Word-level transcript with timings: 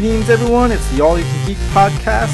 Greetings, 0.00 0.30
everyone. 0.30 0.70
It's 0.70 0.88
the 0.92 1.02
All 1.02 1.18
You 1.18 1.24
Can 1.24 1.46
Geek 1.48 1.56
podcast, 1.72 2.30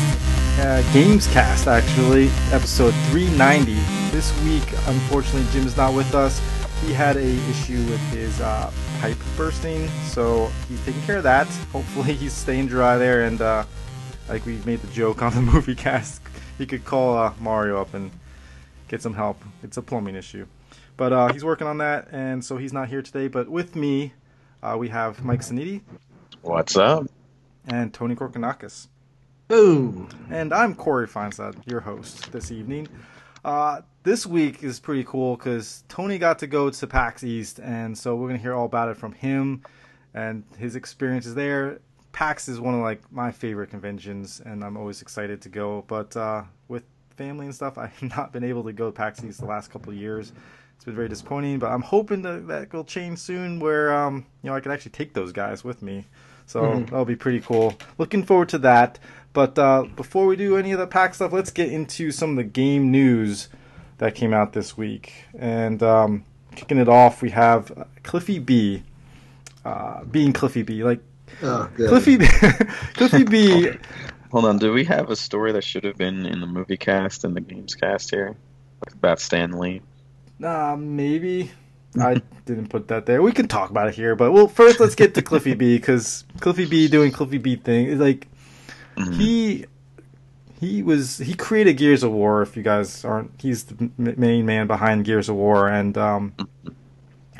uh, 0.60 0.82
Gamescast, 0.92 1.66
actually, 1.66 2.28
episode 2.52 2.92
390. 3.08 3.72
This 4.10 4.38
week, 4.42 4.70
unfortunately, 4.86 5.50
Jim's 5.50 5.74
not 5.74 5.94
with 5.94 6.14
us. 6.14 6.42
He 6.82 6.92
had 6.92 7.16
a 7.16 7.24
issue 7.24 7.82
with 7.86 8.00
his 8.10 8.38
uh, 8.42 8.70
pipe 9.00 9.16
bursting, 9.34 9.88
so 10.08 10.52
he's 10.68 10.84
taking 10.84 11.00
care 11.04 11.16
of 11.16 11.22
that. 11.22 11.46
Hopefully, 11.72 12.12
he's 12.20 12.34
staying 12.34 12.66
dry 12.66 12.98
there, 12.98 13.24
and 13.24 13.40
uh, 13.40 13.64
like 14.28 14.44
we 14.44 14.58
made 14.66 14.82
the 14.82 14.92
joke 14.92 15.22
on 15.22 15.32
the 15.32 15.40
movie 15.52 15.74
cast, 15.74 16.20
he 16.58 16.66
could 16.66 16.84
call 16.84 17.16
uh, 17.16 17.32
Mario 17.40 17.80
up 17.80 17.94
and 17.94 18.10
get 18.88 19.00
some 19.00 19.14
help. 19.14 19.42
It's 19.62 19.78
a 19.78 19.82
plumbing 19.82 20.16
issue, 20.16 20.46
but 20.98 21.14
uh, 21.14 21.32
he's 21.32 21.46
working 21.46 21.66
on 21.66 21.78
that, 21.78 22.08
and 22.12 22.44
so 22.44 22.58
he's 22.58 22.74
not 22.74 22.90
here 22.90 23.00
today. 23.00 23.28
But 23.28 23.48
with 23.48 23.74
me, 23.74 24.12
uh, 24.62 24.76
we 24.78 24.90
have 24.90 25.24
Mike 25.24 25.40
Saniti 25.40 25.80
What's 26.44 26.76
up? 26.76 27.06
And 27.66 27.92
Tony 27.92 28.14
Korkanakis. 28.14 28.88
Boom. 29.48 30.08
And 30.30 30.52
I'm 30.52 30.74
Corey 30.74 31.06
Feinstein, 31.06 31.54
your 31.66 31.80
host 31.80 32.32
this 32.32 32.50
evening. 32.50 32.88
Uh, 33.44 33.82
this 34.02 34.26
week 34.26 34.62
is 34.62 34.80
pretty 34.80 35.04
cool 35.04 35.36
because 35.36 35.84
Tony 35.88 36.18
got 36.18 36.38
to 36.38 36.46
go 36.46 36.70
to 36.70 36.86
PAX 36.86 37.22
East, 37.22 37.58
and 37.58 37.96
so 37.96 38.16
we're 38.16 38.28
gonna 38.28 38.38
hear 38.38 38.54
all 38.54 38.64
about 38.66 38.88
it 38.88 38.96
from 38.96 39.12
him 39.12 39.62
and 40.14 40.44
his 40.56 40.76
experiences 40.76 41.34
there. 41.34 41.80
PAX 42.12 42.48
is 42.48 42.60
one 42.60 42.74
of 42.74 42.80
like 42.80 43.00
my 43.12 43.32
favorite 43.32 43.70
conventions, 43.70 44.40
and 44.44 44.64
I'm 44.64 44.76
always 44.76 45.02
excited 45.02 45.42
to 45.42 45.48
go. 45.48 45.84
But 45.88 46.16
uh, 46.16 46.44
with 46.68 46.84
family 47.16 47.46
and 47.46 47.54
stuff, 47.54 47.76
I've 47.78 48.02
not 48.02 48.32
been 48.32 48.44
able 48.44 48.64
to 48.64 48.72
go 48.72 48.86
to 48.86 48.92
PAX 48.92 49.22
East 49.22 49.40
the 49.40 49.46
last 49.46 49.70
couple 49.70 49.92
of 49.92 49.98
years. 49.98 50.32
It's 50.76 50.84
been 50.84 50.94
very 50.94 51.08
disappointing, 51.08 51.58
but 51.58 51.70
I'm 51.70 51.82
hoping 51.82 52.22
that 52.22 52.48
that 52.48 52.72
will 52.72 52.84
change 52.84 53.18
soon, 53.18 53.60
where 53.60 53.94
um, 53.94 54.26
you 54.42 54.50
know 54.50 54.56
I 54.56 54.60
can 54.60 54.72
actually 54.72 54.92
take 54.92 55.12
those 55.12 55.32
guys 55.32 55.64
with 55.64 55.82
me. 55.82 56.06
So 56.46 56.80
that'll 56.80 57.04
be 57.04 57.16
pretty 57.16 57.40
cool. 57.40 57.74
Looking 57.98 58.22
forward 58.24 58.48
to 58.50 58.58
that. 58.58 58.98
But 59.32 59.58
uh, 59.58 59.84
before 59.96 60.26
we 60.26 60.36
do 60.36 60.56
any 60.56 60.70
of 60.72 60.78
the 60.78 60.86
PAX 60.86 61.16
stuff, 61.16 61.32
let's 61.32 61.50
get 61.50 61.72
into 61.72 62.12
some 62.12 62.30
of 62.30 62.36
the 62.36 62.44
game 62.44 62.90
news 62.92 63.48
that 63.98 64.14
came 64.14 64.32
out 64.32 64.52
this 64.52 64.76
week. 64.76 65.12
And 65.36 65.82
um, 65.82 66.24
kicking 66.54 66.78
it 66.78 66.88
off, 66.88 67.20
we 67.22 67.30
have 67.30 67.86
Cliffy 68.04 68.38
B. 68.38 68.84
Uh, 69.64 70.04
being 70.04 70.32
Cliffy 70.32 70.62
B. 70.62 70.84
Like, 70.84 71.00
Oh. 71.42 71.68
Cliffy 71.76 72.16
B. 72.16 72.26
Cliffy 72.94 73.24
B. 73.24 73.70
Hold 74.30 74.44
on, 74.44 74.58
do 74.58 74.72
we 74.72 74.84
have 74.84 75.10
a 75.10 75.16
story 75.16 75.52
that 75.52 75.64
should 75.64 75.84
have 75.84 75.96
been 75.96 76.26
in 76.26 76.40
the 76.40 76.46
movie 76.46 76.76
cast 76.76 77.24
and 77.24 77.34
the 77.34 77.40
games 77.40 77.74
cast 77.74 78.10
here? 78.10 78.36
About 78.92 79.18
Stan 79.20 79.52
Lee? 79.52 79.80
Uh, 80.42 80.76
maybe. 80.78 81.50
I 82.00 82.20
didn't 82.46 82.68
put 82.68 82.88
that 82.88 83.06
there. 83.06 83.22
We 83.22 83.32
can 83.32 83.46
talk 83.48 83.70
about 83.70 83.88
it 83.88 83.94
here, 83.94 84.16
but 84.16 84.32
well, 84.32 84.48
first 84.48 84.80
let's 84.80 84.94
get 84.94 85.14
to 85.14 85.22
Cliffy 85.22 85.54
B 85.54 85.76
because 85.76 86.24
Cliffy 86.40 86.66
B 86.66 86.88
doing 86.88 87.12
Cliffy 87.12 87.38
B 87.38 87.56
thing 87.56 87.86
is 87.86 87.98
like 88.00 88.28
Mhm. 88.96 89.14
he 89.14 89.64
he 90.60 90.82
was 90.82 91.18
he 91.18 91.34
created 91.34 91.74
Gears 91.76 92.02
of 92.02 92.12
War. 92.12 92.42
If 92.42 92.56
you 92.56 92.62
guys 92.62 93.04
aren't, 93.04 93.32
he's 93.40 93.64
the 93.64 93.90
m- 93.98 94.14
main 94.16 94.46
man 94.46 94.66
behind 94.66 95.04
Gears 95.04 95.28
of 95.28 95.36
War, 95.36 95.68
and 95.68 95.96
um, 95.98 96.32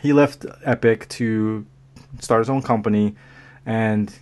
he 0.03 0.13
left 0.13 0.45
Epic 0.65 1.09
to 1.11 1.65
start 2.21 2.41
his 2.41 2.51
own 2.51 2.61
company, 2.63 3.15
and 3.65 4.13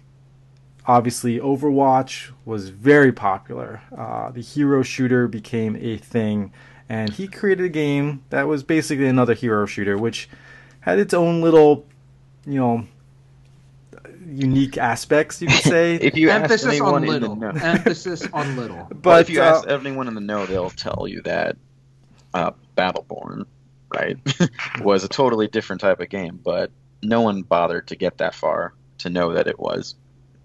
obviously 0.86 1.38
Overwatch 1.38 2.30
was 2.44 2.68
very 2.68 3.12
popular. 3.12 3.80
Uh, 3.96 4.30
the 4.30 4.40
hero 4.42 4.82
shooter 4.82 5.26
became 5.28 5.76
a 5.76 5.96
thing, 5.96 6.52
and 6.92 7.10
he 7.10 7.26
created 7.26 7.64
a 7.64 7.70
game 7.70 8.22
that 8.28 8.46
was 8.46 8.62
basically 8.62 9.06
another 9.06 9.32
hero 9.32 9.64
shooter, 9.64 9.96
which 9.96 10.28
had 10.80 10.98
its 10.98 11.14
own 11.14 11.40
little, 11.40 11.86
you 12.44 12.60
know, 12.60 12.86
unique 14.26 14.76
aspects. 14.76 15.40
You 15.40 15.48
could 15.48 15.56
say. 15.62 15.94
if 15.94 16.18
you 16.18 16.28
ask 16.28 16.66
anyone 16.66 17.08
on 17.08 17.14
in 17.14 17.22
the 17.22 17.34
know, 17.34 17.48
Emphasis 17.62 18.28
on 18.34 18.56
little. 18.56 18.88
but 18.90 19.02
but 19.02 19.20
if 19.22 19.30
you 19.30 19.40
uh, 19.40 19.44
ask 19.44 19.68
anyone 19.68 20.06
in 20.06 20.14
the 20.14 20.20
know, 20.20 20.44
they'll 20.44 20.68
tell 20.68 21.06
you 21.08 21.22
that 21.22 21.56
uh, 22.34 22.50
Battleborn, 22.76 23.46
right, 23.94 24.18
was 24.82 25.02
a 25.02 25.08
totally 25.08 25.48
different 25.48 25.80
type 25.80 25.98
of 25.98 26.10
game. 26.10 26.38
But 26.44 26.70
no 27.02 27.22
one 27.22 27.40
bothered 27.40 27.88
to 27.88 27.96
get 27.96 28.18
that 28.18 28.34
far 28.34 28.74
to 28.98 29.08
know 29.08 29.32
that 29.32 29.46
it 29.46 29.58
was. 29.58 29.94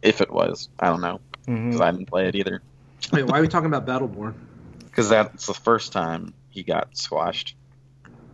If 0.01 0.21
it 0.21 0.31
was, 0.31 0.69
I 0.79 0.87
don't 0.87 1.01
know, 1.01 1.19
because 1.45 1.81
I 1.81 1.91
didn't 1.91 2.05
play 2.05 2.29
it 2.29 2.35
either. 2.35 2.61
Wait, 3.11 3.25
why 3.25 3.39
are 3.39 3.41
we 3.41 3.49
talking 3.49 3.67
about 3.73 3.85
Battleborn? 3.85 4.33
Because 4.97 5.09
that's 5.11 5.45
the 5.45 5.53
first 5.53 5.91
time 5.93 6.33
he 6.49 6.63
got 6.63 6.97
squashed. 6.97 7.55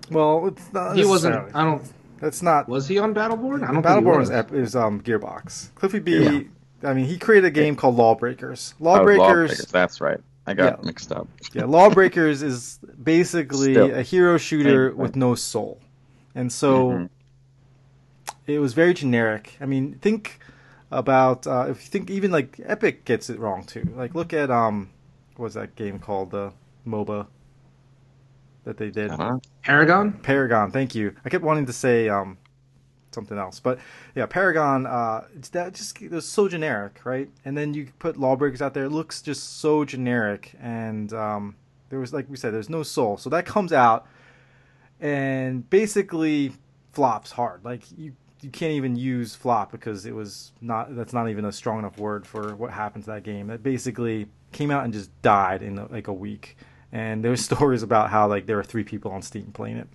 Well, 0.10 0.48
it's 0.48 0.72
not. 0.72 0.96
He 0.96 1.04
wasn't. 1.04 1.54
I 1.54 1.62
don't. 1.66 1.84
That's 2.22 2.42
not. 2.42 2.70
Was 2.70 2.88
he 2.88 3.00
on 3.00 3.14
Battleborn? 3.14 3.68
I 3.68 3.74
don't 3.74 3.84
Battleborn 3.84 4.14
think 4.14 4.22
is, 4.24 4.30
he 4.30 4.32
was. 4.32 4.32
ep- 4.32 4.54
is 4.54 4.76
um, 4.78 5.02
Gearbox. 5.02 5.76
Cliffy 5.76 6.00
B. 6.00 6.24
Yeah. 6.24 6.90
I 6.90 6.94
mean, 6.94 7.04
he 7.04 7.18
created 7.18 7.48
a 7.48 7.52
game 7.52 7.76
called 7.76 7.98
Lawbreakers. 7.98 8.76
Oh, 8.80 8.86
Lawbreakers. 8.86 9.66
That's 9.66 10.00
right. 10.00 10.22
I 10.48 10.54
got 10.54 10.80
Yeah. 10.80 10.86
mixed 10.86 11.12
up. 11.12 11.28
yeah, 11.52 11.66
Lawbreakers 11.66 12.42
is 12.42 12.80
basically 13.04 13.74
Still. 13.74 13.94
a 13.94 14.02
hero 14.02 14.38
shooter 14.38 14.92
Same 14.92 14.98
with 14.98 15.18
no 15.18 15.36
soul, 15.36 15.82
and 16.34 16.50
so 16.50 16.92
Mhm. 16.92 17.10
it 18.48 18.60
was 18.60 18.74
very 18.74 18.94
generic. 18.94 19.58
I 19.60 19.66
mean, 19.66 19.96
think 20.02 20.40
about 20.92 21.46
uh, 21.46 21.66
if 21.70 21.84
you 21.84 21.90
think 21.90 22.10
even 22.10 22.32
like 22.32 22.58
Epic 22.64 23.04
gets 23.04 23.30
it 23.30 23.38
wrong 23.38 23.66
too. 23.66 23.94
Like, 23.98 24.16
look 24.16 24.32
at 24.32 24.50
um, 24.50 24.90
what 25.36 25.46
was 25.46 25.54
that 25.56 25.76
game 25.76 26.00
called? 26.00 26.32
The 26.32 26.54
MOBA 26.86 27.28
that 28.64 28.78
they 28.78 28.90
did. 28.90 29.12
Uh-huh. 29.12 29.40
Paragon. 29.64 30.14
Paragon. 30.24 30.72
Thank 30.72 30.96
you. 30.96 31.16
I 31.26 31.30
kept 31.30 31.44
wanting 31.44 31.66
to 31.66 31.74
say 31.74 32.10
um, 32.10 32.38
something 33.12 33.38
else, 33.38 33.60
but 33.60 33.80
yeah, 34.16 34.26
Paragon. 34.26 34.86
Uh, 34.86 35.26
that 35.52 35.74
just 35.74 36.02
it 36.02 36.12
was 36.12 36.28
so 36.28 36.48
generic, 36.48 37.06
right? 37.06 37.30
And 37.46 37.58
then 37.58 37.74
you 37.74 37.88
put 38.00 38.18
Lawbreakers 38.18 38.62
out 38.62 38.74
there. 38.74 38.86
It 38.86 38.92
looks 38.92 39.22
just 39.22 39.60
so 39.60 39.86
generic, 39.86 40.54
and 40.62 41.12
um, 41.14 41.56
there 41.90 42.00
was 42.00 42.14
like 42.14 42.30
we 42.30 42.38
said, 42.38 42.54
there's 42.54 42.70
no 42.70 42.84
soul. 42.84 43.18
So 43.18 43.30
that 43.30 43.46
comes 43.46 43.74
out 43.74 44.06
and 45.00 45.70
basically 45.70 46.54
flops 46.92 47.32
hard. 47.32 47.64
Like 47.64 47.84
you. 47.98 48.14
You 48.42 48.50
can't 48.50 48.74
even 48.74 48.98
use 48.98 49.36
flop 49.36 49.72
because 49.72 50.06
it 50.06 50.14
was 50.14 50.52
not. 50.60 50.94
That's 50.98 51.14
not 51.14 51.30
even 51.30 51.46
a 51.46 51.52
strong 51.54 51.80
enough 51.80 51.98
word 51.98 52.28
for 52.28 52.54
what 52.58 52.72
happened 52.72 53.06
to 53.06 53.12
that 53.12 53.24
game. 53.24 53.48
That 53.48 53.64
basically 53.64 54.28
came 54.54 54.72
out 54.72 54.84
and 54.84 54.94
just 54.94 55.10
died 55.22 55.62
in 55.62 55.86
like 55.90 56.08
a 56.08 56.14
week. 56.14 56.58
And 56.92 57.24
there 57.24 57.30
there's 57.30 57.44
stories 57.46 57.84
about 57.84 58.10
how 58.10 58.28
like 58.28 58.46
there 58.46 58.56
were 58.56 58.64
three 58.64 58.84
people 58.84 59.12
on 59.12 59.22
Steam 59.22 59.52
playing 59.54 59.78
it. 59.78 59.88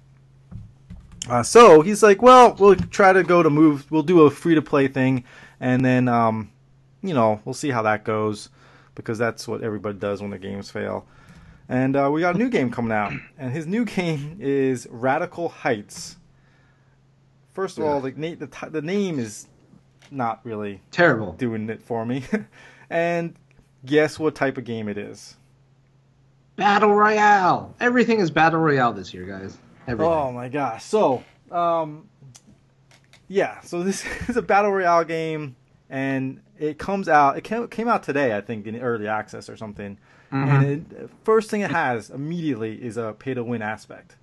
Uh, 1.29 1.43
so 1.43 1.83
he's 1.83 2.03
like, 2.03 2.23
well, 2.23 2.57
we'll 2.59 2.75
try 2.75 3.13
to 3.13 3.23
go 3.23 3.43
to 3.43 3.51
move. 3.51 3.91
We'll 3.91 4.03
do 4.03 4.23
a 4.23 4.31
free 4.31 4.55
to 4.55 4.63
play 4.63 4.89
thing, 4.89 5.25
and 5.61 5.85
then, 5.85 6.09
um, 6.09 6.51
you 7.03 7.13
know, 7.13 7.41
we'll 7.45 7.55
see 7.55 7.71
how 7.71 7.83
that 7.83 8.05
goes, 8.05 8.49
because 8.95 9.19
that's 9.19 9.47
what 9.47 9.63
everybody 9.63 9.99
does 9.99 10.23
when 10.23 10.31
their 10.31 10.39
games 10.39 10.71
fail. 10.71 11.07
And 11.69 11.97
uh, 11.97 12.09
we 12.11 12.23
got 12.23 12.35
a 12.35 12.39
new 12.39 12.49
game 12.49 12.71
coming 12.71 12.93
out, 12.93 13.13
and 13.37 13.53
his 13.53 13.67
new 13.67 13.85
game 13.97 14.39
is 14.41 14.87
Radical 14.91 15.51
Heights. 15.51 16.17
First 17.53 17.77
of 17.77 17.85
all, 17.85 18.01
the, 18.01 18.13
the, 18.13 18.47
t- 18.47 18.69
the 18.71 18.81
name 18.81 19.19
is 19.19 19.49
not 20.11 20.41
really 20.45 20.81
Terrible. 20.91 21.33
doing 21.33 21.69
it 21.69 21.83
for 21.83 22.07
me. 22.07 22.25
and 22.91 23.35
guess 23.85 24.19
what 24.19 24.35
type 24.35 24.59
of 24.59 24.65
game 24.65 24.89
it 24.89 24.99
is? 24.99 25.37
Battle 26.57 26.95
Royale. 26.95 27.75
Everything 27.81 28.19
is 28.21 28.31
Battle 28.31 28.61
Royale 28.61 28.93
this 28.93 29.15
year, 29.15 29.25
guys. 29.25 29.57
Everything. 29.87 30.13
Oh 30.13 30.33
my 30.33 30.49
gosh. 30.49 30.85
So, 30.85 31.23
um, 31.51 32.09
yeah. 33.29 33.61
So 33.61 33.83
this 33.83 34.05
is 34.29 34.37
a 34.37 34.43
battle 34.43 34.73
royale 34.73 35.05
game, 35.05 35.57
and 35.89 36.41
it 36.59 36.79
comes 36.79 37.09
out. 37.09 37.39
It 37.39 37.45
came, 37.45 37.89
out 37.89 38.03
today, 38.03 38.37
I 38.37 38.41
think, 38.41 38.67
in 38.67 38.79
early 38.81 39.07
access 39.09 39.49
or 39.49 39.57
something. 39.57 39.99
Mhm. 40.33 40.49
And 40.49 40.93
it, 40.93 41.11
first 41.25 41.49
thing 41.51 41.63
it 41.63 41.71
has 41.71 42.11
immediately 42.11 42.75
is 42.83 42.97
a 42.99 43.15
pay 43.19 43.33
to 43.33 43.43
win 43.43 43.63
aspect, 43.63 44.17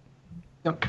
Yep. 0.64 0.86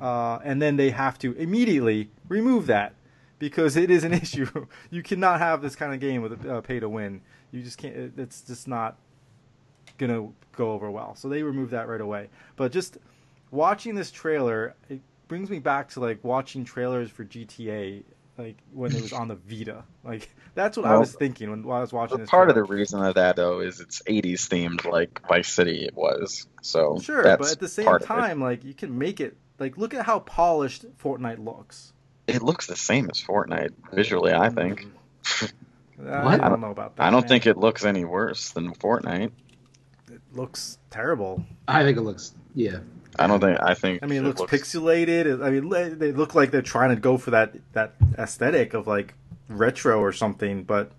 uh, 0.00 0.38
and 0.42 0.60
then 0.60 0.76
they 0.76 0.90
have 0.90 1.20
to 1.20 1.34
immediately 1.34 2.10
remove 2.28 2.66
that 2.66 2.94
because 3.38 3.76
it 3.76 3.92
is 3.92 4.02
an 4.02 4.12
issue. 4.24 4.66
You 4.90 5.04
cannot 5.04 5.38
have 5.38 5.62
this 5.62 5.76
kind 5.76 5.94
of 5.94 6.00
game 6.00 6.22
with 6.22 6.44
a 6.44 6.56
uh, 6.56 6.60
pay 6.62 6.80
to 6.80 6.88
win. 6.88 7.20
You 7.52 7.62
just 7.62 7.78
can't. 7.78 7.94
it- 7.96 8.12
It's 8.18 8.42
just 8.42 8.68
not 8.68 8.96
gonna 9.98 10.28
go 10.56 10.72
over 10.72 10.90
well. 10.90 11.14
So 11.16 11.28
they 11.28 11.42
removed 11.42 11.72
that 11.72 11.88
right 11.88 12.00
away. 12.00 12.28
But 12.56 12.72
just 12.72 12.98
watching 13.50 13.94
this 13.94 14.10
trailer, 14.10 14.74
it 14.88 15.00
brings 15.28 15.50
me 15.50 15.58
back 15.58 15.88
to 15.90 16.00
like 16.00 16.22
watching 16.24 16.64
trailers 16.64 17.10
for 17.10 17.24
GTA, 17.24 18.02
like 18.38 18.56
when 18.72 18.94
it 18.94 19.02
was 19.02 19.12
on 19.12 19.28
the 19.28 19.34
Vita. 19.46 19.84
Like 20.04 20.28
that's 20.54 20.76
what 20.76 20.86
I 20.86 20.96
was 20.96 21.14
thinking 21.14 21.50
when, 21.50 21.62
while 21.64 21.78
I 21.78 21.80
was 21.80 21.92
watching 21.92 22.18
this. 22.18 22.30
part 22.30 22.48
of 22.48 22.54
the 22.54 22.64
reason 22.64 23.02
of 23.04 23.14
that 23.14 23.36
though 23.36 23.60
is 23.60 23.80
it's 23.80 24.02
80s 24.02 24.48
themed 24.48 24.84
like 24.90 25.26
Vice 25.28 25.52
City 25.52 25.84
it 25.84 25.94
was. 25.94 26.46
So 26.62 26.98
sure, 27.00 27.22
but 27.36 27.52
at 27.52 27.60
the 27.60 27.68
same 27.68 27.84
part 27.84 28.02
of 28.02 28.06
it. 28.06 28.08
time, 28.08 28.40
like 28.40 28.64
you 28.64 28.74
can 28.74 28.96
make 28.98 29.20
it. 29.20 29.36
Like 29.58 29.76
look 29.76 29.92
at 29.92 30.06
how 30.06 30.20
polished 30.20 30.86
Fortnite 30.98 31.44
looks. 31.44 31.92
it 32.26 32.42
looks 32.42 32.66
the 32.66 32.76
same 32.76 33.10
as 33.10 33.20
Fortnite 33.22 33.72
visually. 33.92 34.32
I 34.32 34.48
think. 34.48 34.86
Mm. 35.22 35.52
Uh, 36.06 36.38
I 36.40 36.48
don't 36.48 36.60
know 36.60 36.70
about 36.70 36.96
that. 36.96 37.02
I 37.02 37.10
don't 37.10 37.22
man. 37.22 37.28
think 37.28 37.46
it 37.46 37.56
looks 37.56 37.84
any 37.84 38.04
worse 38.04 38.50
than 38.50 38.74
Fortnite. 38.74 39.32
it 40.10 40.20
looks 40.32 40.78
terrible. 40.90 41.44
I 41.68 41.82
think 41.82 41.98
it 41.98 42.02
looks. 42.02 42.34
Yeah. 42.54 42.78
I 43.18 43.26
don't 43.26 43.40
think. 43.40 43.58
I 43.60 43.74
think. 43.74 44.02
I 44.02 44.06
mean, 44.06 44.24
it 44.24 44.38
looks 44.38 44.42
pixelated. 44.42 45.44
I 45.44 45.50
mean, 45.50 45.98
they 45.98 46.12
look 46.12 46.34
like 46.34 46.50
they're 46.50 46.62
trying 46.62 46.90
to 46.90 46.96
go 46.96 47.18
for 47.18 47.32
that 47.32 47.56
that 47.72 47.94
aesthetic 48.18 48.72
of 48.74 48.86
like 48.86 49.14
retro 49.48 50.00
or 50.00 50.12
something, 50.12 50.62
but 50.62 50.92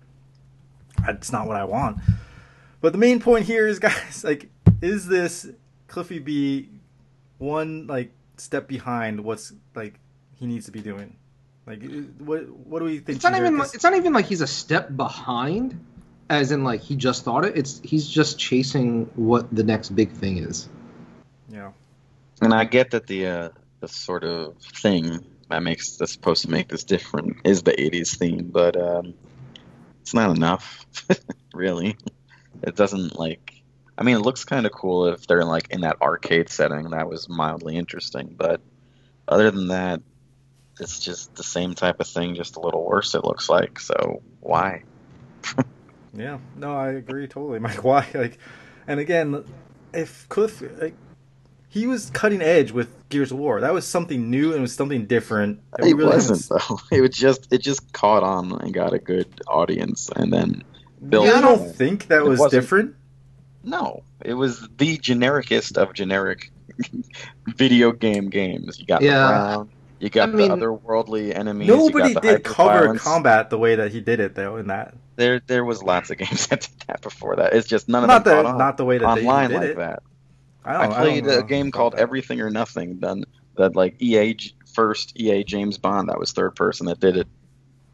that's 1.04 1.32
not 1.32 1.46
what 1.46 1.56
I 1.56 1.64
want. 1.64 1.98
But 2.80 2.92
the 2.92 2.98
main 2.98 3.20
point 3.20 3.46
here 3.46 3.66
is, 3.66 3.78
guys, 3.80 4.24
like, 4.24 4.50
is 4.80 5.06
this 5.06 5.48
Cliffy 5.88 6.18
B 6.18 6.68
one 7.38 7.86
like 7.86 8.12
step 8.36 8.68
behind 8.68 9.24
what's 9.24 9.52
like 9.74 9.98
he 10.36 10.46
needs 10.46 10.66
to 10.66 10.72
be 10.72 10.80
doing? 10.80 11.16
Like, 11.66 11.82
what 12.18 12.48
what 12.48 12.78
do 12.80 12.86
we 12.86 12.98
think? 12.98 13.16
It's 13.16 13.24
not 13.24 13.36
even. 13.36 13.56
This- 13.58 13.74
It's 13.74 13.84
not 13.84 13.94
even 13.94 14.12
like 14.12 14.26
he's 14.26 14.40
a 14.40 14.46
step 14.46 14.96
behind, 14.96 15.78
as 16.28 16.50
in 16.50 16.64
like 16.64 16.80
he 16.80 16.96
just 16.96 17.24
thought 17.24 17.44
it. 17.44 17.56
It's 17.56 17.80
he's 17.84 18.08
just 18.08 18.38
chasing 18.38 19.08
what 19.14 19.54
the 19.54 19.62
next 19.62 19.90
big 19.90 20.10
thing 20.10 20.38
is. 20.38 20.68
yeah. 21.48 21.70
And 22.40 22.52
I 22.52 22.64
get 22.64 22.90
that 22.90 23.06
the 23.06 23.26
uh, 23.26 23.48
the 23.80 23.86
sort 23.88 24.24
of 24.24 24.56
thing 24.58 25.24
that 25.48 25.62
makes 25.62 25.96
that's 25.96 26.10
supposed 26.12 26.42
to 26.42 26.50
make 26.50 26.66
this 26.68 26.82
different 26.82 27.36
is 27.44 27.62
the 27.62 27.72
'80s 27.72 28.16
theme, 28.16 28.50
but 28.52 28.76
um, 28.76 29.14
it's 30.00 30.14
not 30.14 30.34
enough, 30.36 30.84
really. 31.54 31.96
It 32.64 32.74
doesn't 32.74 33.16
like. 33.16 33.62
I 33.96 34.02
mean, 34.02 34.16
it 34.16 34.20
looks 34.20 34.44
kind 34.44 34.66
of 34.66 34.72
cool 34.72 35.06
if 35.06 35.28
they're 35.28 35.44
like 35.44 35.68
in 35.70 35.82
that 35.82 36.02
arcade 36.02 36.48
setting. 36.48 36.90
That 36.90 37.08
was 37.08 37.28
mildly 37.28 37.76
interesting, 37.76 38.34
but 38.36 38.60
other 39.28 39.52
than 39.52 39.68
that, 39.68 40.00
it's 40.82 40.98
just 41.00 41.34
the 41.36 41.42
same 41.42 41.74
type 41.74 42.00
of 42.00 42.06
thing, 42.06 42.34
just 42.34 42.56
a 42.56 42.60
little 42.60 42.84
worse. 42.84 43.14
It 43.14 43.24
looks 43.24 43.48
like. 43.48 43.80
So 43.80 44.22
why? 44.40 44.82
Yeah, 46.14 46.40
no, 46.58 46.76
I 46.76 46.88
agree 46.90 47.26
totally, 47.26 47.58
Mike. 47.66 47.82
Why? 47.82 48.06
Like, 48.12 48.36
and 48.86 49.00
again, 49.00 49.44
if 49.94 50.28
Cliff, 50.28 50.62
like, 50.78 50.94
he 51.70 51.86
was 51.86 52.10
cutting 52.10 52.42
edge 52.42 52.70
with 52.70 52.90
Gears 53.08 53.32
of 53.32 53.38
War. 53.38 53.62
That 53.62 53.72
was 53.72 53.86
something 53.86 54.28
new 54.28 54.48
and 54.50 54.58
it 54.58 54.60
was 54.60 54.74
something 54.74 55.06
different. 55.06 55.60
that 55.70 55.86
It 55.86 55.94
really 55.96 56.12
wasn't 56.12 56.46
haven't- 56.52 56.68
though. 56.68 56.80
It 56.98 57.00
was 57.00 57.16
just 57.16 57.50
it 57.50 57.62
just 57.62 57.94
caught 57.94 58.22
on 58.22 58.52
and 58.60 58.74
got 58.74 58.92
a 58.92 58.98
good 58.98 59.40
audience, 59.48 60.10
and 60.14 60.30
then 60.30 60.62
built. 61.08 61.24
You 61.24 61.32
Yeah, 61.32 61.38
I 61.38 61.40
don't 61.40 61.58
don't- 61.60 61.74
think 61.76 62.08
that 62.08 62.18
It 62.18 62.24
was 62.28 62.38
wasn't- 62.40 62.60
different? 62.62 62.94
No, 63.64 64.02
it 64.22 64.34
was 64.34 64.68
the 64.76 64.98
genericest 64.98 65.78
of 65.78 65.94
generic 65.94 66.50
video 67.56 67.92
game 67.92 68.28
games. 68.28 68.78
You 68.78 68.84
got 68.84 69.00
Yeah. 69.00 69.64
You 70.02 70.10
got 70.10 70.30
I 70.30 70.32
mean- 70.32 70.48
the 70.50 70.56
otherworldly 70.56 71.32
enemies. 71.34 71.68
Nobody 71.68 72.12
got 72.12 72.22
the 72.22 72.28
did 72.32 72.42
cover 72.44 72.70
hyper-violence. 72.70 73.02
combat 73.02 73.50
the 73.50 73.58
way 73.58 73.76
that 73.76 73.92
he 73.92 74.00
did 74.00 74.18
it, 74.18 74.34
though. 74.34 74.56
In 74.56 74.66
that, 74.66 74.94
There, 75.14 75.38
there 75.46 75.64
was 75.64 75.80
lots 75.80 76.10
of 76.10 76.18
games 76.18 76.48
that 76.48 76.62
did 76.62 76.88
that 76.88 77.02
before 77.02 77.36
that. 77.36 77.52
It's 77.52 77.68
just 77.68 77.88
none 77.88 78.02
of 78.02 78.08
not 78.08 78.24
them 78.24 78.44
the 78.44 78.52
not 78.56 78.76
the 78.76 78.84
way 78.84 78.98
that 78.98 79.14
they 79.14 79.20
online 79.22 79.50
did 79.50 79.56
like 79.60 79.68
it. 79.70 79.76
that. 79.76 80.02
I, 80.64 80.86
I 80.86 80.86
played 80.88 81.28
I 81.28 81.34
a 81.34 81.42
game 81.44 81.70
called. 81.70 81.94
Everything 81.94 82.40
or 82.40 82.50
Nothing. 82.50 82.98
Then 82.98 83.24
that 83.56 83.76
like 83.76 84.02
EA 84.02 84.36
first 84.74 85.12
EA 85.20 85.44
James 85.44 85.78
Bond 85.78 86.08
that 86.08 86.18
was 86.18 86.32
third 86.32 86.56
person 86.56 86.86
that 86.86 86.98
did 86.98 87.16
it 87.16 87.28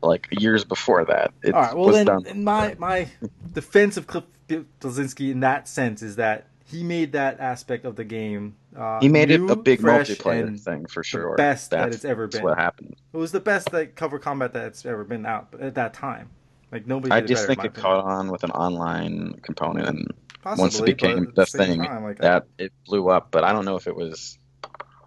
like 0.02 0.28
years 0.30 0.64
before 0.64 1.04
that. 1.04 1.32
It 1.42 1.52
All 1.54 1.60
right. 1.60 1.76
Well, 1.76 1.88
then, 1.88 2.06
done. 2.06 2.26
in 2.26 2.42
my 2.42 2.74
my 2.78 3.08
defense 3.52 3.98
of 3.98 4.06
Cliff 4.06 4.24
Bleszinski 4.48 5.30
in 5.30 5.40
that 5.40 5.68
sense 5.68 6.00
is 6.00 6.16
that 6.16 6.46
he 6.64 6.82
made 6.82 7.12
that 7.12 7.38
aspect 7.38 7.84
of 7.84 7.96
the 7.96 8.04
game. 8.04 8.56
Uh, 8.78 9.00
He 9.00 9.08
made 9.08 9.30
it 9.30 9.40
a 9.40 9.56
big 9.56 9.80
fresh, 9.80 10.08
multiplayer 10.08 10.58
thing 10.60 10.86
for 10.86 11.02
sure. 11.02 11.34
best 11.36 11.70
that 11.72 11.92
it's 11.92 12.04
ever 12.04 12.26
that's 12.26 12.36
been. 12.36 12.44
what 12.44 12.58
happened. 12.58 12.94
It 13.12 13.16
was 13.16 13.32
the 13.32 13.40
best 13.40 13.72
like 13.72 13.96
cover 13.96 14.18
combat 14.18 14.52
that's 14.52 14.86
ever 14.86 15.02
been 15.04 15.26
out 15.26 15.48
at 15.60 15.74
that 15.74 15.94
time. 15.94 16.30
Like 16.70 16.86
nobody. 16.86 17.12
I 17.12 17.20
just 17.20 17.44
it 17.44 17.46
think 17.48 17.64
it 17.64 17.68
opinion. 17.68 17.82
caught 17.82 18.04
on 18.04 18.30
with 18.30 18.44
an 18.44 18.50
online 18.52 19.40
component, 19.42 19.88
and 19.88 20.06
Possibly, 20.42 20.62
once 20.62 20.78
it 20.78 20.84
became 20.84 21.24
at 21.28 21.34
the 21.34 21.46
thing, 21.46 21.82
time, 21.82 22.04
like, 22.04 22.18
that 22.18 22.46
it 22.58 22.72
blew 22.86 23.08
up. 23.08 23.30
But 23.30 23.42
I 23.44 23.52
don't 23.52 23.64
know 23.64 23.76
if 23.76 23.86
it 23.88 23.96
was 23.96 24.38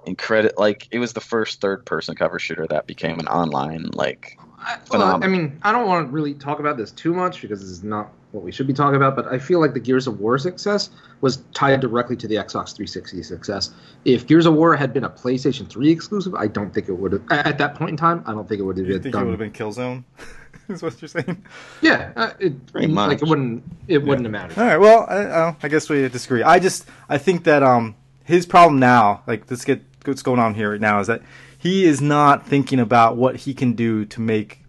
incredible. 0.05 0.55
Like 0.57 0.87
it 0.91 0.99
was 0.99 1.13
the 1.13 1.21
first 1.21 1.61
third-person 1.61 2.15
cover 2.15 2.39
shooter 2.39 2.67
that 2.67 2.87
became 2.87 3.19
an 3.19 3.27
online 3.27 3.89
like. 3.93 4.37
I, 4.59 4.77
well, 4.91 5.23
I 5.23 5.27
mean, 5.27 5.59
I 5.63 5.71
don't 5.71 5.87
want 5.87 6.07
to 6.07 6.11
really 6.11 6.33
talk 6.33 6.59
about 6.59 6.77
this 6.77 6.91
too 6.91 7.13
much 7.13 7.41
because 7.41 7.61
this 7.61 7.69
is 7.69 7.83
not 7.83 8.11
what 8.31 8.43
we 8.43 8.51
should 8.51 8.67
be 8.67 8.73
talking 8.73 8.95
about. 8.95 9.15
But 9.15 9.27
I 9.27 9.39
feel 9.39 9.59
like 9.59 9.73
the 9.73 9.79
Gears 9.79 10.07
of 10.07 10.19
War 10.19 10.37
success 10.37 10.89
was 11.21 11.37
tied 11.53 11.81
directly 11.81 12.15
to 12.17 12.27
the 12.27 12.35
Xbox 12.35 12.75
360 12.75 13.23
success. 13.23 13.71
If 14.05 14.27
Gears 14.27 14.45
of 14.45 14.53
War 14.53 14.75
had 14.75 14.93
been 14.93 15.03
a 15.03 15.09
PlayStation 15.09 15.69
3 15.69 15.91
exclusive, 15.91 16.35
I 16.35 16.47
don't 16.47 16.73
think 16.73 16.89
it 16.89 16.93
would 16.93 17.13
have. 17.13 17.23
At 17.29 17.57
that 17.57 17.75
point 17.75 17.91
in 17.91 17.97
time, 17.97 18.23
I 18.25 18.33
don't 18.33 18.47
think 18.47 18.59
it 18.59 18.63
would 18.63 18.77
have 18.77 18.87
You 18.87 18.93
been 18.93 19.03
think 19.03 19.15
it 19.15 19.19
would 19.19 19.29
have 19.29 19.39
been 19.39 19.51
Killzone? 19.51 20.03
is 20.69 20.81
what 20.81 21.01
you're 21.01 21.09
saying? 21.09 21.43
Yeah, 21.81 22.11
uh, 22.15 22.31
it, 22.39 22.71
Pretty 22.71 22.87
like 22.87 23.21
it 23.21 23.27
wouldn't. 23.27 23.63
It 23.87 23.99
wouldn't 23.99 24.25
have 24.25 24.31
mattered. 24.31 24.57
All 24.57 24.65
right. 24.65 24.77
Well, 24.77 25.05
I, 25.07 25.25
I, 25.25 25.55
I 25.63 25.67
guess 25.67 25.89
we 25.89 26.07
disagree. 26.07 26.43
I 26.43 26.59
just 26.59 26.87
I 27.09 27.17
think 27.17 27.43
that 27.43 27.63
um 27.63 27.95
his 28.23 28.45
problem 28.45 28.79
now, 28.79 29.23
like 29.27 29.49
let's 29.49 29.65
get 29.65 29.81
what's 30.05 30.21
going 30.21 30.39
on 30.39 30.55
here 30.55 30.71
right 30.71 30.81
now, 30.81 30.99
is 30.99 31.07
that 31.07 31.21
he 31.57 31.85
is 31.85 32.01
not 32.01 32.47
thinking 32.47 32.79
about 32.79 33.17
what 33.17 33.37
he 33.37 33.53
can 33.53 33.73
do 33.73 34.05
to 34.05 34.21
make 34.21 34.59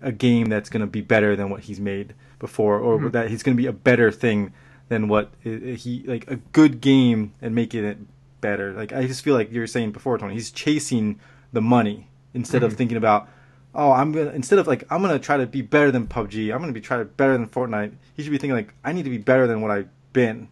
a 0.00 0.12
game 0.12 0.48
that's 0.48 0.68
going 0.68 0.82
to 0.82 0.86
be 0.86 1.00
better 1.00 1.34
than 1.34 1.48
what 1.48 1.62
he's 1.62 1.80
made 1.80 2.14
before, 2.46 2.76
or 2.78 2.98
Mm-hmm. 2.98 3.10
that 3.16 3.30
he's 3.30 3.42
going 3.42 3.56
to 3.56 3.62
be 3.64 3.66
a 3.66 3.72
better 3.72 4.10
thing 4.12 4.52
than 4.90 5.08
what 5.08 5.32
he 5.42 6.04
like 6.06 6.30
a 6.30 6.36
good 6.52 6.80
game 6.80 7.32
and 7.40 7.54
making 7.54 7.84
it 7.84 7.96
better. 8.42 8.72
Like 8.74 8.92
I 8.92 9.06
just 9.06 9.22
feel 9.24 9.34
like 9.34 9.50
you 9.50 9.60
were 9.60 9.66
saying 9.76 9.92
before, 9.92 10.18
Tony. 10.18 10.34
He's 10.34 10.50
chasing 10.50 11.18
the 11.52 11.62
money 11.62 12.08
instead 12.34 12.58
Mm-hmm. 12.62 12.66
of 12.72 12.76
thinking 12.76 12.96
about. 12.98 13.28
Oh, 13.74 13.90
I'm 13.90 14.12
gonna 14.12 14.30
instead 14.30 14.58
of 14.60 14.66
like 14.66 14.84
I'm 14.92 15.00
gonna 15.02 15.18
try 15.18 15.36
to 15.38 15.46
be 15.46 15.62
better 15.62 15.90
than 15.90 16.06
PUBG. 16.06 16.52
I'm 16.52 16.60
gonna 16.60 16.72
be 16.80 16.80
try 16.82 16.98
to 16.98 17.04
better 17.04 17.32
than 17.32 17.48
Fortnite. 17.48 17.92
He 18.14 18.22
should 18.22 18.30
be 18.30 18.38
thinking 18.38 18.54
like 18.54 18.72
I 18.84 18.92
need 18.92 19.04
to 19.04 19.10
be 19.10 19.18
better 19.18 19.46
than 19.48 19.62
what 19.62 19.70
I've 19.72 19.88
been. 20.12 20.48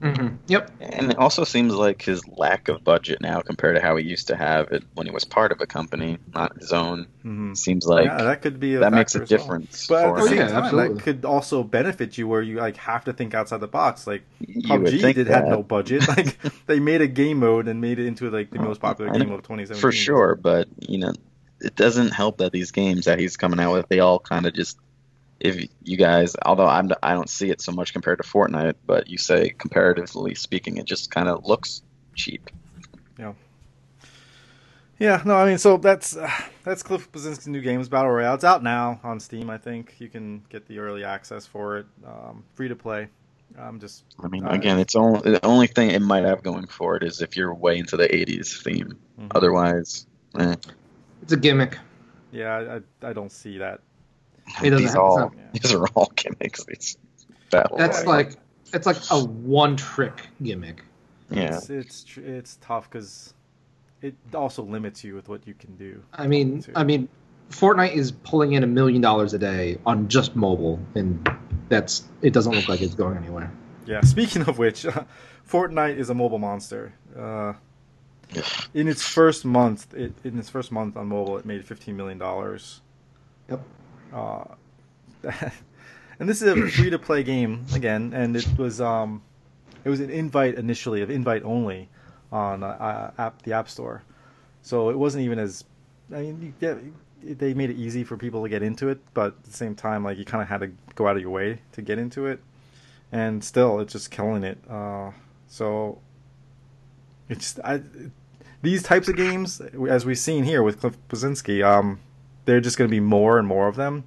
Hmm 0.00 0.28
Yep. 0.46 0.70
And 0.80 1.10
it 1.10 1.18
also 1.18 1.44
seems 1.44 1.74
like 1.74 2.02
his 2.02 2.26
lack 2.26 2.68
of 2.68 2.82
budget 2.84 3.20
now 3.20 3.40
compared 3.42 3.76
to 3.76 3.82
how 3.82 3.96
he 3.96 4.04
used 4.06 4.28
to 4.28 4.36
have 4.36 4.72
it 4.72 4.84
when 4.94 5.06
he 5.06 5.12
was 5.12 5.24
part 5.24 5.52
of 5.52 5.60
a 5.60 5.66
company, 5.66 6.18
not 6.34 6.56
his 6.58 6.72
own. 6.72 7.06
hmm 7.22 7.52
Seems 7.54 7.84
like 7.86 8.06
yeah, 8.06 8.22
that 8.24 8.40
could 8.42 8.58
be 8.60 8.76
a 8.76 8.80
that 8.80 8.92
makes 8.92 9.14
a 9.14 9.20
factor 9.20 9.26
well. 9.26 9.26
difference. 9.38 9.86
But 9.86 10.06
at 10.06 10.14
the 10.16 10.22
same 10.22 10.36
yeah, 10.38 10.48
time, 10.48 10.64
absolutely. 10.64 10.94
that 10.96 11.02
could 11.02 11.24
also 11.24 11.62
benefit 11.62 12.16
you 12.16 12.26
where 12.28 12.40
you 12.42 12.56
like 12.56 12.76
have 12.78 13.04
to 13.04 13.12
think 13.12 13.34
outside 13.34 13.58
the 13.60 13.68
box. 13.68 14.06
Like 14.06 14.22
You 14.38 14.62
PUBG 14.62 15.00
did 15.12 15.26
had 15.26 15.46
that. 15.46 15.48
no 15.48 15.62
budget. 15.62 16.06
Like 16.08 16.38
they 16.66 16.80
made 16.80 17.00
a 17.02 17.06
game 17.06 17.38
mode 17.38 17.68
and 17.68 17.80
made 17.80 17.98
it 17.98 18.06
into 18.06 18.30
like 18.30 18.52
the 18.52 18.58
most 18.58 18.80
popular 18.80 19.10
I 19.10 19.18
game 19.18 19.28
know. 19.28 19.34
of 19.34 19.42
2017. 19.42 19.80
for 19.80 19.92
sure, 19.92 20.34
but 20.34 20.68
you 20.80 20.98
know, 20.98 21.12
it 21.60 21.76
doesn't 21.76 22.10
help 22.12 22.38
that 22.38 22.52
these 22.52 22.70
games 22.70 23.04
that 23.04 23.18
he's 23.18 23.36
coming 23.36 23.60
out 23.60 23.72
with, 23.72 23.88
they 23.88 24.00
all 24.00 24.18
kind 24.18 24.46
of 24.46 24.54
just. 24.54 24.78
If 25.40 25.66
you 25.82 25.96
guys, 25.96 26.36
although 26.44 26.66
I'm, 26.66 26.90
I 27.02 27.14
don't 27.14 27.30
see 27.30 27.50
it 27.50 27.60
so 27.62 27.72
much 27.72 27.92
compared 27.92 28.18
to 28.22 28.28
Fortnite, 28.28 28.74
but 28.86 29.08
you 29.08 29.16
say 29.18 29.50
comparatively 29.50 30.34
speaking, 30.34 30.76
it 30.76 30.84
just 30.84 31.10
kind 31.10 31.28
of 31.28 31.46
looks 31.46 31.82
cheap. 32.14 32.50
Yeah, 33.18 33.32
Yeah, 34.98 35.22
no, 35.24 35.34
I 35.36 35.46
mean, 35.46 35.56
so 35.58 35.78
that's 35.78 36.16
uh, 36.16 36.30
that's 36.64 36.82
Cliff 36.82 37.10
Bleszinski's 37.10 37.48
new 37.48 37.62
games, 37.62 37.88
Battle 37.88 38.10
Royale. 38.10 38.34
It's 38.34 38.44
out 38.44 38.62
now 38.62 39.00
on 39.02 39.18
Steam. 39.18 39.48
I 39.48 39.56
think 39.58 39.94
you 39.98 40.08
can 40.08 40.42
get 40.50 40.66
the 40.66 40.78
early 40.78 41.04
access 41.04 41.46
for 41.46 41.78
it, 41.78 41.86
um, 42.06 42.44
free 42.54 42.68
to 42.68 42.76
play. 42.76 43.08
I'm 43.58 43.80
just 43.80 44.04
I 44.22 44.28
mean, 44.28 44.46
Uh, 44.46 44.50
again, 44.50 44.78
it's 44.78 44.94
only 44.94 45.20
the 45.22 45.44
only 45.44 45.66
thing 45.66 45.90
it 45.90 46.02
might 46.02 46.24
have 46.24 46.42
going 46.42 46.66
for 46.66 46.96
it 46.96 47.02
is 47.02 47.20
if 47.20 47.36
you're 47.36 47.52
way 47.54 47.78
into 47.78 47.96
the 47.96 48.14
'80s 48.14 48.62
theme. 48.62 48.96
Mhm. 49.18 49.32
Otherwise, 49.34 50.06
eh, 50.38 50.54
It's 51.22 51.32
a 51.32 51.36
gimmick. 51.36 51.76
yeah, 52.30 52.78
I, 53.02 53.08
I 53.08 53.12
don't 53.12 53.32
see 53.32 53.58
that. 53.58 53.80
It 54.62 54.70
doesn't 54.70 54.78
these 54.78 54.90
have- 54.92 54.98
all 55.02 55.32
it's 55.52 55.62
these 55.62 55.72
are 55.74 55.86
all 55.94 56.12
gimmicks. 56.16 56.64
These 56.64 56.96
battle 57.50 57.76
That's 57.76 57.98
royale. 58.04 58.08
like 58.16 58.32
it's 58.72 58.86
like 58.86 58.98
a 59.10 59.24
one-trick 59.24 60.28
gimmick. 60.42 60.84
yeah. 61.30 61.56
It's 61.56 61.70
it's 61.70 62.06
it's 62.16 62.58
tough 62.60 62.88
because 62.90 63.34
it 64.02 64.14
also 64.34 64.62
limits 64.62 65.02
you 65.04 65.14
with 65.14 65.28
what 65.28 65.46
you 65.46 65.54
can 65.54 65.76
do. 65.76 66.02
I 66.14 66.26
mean, 66.26 66.62
Too. 66.62 66.72
I 66.74 66.84
mean, 66.84 67.08
Fortnite 67.50 67.92
is 67.94 68.12
pulling 68.12 68.52
in 68.52 68.62
a 68.62 68.66
million 68.66 69.00
dollars 69.02 69.34
a 69.34 69.38
day 69.38 69.78
on 69.84 70.08
just 70.08 70.36
mobile, 70.36 70.78
and 70.94 71.28
that's 71.68 72.04
it. 72.22 72.32
Doesn't 72.32 72.52
look 72.54 72.68
like 72.68 72.80
it's 72.80 72.94
going 72.94 73.16
anywhere. 73.16 73.52
Yeah. 73.86 74.00
Speaking 74.02 74.42
of 74.42 74.58
which, 74.58 74.86
Fortnite 75.48 75.96
is 75.96 76.10
a 76.10 76.14
mobile 76.14 76.38
monster. 76.38 76.94
Uh, 77.18 77.54
in 78.72 78.86
its 78.86 79.02
first 79.02 79.44
month, 79.44 79.92
it, 79.94 80.12
in 80.22 80.38
its 80.38 80.48
first 80.48 80.70
month 80.70 80.96
on 80.96 81.08
mobile, 81.08 81.36
it 81.38 81.44
made 81.44 81.64
fifteen 81.66 81.96
million 81.96 82.16
dollars. 82.18 82.80
Yep. 83.50 83.60
Uh, 84.12 84.44
and 86.18 86.28
this 86.28 86.42
is 86.42 86.48
a 86.48 86.68
free 86.68 86.90
to 86.90 86.98
play 86.98 87.22
game 87.22 87.64
again, 87.74 88.12
and 88.14 88.36
it 88.36 88.46
was 88.58 88.80
um, 88.80 89.22
it 89.84 89.90
was 89.90 90.00
an 90.00 90.10
invite 90.10 90.56
initially, 90.56 91.02
of 91.02 91.10
invite 91.10 91.42
only, 91.44 91.88
on 92.32 92.62
uh, 92.62 92.66
uh, 92.66 93.10
app 93.22 93.42
the 93.42 93.52
App 93.52 93.68
Store. 93.68 94.02
So 94.62 94.90
it 94.90 94.98
wasn't 94.98 95.24
even 95.24 95.38
as, 95.38 95.64
I 96.12 96.20
mean, 96.20 96.54
you 96.60 96.94
they 97.22 97.52
made 97.54 97.70
it 97.70 97.76
easy 97.76 98.02
for 98.02 98.16
people 98.16 98.42
to 98.42 98.48
get 98.48 98.62
into 98.62 98.88
it, 98.88 98.98
but 99.12 99.28
at 99.28 99.44
the 99.44 99.52
same 99.52 99.74
time, 99.74 100.04
like 100.04 100.18
you 100.18 100.24
kind 100.24 100.42
of 100.42 100.48
had 100.48 100.60
to 100.60 100.70
go 100.94 101.06
out 101.06 101.16
of 101.16 101.22
your 101.22 101.30
way 101.30 101.60
to 101.72 101.82
get 101.82 101.98
into 101.98 102.26
it, 102.26 102.40
and 103.12 103.42
still, 103.44 103.80
it's 103.80 103.92
just 103.92 104.10
killing 104.10 104.42
it. 104.42 104.58
Uh, 104.68 105.10
so 105.48 105.98
it's 107.28 107.58
I, 107.60 107.82
these 108.62 108.82
types 108.82 109.08
of 109.08 109.16
games, 109.16 109.60
as 109.88 110.04
we've 110.04 110.18
seen 110.18 110.44
here 110.44 110.62
with 110.62 110.80
Cliff 110.80 110.96
Bleszinski, 111.08 111.64
um, 111.64 112.00
they're 112.44 112.60
just 112.60 112.76
going 112.78 112.88
to 112.88 112.92
be 112.94 113.00
more 113.00 113.38
and 113.38 113.46
more 113.46 113.68
of 113.68 113.76
them, 113.76 114.04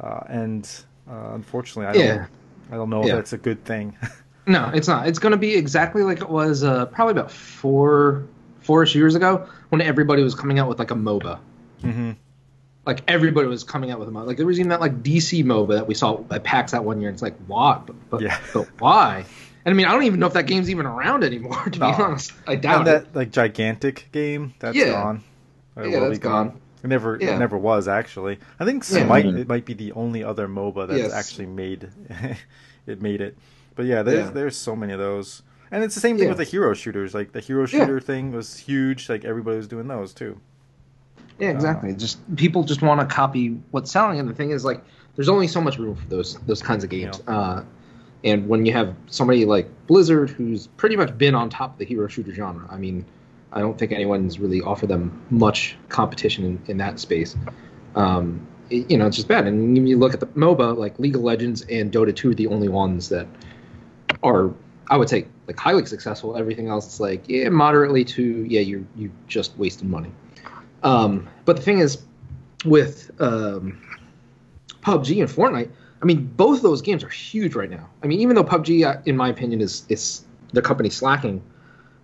uh, 0.00 0.20
and 0.28 0.68
uh, 1.10 1.30
unfortunately, 1.34 1.86
I 1.86 1.92
don't, 1.92 2.04
Yeah. 2.18 2.26
I 2.70 2.74
don't 2.74 2.90
know 2.90 3.00
if 3.02 3.06
Yeah. 3.08 3.14
that's 3.16 3.32
a 3.32 3.38
good 3.38 3.64
thing. 3.64 3.96
No, 4.48 4.70
it's 4.72 4.86
not. 4.86 5.08
It's 5.08 5.18
going 5.18 5.32
to 5.32 5.36
be 5.36 5.54
exactly 5.56 6.04
like 6.04 6.20
it 6.20 6.30
was 6.30 6.62
uh, 6.62 6.86
probably 6.86 7.10
about 7.10 7.32
four, 7.32 8.22
four-ish 8.60 8.94
years 8.94 9.16
ago 9.16 9.48
when 9.70 9.80
everybody 9.80 10.22
was 10.22 10.36
coming 10.36 10.60
out 10.60 10.68
with 10.68 10.78
like 10.78 10.92
a 10.92 10.94
MOBA. 10.94 11.40
hmm 11.80 12.12
like 12.86 13.02
everybody 13.08 13.48
was 13.48 13.64
coming 13.64 13.90
out 13.90 13.98
with 13.98 14.06
a 14.08 14.12
MOBA. 14.12 14.24
Like 14.28 14.36
there 14.36 14.46
was 14.46 14.60
even 14.60 14.68
that 14.68 14.80
like 14.80 15.02
DC 15.02 15.44
MOBA 15.44 15.70
that 15.78 15.88
we 15.88 15.94
saw 15.94 16.22
at 16.30 16.44
PAX 16.44 16.70
that 16.70 16.84
one 16.84 17.00
year. 17.00 17.08
And 17.10 17.16
it's 17.16 17.22
like 17.22 17.34
why? 17.48 17.80
But 17.84 17.96
but, 18.08 18.20
Yeah. 18.20 18.38
but 18.54 18.68
why? 18.78 19.24
And 19.64 19.72
I 19.72 19.76
mean, 19.76 19.86
I 19.86 19.90
don't 19.90 20.04
even 20.04 20.20
know 20.20 20.28
if 20.28 20.34
that 20.34 20.46
game's 20.46 20.70
even 20.70 20.86
around 20.86 21.24
anymore. 21.24 21.64
To 21.64 21.78
No. 21.80 21.90
be 21.96 22.02
honest, 22.04 22.32
I 22.46 22.54
doubt 22.54 22.86
And 22.86 22.88
it. 22.88 23.12
that 23.12 23.18
like 23.18 23.32
gigantic 23.32 24.06
game 24.12 24.54
that's 24.60 24.76
Yeah. 24.76 24.92
gone. 24.92 25.24
Yeah, 25.76 25.98
that's 25.98 26.20
gone. 26.20 26.48
gone. 26.50 26.60
It 26.86 26.90
never 26.90 27.18
Yeah. 27.20 27.34
it 27.34 27.38
never 27.38 27.58
was 27.58 27.88
actually. 27.88 28.38
I 28.60 28.64
think 28.64 28.84
Yeah. 28.88 29.04
Smite 29.04 29.26
Mhm. 29.26 29.38
it 29.38 29.48
might 29.48 29.64
be 29.64 29.74
the 29.74 29.92
only 29.92 30.22
other 30.22 30.46
MOBA 30.48 30.86
that's 30.88 31.00
Yes. 31.00 31.12
actually 31.12 31.46
made 31.46 31.88
it 32.86 33.02
made 33.02 33.20
it. 33.20 33.36
But 33.74 33.86
yeah, 33.86 34.02
there's 34.02 34.26
Yeah. 34.26 34.30
there's 34.30 34.56
so 34.56 34.76
many 34.76 34.92
of 34.92 34.98
those. 34.98 35.42
And 35.72 35.82
it's 35.82 35.94
the 35.96 36.00
same 36.00 36.16
thing 36.16 36.24
Yeah. 36.26 36.30
with 36.30 36.38
the 36.38 36.44
hero 36.44 36.74
shooters. 36.74 37.12
Like 37.12 37.32
the 37.32 37.40
hero 37.40 37.62
Yeah. 37.62 37.80
shooter 37.80 37.98
thing 38.00 38.30
was 38.32 38.56
huge. 38.56 39.08
Like 39.08 39.24
everybody 39.24 39.56
was 39.56 39.66
doing 39.68 39.88
those 39.88 40.14
too. 40.14 40.38
Yeah, 41.40 41.50
exactly. 41.50 41.92
Just 41.94 42.18
people 42.36 42.62
just 42.62 42.82
want 42.82 43.00
to 43.00 43.06
copy 43.14 43.58
what's 43.72 43.90
selling, 43.90 44.18
and 44.18 44.26
the 44.28 44.32
thing 44.32 44.52
is, 44.52 44.64
like, 44.64 44.82
there's 45.16 45.28
only 45.28 45.46
so 45.46 45.60
much 45.60 45.78
room 45.78 45.94
for 45.94 46.06
those 46.08 46.38
those 46.46 46.62
kinds 46.62 46.82
of 46.84 46.88
games. 46.88 47.20
Uh, 47.26 47.62
and 48.24 48.48
when 48.48 48.64
you 48.64 48.72
have 48.72 48.94
somebody 49.08 49.44
like 49.44 49.68
Blizzard, 49.86 50.30
who's 50.30 50.68
pretty 50.78 50.96
much 50.96 51.18
been 51.18 51.34
on 51.34 51.50
top 51.50 51.72
of 51.74 51.78
the 51.78 51.84
hero 51.84 52.06
shooter 52.06 52.32
genre, 52.32 52.66
I 52.70 52.78
mean, 52.78 53.04
I 53.56 53.60
don't 53.60 53.78
think 53.78 53.90
anyone's 53.90 54.38
really 54.38 54.60
offered 54.60 54.90
them 54.90 55.24
much 55.30 55.76
competition 55.88 56.44
in, 56.44 56.62
in 56.66 56.76
that 56.76 57.00
space. 57.00 57.34
Um, 57.94 58.46
it- 58.68 58.90
you 58.90 58.98
know, 58.98 59.06
it's 59.06 59.16
just 59.16 59.28
bad. 59.28 59.46
And 59.46 59.72
when 59.74 59.86
you 59.86 59.96
look 59.96 60.12
at 60.12 60.20
the 60.20 60.26
MOBA, 60.26 60.76
like 60.76 60.98
League 60.98 61.16
of 61.16 61.22
Legends 61.22 61.62
and 61.62 61.90
Dota 61.90 62.14
2 62.14 62.30
are 62.30 62.34
the 62.34 62.48
only 62.48 62.68
ones 62.68 63.08
that 63.08 63.26
are, 64.22 64.52
I 64.90 64.98
would 64.98 65.08
say, 65.08 65.26
like 65.46 65.58
highly 65.58 65.86
successful. 65.86 66.36
Everything 66.36 66.68
else 66.68 66.86
is 66.92 67.00
like, 67.00 67.24
yeah, 67.28 67.48
moderately 67.48 68.04
to, 68.04 68.44
yeah, 68.44 68.60
you're 68.60 68.84
you 68.94 69.10
just 69.26 69.56
wasted 69.56 69.88
money. 69.88 70.12
Um, 70.82 71.26
but 71.46 71.56
the 71.56 71.62
thing 71.62 71.78
is, 71.78 72.02
with 72.66 73.10
um, 73.20 73.80
PUBG 74.82 75.20
and 75.20 75.30
Fortnite, 75.30 75.70
I 76.02 76.04
mean, 76.04 76.26
both 76.36 76.58
of 76.58 76.62
those 76.62 76.82
games 76.82 77.02
are 77.02 77.08
huge 77.08 77.54
right 77.54 77.70
now. 77.70 77.88
I 78.02 78.06
mean, 78.06 78.20
even 78.20 78.36
though 78.36 78.44
PUBG, 78.44 78.84
uh, 78.84 79.00
in 79.06 79.16
my 79.16 79.30
opinion, 79.30 79.62
is 79.62 79.84
is 79.88 80.24
the 80.52 80.60
company 80.60 80.90
slacking, 80.90 81.42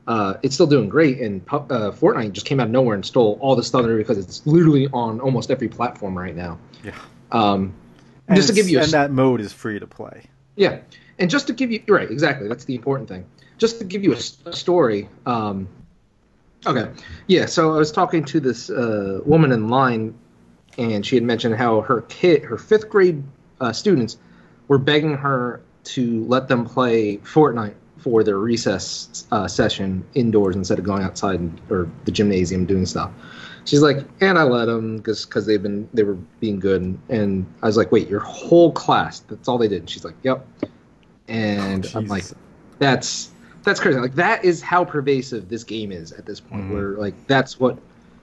uh, 0.06 0.34
it's 0.42 0.54
still 0.54 0.66
doing 0.66 0.88
great. 0.88 1.20
And 1.20 1.42
uh, 1.48 1.92
Fortnite 1.92 2.32
just 2.32 2.46
came 2.46 2.60
out 2.60 2.66
of 2.66 2.72
nowhere 2.72 2.94
and 2.94 3.04
stole 3.04 3.38
all 3.40 3.54
this 3.54 3.70
thunder 3.70 3.96
because 3.96 4.18
it's 4.18 4.46
literally 4.46 4.88
on 4.92 5.20
almost 5.20 5.50
every 5.50 5.68
platform 5.68 6.16
right 6.18 6.34
now. 6.34 6.58
Yeah. 6.82 6.94
Um, 7.30 7.74
just 8.34 8.48
to 8.48 8.54
give 8.54 8.68
you 8.68 8.78
a 8.78 8.82
and 8.82 8.92
that 8.92 9.10
mode 9.10 9.40
is 9.40 9.52
free 9.52 9.78
to 9.78 9.86
play. 9.86 10.22
yeah, 10.56 10.78
and 11.18 11.30
just 11.30 11.46
to 11.48 11.52
give 11.52 11.70
you 11.70 11.82
right, 11.88 12.10
exactly. 12.10 12.48
That's 12.48 12.64
the 12.64 12.74
important 12.74 13.08
thing. 13.08 13.26
Just 13.58 13.78
to 13.78 13.84
give 13.84 14.02
you 14.02 14.12
a 14.12 14.52
story. 14.52 15.08
Um, 15.26 15.68
okay, 16.66 16.90
yeah. 17.26 17.46
So 17.46 17.74
I 17.74 17.78
was 17.78 17.92
talking 17.92 18.24
to 18.24 18.40
this 18.40 18.70
uh, 18.70 19.20
woman 19.24 19.52
in 19.52 19.68
line, 19.68 20.14
and 20.78 21.04
she 21.04 21.16
had 21.16 21.24
mentioned 21.24 21.56
how 21.56 21.80
her 21.82 22.02
kid, 22.02 22.44
her 22.44 22.58
fifth 22.58 22.88
grade 22.88 23.22
uh, 23.60 23.72
students, 23.72 24.18
were 24.68 24.78
begging 24.78 25.16
her 25.16 25.60
to 25.84 26.24
let 26.26 26.48
them 26.48 26.64
play 26.64 27.18
Fortnite 27.18 27.74
for 28.02 28.24
their 28.24 28.38
recess 28.38 29.26
uh, 29.30 29.46
session 29.46 30.04
indoors 30.14 30.56
instead 30.56 30.78
of 30.78 30.84
going 30.84 31.02
outside 31.02 31.38
and, 31.38 31.60
or 31.70 31.88
the 32.04 32.10
gymnasium 32.10 32.66
doing 32.66 32.84
stuff. 32.84 33.10
She's 33.64 33.80
like, 33.80 34.04
and 34.20 34.38
I 34.38 34.42
let 34.42 34.64
them 34.66 34.96
because 34.96 35.24
because 35.24 35.46
they've 35.46 35.62
been 35.62 35.88
they 35.94 36.02
were 36.02 36.18
being 36.40 36.58
good, 36.58 36.82
and, 36.82 36.98
and 37.08 37.46
I 37.62 37.66
was 37.66 37.76
like, 37.76 37.92
wait, 37.92 38.08
your 38.08 38.20
whole 38.20 38.72
class, 38.72 39.20
that's 39.20 39.46
all 39.46 39.56
they 39.56 39.68
did. 39.68 39.82
And 39.82 39.90
she's 39.90 40.04
like, 40.04 40.16
yep. 40.24 40.44
And 41.28 41.88
I'm 41.94 42.08
like, 42.08 42.24
that's 42.80 43.30
that's 43.62 43.78
crazy. 43.78 44.00
Like 44.00 44.16
that 44.16 44.44
is 44.44 44.60
how 44.60 44.84
pervasive 44.84 45.48
this 45.48 45.62
game 45.62 45.92
is 45.92 46.10
at 46.10 46.26
this 46.26 46.40
point. 46.40 46.64
Mhm. 46.64 46.72
Where 46.72 46.88
like 46.96 47.14
that's 47.28 47.60
what 47.60 47.78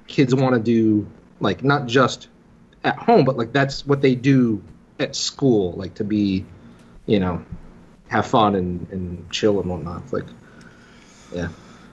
kids 0.08 0.36
want 0.36 0.56
to 0.56 0.62
do, 0.62 1.08
like 1.40 1.64
not 1.64 1.88
just 1.88 2.28
at 2.84 2.98
home, 2.98 3.24
but 3.24 3.38
like 3.38 3.54
that's 3.54 3.86
what 3.86 4.02
they 4.02 4.16
do 4.16 4.62
at 5.00 5.16
school, 5.16 5.72
like 5.74 5.94
to 5.96 6.04
be, 6.04 6.46
you 7.06 7.20
know, 7.20 7.42
have 8.10 8.26
fun 8.28 8.56
and, 8.56 8.88
and 8.92 9.30
chill 9.32 9.60
and 9.62 9.70
whatnot. 9.70 10.12
Like, 10.14 10.26
yeah, 11.34 11.50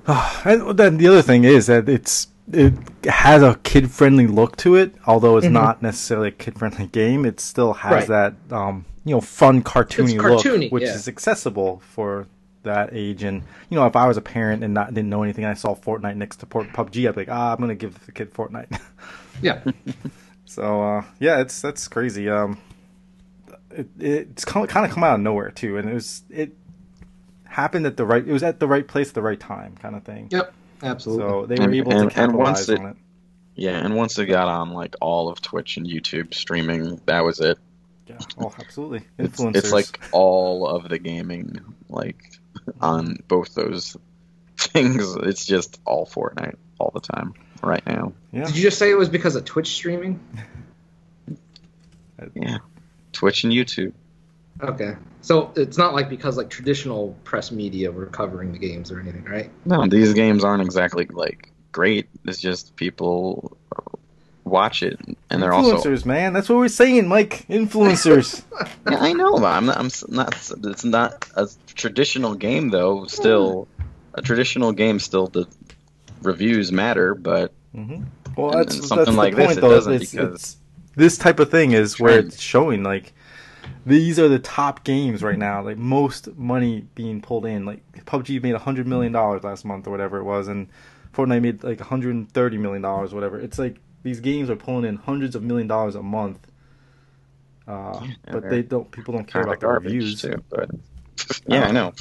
and 0.45 0.77
then 0.77 0.97
the 0.99 1.09
other 1.09 1.23
thing 1.23 1.45
is 1.45 1.67
that 1.67 1.89
it's 1.89 2.29
it 2.53 2.75
has 3.07 3.43
a 3.43 3.59
kid 3.65 3.91
friendly 3.91 4.27
look 4.27 4.57
to 4.59 4.75
it, 4.77 4.95
although 5.07 5.37
it's 5.37 5.47
Mhm. 5.47 5.53
not 5.53 5.83
necessarily 5.83 6.29
a 6.29 6.33
kid 6.33 6.59
friendly 6.59 6.87
game. 6.87 7.25
It 7.25 7.41
still 7.41 7.73
has 7.73 8.09
Right. 8.09 8.35
that 8.49 8.57
um, 8.57 8.85
you 9.05 9.15
know 9.15 9.21
fun 9.21 9.63
cartoony, 9.63 10.17
cartoony, 10.17 10.63
look, 10.65 10.73
which 10.73 10.85
yeah. 10.85 10.95
is 10.95 11.09
accessible 11.09 11.81
for 11.95 12.27
that 12.63 12.91
age. 12.93 13.23
And 13.25 13.43
you 13.69 13.77
know, 13.79 13.87
if 13.87 13.97
I 13.97 14.07
was 14.07 14.17
a 14.17 14.21
parent 14.23 14.63
and 14.65 14.75
not 14.75 14.95
didn't 14.95 15.11
know 15.11 15.23
anything, 15.23 15.45
and 15.45 15.51
I 15.51 15.55
saw 15.55 15.75
Fortnite 15.75 16.17
next 16.17 16.37
to 16.37 16.47
PUBG, 16.47 17.09
I'd 17.09 17.15
be 17.15 17.21
like, 17.23 17.29
ah, 17.31 17.53
I'm 17.53 17.59
gonna 17.59 17.75
give 17.75 18.05
the 18.07 18.13
kid 18.13 18.33
Fortnite. 18.33 18.81
yeah, 19.43 19.63
so 20.45 20.83
uh, 20.83 21.03
yeah, 21.19 21.41
it's 21.41 21.61
that's 21.61 21.89
crazy. 21.89 22.29
Um, 22.31 22.59
it, 23.77 23.89
it's 23.99 24.45
kind 24.45 24.65
of 24.69 24.91
come 24.91 25.05
out 25.05 25.15
of 25.15 25.21
nowhere 25.21 25.51
too, 25.51 25.77
and 25.79 25.89
it 25.89 25.95
was 25.95 26.23
it 26.31 26.57
happened 27.45 27.87
at 27.87 27.97
the 27.97 28.05
right. 28.05 28.27
It 28.27 28.33
was 28.33 28.43
at 28.43 28.61
the 28.61 28.67
right 28.69 28.87
place 28.87 29.09
at 29.09 29.15
the 29.15 29.23
right 29.23 29.39
time, 29.41 29.77
kind 29.77 29.95
of 29.97 30.05
thing. 30.05 30.29
yep, 30.31 30.53
absolutely. 30.83 31.25
So 31.29 31.47
they 31.47 31.57
were 31.57 31.65
And- 31.65 31.75
able 31.75 31.93
and- 31.93 32.11
to 32.11 32.21
and 32.23 32.35
once 32.35 32.67
capitalize 32.67 32.69
it- 32.69 32.79
on 32.81 32.87
it. 32.93 32.97
Yeah, 33.59 33.79
and 33.79 33.97
once 33.97 34.19
it 34.19 34.27
got 34.27 34.49
on 34.49 34.71
like 34.73 34.97
all 35.01 35.29
of 35.31 35.41
Twitch 35.41 35.79
and 35.79 35.87
YouTube 35.87 36.35
streaming, 36.35 37.01
that 37.07 37.25
was 37.25 37.41
it. 37.41 37.59
Yeah. 38.07 38.19
Oh, 38.39 38.53
absolutely. 38.59 39.03
It's, 39.19 39.41
Influencers. 39.41 39.57
it's 39.57 39.73
like 39.73 39.99
all 40.13 40.67
of 40.69 40.89
the 40.91 40.99
gaming, 40.99 41.59
like 41.89 42.39
on 42.83 43.17
both 43.29 43.55
those 43.55 43.97
things. 44.59 45.17
It's 45.23 45.47
just 45.47 45.81
all 45.87 46.05
Fortnite 46.07 46.57
all 46.79 46.91
the 46.93 47.01
time 47.01 47.33
right 47.63 47.85
now. 47.87 48.13
yeah. 48.31 48.45
Did 48.45 48.57
you 48.57 48.63
just 48.63 48.79
say 48.79 48.91
it 48.91 48.95
was 48.99 49.09
because 49.09 49.35
of 49.37 49.45
Twitch 49.47 49.69
streaming? 49.69 50.21
Yeah, 52.35 52.59
Twitch 53.17 53.45
and 53.45 53.53
YouTube. 53.53 53.93
Okay, 54.63 54.95
so 55.23 55.53
it's 55.57 55.77
not 55.79 55.95
like 55.95 56.09
because 56.09 56.37
like 56.37 56.49
traditional 56.51 57.17
press 57.25 57.51
media 57.51 57.91
were 57.91 58.07
covering 58.07 58.53
the 58.53 58.59
games 58.59 58.91
or 58.93 59.01
anything, 59.01 59.25
right? 59.25 59.51
No, 59.65 59.87
these 59.87 60.13
games 60.15 60.45
aren't 60.45 60.63
exactly 60.63 61.07
like 61.11 61.51
great. 61.73 62.09
It's 62.25 62.41
just 62.41 62.77
people 62.77 63.57
watch 64.45 64.83
it, 64.83 64.99
and 65.31 65.43
they're 65.43 65.53
also. 65.53 65.77
influencers, 65.77 66.05
man. 66.07 66.33
That's 66.33 66.49
what 66.49 66.57
we're 66.59 66.69
saying, 66.69 67.09
Mike. 67.09 67.47
Influencers. 67.49 68.43
Yeah, 68.91 68.99
I 69.01 69.13
know. 69.15 69.37
I'm 69.45 69.67
not. 69.67 69.77
I'm 69.79 69.91
not. 70.09 70.35
It's 70.65 70.85
not 70.85 71.27
a 71.35 71.49
traditional 71.75 72.35
game 72.37 72.69
though. 72.71 73.07
Still, 73.07 73.67
a 74.15 74.23
traditional 74.23 74.71
game 74.73 75.01
still 75.01 75.27
the 75.27 75.47
reviews 76.23 76.71
matter, 76.73 77.15
but 77.15 77.53
hmm 77.75 78.05
Well, 78.37 78.53
And- 78.53 78.61
that's 78.61 78.77
and 78.77 78.85
something 78.85 79.05
that's 79.07 79.17
like 79.17 79.33
the 79.35 79.37
this, 79.39 79.47
point, 79.49 79.59
it 79.59 79.61
though. 79.63 79.71
doesn't 79.71 79.93
It's, 79.95 80.11
because- 80.13 80.35
it's, 80.35 80.57
this 80.97 81.17
type 81.19 81.39
of 81.39 81.51
thing 81.51 81.73
is 81.73 82.01
where 82.01 82.19
it's 82.19 82.41
showing 82.41 82.83
like 82.83 83.13
these 83.85 84.19
are 84.19 84.29
the 84.29 84.39
top 84.39 84.83
games 84.85 85.23
right 85.23 85.39
now. 85.39 85.63
Like 85.63 85.77
most 85.77 86.37
money 86.37 86.87
being 86.95 87.21
pulled 87.21 87.47
in. 87.47 87.65
Like 87.65 87.83
PUBG 88.05 88.43
made 88.43 88.55
a 88.55 88.59
hundred 88.59 88.87
million 88.87 89.13
dollars 89.13 89.45
last 89.45 89.65
month 89.65 89.87
or 89.87 89.91
whatever 89.91 90.19
it 90.19 90.25
was, 90.25 90.49
and 90.49 90.69
Fortnite 91.15 91.43
made 91.43 91.63
like 91.65 91.79
130 91.81 92.59
million 92.59 92.83
dollars, 92.83 93.15
whatever. 93.15 93.39
It's 93.39 93.59
like 93.59 93.77
these 94.03 94.21
games 94.21 94.51
are 94.51 94.57
pulling 94.57 94.85
in 94.85 94.97
hundreds 94.97 95.37
of 95.37 95.43
million 95.43 95.69
dollars 95.69 95.95
a 95.95 96.03
month. 96.03 96.39
Uh, 97.69 98.01
Yeah, 98.03 98.15
but 98.33 98.49
they're 98.49 98.63
don't. 98.63 98.91
People 98.91 99.15
don't 99.15 99.27
care 99.27 99.43
about 99.43 99.61
the 99.61 99.69
reviews. 99.69 100.21
too. 100.21 100.43
But 100.49 100.71
yeah, 101.47 101.67
I 101.67 101.73
know. 101.73 101.93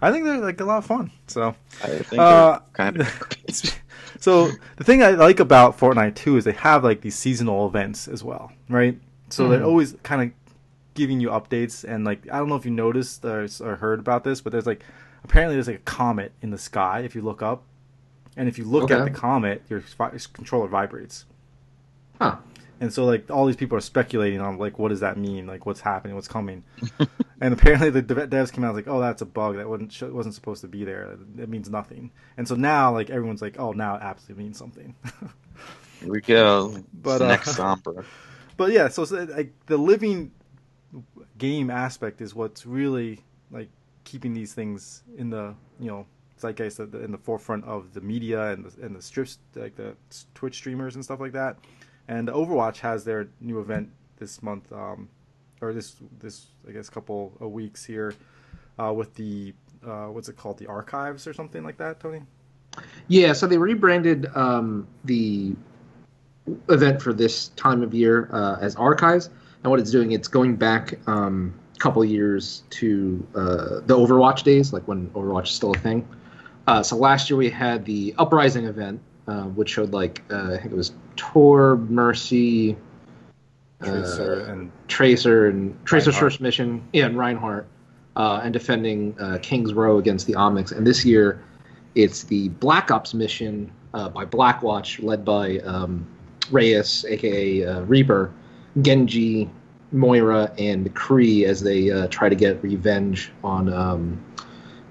I 0.00 0.12
think 0.12 0.24
they're 0.24 0.38
like 0.38 0.60
a 0.60 0.64
lot 0.64 0.78
of 0.78 0.86
fun. 0.86 1.10
So. 1.26 1.54
I 1.84 1.88
think 1.88 2.20
Uh, 2.20 2.60
kind 2.72 3.00
of. 3.00 3.22
so 4.20 4.50
the 4.76 4.84
thing 4.84 5.02
I 5.02 5.10
like 5.10 5.40
about 5.40 5.78
Fortnite 5.78 6.14
too 6.14 6.36
is 6.36 6.44
they 6.44 6.52
have 6.52 6.84
like 6.84 7.00
these 7.00 7.14
seasonal 7.14 7.66
events 7.66 8.08
as 8.08 8.22
well, 8.24 8.52
right? 8.68 8.98
So 9.30 9.48
they're 9.48 9.60
Mhm. 9.60 9.66
always 9.66 9.94
kind 10.02 10.22
of 10.22 10.30
giving 10.94 11.20
you 11.20 11.28
updates 11.28 11.84
and 11.84 12.04
like 12.04 12.26
I 12.32 12.38
don't 12.38 12.48
know 12.48 12.56
if 12.56 12.64
you 12.64 12.70
noticed 12.70 13.24
or, 13.24 13.46
or 13.62 13.76
heard 13.76 13.98
about 13.98 14.24
this, 14.24 14.40
but 14.40 14.52
there's 14.52 14.66
like 14.66 14.82
apparently 15.24 15.56
there's 15.56 15.66
like 15.66 15.76
a 15.76 15.80
comet 15.80 16.32
in 16.42 16.50
the 16.50 16.58
sky 16.58 17.00
if 17.00 17.14
you 17.14 17.22
look 17.22 17.42
up, 17.42 17.62
and 18.36 18.48
if 18.48 18.58
you 18.58 18.64
look 18.64 18.90
at 18.90 19.04
the 19.04 19.10
comet, 19.10 19.62
your 19.68 19.80
vi- 19.80 20.12
controller 20.32 20.68
vibrates. 20.68 21.24
Huh. 22.20 22.36
And 22.80 22.92
so 22.92 23.04
like 23.04 23.30
all 23.30 23.46
these 23.46 23.56
people 23.56 23.78
are 23.78 23.82
speculating 23.82 24.40
on 24.40 24.58
like 24.58 24.78
what 24.78 24.88
does 24.88 25.00
that 25.00 25.16
mean, 25.16 25.46
like 25.46 25.64
what's 25.64 25.80
happening, 25.80 26.14
what's 26.14 26.28
coming. 26.28 26.64
and 27.40 27.54
apparently 27.54 27.90
the 27.90 28.02
devs 28.02 28.52
came 28.52 28.64
out 28.64 28.74
like, 28.74 28.88
oh, 28.88 29.00
that's 29.00 29.22
a 29.22 29.26
bug 29.26 29.56
that 29.56 29.68
wasn't 29.68 30.12
wasn't 30.12 30.34
supposed 30.34 30.60
to 30.60 30.68
be 30.68 30.84
there. 30.84 31.16
It 31.38 31.48
means 31.48 31.70
nothing. 31.70 32.10
And 32.36 32.46
so 32.46 32.54
now 32.54 32.92
like 32.92 33.10
everyone's 33.10 33.42
like, 33.42 33.58
oh, 33.58 33.72
now 33.72 33.96
it 33.96 34.02
absolutely 34.02 34.44
means 34.44 34.58
something. 34.58 34.94
Here 36.00 36.12
we 36.12 36.20
go. 36.20 36.72
But, 36.92 37.18
But 37.18 37.22
uh, 37.22 37.28
next 37.28 37.56
Sombra. 37.56 38.04
but 38.56 38.72
yeah, 38.72 38.88
so, 38.88 39.04
so 39.06 39.24
like 39.24 39.52
the 39.66 39.78
living 39.78 40.32
game 41.38 41.70
aspect 41.70 42.20
is 42.20 42.34
what's 42.34 42.66
really 42.66 43.20
like 43.50 43.68
keeping 44.04 44.34
these 44.34 44.54
things 44.54 45.02
in 45.16 45.30
the 45.30 45.54
you 45.80 45.88
know 45.88 46.06
zeitgeist 46.38 46.76
the, 46.90 47.02
in 47.02 47.12
the 47.12 47.18
forefront 47.18 47.64
of 47.64 47.94
the 47.94 48.00
media 48.00 48.52
and 48.52 48.64
the, 48.66 48.84
and 48.84 48.94
the 48.94 49.02
strips 49.02 49.38
like 49.54 49.74
the 49.76 49.94
Twitch 50.34 50.56
streamers 50.56 50.94
and 50.94 51.04
stuff 51.04 51.20
like 51.20 51.32
that. 51.32 51.56
And 52.08 52.28
Overwatch 52.28 52.78
has 52.78 53.04
their 53.04 53.28
new 53.40 53.60
event 53.60 53.90
this 54.16 54.42
month, 54.42 54.72
um, 54.72 55.08
or 55.60 55.72
this 55.72 55.96
this 56.18 56.46
I 56.68 56.72
guess 56.72 56.88
couple 56.88 57.32
of 57.40 57.50
weeks 57.50 57.84
here, 57.84 58.14
uh, 58.78 58.92
with 58.92 59.14
the 59.14 59.54
uh, 59.86 60.06
what's 60.06 60.28
it 60.28 60.36
called, 60.36 60.58
the 60.58 60.66
archives 60.66 61.26
or 61.26 61.32
something 61.32 61.64
like 61.64 61.76
that, 61.78 62.00
Tony. 62.00 62.22
Yeah, 63.08 63.32
so 63.32 63.46
they 63.46 63.58
rebranded 63.58 64.26
um, 64.36 64.86
the 65.04 65.54
event 66.68 67.00
for 67.00 67.12
this 67.12 67.48
time 67.48 67.82
of 67.82 67.94
year 67.94 68.28
uh, 68.32 68.56
as 68.60 68.76
archives, 68.76 69.30
and 69.62 69.70
what 69.70 69.80
it's 69.80 69.90
doing, 69.90 70.12
it's 70.12 70.28
going 70.28 70.56
back 70.56 70.98
um, 71.08 71.54
a 71.74 71.78
couple 71.78 72.04
years 72.04 72.62
to 72.70 73.26
uh, 73.34 73.80
the 73.86 73.96
Overwatch 73.96 74.42
days, 74.42 74.72
like 74.72 74.86
when 74.86 75.08
Overwatch 75.10 75.44
is 75.44 75.50
still 75.50 75.72
a 75.72 75.78
thing. 75.78 76.06
Uh, 76.66 76.82
so 76.82 76.96
last 76.96 77.30
year 77.30 77.36
we 77.36 77.48
had 77.48 77.84
the 77.84 78.14
Uprising 78.18 78.64
event, 78.64 79.00
uh, 79.26 79.44
which 79.44 79.70
showed 79.70 79.92
like 79.92 80.22
uh, 80.30 80.52
I 80.52 80.58
think 80.58 80.72
it 80.72 80.76
was 80.76 80.92
Tor, 81.16 81.76
Mercy, 81.76 82.76
Tracer 83.82 84.46
uh, 84.46 84.52
and 84.52 84.72
Tracer 84.88 85.46
and 85.46 85.84
Tracer's 85.84 86.14
Reinhardt. 86.14 86.32
first 86.32 86.40
mission, 86.40 86.82
yeah, 86.92 87.06
and 87.06 87.18
Reinhardt, 87.18 87.66
uh, 88.16 88.40
and 88.42 88.52
defending 88.52 89.16
uh, 89.20 89.38
King's 89.42 89.74
Row 89.74 89.98
against 89.98 90.26
the 90.26 90.34
Omnics. 90.34 90.72
And 90.72 90.86
this 90.86 91.04
year, 91.04 91.42
it's 91.94 92.24
the 92.24 92.48
Black 92.50 92.90
Ops 92.90 93.14
mission 93.14 93.70
uh, 93.94 94.08
by 94.08 94.24
Blackwatch, 94.24 95.02
led 95.02 95.24
by 95.24 95.58
um, 95.58 96.06
Reyes, 96.50 97.04
aka 97.08 97.64
uh, 97.64 97.80
Reaper, 97.82 98.32
Genji, 98.82 99.50
Moira, 99.92 100.52
and 100.58 100.86
McCree, 100.86 101.44
as 101.44 101.62
they 101.62 101.90
uh, 101.90 102.06
try 102.08 102.28
to 102.28 102.34
get 102.34 102.62
revenge 102.62 103.32
on 103.42 103.72
um, 103.72 104.22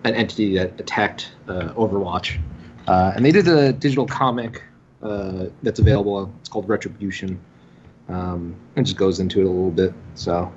an 0.04 0.16
entity 0.16 0.56
that 0.56 0.80
attacked 0.80 1.32
uh, 1.48 1.70
Overwatch. 1.74 2.40
Uh, 2.88 3.14
and 3.16 3.26
they 3.26 3.32
did 3.32 3.48
a 3.48 3.74
digital 3.74 4.06
comic 4.06 4.64
uh, 5.02 5.46
that's 5.64 5.80
available. 5.80 6.32
It's 6.40 6.50
called 6.50 6.68
Retribution. 6.70 7.40
Um, 8.10 8.56
it 8.76 8.84
just 8.84 8.98
goes 8.98 9.20
into 9.20 9.42
it 9.42 9.46
a 9.46 9.50
little 9.50 9.72
bit. 9.72 9.94
So 10.14 10.52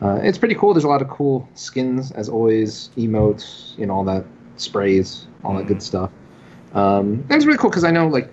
uh, 0.00 0.20
it's 0.22 0.38
pretty 0.38 0.54
cool. 0.54 0.74
There's 0.74 0.84
a 0.84 0.88
lot 0.88 1.02
of 1.02 1.08
cool 1.08 1.48
skins, 1.54 2.12
as 2.12 2.28
always, 2.28 2.90
emotes, 2.96 3.76
you 3.78 3.86
know, 3.86 3.94
all 3.94 4.04
that 4.04 4.24
sprays, 4.56 5.26
all 5.44 5.54
that 5.56 5.66
good 5.66 5.82
stuff. 5.82 6.10
Um, 6.74 7.24
and 7.28 7.32
it's 7.32 7.44
really 7.44 7.58
cool 7.58 7.70
because 7.70 7.84
I 7.84 7.90
know, 7.90 8.08
like, 8.08 8.30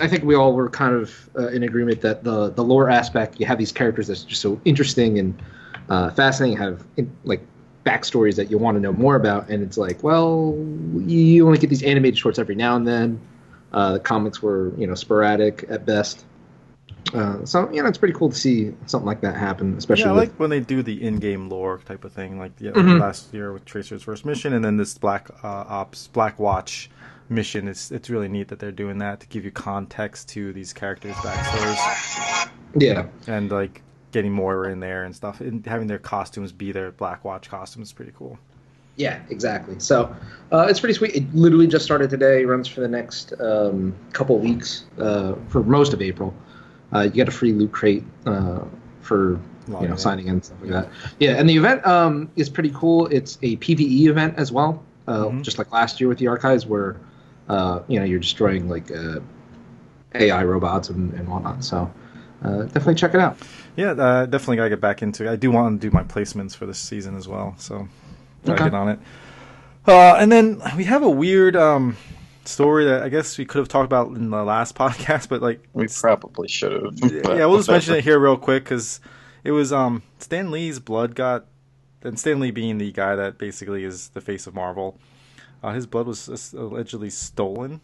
I 0.00 0.06
think 0.06 0.24
we 0.24 0.34
all 0.34 0.52
were 0.52 0.70
kind 0.70 0.94
of 0.94 1.28
uh, 1.36 1.48
in 1.48 1.64
agreement 1.64 2.00
that 2.00 2.24
the 2.24 2.50
the 2.50 2.62
lore 2.62 2.88
aspect, 2.88 3.40
you 3.40 3.46
have 3.46 3.58
these 3.58 3.72
characters 3.72 4.06
that's 4.06 4.22
just 4.22 4.40
so 4.40 4.60
interesting 4.64 5.18
and 5.18 5.42
uh, 5.88 6.10
fascinating, 6.10 6.56
have 6.56 6.86
in, 6.96 7.14
like 7.24 7.40
backstories 7.86 8.36
that 8.36 8.50
you 8.50 8.58
want 8.58 8.76
to 8.76 8.80
know 8.80 8.92
more 8.92 9.16
about, 9.16 9.48
and 9.48 9.62
it's 9.62 9.78
like, 9.78 10.02
well, 10.02 10.54
you 10.96 11.46
only 11.46 11.58
get 11.58 11.70
these 11.70 11.82
animated 11.82 12.18
shorts 12.18 12.38
every 12.38 12.56
now 12.56 12.76
and 12.76 12.86
then. 12.86 13.20
Uh, 13.72 13.94
the 13.94 14.00
comics 14.00 14.42
were, 14.42 14.72
you 14.76 14.86
know, 14.86 14.94
sporadic 14.94 15.64
at 15.70 15.86
best. 15.86 16.24
Uh, 17.14 17.44
so 17.44 17.70
you 17.72 17.80
know, 17.80 17.88
it's 17.88 17.98
pretty 17.98 18.14
cool 18.14 18.28
to 18.28 18.34
see 18.34 18.74
something 18.86 19.06
like 19.06 19.20
that 19.20 19.36
happen, 19.36 19.76
especially 19.76 20.04
yeah, 20.04 20.10
I 20.10 20.14
with 20.14 20.28
like 20.30 20.40
when 20.40 20.50
they 20.50 20.58
do 20.58 20.82
the 20.82 21.00
in-game 21.06 21.48
lore 21.48 21.78
type 21.78 22.04
of 22.04 22.12
thing, 22.12 22.38
like 22.38 22.52
yeah, 22.58 22.72
Mhm. 22.72 23.00
last 23.00 23.32
year 23.32 23.52
with 23.52 23.64
Tracer's 23.64 24.02
first 24.02 24.24
mission, 24.24 24.52
and 24.52 24.64
then 24.64 24.76
this 24.76 24.98
Black 24.98 25.30
uh, 25.44 25.64
Ops 25.68 26.08
Black 26.08 26.40
Watch 26.40 26.90
mission. 27.28 27.68
It's 27.68 27.92
it's 27.92 28.10
really 28.10 28.28
neat 28.28 28.48
that 28.48 28.58
they're 28.58 28.72
doing 28.72 28.98
that 28.98 29.20
to 29.20 29.26
give 29.28 29.44
you 29.44 29.52
context 29.52 30.28
to 30.30 30.52
these 30.52 30.72
characters' 30.72 31.14
backstories 31.16 32.48
yeah. 32.74 33.06
and 33.26 33.50
like 33.50 33.82
getting 34.16 34.32
Moira 34.32 34.72
in 34.72 34.80
there 34.80 35.04
and 35.04 35.14
stuff, 35.14 35.42
and 35.42 35.64
having 35.66 35.88
their 35.88 35.98
costumes 35.98 36.50
be 36.50 36.72
their 36.72 36.90
Black 36.90 37.22
Watch 37.22 37.50
costumes 37.50 37.88
is 37.88 37.92
pretty 37.92 38.12
cool. 38.16 38.38
Yeah, 38.96 39.20
exactly. 39.28 39.78
So 39.78 40.16
uh, 40.50 40.66
it's 40.70 40.80
pretty 40.80 40.94
sweet. 40.94 41.14
It 41.14 41.34
literally 41.34 41.66
just 41.66 41.84
started 41.84 42.08
today. 42.08 42.46
Runs 42.46 42.66
for 42.66 42.80
the 42.80 42.88
next 42.88 43.34
um, 43.40 43.94
couple 44.14 44.38
weeks 44.38 44.86
uh, 44.98 45.34
for 45.48 45.62
most 45.62 45.92
of 45.92 46.00
April. 46.00 46.32
Uh, 46.94 47.00
you 47.00 47.10
get 47.10 47.28
a 47.28 47.30
free 47.30 47.52
loot 47.52 47.72
crate 47.72 48.04
uh, 48.24 48.60
for 49.02 49.32
you 49.68 49.72
know 49.74 49.80
in. 49.82 49.98
signing 49.98 50.28
in 50.28 50.32
and 50.36 50.44
stuff 50.46 50.56
like 50.62 50.70
that. 50.70 50.88
Yeah, 51.18 51.32
and 51.32 51.46
the 51.46 51.54
event 51.58 51.86
um, 51.86 52.30
is 52.36 52.48
pretty 52.48 52.70
cool. 52.74 53.06
It's 53.08 53.36
a 53.42 53.58
PVE 53.58 54.06
event 54.06 54.32
as 54.38 54.50
well, 54.50 54.82
uh, 55.08 55.26
Mhm. 55.26 55.42
just 55.42 55.58
like 55.58 55.70
last 55.72 56.00
year 56.00 56.08
with 56.08 56.16
the 56.16 56.28
archives, 56.28 56.64
where 56.64 56.96
uh, 57.50 57.80
you 57.88 57.98
know 57.98 58.06
you're 58.06 58.18
destroying 58.20 58.66
like 58.70 58.90
uh, 58.90 59.20
AI 60.14 60.42
robots 60.42 60.88
and, 60.88 61.12
and 61.12 61.28
whatnot. 61.28 61.62
So 61.62 61.92
uh, 62.42 62.62
definitely 62.62 62.94
check 62.94 63.12
it 63.12 63.20
out. 63.20 63.36
Yeah, 63.76 63.90
uh, 63.92 64.26
definitely 64.26 64.56
gotta 64.56 64.70
get 64.70 64.80
back 64.80 65.02
into 65.02 65.26
it. 65.26 65.30
I 65.30 65.36
do 65.36 65.50
want 65.50 65.80
to 65.80 65.86
do 65.88 65.92
my 65.94 66.02
placements 66.02 66.56
for 66.56 66.66
this 66.66 66.78
season 66.78 67.16
as 67.16 67.28
well, 67.28 67.54
so 67.58 67.88
Okay. 68.48 68.64
get 68.64 68.74
on 68.74 68.88
it. 68.88 68.98
Uh, 69.86 70.14
and 70.18 70.30
then 70.32 70.60
we 70.76 70.84
have 70.84 71.02
a 71.02 71.10
weird 71.10 71.54
um, 71.56 71.96
story 72.44 72.84
that 72.86 73.02
I 73.02 73.08
guess 73.08 73.38
we 73.38 73.44
could 73.44 73.58
have 73.58 73.68
talked 73.68 73.84
about 73.86 74.08
in 74.08 74.30
the 74.30 74.44
last 74.44 74.74
podcast, 74.82 75.28
but 75.28 75.42
like 75.42 75.62
We 75.72 75.86
probably 75.88 76.48
should 76.48 76.72
have. 76.72 77.12
yeah, 77.12 77.46
we'll 77.46 77.58
just 77.58 77.68
mention 77.70 77.94
it 77.94 78.04
here 78.04 78.18
real 78.18 78.36
quick 78.36 78.64
because 78.64 79.00
it 79.44 79.50
was 79.52 79.72
um 79.72 80.02
Stan 80.18 80.50
Lee's 80.50 80.78
blood 80.80 81.14
got, 81.14 81.46
and 82.02 82.18
Stan 82.18 82.40
Lee 82.40 82.50
being 82.50 82.78
the 82.78 82.90
guy 82.92 83.14
that 83.16 83.36
basically 83.38 83.84
is 83.84 84.08
the 84.08 84.20
face 84.20 84.46
of 84.46 84.54
Marvel, 84.54 84.98
uh, 85.62 85.72
his 85.72 85.86
blood 85.86 86.06
was 86.06 86.52
allegedly 86.56 87.10
stolen 87.10 87.80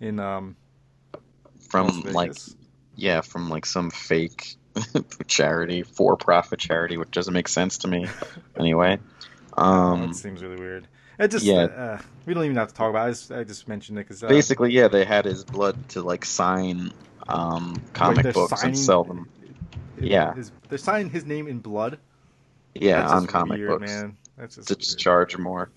in 0.00 0.20
um 0.20 0.56
from 1.70 2.02
like 2.12 2.32
yeah, 2.96 3.20
from 3.20 3.48
like 3.48 3.66
some 3.66 3.90
fake 3.90 4.56
charity, 5.26 5.82
for-profit 5.82 6.58
charity, 6.58 6.96
which 6.96 7.10
doesn't 7.10 7.34
make 7.34 7.48
sense 7.48 7.78
to 7.78 7.88
me. 7.88 8.06
Anyway, 8.56 8.98
um, 9.56 10.08
that 10.08 10.14
seems 10.16 10.42
really 10.42 10.56
weird. 10.56 10.86
It 11.18 11.30
just 11.30 11.44
yeah. 11.44 11.62
uh, 11.64 11.98
we 12.26 12.34
don't 12.34 12.44
even 12.44 12.56
have 12.56 12.68
to 12.68 12.74
talk 12.74 12.90
about. 12.90 13.06
it. 13.06 13.08
I 13.08 13.10
just, 13.12 13.32
I 13.32 13.44
just 13.44 13.68
mentioned 13.68 13.98
it 13.98 14.02
because 14.02 14.22
uh, 14.22 14.28
basically, 14.28 14.72
yeah, 14.72 14.88
they 14.88 15.04
had 15.04 15.24
his 15.24 15.44
blood 15.44 15.88
to 15.90 16.02
like 16.02 16.24
sign 16.24 16.92
um, 17.28 17.82
comic 17.94 18.22
they're 18.24 18.32
books 18.32 18.60
signing- 18.60 18.74
and 18.74 18.78
sell 18.78 19.04
them. 19.04 19.28
Yeah. 19.98 20.34
his, 20.34 20.52
they're 20.68 20.76
signing 20.76 21.08
his 21.10 21.24
name 21.24 21.48
in 21.48 21.60
blood. 21.60 21.98
Yeah, 22.74 23.08
on 23.08 23.26
comic 23.26 23.58
weird, 23.58 23.70
books 23.80 23.90
man. 23.90 24.16
That's 24.36 24.56
just 24.56 24.68
to 24.68 24.74
weird. 24.76 24.98
charge 24.98 25.38
more. 25.38 25.70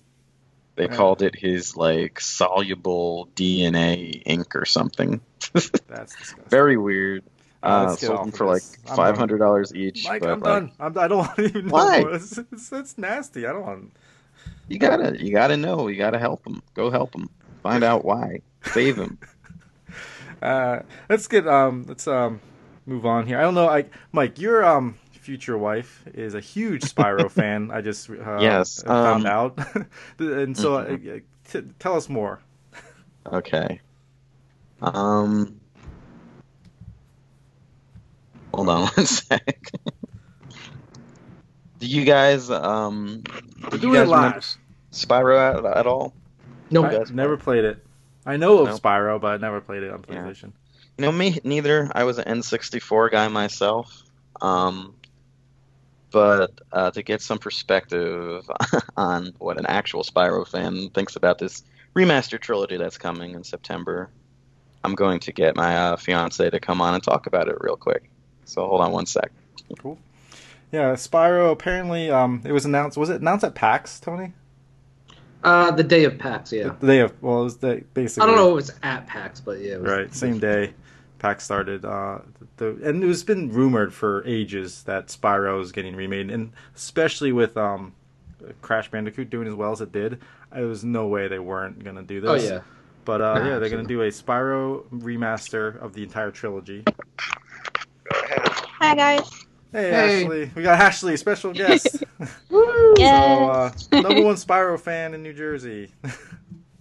They 0.76 0.84
Yeah. 0.84 0.94
called 0.96 1.22
it 1.22 1.34
his 1.34 1.74
like 1.76 2.20
soluble 2.20 3.28
DNA 3.34 4.22
ink 4.26 4.54
or 4.54 4.66
something. 4.66 5.20
That's 5.54 5.70
disgusting. 5.70 6.44
Very 6.48 6.76
weird. 6.76 7.24
Uh, 7.62 7.86
Uh, 7.86 7.96
sold 7.96 8.22
them 8.22 8.32
for 8.32 8.46
like 8.46 8.64
five 8.86 9.16
hundred 9.16 9.38
dollars 9.38 9.74
each. 9.74 10.04
Mike, 10.08 10.20
but 10.20 10.30
I'm 10.30 10.40
like, 10.40 10.62
done. 10.62 10.72
I'm, 10.80 10.96
I 10.98 11.08
don't 11.08 11.18
want 11.18 11.36
to 11.36 11.44
even 11.44 11.66
know 11.66 11.72
Why? 11.74 11.98
more. 11.98 12.14
It's, 12.14 12.38
it's, 12.38 12.72
it's 12.72 12.98
nasty. 12.98 13.46
I 13.46 13.52
don't 13.52 13.62
want. 13.62 13.92
You 14.68 14.78
gotta, 14.78 15.22
you 15.22 15.32
gotta 15.32 15.56
know. 15.56 15.88
You 15.88 15.96
gotta 15.96 16.18
help 16.18 16.46
him. 16.46 16.62
Go 16.74 16.90
help 16.90 17.14
him. 17.14 17.28
Find 17.62 17.84
out 17.84 18.04
why. 18.04 18.42
Save 18.62 18.96
him. 18.96 19.18
Uh, 20.42 20.80
let's 21.08 21.26
get 21.28 21.46
um, 21.46 21.84
let's 21.88 22.06
um, 22.06 22.40
move 22.86 23.04
on 23.06 23.26
here. 23.26 23.38
I 23.38 23.42
don't 23.42 23.54
know. 23.54 23.68
I 23.68 23.86
Mike, 24.12 24.38
your 24.38 24.64
um, 24.64 24.98
future 25.12 25.56
wife 25.58 26.04
is 26.14 26.34
a 26.34 26.40
huge 26.40 26.82
Spyro 26.94 27.30
fan. 27.30 27.70
I 27.70 27.80
just 27.80 28.08
uh, 28.10 28.14
Yes, 28.36 28.82
found 28.82 29.26
um, 29.26 29.26
out, 29.26 29.58
and 30.18 30.56
so 30.56 30.76
uh, 30.76 30.86
mhm. 30.86 31.22
t- 31.48 31.62
tell 31.78 31.96
us 31.96 32.08
more. 32.08 32.40
Okay. 33.26 33.80
Um. 34.80 35.59
Hold 38.54 38.68
on 38.68 38.80
one 38.96 39.06
sec. 39.06 39.70
Do 41.78 41.86
you 41.86 42.04
guys 42.04 42.50
um? 42.50 43.22
Do 43.70 43.76
you 43.76 43.78
doing 43.78 43.94
guys 43.94 44.08
it 44.08 44.10
live. 44.10 44.56
Spyro 44.92 45.38
at, 45.70 45.78
at 45.78 45.86
all? 45.86 46.14
No, 46.70 46.84
I 46.84 46.96
guys- 46.98 47.10
never 47.10 47.36
played 47.36 47.64
it. 47.64 47.84
I 48.26 48.36
know 48.36 48.58
of 48.58 48.68
No. 48.68 48.76
Spyro, 48.76 49.20
but 49.20 49.28
I 49.34 49.36
never 49.38 49.60
played 49.60 49.82
it 49.82 49.90
on 49.92 50.04
Yeah. 50.08 50.24
PlayStation. 50.24 50.52
You 50.98 51.06
know, 51.06 51.12
me 51.12 51.38
neither. 51.44 51.90
I 51.94 52.04
was 52.04 52.18
an 52.18 52.24
N64 52.40 53.10
guy 53.10 53.28
myself. 53.28 54.02
Um, 54.42 54.94
but 56.10 56.60
uh, 56.72 56.90
to 56.90 57.02
get 57.02 57.22
some 57.22 57.38
perspective 57.38 58.44
on 58.96 59.32
what 59.38 59.58
an 59.58 59.66
actual 59.66 60.02
Spyro 60.02 60.46
fan 60.46 60.90
thinks 60.90 61.16
about 61.16 61.38
this 61.38 61.62
remastered 61.96 62.40
trilogy 62.40 62.76
that's 62.76 62.98
coming 62.98 63.32
in 63.34 63.44
September, 63.44 64.10
I'm 64.84 64.94
going 64.94 65.20
to 65.20 65.32
get 65.32 65.56
my 65.56 65.76
uh, 65.76 65.96
fiance 65.96 66.50
to 66.50 66.60
come 66.60 66.80
on 66.82 66.94
and 66.94 67.02
talk 67.02 67.26
about 67.26 67.48
it 67.48 67.56
real 67.60 67.76
quick. 67.76 68.10
So 68.50 68.66
hold 68.66 68.80
on 68.80 68.90
one 68.90 69.06
sec. 69.06 69.30
Cool. 69.78 69.96
Yeah, 70.72 70.92
Spyro. 70.94 71.52
Apparently, 71.52 72.10
um, 72.10 72.42
it 72.44 72.52
was 72.52 72.64
announced. 72.64 72.96
Was 72.96 73.08
it 73.08 73.20
announced 73.20 73.44
at 73.44 73.54
PAX, 73.54 74.00
Tony? 74.00 74.32
uh, 75.44 75.70
the 75.70 75.84
day 75.84 76.04
of 76.04 76.18
PAX. 76.18 76.52
Yeah, 76.52 76.74
The 76.80 76.86
day 76.86 77.00
of. 77.00 77.22
Well, 77.22 77.40
it 77.42 77.44
was 77.44 77.56
the 77.58 77.84
basically. 77.94 78.24
I 78.24 78.26
don't 78.26 78.36
know 78.36 78.48
if 78.48 78.52
it 78.52 78.54
was 78.54 78.72
at 78.82 79.06
PAX, 79.06 79.40
but 79.40 79.60
yeah, 79.60 79.74
it 79.74 79.82
was, 79.82 79.90
Right, 79.90 80.14
same 80.14 80.38
day. 80.38 80.74
PAX 81.20 81.44
started. 81.44 81.84
Uh, 81.84 82.18
the 82.56 82.76
and 82.82 83.04
it's 83.04 83.22
been 83.22 83.52
rumored 83.52 83.94
for 83.94 84.24
ages 84.26 84.82
that 84.84 85.08
Spyro 85.08 85.60
is 85.62 85.70
getting 85.70 85.94
remade, 85.94 86.30
and 86.30 86.52
especially 86.74 87.30
with 87.32 87.56
um, 87.56 87.92
Crash 88.62 88.90
Bandicoot 88.90 89.30
doing 89.30 89.46
as 89.46 89.54
well 89.54 89.70
as 89.72 89.80
it 89.80 89.92
did, 89.92 90.20
there 90.52 90.66
was 90.66 90.82
no 90.82 91.06
way 91.06 91.28
they 91.28 91.38
weren't 91.38 91.84
gonna 91.84 92.02
do 92.02 92.20
this. 92.20 92.30
Oh 92.30 92.34
yeah, 92.54 92.60
But 93.04 93.20
uh, 93.20 93.34
Nah, 93.34 93.48
yeah, 93.48 93.58
they're 93.58 93.70
gonna 93.70 93.84
do 93.84 94.02
a 94.02 94.08
Spyro 94.08 94.84
remaster 94.90 95.80
of 95.80 95.92
the 95.92 96.02
entire 96.02 96.30
trilogy. 96.30 96.84
Hi 98.12 98.94
guys. 98.94 99.28
Hey, 99.72 99.90
Hey. 99.90 100.22
Ashley, 100.24 100.50
we 100.56 100.62
got 100.62 100.80
Ashley, 100.80 101.16
special 101.16 101.52
guest. 101.52 102.02
Yes. 102.96 103.86
So, 103.90 103.96
uh, 103.96 104.00
number 104.02 104.22
one 104.22 104.34
Spyro 104.36 104.78
fan 104.78 105.14
in 105.14 105.22
New 105.22 105.32
Jersey. 105.32 105.92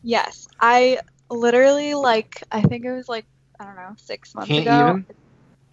Yes. 0.04 0.48
I 0.60 1.00
literally 1.30 1.94
like 1.94 2.44
I 2.52 2.62
think 2.62 2.84
it 2.86 2.92
was 2.92 3.08
like 3.08 3.26
I 3.60 3.66
don't 3.66 3.76
know, 3.76 3.94
six 3.98 4.34
months 4.36 4.50
Can't 4.50 4.62
ago. 4.64 4.90
even? 4.90 5.06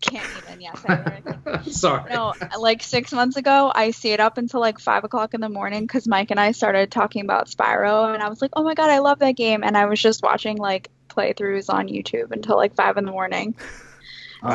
Can't 0.03 0.29
even, 0.47 0.61
yes. 0.61 0.85
I 0.87 1.23
literally- 1.43 1.73
Sorry. 1.73 2.13
no, 2.13 2.35
like 2.61 2.83
six 2.83 3.13
months 3.13 3.37
ago, 3.37 3.73
I 3.75 3.91
stayed 3.93 4.21
up 4.21 4.37
until 4.39 4.61
like 4.61 4.79
five 4.79 5.05
o'clock 5.05 5.35
in 5.35 5.41
the 5.41 5.49
morning 5.49 5.83
because 5.83 6.07
Mike 6.07 6.31
and 6.31 6.39
I 6.39 6.53
started 6.53 6.91
talking 6.91 7.23
about 7.25 7.49
Spyro, 7.49 8.13
and 8.13 8.23
I 8.23 8.29
was 8.29 8.43
like, 8.43 8.51
"Oh 8.55 8.63
my 8.63 8.75
god, 8.75 8.91
I 8.91 8.99
love 8.99 9.21
that 9.21 9.33
game!" 9.37 9.65
And 9.65 9.77
I 9.77 9.87
was 9.87 10.01
just 10.01 10.23
watching 10.23 10.59
like 10.59 10.91
playthroughs 11.09 11.73
on 11.73 11.89
YouTube 11.89 12.31
until 12.33 12.57
like 12.57 12.75
five 12.75 12.99
in 12.99 13.05
the 13.07 13.11
morning. 13.11 13.55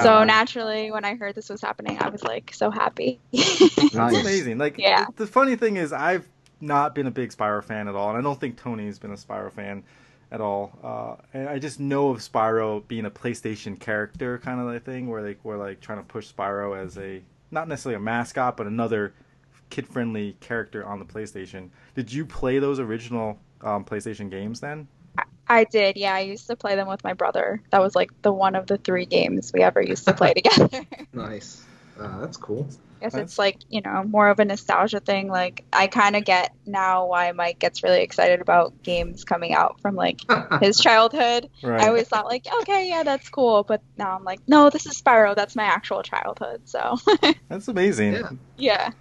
So 0.04 0.24
naturally, 0.24 0.92
when 0.92 1.06
I 1.06 1.16
heard 1.16 1.36
this 1.36 1.50
was 1.50 1.62
happening, 1.62 1.98
I 2.00 2.10
was 2.10 2.24
like 2.24 2.52
so 2.54 2.70
happy. 2.72 3.20
It's 3.32 3.94
Nice. 3.94 4.16
amazing. 4.22 4.58
Like 4.58 4.78
Yeah. 4.78 5.08
the, 5.16 5.28
funny 5.28 5.56
thing 5.56 5.78
is, 5.78 5.92
I've 5.94 6.28
not 6.60 6.94
been 6.96 7.08
a 7.08 7.12
big 7.12 7.32
Spyro 7.32 7.64
fan 7.64 7.88
at 7.88 7.96
all, 7.96 8.10
and 8.10 8.18
I 8.18 8.22
don't 8.22 8.40
think 8.40 8.58
Tony's 8.58 9.00
been 9.00 9.12
a 9.12 9.16
Spyro 9.16 9.52
fan 9.52 9.84
at 10.32 10.40
all. 10.42 10.72
Uh, 10.84 11.16
and 11.34 11.50
I 11.50 11.60
just 11.60 11.80
know 11.80 12.10
of 12.10 12.20
Spyro 12.20 12.88
being 12.88 13.06
a 13.06 13.12
PlayStation 13.12 13.80
character 13.80 14.38
kind 14.38 14.60
of 14.62 14.84
thing, 14.84 15.08
where 15.10 15.24
they 15.24 15.36
were 15.44 15.58
like 15.58 15.82
trying 15.82 15.98
to 16.00 16.04
push 16.06 16.32
Spyro 16.32 16.78
as 16.78 16.98
a 16.98 17.22
not 17.50 17.68
necessarily 17.68 17.98
a 17.98 18.00
mascot, 18.00 18.56
but 18.56 18.68
another 18.68 19.14
kid-friendly 19.70 20.38
character 20.40 20.86
on 20.86 21.00
the 21.00 21.06
PlayStation. 21.06 21.70
Did 21.96 22.12
you 22.14 22.26
play 22.26 22.60
those 22.60 22.80
original 22.80 23.40
um, 23.62 23.84
PlayStation 23.84 24.30
games 24.30 24.60
then? 24.60 24.88
I 25.52 25.64
did, 25.66 25.98
yeah. 25.98 26.14
I 26.16 26.22
used 26.22 26.48
to 26.48 26.56
play 26.56 26.76
them 26.76 26.88
with 26.88 27.04
my 27.04 27.14
brother. 27.14 27.62
That 27.72 27.82
was 27.82 27.96
like 27.96 28.10
the 28.22 28.32
one 28.32 28.56
of 28.56 28.68
the 28.68 28.78
three 28.78 29.06
games 29.06 29.52
we 29.54 29.62
ever 29.62 29.82
used 29.82 30.06
to 30.08 30.14
play 30.14 30.34
together. 30.40 30.86
Nice. 31.14 31.64
Uh, 32.00 32.20
that's 32.22 32.38
cool. 32.38 32.68
guess 33.02 33.14
it's 33.16 33.38
like 33.38 33.58
you 33.70 33.82
know 33.82 34.04
more 34.04 34.30
of 34.30 34.40
a 34.40 34.46
nostalgia 34.46 35.00
thing 35.00 35.28
like 35.28 35.64
i 35.74 35.86
kind 35.88 36.16
of 36.16 36.24
get 36.24 36.52
now 36.66 37.06
why 37.06 37.32
mike 37.32 37.60
gets 37.60 37.84
really 37.84 38.02
excited 38.02 38.42
about 38.42 38.82
games 38.82 39.24
coming 39.24 39.54
out 39.54 39.80
from 39.82 39.94
like 39.96 40.20
his 40.62 40.80
childhood 40.80 41.50
Right. 41.62 41.82
i 41.82 41.88
always 41.90 42.08
thought 42.08 42.26
like 42.26 42.46
okay 42.62 42.90
yeah 42.90 43.04
that's 43.04 43.28
cool 43.30 43.64
but 43.64 43.82
now 43.98 44.16
i'm 44.16 44.24
like 44.24 44.40
no 44.48 44.70
this 44.72 44.86
is 44.88 45.00
spyro 45.00 45.36
that's 45.36 45.56
my 45.56 45.64
actual 45.66 46.02
childhood 46.02 46.62
so 46.66 46.98
That's 47.50 47.68
amazing. 47.68 48.14
Yeah. 48.14 48.30
yeah 48.58 48.92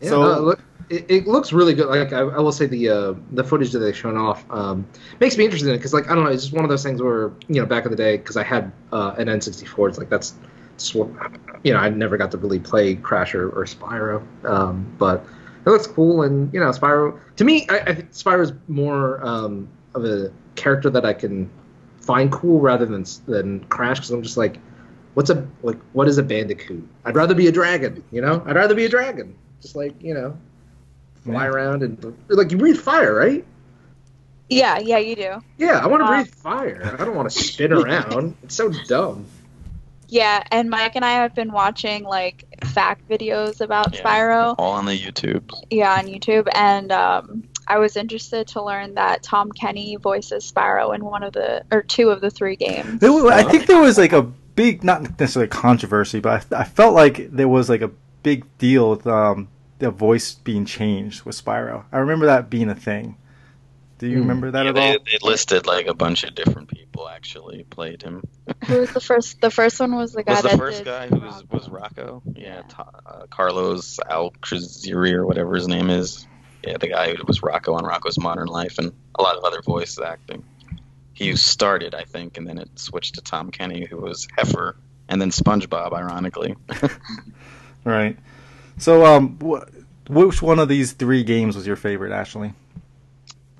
Yeah, 0.00 0.08
So- 0.10 0.22
no, 0.22 0.40
look, 0.40 0.60
it, 0.92 1.26
looks 1.26 1.52
really 1.52 1.74
good. 1.74 1.86
Like 1.88 2.12
I, 2.12 2.20
I 2.20 2.38
will 2.38 2.52
say, 2.52 2.66
the 2.66 2.88
uh, 2.88 3.14
the 3.32 3.42
footage 3.42 3.72
that 3.72 3.78
they've 3.78 3.96
shown 3.96 4.16
off 4.16 4.44
um, 4.50 4.86
makes 5.20 5.36
me 5.36 5.44
interested 5.44 5.68
in 5.68 5.74
it 5.74 5.78
because, 5.78 5.94
like, 5.94 6.10
I 6.10 6.14
don't 6.14 6.24
know, 6.24 6.30
it's 6.30 6.42
just 6.42 6.54
one 6.54 6.64
of 6.64 6.70
those 6.70 6.82
things 6.82 7.00
where 7.00 7.32
you 7.48 7.60
know, 7.60 7.66
back 7.66 7.84
in 7.84 7.90
the 7.90 7.96
day, 7.96 8.16
because 8.16 8.36
I 8.36 8.42
had 8.42 8.72
uh, 8.92 9.14
an 9.18 9.28
N64, 9.28 9.88
it's 9.88 9.98
like 9.98 10.10
that's, 10.10 10.34
you 11.64 11.72
know, 11.72 11.78
I 11.78 11.88
never 11.88 12.16
got 12.16 12.30
to 12.32 12.38
really 12.38 12.58
play 12.58 12.96
Crash 12.96 13.34
or, 13.34 13.48
or 13.50 13.64
Spyro, 13.64 14.22
um, 14.44 14.94
but 14.98 15.24
it 15.64 15.70
looks 15.70 15.86
cool, 15.86 16.22
and 16.22 16.52
you 16.52 16.60
know, 16.60 16.70
Spyro 16.70 17.18
to 17.36 17.44
me, 17.44 17.66
I, 17.68 17.78
I 17.78 17.94
think 17.94 18.12
Spyro 18.12 18.42
is 18.42 18.52
more 18.68 19.24
um, 19.24 19.68
of 19.94 20.04
a 20.04 20.32
character 20.56 20.90
that 20.90 21.06
I 21.06 21.14
can 21.14 21.50
find 22.00 22.30
cool 22.30 22.60
rather 22.60 22.84
than 22.86 23.04
than 23.26 23.64
Crash 23.64 23.98
because 23.98 24.10
I'm 24.10 24.22
just 24.22 24.36
like. 24.36 24.58
What's 25.14 25.28
a 25.28 25.46
like? 25.62 25.78
What 25.92 26.08
is 26.08 26.16
a 26.16 26.22
bandicoot? 26.22 26.88
I'd 27.04 27.14
rather 27.14 27.34
be 27.34 27.46
a 27.46 27.52
dragon. 27.52 28.02
You 28.12 28.22
know, 28.22 28.42
I'd 28.46 28.56
rather 28.56 28.74
be 28.74 28.86
a 28.86 28.88
dragon. 28.88 29.36
Just 29.60 29.76
like 29.76 29.92
you 30.02 30.14
know, 30.14 30.34
fly 31.24 31.44
Yeah. 31.44 31.50
around 31.50 31.82
and 31.82 32.16
like 32.28 32.50
you 32.50 32.58
breathe 32.58 32.78
fire, 32.78 33.14
right? 33.14 33.44
yeah 34.48 34.78
yeah 34.78 34.98
you 34.98 35.16
do 35.16 35.42
Yeah, 35.56 35.78
I 35.82 35.86
want 35.86 36.02
to 36.02 36.06
Uh, 36.06 36.22
breathe 36.22 36.34
fire. 36.34 36.96
I 36.98 37.04
don't 37.04 37.14
want 37.16 37.30
to 37.30 37.38
spin 37.38 37.72
around. 37.72 38.36
It's 38.42 38.54
so 38.54 38.70
dumb. 38.86 39.24
yeah 40.08 40.42
and 40.50 40.68
mike 40.68 40.94
and 40.94 41.04
i 41.06 41.12
have 41.12 41.34
been 41.34 41.52
watching 41.52 42.04
like 42.04 42.44
fact 42.66 43.08
videos 43.08 43.60
about 43.62 43.94
Yeah. 43.94 44.02
spyro 44.02 44.54
All 44.58 44.72
on 44.72 44.84
the 44.84 44.92
YouTube. 44.98 45.44
yeah 45.70 45.94
on 45.94 46.06
youtube 46.06 46.48
and 46.54 46.92
um 46.92 47.44
I 47.66 47.78
was 47.78 47.96
interested 47.96 48.48
to 48.48 48.62
learn 48.62 48.94
that 48.96 49.22
Tom 49.22 49.52
Kenny 49.52 49.94
voices 49.94 50.50
Spyro 50.52 50.92
in 50.96 51.04
one 51.04 51.22
of 51.22 51.32
the 51.32 51.62
or 51.70 51.80
two 51.80 52.10
of 52.10 52.20
the 52.20 52.28
three 52.28 52.56
games. 52.56 52.98
There 52.98 53.12
wa- 53.12 53.30
I 53.30 53.44
think 53.44 53.66
there 53.66 53.80
was 53.80 53.96
like 53.96 54.12
a 54.12 54.22
big, 54.22 54.82
not 54.82 55.02
necessarily 55.20 55.48
controversy, 55.48 56.18
but 56.18 56.44
I, 56.52 56.62
I 56.62 56.64
felt 56.64 56.92
like 56.92 57.30
there 57.30 57.46
was 57.46 57.68
like 57.70 57.80
a 57.80 57.90
big 58.24 58.44
deal 58.58 58.90
with 58.90 59.06
um, 59.06 59.46
the 59.82 59.90
voice 59.90 60.34
being 60.34 60.64
changed 60.64 61.24
with 61.24 61.34
Spyro. 61.44 61.84
I 61.92 61.98
remember 61.98 62.26
that 62.26 62.48
being 62.48 62.70
a 62.70 62.74
thing. 62.74 63.16
Do 63.98 64.06
you 64.06 64.14
Hmm. 64.16 64.20
remember 64.22 64.50
that 64.52 64.62
Yeah, 64.64 64.68
at 64.70 64.74
they, 64.76 64.90
all? 64.92 64.98
they 65.04 65.18
listed 65.28 65.66
like 65.66 65.86
a 65.88 65.94
bunch 65.94 66.22
of 66.22 66.34
different 66.36 66.68
people 66.68 67.08
actually 67.08 67.64
played 67.64 68.00
him. 68.02 68.22
Who 68.68 68.76
was 68.80 68.90
the 68.90 69.00
first? 69.00 69.40
The 69.40 69.50
first 69.50 69.80
one 69.80 69.94
was 69.96 70.12
the 70.12 70.22
guy 70.22 70.34
Was 70.34 70.42
the 70.42 70.48
that 70.50 70.58
first 70.58 70.78
did 70.78 70.84
guy 70.84 71.08
who 71.08 71.18
was 71.18 71.44
was 71.50 71.68
Rocko? 71.68 72.22
Yeah, 72.36 72.62
Ta- 72.68 72.90
uh, 73.04 73.26
Carlos 73.28 73.98
Alazraqui 74.08 75.12
or 75.14 75.26
whatever 75.26 75.54
his 75.56 75.66
name 75.66 75.90
is. 75.90 76.26
Yeah, 76.64 76.76
the 76.78 76.88
guy 76.88 77.14
who 77.14 77.24
was 77.26 77.40
Rocko 77.40 77.74
on 77.74 77.82
Rocko's 77.82 78.18
Modern 78.20 78.46
Life 78.46 78.78
and 78.78 78.92
a 79.16 79.22
lot 79.22 79.36
of 79.36 79.42
other 79.42 79.62
voice 79.62 79.98
acting. 79.98 80.44
He 81.12 81.34
started, 81.34 81.94
I 81.94 82.04
think, 82.04 82.38
and 82.38 82.46
then 82.46 82.58
it 82.58 82.70
switched 82.76 83.16
to 83.16 83.20
Tom 83.20 83.50
Kenny, 83.50 83.84
who 83.84 83.96
was 83.96 84.26
Heffer, 84.38 84.74
and 85.08 85.20
then 85.20 85.30
SpongeBob, 85.30 85.92
ironically. 85.92 86.54
Right. 87.84 88.16
So, 88.78 89.04
um, 89.04 89.38
wh- 89.42 89.64
which 90.08 90.42
one 90.42 90.58
of 90.58 90.68
these 90.68 90.92
three 90.92 91.24
games 91.24 91.56
was 91.56 91.66
your 91.66 91.76
favorite, 91.76 92.12
Ashley? 92.12 92.52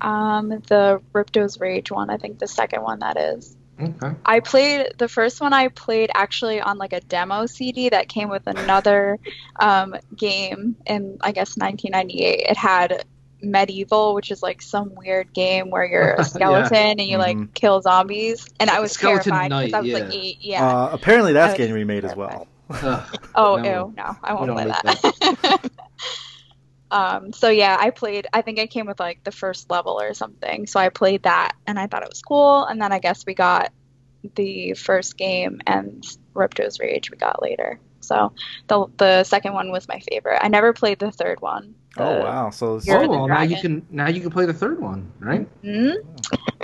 Um, 0.00 0.48
the 0.48 1.00
Ripto's 1.12 1.60
Rage 1.60 1.90
one. 1.90 2.10
I 2.10 2.16
think 2.16 2.38
the 2.38 2.48
second 2.48 2.82
one 2.82 2.98
that 3.00 3.16
is. 3.16 3.56
Okay. 3.80 4.14
I 4.24 4.40
played 4.40 4.94
the 4.98 5.08
first 5.08 5.40
one. 5.40 5.52
I 5.52 5.68
played 5.68 6.10
actually 6.14 6.60
on 6.60 6.78
like 6.78 6.92
a 6.92 7.00
demo 7.00 7.46
CD 7.46 7.88
that 7.88 8.08
came 8.08 8.28
with 8.28 8.46
another 8.46 9.18
um, 9.58 9.96
game 10.16 10.76
in 10.86 11.18
I 11.20 11.32
guess 11.32 11.56
1998. 11.56 12.46
It 12.48 12.56
had 12.56 13.04
MediEvil, 13.42 14.14
which 14.14 14.30
is 14.30 14.42
like 14.42 14.62
some 14.62 14.94
weird 14.94 15.32
game 15.32 15.70
where 15.70 15.84
you're 15.84 16.12
a 16.12 16.16
Yeah. 16.18 16.22
skeleton 16.22 17.00
and 17.00 17.02
you 17.02 17.18
like 17.18 17.54
kill 17.54 17.80
zombies. 17.80 18.46
And 18.60 18.70
I 18.70 18.80
was 18.80 18.92
Skeleton 18.92 19.32
terrified 19.32 19.66
because 19.66 19.72
I 19.74 19.80
was 19.80 19.88
yeah. 19.88 19.98
like 19.98 20.14
eight. 20.14 20.38
Yeah. 20.40 20.66
Uh, 20.66 20.90
apparently, 20.92 21.32
that's 21.32 21.56
getting 21.56 21.74
remade 21.74 22.04
as 22.04 22.14
well. 22.14 22.46
Ugh. 22.70 23.18
oh, 23.34 23.56
no. 23.62 23.88
ew, 23.88 23.94
no, 23.96 24.16
I 24.22 24.34
won't 24.34 24.52
play 24.52 24.64
make 24.66 24.82
that. 24.82 25.70
um, 26.92 27.32
so 27.32 27.48
yeah, 27.48 27.76
I 27.80 27.90
played. 27.90 28.26
I 28.32 28.42
think 28.42 28.58
I 28.60 28.66
came 28.66 28.86
with 28.86 29.00
like 29.00 29.24
the 29.24 29.32
first 29.32 29.70
level 29.70 30.00
or 30.00 30.14
something. 30.14 30.66
So 30.66 30.78
I 30.78 30.90
played 30.90 31.22
that, 31.24 31.52
and 31.66 31.78
I 31.78 31.86
thought 31.88 32.02
it 32.02 32.08
was 32.10 32.22
cool. 32.22 32.64
And 32.66 32.80
then 32.80 32.92
I 32.92 32.98
guess 33.00 33.24
we 33.26 33.34
got 33.34 33.72
the 34.36 34.74
first 34.74 35.16
game 35.16 35.60
and 35.66 36.04
Ripto's 36.34 36.78
Rage 36.78 37.10
we 37.10 37.16
got 37.16 37.42
later. 37.42 37.80
So 38.00 38.32
the 38.68 38.86
the 38.98 39.24
second 39.24 39.54
one 39.54 39.70
was 39.72 39.88
my 39.88 40.00
favorite. 40.10 40.38
I 40.42 40.48
never 40.48 40.72
played 40.72 40.98
the 40.98 41.10
third 41.10 41.40
one. 41.40 41.74
oh 41.98 42.14
The- 42.14 42.20
wow! 42.20 42.50
So 42.50 42.76
it's- 42.76 42.88
oh 42.88 43.08
well, 43.08 43.26
now 43.26 43.42
you 43.42 43.56
can 43.56 43.86
now 43.90 44.08
you 44.08 44.20
can 44.20 44.30
play 44.30 44.46
the 44.46 44.54
third 44.54 44.80
one, 44.80 45.10
right? 45.18 45.46
Mhm. 45.64 45.94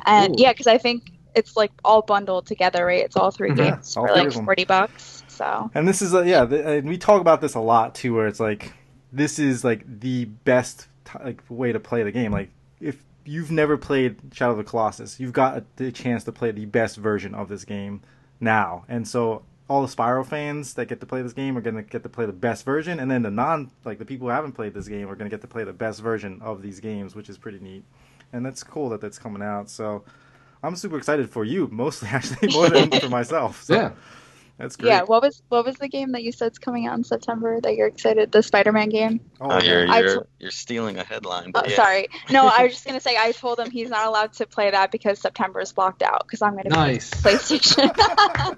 And 0.06 0.28
Cool. 0.28 0.40
yeah, 0.40 0.52
because 0.52 0.66
I 0.66 0.78
think 0.78 1.10
it's 1.34 1.56
like 1.56 1.70
all 1.84 2.02
bundled 2.02 2.46
together, 2.46 2.84
right? 2.86 3.04
It's 3.04 3.16
all 3.16 3.30
3 3.30 3.50
Mhm. 3.50 3.56
games 3.56 3.96
All 3.96 4.06
for 4.06 4.14
three 4.14 4.24
like 4.24 4.32
forty 4.44 4.64
bucks. 4.64 5.22
So 5.28 5.70
And 5.74 5.86
this 5.86 6.02
is 6.02 6.14
uh, 6.14 6.22
yeah, 6.22 6.44
the, 6.44 6.66
and 6.78 6.88
we 6.88 6.98
talk 6.98 7.20
about 7.20 7.40
this 7.40 7.54
a 7.54 7.60
lot 7.60 7.94
too, 7.94 8.14
where 8.14 8.26
it's 8.26 8.40
like 8.40 8.72
this 9.12 9.38
is 9.38 9.64
like 9.64 10.00
the 10.00 10.26
best 10.26 10.88
like 11.24 11.42
way 11.48 11.72
to 11.72 11.80
play 11.80 12.02
the 12.02 12.12
game. 12.12 12.32
Like 12.32 12.50
if 12.80 13.02
you've 13.24 13.50
never 13.50 13.76
played 13.76 14.16
Shadow 14.32 14.52
of 14.52 14.58
the 14.58 14.64
Colossus, 14.64 15.18
you've 15.20 15.32
got 15.32 15.64
the 15.76 15.92
chance 15.92 16.24
to 16.24 16.32
play 16.32 16.50
the 16.50 16.66
best 16.66 16.96
version 16.96 17.34
of 17.34 17.48
this 17.48 17.64
game 17.64 18.00
now. 18.40 18.84
And 18.88 19.06
so 19.06 19.42
all 19.68 19.82
the 19.82 19.94
Spyro 19.94 20.24
fans 20.24 20.74
that 20.74 20.86
get 20.86 21.00
to 21.00 21.06
play 21.06 21.20
this 21.22 21.32
game 21.34 21.56
are 21.56 21.60
gonna 21.60 21.82
get 21.82 22.02
to 22.02 22.08
play 22.08 22.24
the 22.26 22.32
best 22.32 22.64
version, 22.64 23.00
and 23.00 23.10
then 23.10 23.22
the 23.22 23.30
non 23.30 23.70
like 23.84 23.98
the 23.98 24.04
people 24.04 24.26
who 24.26 24.32
haven't 24.32 24.52
played 24.52 24.74
this 24.74 24.88
game 24.88 25.08
are 25.08 25.16
gonna 25.16 25.30
get 25.30 25.42
to 25.42 25.46
play 25.48 25.64
the 25.64 25.72
best 25.72 26.00
version 26.00 26.40
of 26.42 26.62
these 26.62 26.80
games, 26.80 27.14
which 27.14 27.28
is 27.28 27.36
pretty 27.36 27.58
neat. 27.58 27.84
And 28.32 28.44
that's 28.44 28.62
cool 28.62 28.88
that 28.90 29.00
that's 29.00 29.18
coming 29.18 29.42
out. 29.42 29.68
So 29.70 30.04
I'm 30.62 30.76
super 30.76 30.98
excited 30.98 31.30
for 31.30 31.44
you, 31.44 31.68
mostly 31.70 32.08
actually 32.12 32.52
more 32.52 32.68
than 32.68 32.90
for 33.00 33.08
myself. 33.08 33.62
So 33.62 33.74
Yeah. 33.74 33.90
That's 34.58 34.76
great. 34.76 34.88
yeah, 34.90 35.02
what 35.02 35.22
was 35.22 35.40
what 35.48 35.64
was 35.64 35.76
the 35.76 35.88
game 35.88 36.12
that 36.12 36.22
you 36.22 36.32
said's 36.32 36.58
coming 36.58 36.86
out 36.86 36.96
in 36.98 37.04
September 37.04 37.60
that 37.60 37.76
you're 37.76 37.86
excited? 37.86 38.32
The 38.32 38.42
Spider-Man 38.42 38.88
game. 38.88 39.20
Oh, 39.40 39.50
Uh, 39.50 39.60
you're 39.62 39.86
you're, 39.86 40.20
t- 40.22 40.28
you're 40.40 40.50
stealing 40.50 40.98
a 40.98 41.04
headline. 41.04 41.48
Oh, 41.48 41.50
But 41.60 41.70
yeah. 41.70 41.76
sorry. 41.76 42.08
No, 42.30 42.46
I 42.46 42.64
was 42.64 42.72
just 42.72 42.84
gonna 42.86 43.00
say 43.00 43.16
I 43.16 43.32
told 43.32 43.60
him 43.60 43.70
he's 43.70 43.88
not 43.88 44.06
allowed 44.06 44.32
to 44.34 44.46
play 44.46 44.70
that 44.70 44.90
because 44.90 45.20
September 45.20 45.60
is 45.60 45.72
blocked 45.72 46.02
out 46.02 46.24
because 46.26 46.42
I'm 46.42 46.56
gonna 46.56 46.70
Nice. 46.70 47.10
be 47.10 47.16
PlayStation. 47.30 48.56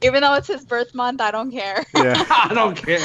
Even 0.02 0.22
though 0.22 0.34
it's 0.34 0.48
his 0.48 0.64
birth 0.64 0.94
month, 0.94 1.20
I 1.20 1.30
don't 1.32 1.50
care. 1.50 1.84
yeah. 1.94 2.24
I 2.30 2.52
don't 2.54 2.76
care. 2.76 3.00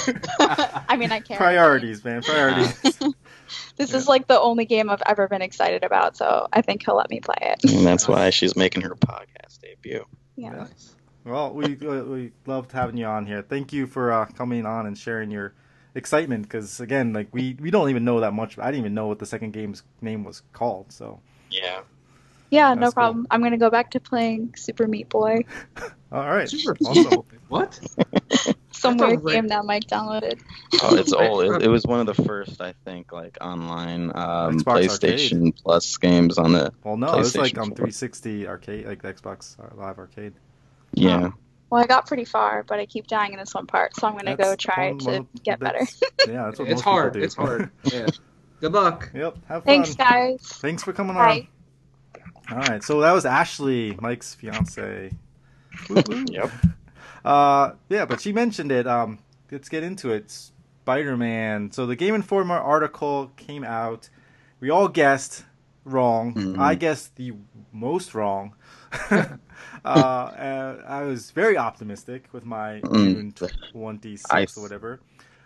I 0.88 0.98
mean, 0.98 1.12
I 1.12 1.20
care. 1.20 1.38
Priorities, 1.38 2.04
man. 2.06 2.22
Priorities. 2.22 3.00
This 3.78 3.94
is 3.94 4.08
like 4.08 4.28
the 4.28 4.40
only 4.40 4.66
game 4.66 4.90
I've 4.90 5.04
ever 5.06 5.28
been 5.28 5.42
excited 5.42 5.84
about, 5.84 6.16
so 6.18 6.48
I 6.52 6.62
think 6.62 6.84
he'll 6.86 6.96
let 6.96 7.10
me 7.10 7.20
play 7.20 7.36
it. 7.42 7.72
And 7.72 7.86
that's 7.86 8.08
why 8.08 8.30
she's 8.30 8.56
making 8.56 8.84
her 8.84 8.96
podcast 8.96 9.60
debut. 9.62 10.06
Yeah. 10.38 10.52
Nice. 10.52 10.95
Well, 11.26 11.54
we 11.54 11.78
uh, 11.86 12.04
we 12.04 12.32
loved 12.46 12.72
having 12.72 12.98
you 12.98 13.06
on 13.06 13.26
here. 13.26 13.42
Thank 13.42 13.74
you 13.74 13.88
for 13.88 14.12
uh, 14.12 14.26
coming 14.28 14.66
on 14.66 14.86
and 14.86 14.98
sharing 14.98 15.32
your 15.32 15.54
excitement. 15.96 16.44
Because 16.44 16.80
again, 16.80 17.14
like 17.14 17.28
we 17.34 17.58
we 17.60 17.72
don't 17.72 17.90
even 17.90 18.06
know 18.06 18.20
that 18.22 18.34
much. 18.34 18.58
I 18.60 18.66
didn't 18.68 18.82
even 18.82 18.94
know 18.94 19.08
what 19.08 19.20
the 19.20 19.26
second 19.26 19.52
game's 19.52 19.84
name 20.02 20.24
was 20.24 20.44
called. 20.54 20.92
So 20.92 21.20
Yeah. 21.50 21.82
Yeah, 22.52 22.70
That's 22.70 22.80
no 22.80 22.86
cool. 22.88 22.94
problem. 22.94 23.28
I'm 23.32 23.42
gonna 23.42 23.58
go 23.58 23.70
back 23.72 23.92
to 23.92 24.00
playing 24.00 24.54
Super 24.56 24.88
Meat 24.88 25.10
Boy. 25.10 25.46
all 26.12 26.30
right, 26.30 26.48
Super 26.48 26.78
awesome. 26.86 27.24
What? 27.48 27.80
Some 28.72 28.98
weird 28.98 29.24
ra- 29.24 29.34
game 29.34 29.48
that 29.50 29.66
Mike 29.66 29.86
downloaded. 29.86 30.40
Oh, 30.82 30.96
it's 30.96 31.14
old. 31.14 31.44
It, 31.44 31.64
it 31.64 31.68
was 31.68 31.86
one 31.86 32.00
of 32.00 32.08
the 32.08 32.24
first, 32.24 32.60
I 32.60 32.74
think, 32.84 33.12
like 33.12 33.38
online 33.40 34.12
um, 34.16 34.60
Xbox 34.60 34.64
PlayStation 34.64 35.56
Plus 35.56 35.96
games 35.98 36.38
on 36.40 36.54
the. 36.54 36.74
Well, 36.84 36.98
no, 36.98 37.14
it 37.14 37.18
was 37.18 37.38
like 37.38 37.58
on 37.58 37.66
um 37.66 37.70
360 37.70 38.48
arcade, 38.48 38.88
like 38.88 39.04
the 39.04 39.14
Xbox 39.14 39.58
Live 39.78 40.00
Arcade. 40.00 40.34
Yeah. 40.96 41.32
Well, 41.70 41.84
I 41.84 41.88
got 41.88 42.08
pretty 42.08 42.26
far, 42.26 42.64
but 42.64 42.80
I 42.80 42.86
keep 42.86 43.08
dying 43.08 43.34
in 43.34 43.40
this 43.40 43.54
one 43.54 43.68
part, 43.68 43.96
so 43.96 44.08
I'm 44.08 44.16
gonna 44.16 44.36
go 44.38 44.56
try 44.56 44.94
to 44.94 45.06
one- 45.06 45.28
get 45.44 45.60
better. 45.60 45.80
Yeah, 46.28 46.46
that's 46.46 46.60
what 46.60 46.68
It's 46.70 46.78
most 46.78 46.82
hard. 46.84 47.14
do. 47.14 47.20
It's 47.22 47.36
hard. 47.36 47.70
Yeah. 47.84 48.08
Good 48.62 48.72
luck. 48.72 49.12
yep. 49.14 49.36
Have 49.48 49.64
fun. 49.64 49.66
Thanks, 49.66 49.96
guys. 49.96 50.40
Thanks 50.42 50.82
for 50.84 50.94
coming 50.94 51.16
Bye. 51.16 51.48
on. 52.50 52.58
All 52.58 52.64
right, 52.64 52.84
so 52.84 53.02
that 53.02 53.12
was 53.12 53.26
Ashley, 53.26 53.98
Mike's 54.02 54.34
fiance. 54.36 55.12
Yep. 55.90 56.52
Uh, 57.26 57.72
yeah, 57.90 58.06
but 58.06 58.22
she 58.22 58.32
mentioned 58.32 58.72
it. 58.72 58.88
Um, 58.88 59.20
let's 59.52 59.68
get 59.70 59.84
into 59.84 60.12
it. 60.14 60.32
Spider-Man. 60.32 61.72
So 61.72 61.86
the 61.88 61.96
Game 61.96 62.14
Informer 62.16 62.58
article 62.58 63.32
came 63.36 63.64
out. 63.64 64.10
We 64.60 64.70
all 64.70 64.88
guessed 64.88 65.44
wrong. 65.86 66.34
Mhm. 66.34 66.60
I 66.60 66.76
guess 66.76 67.08
the 67.16 67.34
most 67.72 68.14
wrong. 68.14 68.54
uh, 69.12 70.32
and 70.38 70.82
I 70.88 71.04
was 71.04 71.32
very 71.32 71.58
optimistic 71.58 72.28
with 72.32 72.46
my 72.46 72.82
Mm. 72.82 72.94
June 72.94 73.34
twenty 73.72 74.18
I- 74.30 74.42
sixth 74.42 74.58
or 74.58 74.62
whatever. 74.62 75.00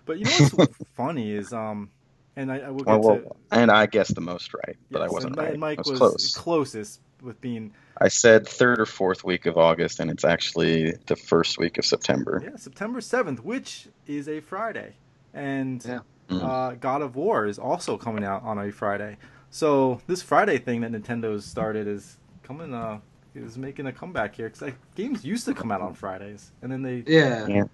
But 0.05 0.17
you 0.19 0.25
know 0.25 0.47
what's 0.55 0.77
funny 0.95 1.31
is 1.31 1.53
um, 1.53 1.89
and 2.35 2.51
I, 2.51 2.59
I 2.59 2.69
will 2.69 2.79
get 2.79 2.87
Well, 2.87 3.01
well, 3.01 3.17
to. 3.19 3.31
and 3.51 3.69
I 3.71 3.85
guessed 3.85 4.15
the 4.15 4.21
most 4.21 4.53
right, 4.53 4.77
but 4.89 5.01
I 5.01 5.07
wasn't 5.07 5.33
and, 5.33 5.41
right. 5.43 5.51
and 5.51 5.59
Mike 5.59 5.79
I 5.79 5.81
was, 5.81 5.89
was 5.91 5.99
close. 5.99 6.35
closest 6.35 7.01
with 7.21 7.39
being 7.41 7.73
I 8.01 8.07
said 8.07 8.47
third 8.47 8.79
or 8.79 8.85
fourth 8.85 9.23
week 9.25 9.45
of 9.45 9.57
August, 9.57 9.99
and 9.99 10.09
it's 10.09 10.23
actually 10.23 10.93
the 11.07 11.15
first 11.17 11.57
week 11.59 11.77
of 11.77 11.85
September. 11.85 12.41
yeah 12.43 12.55
September 12.55 13.01
seventh, 13.01 13.43
which 13.43 13.87
is 14.07 14.27
a 14.29 14.39
Friday, 14.39 14.93
and 15.33 15.83
Yeah. 15.85 15.99
Mm. 16.29 16.43
uh, 16.43 16.75
God 16.75 17.01
of 17.01 17.15
War 17.15 17.45
is 17.47 17.57
also 17.59 17.97
coming 17.97 18.23
out 18.23 18.43
on 18.43 18.57
a 18.59 18.71
Friday. 18.71 19.17
So 19.51 20.01
this 20.07 20.21
Friday 20.21 20.57
thing 20.57 20.81
that 20.81 20.91
Nintendo's 20.91 21.45
started 21.45 21.87
is 21.87 22.17
coming. 22.43 22.73
Uh, 22.73 22.99
is 23.35 23.57
making 23.57 23.85
a 23.85 23.91
comeback 23.93 24.35
here 24.35 24.47
because 24.47 24.61
like, 24.61 24.75
games 24.95 25.23
used 25.23 25.45
to 25.45 25.53
come 25.53 25.71
out 25.71 25.81
on 25.81 25.93
Fridays, 25.93 26.51
and 26.61 26.71
then 26.71 26.81
they 26.81 27.03
Yeah. 27.07 27.45
Yeah. 27.47 27.55
and 27.61 27.69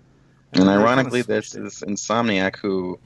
And 0.53 0.69
ironically, 0.69 1.21
kinda 1.21 1.33
this 1.35 1.49
switched 1.51 1.63
it. 1.63 1.67
is 1.67 1.83
Insomniac 1.87 2.57
who 2.57 2.99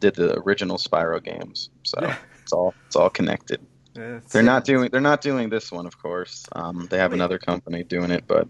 did 0.00 0.14
the 0.14 0.38
original 0.40 0.76
Spyro 0.76 1.22
games, 1.22 1.70
so 1.82 1.98
Yeah. 2.02 2.16
it's 2.42 2.52
all 2.52 2.74
it's 2.86 2.94
all 2.96 3.08
connected. 3.10 3.60
Yeah, 3.94 4.16
it's- 4.16 4.32
They're 4.32 4.42
not 4.42 4.64
doing 4.64 4.90
they're 4.92 5.00
not 5.00 5.22
doing 5.22 5.48
this 5.48 5.72
one, 5.72 5.86
of 5.86 5.98
course. 6.00 6.44
Um, 6.52 6.86
they 6.90 6.98
have 6.98 7.12
Wait. 7.12 7.16
another 7.18 7.38
company 7.38 7.82
doing 7.84 8.10
it, 8.10 8.24
but 8.26 8.46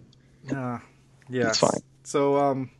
Uh, 0.55 0.79
yeah, 1.31 1.49
It's 1.49 1.59
fine. 1.61 1.81
So, 2.03 2.37
um, 2.37 2.71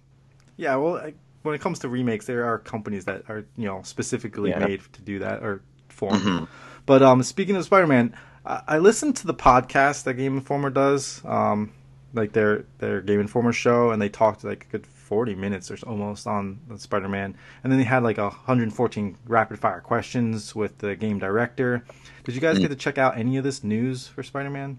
yeah, 0.57 0.75
well, 0.77 0.97
I, 0.99 1.15
when 1.43 1.55
it 1.55 1.61
comes 1.63 1.79
to 1.79 1.89
remakes, 1.89 2.27
there 2.27 2.45
are 2.45 2.59
companies 2.59 3.05
that 3.07 3.23
are 3.29 3.45
you 3.57 3.67
know 3.67 3.81
specifically 3.85 4.51
Yeah. 4.51 4.59
made 4.59 4.81
to 4.93 5.01
do 5.03 5.19
that 5.21 5.43
or 5.43 5.63
formed. 5.89 6.21
Mhm. 6.21 6.49
But 6.87 7.03
um, 7.03 7.23
speaking 7.23 7.57
of 7.57 7.65
Spider-Man, 7.65 8.15
I, 8.45 8.63
I 8.69 8.79
listened 8.79 9.17
to 9.17 9.27
the 9.27 9.35
podcast 9.35 10.05
that 10.05 10.15
Game 10.15 10.37
Informer 10.37 10.71
does, 10.71 11.23
um, 11.25 11.73
like 12.13 12.33
their 12.33 12.65
their 12.79 13.01
Game 13.01 13.21
Informer 13.21 13.53
show, 13.53 13.91
and 13.91 14.01
they 14.01 14.09
talked 14.09 14.45
like 14.45 14.67
a 14.69 14.73
good 14.73 14.87
forty 14.87 15.35
minutes 15.35 15.71
or 15.71 15.77
so, 15.77 15.87
almost 15.89 16.27
on 16.27 16.59
the 16.69 16.79
Spider-Man, 16.79 17.37
and 17.63 17.73
then 17.73 17.79
they 17.79 17.85
had 17.85 18.03
like 18.03 18.19
a 18.19 18.25
114 18.31 19.17
rapid 19.27 19.59
fire 19.59 19.81
questions 19.81 20.55
with 20.55 20.79
the 20.79 20.95
game 20.97 21.19
director. 21.19 21.85
Did 22.25 22.35
you 22.35 22.41
guys 22.41 22.59
Mm. 22.59 22.63
get 22.63 22.69
to 22.69 22.77
check 22.77 22.99
out 22.99 23.17
any 23.19 23.37
of 23.37 23.45
this 23.45 23.63
news 23.65 24.07
for 24.07 24.23
Spider-Man? 24.23 24.79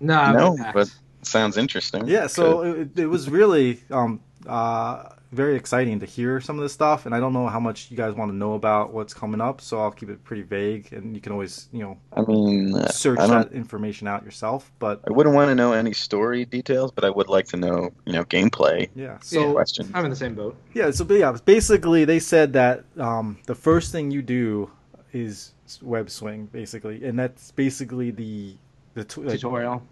No, 0.00 0.32
no, 0.32 0.56
but 0.74 0.94
sounds 1.22 1.56
interesting. 1.56 2.06
Yeah, 2.06 2.26
so 2.26 2.62
it, 2.62 2.98
it 2.98 3.06
was 3.06 3.30
really 3.30 3.80
um, 3.90 4.20
uh, 4.46 5.10
very 5.36 5.54
exciting 5.56 6.00
to 6.00 6.06
hear 6.06 6.40
some 6.40 6.56
of 6.58 6.62
this 6.62 6.72
stuff, 6.72 7.06
and 7.06 7.14
I 7.14 7.20
don't 7.20 7.32
know 7.32 7.46
how 7.46 7.60
much 7.60 7.90
you 7.90 7.96
guys 7.96 8.14
want 8.14 8.30
to 8.32 8.36
know 8.36 8.54
about 8.54 8.92
what's 8.92 9.14
coming 9.14 9.40
up, 9.40 9.60
so 9.60 9.78
I'll 9.80 9.90
keep 9.92 10.08
it 10.10 10.24
pretty 10.24 10.42
vague, 10.42 10.92
and 10.92 11.14
you 11.14 11.20
can 11.20 11.32
always, 11.32 11.68
you 11.72 11.80
know, 11.80 11.98
I 12.12 12.22
mean, 12.22 12.74
uh, 12.74 12.88
search 12.88 13.18
I 13.20 13.26
don't. 13.26 13.50
that 13.50 13.56
information 13.56 14.08
out 14.08 14.24
yourself. 14.24 14.72
But 14.78 15.02
I 15.06 15.12
wouldn't 15.12 15.34
want 15.36 15.48
to 15.50 15.54
know 15.54 15.72
any 15.72 15.92
story 15.92 16.44
details, 16.44 16.90
but 16.90 17.04
I 17.04 17.10
would 17.10 17.28
like 17.28 17.46
to 17.48 17.56
know, 17.56 17.92
you 18.06 18.14
know, 18.14 18.24
gameplay 18.24 18.88
yeah, 18.96 19.18
so 19.20 19.46
Yeah. 19.46 19.52
questions. 19.52 19.90
I'm 19.94 20.04
in 20.04 20.10
the 20.10 20.16
same 20.16 20.34
boat. 20.34 20.56
yeah, 20.74 20.90
so 20.90 21.04
but 21.04 21.18
yeah, 21.18 21.36
basically 21.44 22.04
they 22.04 22.18
said 22.18 22.52
that 22.54 22.84
um, 22.98 23.38
the 23.46 23.54
first 23.54 23.92
thing 23.92 24.10
you 24.10 24.22
do 24.22 24.70
is 25.12 25.52
web 25.82 26.08
swing, 26.10 26.46
basically, 26.46 27.04
and 27.04 27.18
that's 27.18 27.50
basically 27.52 28.10
the 28.10 28.54
the 28.94 29.04
tw- 29.04 29.18
like, 29.18 29.34
Tutorial. 29.40 29.82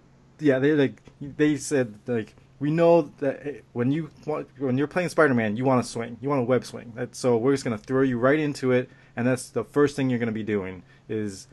yeah, 0.41 0.59
they 0.59 0.73
like 0.73 1.03
they 1.21 1.57
said 1.57 1.95
like 2.07 2.35
we 2.65 2.71
know 2.71 3.03
that 3.19 3.47
eh, 3.47 3.61
when 3.75 3.93
you 3.93 4.09
want 4.25 4.49
when 4.57 4.79
you're 4.79 4.87
playing 4.87 5.11
Spider-Man, 5.11 5.55
you 5.55 5.67
want 5.67 5.85
to 5.85 5.91
swing, 5.91 6.17
you 6.23 6.31
want 6.31 6.41
to 6.41 6.45
web 6.45 6.65
swing. 6.65 6.95
So 7.13 7.37
we're 7.37 7.53
just 7.53 7.63
gonna 7.63 7.77
throw 7.77 8.01
you 8.01 8.19
right 8.19 8.39
into 8.39 8.73
it, 8.73 8.89
and 9.17 9.27
that's 9.27 9.51
the 9.51 9.65
first 9.65 9.97
thing 9.97 10.09
you're 10.09 10.19
gonna 10.19 10.33
be 10.33 10.43
doing 10.43 10.83
is 11.07 11.47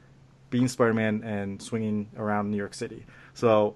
being 0.52 0.70
Spider-Man 0.70 1.22
and 1.26 1.62
swinging 1.62 2.08
around 2.16 2.50
New 2.50 2.56
York 2.56 2.74
City. 2.74 3.06
So, 3.34 3.76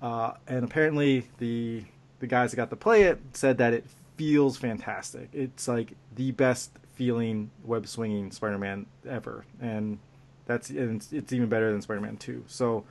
uh, 0.00 0.32
and 0.48 0.64
apparently 0.64 1.28
the 1.38 1.84
the 2.18 2.26
guys 2.26 2.50
that 2.50 2.56
got 2.56 2.70
to 2.70 2.76
play 2.76 3.02
it 3.04 3.20
said 3.32 3.58
that 3.58 3.72
it 3.72 3.84
feels 4.16 4.56
fantastic. 4.56 5.28
It's 5.32 5.68
like 5.68 5.92
the 6.16 6.32
best 6.32 6.72
feeling 6.94 7.52
web 7.62 7.86
swinging 7.86 8.32
Spider-Man 8.32 8.86
ever, 9.08 9.44
and 9.60 10.00
that's 10.46 10.68
and 10.68 10.96
it's, 10.96 11.12
it's 11.12 11.32
even 11.32 11.48
better 11.48 11.70
than 11.70 11.80
Spider-Man 11.80 12.16
Two. 12.16 12.42
So. 12.48 12.82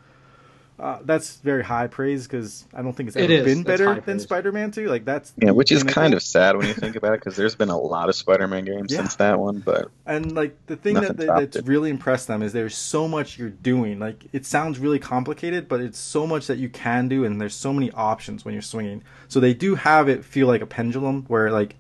Uh, 0.82 0.98
that's 1.06 1.36
very 1.38 1.64
high 1.64 1.86
praise 1.86 2.26
because 2.28 2.66
I 2.74 2.82
don't 2.82 2.94
think 2.94 3.10
it's 3.10 3.16
ever 3.16 3.32
is. 3.32 3.46
been 3.46 3.62
better 3.62 3.94
than 3.94 4.02
praise. 4.04 4.24
Spider-Man 4.24 4.72
Two. 4.72 4.88
Like 4.88 5.06
that's 5.06 5.32
Yeah, 5.38 5.52
which 5.52 5.72
is 5.72 5.84
kind 5.84 6.16
of 6.16 6.24
sad 6.24 6.58
when 6.58 6.68
you 6.68 6.74
think 6.74 6.96
about 6.96 7.14
it, 7.14 7.20
because 7.20 7.36
there's 7.36 7.54
been 7.54 7.70
a 7.70 7.78
lot 7.96 8.10
of 8.10 8.16
Spider-Man 8.16 8.66
games 8.66 8.92
Yeah. 8.92 8.98
since 8.98 9.16
that 9.18 9.40
one. 9.40 9.60
But 9.60 9.92
And 10.08 10.32
like 10.32 10.58
the 10.66 10.76
thing 10.76 10.96
that, 10.96 11.02
Nothing 11.04 11.28
that 11.28 11.38
that's 11.40 11.56
it. 11.58 11.68
really 11.68 11.92
impressed 11.92 12.28
them 12.28 12.42
is 12.42 12.52
there's 12.52 12.76
so 12.76 13.08
much 13.08 13.38
you're 13.38 13.50
doing. 13.50 14.00
Like 14.00 14.26
it 14.34 14.44
sounds 14.46 14.80
really 14.80 14.98
complicated, 14.98 15.68
but 15.68 15.82
it's 15.82 16.00
so 16.00 16.26
much 16.26 16.48
that 16.48 16.58
you 16.58 16.68
can 16.70 17.08
do, 17.08 17.26
and 17.26 17.40
there's 17.40 17.54
so 17.56 17.72
many 17.72 17.92
options 17.92 18.44
when 18.44 18.54
you're 18.56 18.64
swinging. 18.64 19.04
So 19.28 19.40
they 19.40 19.54
do 19.54 19.76
have 19.76 20.10
it 20.10 20.26
feel 20.26 20.48
like 20.48 20.62
a 20.62 20.66
pendulum, 20.66 21.26
where 21.28 21.52
like 21.52 21.76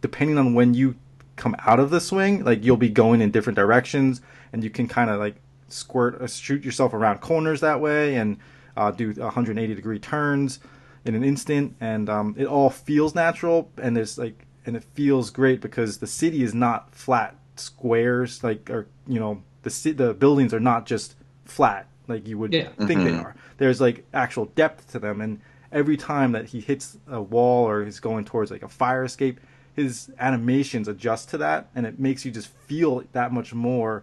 depending 0.00 0.38
on 0.38 0.54
when 0.54 0.74
you 0.74 0.94
come 1.34 1.56
out 1.66 1.80
of 1.80 1.90
the 1.90 2.00
swing, 2.00 2.44
like 2.44 2.64
you'll 2.64 2.76
be 2.76 2.88
going 2.90 3.20
in 3.20 3.32
different 3.32 3.56
directions, 3.56 4.20
and 4.52 4.62
you 4.62 4.70
can 4.70 4.86
kind 4.86 5.10
of 5.10 5.18
like 5.18 5.34
squirt, 5.68 6.20
uh, 6.20 6.26
shoot 6.26 6.64
yourself 6.64 6.92
around 6.94 7.20
corners 7.20 7.60
that 7.60 7.80
way, 7.80 8.16
and 8.16 8.38
uh, 8.76 8.90
do 8.90 9.12
180 9.12 9.74
degree 9.74 9.98
turns 9.98 10.60
in 11.04 11.14
an 11.14 11.22
instant, 11.24 11.76
and 11.80 12.08
um, 12.08 12.34
it 12.38 12.46
all 12.46 12.70
feels 12.70 13.14
natural, 13.14 13.70
and 13.76 13.96
there's 13.96 14.18
like, 14.18 14.46
and 14.66 14.76
it 14.76 14.84
feels 14.94 15.30
great 15.30 15.60
because 15.60 15.98
the 15.98 16.06
city 16.06 16.42
is 16.42 16.54
not 16.54 16.94
flat 16.94 17.36
squares, 17.56 18.42
like 18.42 18.70
or 18.70 18.86
you 19.06 19.20
know 19.20 19.42
the 19.62 19.70
ci- 19.70 19.92
the 19.92 20.14
buildings 20.14 20.52
are 20.54 20.60
not 20.60 20.86
just 20.86 21.14
flat 21.44 21.86
like 22.08 22.26
you 22.28 22.36
would 22.38 22.52
Yeah. 22.52 22.68
think 22.86 23.02
they 23.04 23.12
Mhm. 23.12 23.22
are. 23.24 23.34
There's 23.58 23.80
like 23.80 24.04
actual 24.12 24.46
depth 24.46 24.90
to 24.92 24.98
them, 24.98 25.20
and 25.20 25.40
every 25.72 25.96
time 25.96 26.32
that 26.32 26.46
he 26.46 26.60
hits 26.60 26.98
a 27.08 27.20
wall 27.20 27.66
or 27.68 27.84
he's 27.84 28.00
going 28.00 28.24
towards 28.24 28.50
like 28.50 28.62
a 28.62 28.68
fire 28.68 29.04
escape, 29.04 29.40
his 29.74 30.10
animations 30.18 30.88
adjust 30.88 31.28
to 31.30 31.38
that, 31.38 31.68
and 31.74 31.84
it 31.86 31.98
makes 31.98 32.24
you 32.24 32.30
just 32.30 32.48
feel 32.48 33.02
that 33.12 33.32
much 33.32 33.52
more 33.54 34.02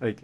like 0.00 0.22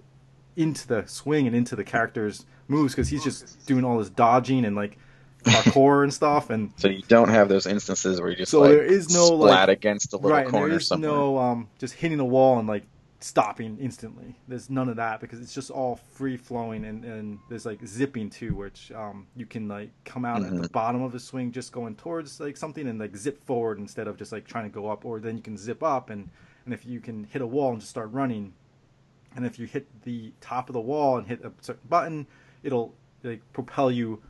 into 0.58 0.86
the 0.86 1.06
swing 1.06 1.46
and 1.46 1.56
into 1.56 1.74
the 1.76 1.84
character's 1.84 2.44
moves 2.68 2.94
because 2.94 3.08
he's 3.08 3.24
just 3.24 3.66
doing 3.66 3.84
all 3.84 3.98
this 3.98 4.10
dodging 4.10 4.64
and 4.66 4.76
like 4.76 4.98
parkour 5.44 6.02
and 6.02 6.12
stuff, 6.12 6.50
and 6.50 6.72
so 6.76 6.88
you 6.88 7.02
don't 7.08 7.28
have 7.28 7.48
those 7.48 7.66
instances 7.66 8.20
where 8.20 8.28
you 8.30 8.36
just 8.36 8.50
So 8.50 8.60
like 8.60 8.70
there 8.70 8.84
is 8.84 9.08
no, 9.14 9.26
splat 9.26 9.68
like- 9.68 9.78
against 9.78 10.12
a 10.12 10.16
little 10.16 10.30
right, 10.32 10.46
corner 10.48 10.68
there 10.68 10.78
is 10.78 10.86
somewhere. 10.88 11.10
no 11.10 11.38
um 11.38 11.68
just 11.78 11.94
hitting 11.94 12.20
a 12.20 12.24
wall 12.24 12.58
and 12.58 12.68
like 12.68 12.82
stopping 13.20 13.76
instantly. 13.80 14.34
There's 14.46 14.70
none 14.70 14.88
of 14.88 14.96
that 14.96 15.20
because 15.20 15.40
it's 15.40 15.52
just 15.52 15.70
all 15.72 15.96
free 16.12 16.36
flowing 16.36 16.84
and, 16.84 17.04
and 17.04 17.38
there's 17.48 17.66
like 17.66 17.84
zipping 17.86 18.30
too, 18.30 18.54
which 18.54 18.92
um 18.92 19.26
you 19.36 19.46
can 19.46 19.68
like 19.68 19.90
come 20.04 20.24
out 20.24 20.42
at 20.44 20.50
the 20.54 20.68
Mhm. 20.68 20.72
bottom 20.72 21.02
of 21.02 21.12
the 21.12 21.20
swing 21.20 21.50
just 21.52 21.72
going 21.72 21.94
towards 21.96 22.38
like 22.40 22.56
something 22.56 22.86
and 22.86 22.98
like 22.98 23.16
zip 23.16 23.44
forward 23.44 23.78
instead 23.78 24.06
of 24.08 24.16
just 24.16 24.30
like 24.32 24.44
trying 24.46 24.64
to 24.64 24.70
go 24.74 24.88
up, 24.88 25.04
or 25.04 25.20
then 25.20 25.36
you 25.36 25.42
can 25.42 25.56
zip 25.56 25.82
up 25.82 26.10
and 26.10 26.28
and 26.64 26.74
if 26.74 26.84
you 26.84 27.00
can 27.00 27.24
hit 27.24 27.40
a 27.42 27.46
wall 27.46 27.70
and 27.70 27.80
just 27.80 27.90
start 27.90 28.12
running, 28.12 28.52
and 29.36 29.44
if 29.46 29.58
you 29.58 29.66
hit 29.66 29.86
the 30.04 30.32
top 30.40 30.68
of 30.68 30.72
the 30.72 30.80
wall 30.80 31.16
and 31.18 31.26
hit 31.26 31.44
a 31.44 31.52
certain 31.60 31.88
button, 31.88 32.26
it'll 32.62 32.94
like 33.22 33.40
propel 33.52 33.90
you 33.90 34.20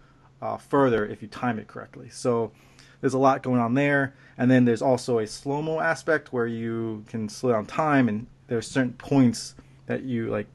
uh, 0.43 0.57
further 0.57 1.05
if 1.07 1.23
you 1.23 1.29
time 1.29 1.59
it 1.59 1.67
correctly. 1.67 2.09
So 2.11 2.53
there's 3.01 3.15
a 3.15 3.19
lot 3.19 3.43
going 3.43 3.61
on 3.61 3.75
there, 3.75 4.15
and 4.37 4.51
then 4.51 4.65
there's 4.65 4.83
also 4.83 5.19
a 5.19 5.27
slow 5.27 5.63
mo 5.63 5.81
aspect 5.81 6.33
where 6.33 6.47
you 6.47 7.05
can 7.09 7.29
slow 7.29 7.53
down 7.53 7.67
time, 7.67 8.09
and 8.09 8.27
there's 8.49 8.67
certain 8.67 8.93
points 8.95 9.55
that 9.87 10.03
you 10.03 10.29
like 10.29 10.47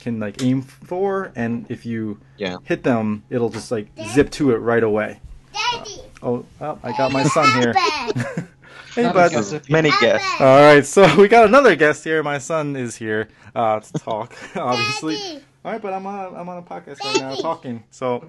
can 0.00 0.18
like 0.20 0.42
aim 0.42 0.62
for, 0.62 1.32
and 1.36 1.66
if 1.70 1.84
you 1.86 2.20
Yeah. 2.36 2.58
hit 2.64 2.82
them, 2.82 3.24
it'll 3.30 3.50
just 3.50 3.70
like 3.70 3.88
zip 4.08 4.30
to 4.32 4.50
it 4.52 4.56
right 4.58 4.82
away. 4.82 5.20
Daddy. 5.52 6.00
Oh, 6.22 6.44
well, 6.58 6.78
I 6.82 6.96
got 6.96 7.12
my 7.12 7.22
son 7.24 7.60
here. 7.60 7.74
hey, 8.94 9.02
Not 9.04 9.14
bud. 9.14 9.70
Many 9.70 9.90
guests. 10.00 10.40
All 10.40 10.60
right, 10.60 10.84
so 10.84 11.16
we 11.20 11.28
got 11.28 11.44
another 11.46 11.76
guest 11.76 12.04
here. 12.04 12.22
My 12.22 12.38
son 12.38 12.76
is 12.76 12.96
here 12.96 13.28
uh, 13.54 13.80
to 13.80 13.92
talk, 13.94 14.34
obviously. 14.56 15.16
Daddy. 15.16 15.44
All 15.64 15.72
right, 15.72 15.80
but 15.82 15.92
I'm 15.94 16.06
on 16.06 16.34
I'm 16.36 16.48
on 16.48 16.58
a 16.58 16.62
podcast 16.62 17.00
right 17.00 17.20
now 17.20 17.34
talking. 17.36 17.82
So 17.90 18.28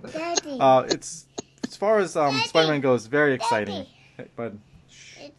uh, 0.59 0.85
it's 0.87 1.25
as 1.67 1.75
far 1.75 1.99
as 1.99 2.15
um, 2.15 2.39
Spider-Man 2.45 2.81
goes, 2.81 3.07
very 3.07 3.33
exciting. 3.33 3.75
Daddy. 3.75 3.89
Hey, 4.17 4.27
bud, 4.35 4.59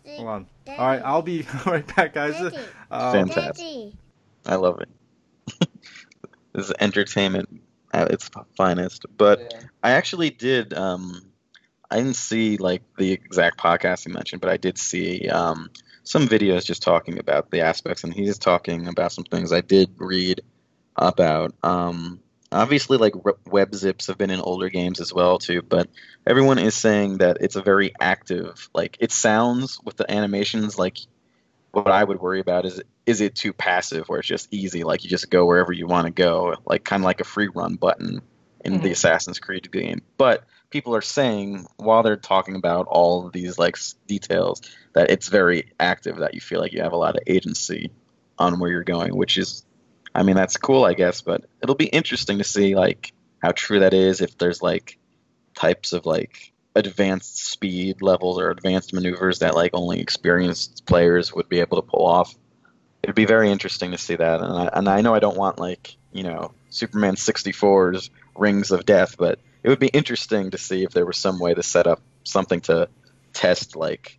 Daddy. 0.04 0.16
hold 0.16 0.28
on. 0.28 0.46
Daddy. 0.66 0.78
All 0.78 0.86
right, 0.88 1.02
I'll 1.04 1.22
be 1.22 1.46
right 1.66 1.96
back, 1.96 2.12
guys. 2.14 2.34
Daddy. 2.34 2.56
Um, 2.90 3.12
Fantastic. 3.12 3.56
Daddy. 3.56 3.96
I 4.46 4.54
love 4.56 4.80
it. 4.80 4.88
this 6.52 6.66
is 6.68 6.72
entertainment 6.80 7.48
at 7.92 8.10
its 8.10 8.28
finest. 8.56 9.06
But 9.16 9.40
Yeah. 9.40 9.60
I 9.82 9.90
actually 9.92 10.30
did. 10.30 10.74
Um, 10.74 11.22
I 11.90 11.96
didn't 11.96 12.16
see 12.16 12.56
like 12.56 12.82
the 12.98 13.12
exact 13.12 13.58
podcast 13.58 14.06
you 14.06 14.12
mentioned, 14.12 14.40
but 14.40 14.50
I 14.50 14.56
did 14.56 14.78
see 14.78 15.28
um, 15.28 15.70
some 16.02 16.26
videos 16.28 16.64
just 16.64 16.82
talking 16.82 17.18
about 17.18 17.50
the 17.50 17.60
aspects, 17.62 18.04
and 18.04 18.12
he's 18.12 18.38
talking 18.38 18.88
about 18.88 19.12
some 19.12 19.24
things 19.24 19.52
I 19.52 19.60
did 19.60 19.90
read 19.98 20.40
about 20.96 21.54
um, 21.62 22.20
obviously 22.52 22.96
like 22.96 23.12
re- 23.22 23.34
web 23.46 23.74
zips 23.74 24.06
have 24.06 24.16
been 24.16 24.30
in 24.30 24.40
older 24.40 24.68
games 24.70 25.00
as 25.00 25.12
well 25.12 25.36
too 25.38 25.60
but 25.62 25.88
everyone 26.26 26.58
is 26.58 26.74
saying 26.74 27.18
that 27.18 27.38
it's 27.40 27.56
a 27.56 27.62
very 27.62 27.92
active 28.00 28.70
like 28.72 28.96
it 29.00 29.10
sounds 29.10 29.80
with 29.84 29.96
the 29.96 30.10
animations 30.10 30.78
like 30.78 30.96
what 31.72 31.88
i 31.88 32.02
would 32.02 32.20
worry 32.20 32.40
about 32.40 32.64
is 32.64 32.80
is 33.04 33.20
it 33.20 33.34
too 33.34 33.52
passive 33.52 34.08
where 34.08 34.20
it's 34.20 34.28
just 34.28 34.48
easy 34.52 34.84
like 34.84 35.02
you 35.04 35.10
just 35.10 35.28
go 35.28 35.44
wherever 35.44 35.72
you 35.72 35.86
want 35.86 36.06
to 36.06 36.12
go 36.12 36.54
like 36.64 36.84
kind 36.84 37.02
of 37.02 37.04
like 37.04 37.20
a 37.20 37.24
free 37.24 37.48
run 37.54 37.74
button 37.74 38.22
in 38.64 38.78
Mhm. 38.78 38.82
the 38.82 38.92
assassin's 38.92 39.38
creed 39.40 39.70
game 39.70 40.00
but 40.16 40.44
people 40.70 40.94
are 40.94 41.02
saying 41.02 41.66
while 41.76 42.02
they're 42.02 42.16
talking 42.16 42.56
about 42.56 42.86
all 42.86 43.28
these 43.30 43.58
like 43.58 43.76
details 44.06 44.62
that 44.94 45.10
it's 45.10 45.28
very 45.28 45.72
active 45.78 46.18
that 46.18 46.34
you 46.34 46.40
feel 46.40 46.60
like 46.60 46.72
you 46.72 46.82
have 46.82 46.92
a 46.92 46.96
lot 46.96 47.16
of 47.16 47.22
agency 47.26 47.90
on 48.38 48.58
where 48.58 48.70
you're 48.70 48.84
going 48.84 49.16
which 49.16 49.38
is 49.38 49.64
I 50.16 50.22
mean, 50.22 50.34
that's 50.34 50.56
cool, 50.56 50.84
I 50.84 50.94
guess, 50.94 51.20
but 51.20 51.44
it'll 51.62 51.74
be 51.74 51.86
interesting 51.86 52.38
to 52.38 52.44
see 52.44 52.74
like 52.74 53.12
how 53.42 53.52
true 53.52 53.80
that 53.80 53.92
is. 53.92 54.22
If 54.22 54.38
there's 54.38 54.62
like 54.62 54.98
types 55.54 55.92
of 55.92 56.06
like 56.06 56.54
advanced 56.74 57.36
speed 57.36 58.00
levels 58.00 58.40
or 58.40 58.50
advanced 58.50 58.94
maneuvers 58.94 59.40
that 59.40 59.54
like 59.54 59.72
only 59.74 60.00
experienced 60.00 60.86
players 60.86 61.34
would 61.34 61.50
be 61.50 61.60
able 61.60 61.82
to 61.82 61.86
pull 61.86 62.06
off. 62.06 62.34
It'd 63.02 63.14
be 63.14 63.26
very 63.26 63.50
interesting 63.50 63.90
to 63.90 63.98
see 63.98 64.16
that, 64.16 64.40
and 64.40 64.52
I, 64.52 64.70
and 64.72 64.88
I 64.88 65.02
know 65.02 65.14
I 65.14 65.20
don't 65.20 65.36
want 65.36 65.58
like 65.58 65.96
you 66.12 66.22
know 66.22 66.52
Superman 66.70 67.16
64's 67.16 68.08
Rings 68.36 68.70
of 68.70 68.86
Death, 68.86 69.16
but 69.18 69.38
it 69.66 69.70
would 69.70 69.80
be 69.80 69.88
interesting 69.88 70.52
to 70.52 70.58
see 70.58 70.84
if 70.84 70.92
there 70.92 71.04
was 71.06 71.18
some 71.18 71.40
way 71.40 71.52
to 71.52 71.62
set 71.62 71.88
up 71.88 72.00
something 72.24 72.60
to 72.62 72.88
test 73.34 73.76
like 73.76 74.18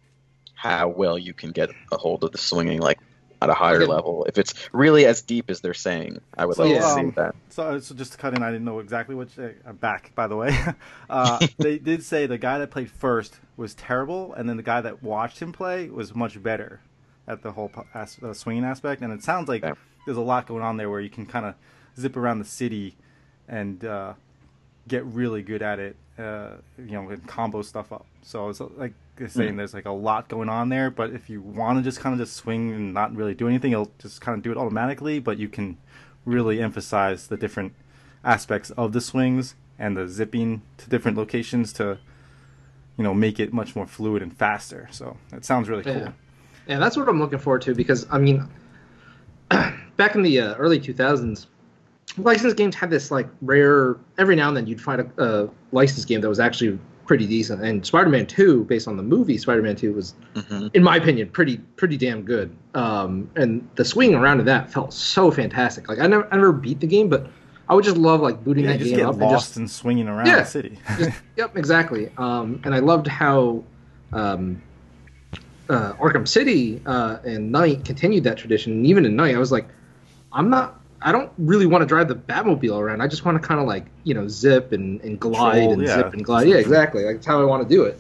how 0.56 0.90
well 0.90 1.18
you 1.18 1.34
can 1.34 1.52
get 1.52 1.70
a 1.92 1.98
hold 1.98 2.24
of 2.26 2.34
the 2.34 2.38
swinging 2.38 2.82
like 2.82 3.00
at 3.42 3.50
a 3.50 3.54
higher 3.54 3.84
Okay. 3.84 3.86
level. 3.86 4.26
If 4.26 4.38
it's 4.38 4.54
really 4.74 5.06
as 5.06 5.22
deep 5.22 5.50
as 5.50 5.62
they're 5.62 5.74
saying, 5.74 6.20
I 6.38 6.46
would 6.46 6.58
So, 6.58 6.64
like 6.64 6.76
to 6.76 6.82
yeah. 6.82 6.82
see 6.84 7.08
um, 7.08 7.14
that. 7.16 7.36
So, 7.50 7.80
so 7.80 7.96
just 7.96 8.12
to 8.14 8.18
cut 8.18 8.34
in, 8.34 8.44
I 8.44 8.52
didn't 8.52 8.66
know 8.66 8.80
exactly 8.80 9.16
which. 9.16 9.38
I'm 9.38 9.78
back, 9.78 10.14
by 10.16 10.28
the 10.28 10.36
way. 10.36 10.56
Uh, 11.10 11.42
they 11.62 11.78
did 11.78 12.04
say 12.04 12.26
the 12.26 12.38
guy 12.38 12.60
that 12.60 12.70
played 12.70 12.92
first 12.92 13.40
was 13.56 13.74
terrible, 13.74 14.34
and 14.34 14.50
then 14.50 14.58
the 14.58 14.64
guy 14.64 14.82
that 14.82 15.02
watched 15.02 15.40
him 15.40 15.54
play 15.54 15.90
was 15.90 16.14
much 16.14 16.44
better 16.44 16.82
at 17.26 17.44
the 17.44 17.54
whole 17.54 17.72
as- 17.94 18.20
uh, 18.22 18.34
swinging 18.34 18.66
aspect. 18.66 19.02
And 19.02 19.14
it 19.14 19.24
sounds 19.24 19.48
like 19.48 19.64
Yeah. 19.64 19.76
there's 20.06 20.18
a 20.18 20.22
lot 20.22 20.48
going 20.48 20.64
on 20.64 20.76
there 20.76 20.90
where 20.90 21.00
you 21.00 21.10
can 21.10 21.26
kind 21.26 21.46
of 21.46 21.56
zip 21.98 22.18
around 22.18 22.40
the 22.40 22.46
city 22.46 22.98
and 23.48 23.86
uh, 23.86 24.14
get 24.88 25.06
really 25.06 25.42
good 25.42 25.62
at 25.62 25.80
it. 25.80 25.96
Uh, 26.18 26.56
you 26.80 26.94
know, 26.94 27.10
and 27.10 27.26
combo 27.28 27.62
stuff 27.62 27.92
up. 27.94 28.06
So 28.24 28.50
it's 28.50 28.60
like 28.60 28.94
saying, 29.28 29.54
Mm. 29.54 29.58
there's 29.58 29.74
like 29.76 29.86
a 29.86 29.92
lot 29.92 30.28
going 30.30 30.50
on 30.50 30.70
there. 30.70 30.90
But 30.90 31.12
if 31.12 31.30
you 31.30 31.42
want 31.42 31.78
to 31.78 31.84
just 31.84 32.00
kind 32.00 32.14
of 32.14 32.20
just 32.20 32.36
swing 32.36 32.72
and 32.72 32.94
not 32.94 33.16
really 33.16 33.36
do 33.36 33.48
anything, 33.48 33.72
it'll 33.72 33.92
just 34.00 34.20
kind 34.20 34.36
of 34.36 34.44
do 34.44 34.52
it 34.52 34.58
automatically. 34.58 35.20
But 35.20 35.38
you 35.38 35.48
can 35.48 35.78
really 36.26 36.60
emphasize 36.60 37.28
the 37.28 37.38
different 37.38 37.74
aspects 38.24 38.72
of 38.72 38.94
the 38.94 39.02
swings 39.02 39.54
and 39.78 39.96
the 39.96 40.08
zipping 40.08 40.64
to 40.78 40.90
different 40.90 41.16
locations 41.18 41.72
to 41.74 42.00
you 42.98 43.04
know 43.04 43.14
make 43.14 43.40
it 43.40 43.54
much 43.54 43.76
more 43.76 43.86
fluid 43.86 44.24
and 44.24 44.36
faster 44.36 44.88
so 44.92 45.16
it 45.32 45.46
sounds 45.46 45.70
really 45.70 45.84
cool 45.84 45.94
Yeah. 45.94 46.12
Yeah, 46.68 46.80
that's 46.80 46.98
what 46.98 47.08
I'm 47.08 47.20
looking 47.20 47.38
forward 47.40 47.62
to 47.62 47.76
because 47.76 48.08
I 48.12 48.18
mean, 48.18 48.50
back 49.98 50.16
in 50.16 50.22
the 50.24 50.40
uh, 50.42 50.56
early 50.56 50.80
2000s, 50.80 51.46
licensed 52.18 52.58
games 52.58 52.76
had 52.76 52.90
this 52.90 53.12
like 53.12 53.28
rare. 53.42 53.98
Every 54.18 54.36
now 54.36 54.48
and 54.48 54.58
then, 54.58 54.68
you'd 54.68 54.82
find 54.82 55.02
a, 55.02 55.24
a 55.24 55.50
licensed 55.72 56.08
game 56.08 56.22
that 56.22 56.30
was 56.30 56.40
actually 56.40 56.80
pretty 57.06 57.26
decent. 57.28 57.64
And 57.64 57.86
Spider-Man 57.86 58.26
2, 58.26 58.66
based 58.66 58.88
on 58.88 58.98
the 58.98 59.04
movie 59.04 59.38
Spider-Man 59.38 59.76
2, 59.78 59.94
was, 59.94 60.14
hmm 60.36 60.68
in 60.74 60.84
my 60.84 60.98
opinion, 60.98 61.30
pretty 61.30 61.58
pretty 61.76 61.98
damn 61.98 62.22
good. 62.24 62.56
Um, 62.74 63.30
and 63.36 63.68
the 63.76 63.86
swing 63.86 64.14
around 64.16 64.40
of 64.40 64.46
that 64.46 64.72
felt 64.72 64.94
so 64.94 65.32
fantastic. 65.32 65.88
Like 65.90 66.00
I 66.00 66.08
never 66.08 66.28
I 66.32 66.36
never 66.36 66.52
beat 66.52 66.80
the 66.80 66.88
game, 66.88 67.08
but 67.10 67.28
I 67.70 67.74
would 67.76 67.84
just 67.84 67.98
love 67.98 68.22
like 68.22 68.44
booting 68.44 68.66
yeah, 68.66 68.74
that 68.78 68.84
game 68.84 68.96
get 68.98 69.06
up 69.06 69.20
and 69.20 69.30
just 69.30 69.58
and 69.58 69.70
swinging 69.70 70.08
around 70.08 70.28
Yeah. 70.28 70.40
the 70.40 70.46
city 70.46 70.80
just, 70.98 71.22
yep, 71.36 71.56
exactly. 71.58 72.12
Um, 72.18 72.62
and 72.64 72.74
I 72.74 72.80
loved 72.80 73.08
how 73.08 73.64
um, 74.14 74.62
uh, 75.70 75.94
Arkham 75.94 76.28
City 76.28 76.82
uh, 76.86 77.18
and 77.26 77.52
Knight 77.52 77.84
continued 77.86 78.24
that 78.24 78.38
tradition. 78.38 78.72
And 78.74 78.86
even 78.86 79.06
in 79.06 79.16
Knight, 79.16 79.36
I 79.36 79.40
was 79.40 79.52
like, 79.52 79.68
I'm 80.32 80.50
not. 80.50 80.77
I 81.02 81.12
don't 81.12 81.32
really 81.38 81.66
want 81.68 81.84
to 81.84 81.86
drive 81.86 82.08
the 82.08 82.16
Batmobile 82.16 82.80
around. 82.80 83.02
I 83.02 83.08
just 83.08 83.24
want 83.24 83.42
to 83.42 83.48
kind 83.48 83.60
of 83.60 83.68
like 83.68 83.86
you 84.04 84.14
know 84.14 84.28
zip 84.28 84.72
and, 84.72 85.00
and 85.02 85.20
glide 85.20 85.54
Control, 85.60 85.74
and 85.74 85.82
yeah. 85.84 85.96
zip 85.96 86.14
and 86.14 86.26
glide. 86.26 86.48
Yeah, 86.48 86.56
exactly. 86.56 87.04
Like, 87.06 87.18
that's 87.18 87.26
how 87.28 87.40
I 87.42 87.46
want 87.46 87.68
to 87.68 87.70
do 87.74 87.84
it. 87.84 88.00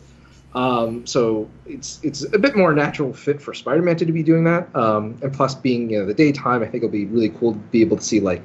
Um, 0.56 1.06
so 1.06 1.48
it's 1.68 2.00
it's 2.04 2.24
a 2.34 2.40
bit 2.40 2.56
more 2.56 2.74
natural 2.74 3.14
fit 3.14 3.42
for 3.42 3.54
Spider-Man 3.54 3.98
to 3.98 4.06
be 4.06 4.24
doing 4.24 4.46
that. 4.46 4.76
Um, 4.76 5.18
and 5.22 5.32
plus, 5.34 5.54
being 5.54 5.90
you 5.92 6.00
know 6.00 6.06
the 6.06 6.14
daytime, 6.16 6.64
I 6.64 6.66
think 6.66 6.84
it'll 6.84 6.90
be 6.90 7.06
really 7.06 7.30
cool 7.30 7.54
to 7.54 7.60
be 7.60 7.82
able 7.82 7.98
to 7.98 8.04
see 8.04 8.20
like 8.20 8.42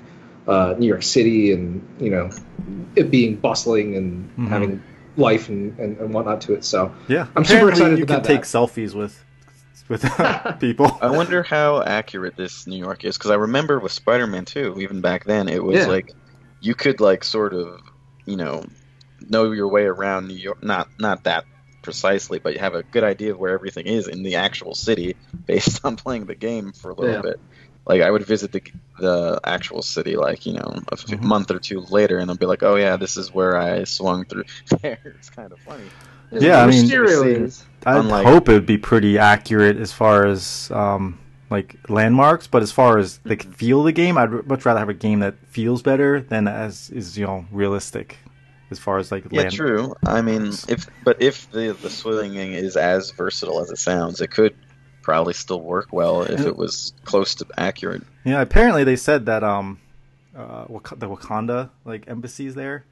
uh, 0.47 0.75
New 0.79 0.87
York 0.87 1.03
City 1.03 1.53
and 1.53 1.87
you 1.99 2.11
know 2.11 2.31
it 2.97 3.11
being 3.11 3.37
bustling 3.37 3.97
and 3.97 4.31
Mhm. 4.37 4.49
having 4.49 4.83
life 5.17 5.49
and, 5.49 5.79
and, 5.79 5.99
and 5.99 6.13
whatnot 6.13 6.41
to 6.43 6.55
it. 6.55 6.65
So 6.65 6.93
yeah 7.09 7.27
I'm 7.37 7.45
super 7.45 7.71
excited 7.71 7.99
you 7.99 8.05
can 8.07 8.17
about 8.17 8.25
take 8.27 8.41
that. 8.43 8.47
selfies 8.47 8.95
with 8.95 9.25
with 9.93 10.03
people 10.61 10.99
I 11.01 11.11
wonder 11.11 11.43
how 11.43 11.83
accurate 11.83 12.37
this 12.37 12.67
New 12.67 12.79
York 12.79 13.05
is 13.05 13.17
because 13.19 13.31
I 13.31 13.37
remember 13.37 13.79
with 13.79 13.93
Spider-Man 13.93 14.45
2, 14.45 14.81
even 14.81 15.01
back 15.01 15.25
then, 15.25 15.49
it 15.49 15.63
was 15.63 15.77
Yeah. 15.77 15.87
like 15.87 16.07
you 16.61 16.75
could 16.75 17.01
like 17.01 17.25
sort 17.25 17.55
of, 17.55 17.81
you 18.27 18.37
know, 18.37 18.65
know 19.21 19.53
your 19.53 19.69
way 19.69 19.85
around 19.85 20.29
New 20.29 20.35
York. 20.37 20.63
Not 20.63 20.89
not 20.99 21.25
that 21.25 21.45
precisely, 21.83 22.39
but 22.39 22.55
you 22.55 22.61
have 22.61 22.75
a 22.75 22.85
good 22.85 23.05
idea 23.05 23.33
of 23.33 23.39
where 23.39 23.53
everything 23.55 23.87
is 23.87 24.09
in 24.09 24.23
the 24.23 24.37
actual 24.37 24.75
city 24.75 25.17
based 25.47 25.85
on 25.85 25.97
playing 25.97 26.27
the 26.27 26.35
game 26.37 26.73
for 26.73 26.91
a 26.91 26.95
little 26.95 27.17
Yeah. 27.17 27.23
bit. 27.23 27.37
Like 27.87 28.03
I 28.03 28.11
would 28.11 28.25
visit 28.25 28.53
the 28.53 28.63
the 28.99 29.41
actual 29.45 29.83
city, 29.83 30.17
like 30.17 30.47
you 30.47 30.53
know, 30.55 30.61
a 30.91 30.95
f- 30.95 31.05
Mhm. 31.07 31.23
month 31.23 31.51
or 31.51 31.59
two 31.59 31.81
later, 31.81 32.19
and 32.19 32.31
I'll 32.31 32.37
be 32.37 32.47
like, 32.47 32.63
"Oh 32.63 32.77
yeah, 32.77 32.97
this 32.97 33.17
is 33.17 33.33
where 33.33 33.57
I 33.57 33.85
swung 33.85 34.25
through." 34.27 34.45
there, 34.83 34.99
it's 35.05 35.31
kind 35.31 35.53
of 35.53 35.61
funny. 35.61 35.91
Yeah, 36.31 36.63
I 36.63 36.67
mean, 36.69 36.85
Mysterio 36.85 37.45
is. 37.45 37.67
I'd 37.87 37.99
Unlike- 37.99 38.27
hope 38.27 38.49
it 38.49 38.53
would 38.53 38.67
be 38.67 38.79
pretty 38.79 39.19
accurate 39.19 39.77
as 39.77 39.93
far 39.93 40.27
as 40.27 40.71
um, 40.73 41.19
like 41.51 41.77
landmarks, 41.89 42.47
but 42.47 42.63
as 42.63 42.73
far 42.73 42.99
as 42.99 43.19
the 43.19 43.37
Mm-hmm. 43.37 43.51
feel 43.53 43.79
of 43.81 43.85
the 43.87 43.93
game, 43.93 44.17
I'd 44.19 44.47
much 44.47 44.65
rather 44.65 44.79
have 44.81 44.89
a 44.89 44.95
game 44.95 45.21
that 45.21 45.35
feels 45.49 45.83
better 45.83 46.21
than 46.21 46.49
as 46.49 46.91
is 46.91 47.19
you 47.19 47.27
know 47.27 47.45
realistic 47.51 48.19
as 48.71 48.79
far 48.79 48.99
as 48.99 49.11
like 49.13 49.25
Yeah, 49.31 49.43
land. 49.43 49.53
true. 49.53 49.95
I 50.07 50.23
mean, 50.23 50.53
if 50.69 50.87
but 51.05 51.21
if 51.21 51.51
the 51.51 51.73
the 51.81 51.91
swinging 51.91 52.53
is 52.53 52.77
as 52.77 53.11
versatile 53.11 53.61
as 53.61 53.71
it 53.71 53.79
sounds, 53.79 54.21
it 54.21 54.31
could 54.31 54.55
probably 55.03 55.35
still 55.35 55.61
work 55.61 55.89
well 55.93 56.23
if 56.23 56.41
it 56.47 56.57
was 56.57 56.93
close 57.05 57.35
to 57.35 57.47
accurate. 57.59 58.03
Yeah, 58.25 58.41
apparently 58.41 58.85
they 58.85 58.95
said 58.97 59.27
that 59.27 59.43
um, 59.43 59.81
uh, 60.37 60.65
Wak- 60.69 60.97
the 60.99 61.09
Wakanda 61.09 61.71
like 61.85 62.05
embassies 62.09 62.55
there, 62.55 62.85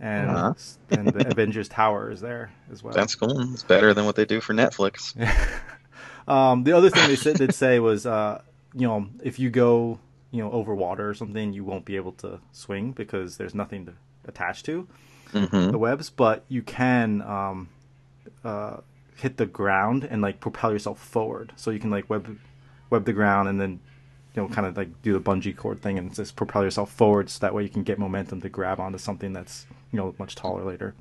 and 0.00 0.28
Uh-huh. 0.30 0.54
and 0.90 1.12
the 1.14 1.26
Avengers 1.28 1.68
Tower 1.68 2.10
is 2.10 2.20
there 2.20 2.52
as 2.70 2.82
well. 2.82 2.94
That's 2.94 3.14
cool. 3.14 3.40
It's 3.52 3.62
better 3.62 3.94
than 3.94 4.04
what 4.04 4.16
they 4.16 4.24
do 4.24 4.40
for 4.40 4.54
Netflix. 4.54 5.14
um, 6.28 6.64
the 6.64 6.72
other 6.72 6.90
thing 6.90 7.06
they 7.06 7.16
said 7.16 7.38
did 7.38 7.52
say 7.54 7.78
was, 7.78 8.06
uh, 8.06 8.42
you 8.74 8.86
know, 8.86 9.06
if 9.22 9.38
you 9.38 9.50
go, 9.50 9.98
you 10.30 10.42
know, 10.42 10.50
over 10.52 10.74
water 10.74 11.08
or 11.08 11.14
something, 11.14 11.52
you 11.52 11.64
won't 11.64 11.84
be 11.84 11.96
able 11.96 12.12
to 12.12 12.40
swing 12.52 12.92
because 12.92 13.36
there's 13.36 13.54
nothing 13.54 13.86
to 13.86 13.92
attach 14.26 14.62
to 14.64 14.86
hmm 15.32 15.70
the 15.70 15.78
webs. 15.78 16.10
But 16.10 16.44
you 16.48 16.62
can 16.62 17.22
um, 17.22 17.68
uh, 18.44 18.78
hit 19.16 19.36
the 19.36 19.46
ground 19.46 20.04
and 20.10 20.22
like 20.22 20.40
propel 20.40 20.72
yourself 20.72 20.98
forward, 20.98 21.52
so 21.56 21.70
you 21.70 21.78
can 21.78 21.90
like 21.90 22.08
web 22.10 22.38
web 22.90 23.04
the 23.04 23.12
ground 23.12 23.48
and 23.48 23.60
then 23.60 23.80
you 24.34 24.42
know 24.42 24.48
kind 24.48 24.66
of 24.66 24.76
like 24.76 25.02
do 25.02 25.12
the 25.12 25.20
bungee 25.20 25.56
cord 25.56 25.80
thing 25.82 25.98
and 25.98 26.14
just 26.14 26.36
propel 26.36 26.62
yourself 26.64 26.90
forward, 26.92 27.30
so 27.30 27.38
that 27.40 27.54
way 27.54 27.62
you 27.62 27.68
can 27.68 27.82
get 27.84 27.98
momentum 27.98 28.40
to 28.40 28.48
grab 28.48 28.80
onto 28.80 28.98
something 28.98 29.32
that's 29.32 29.66
you 29.94 30.00
know 30.00 30.14
much 30.18 30.34
taller 30.34 30.64
later. 30.64 30.94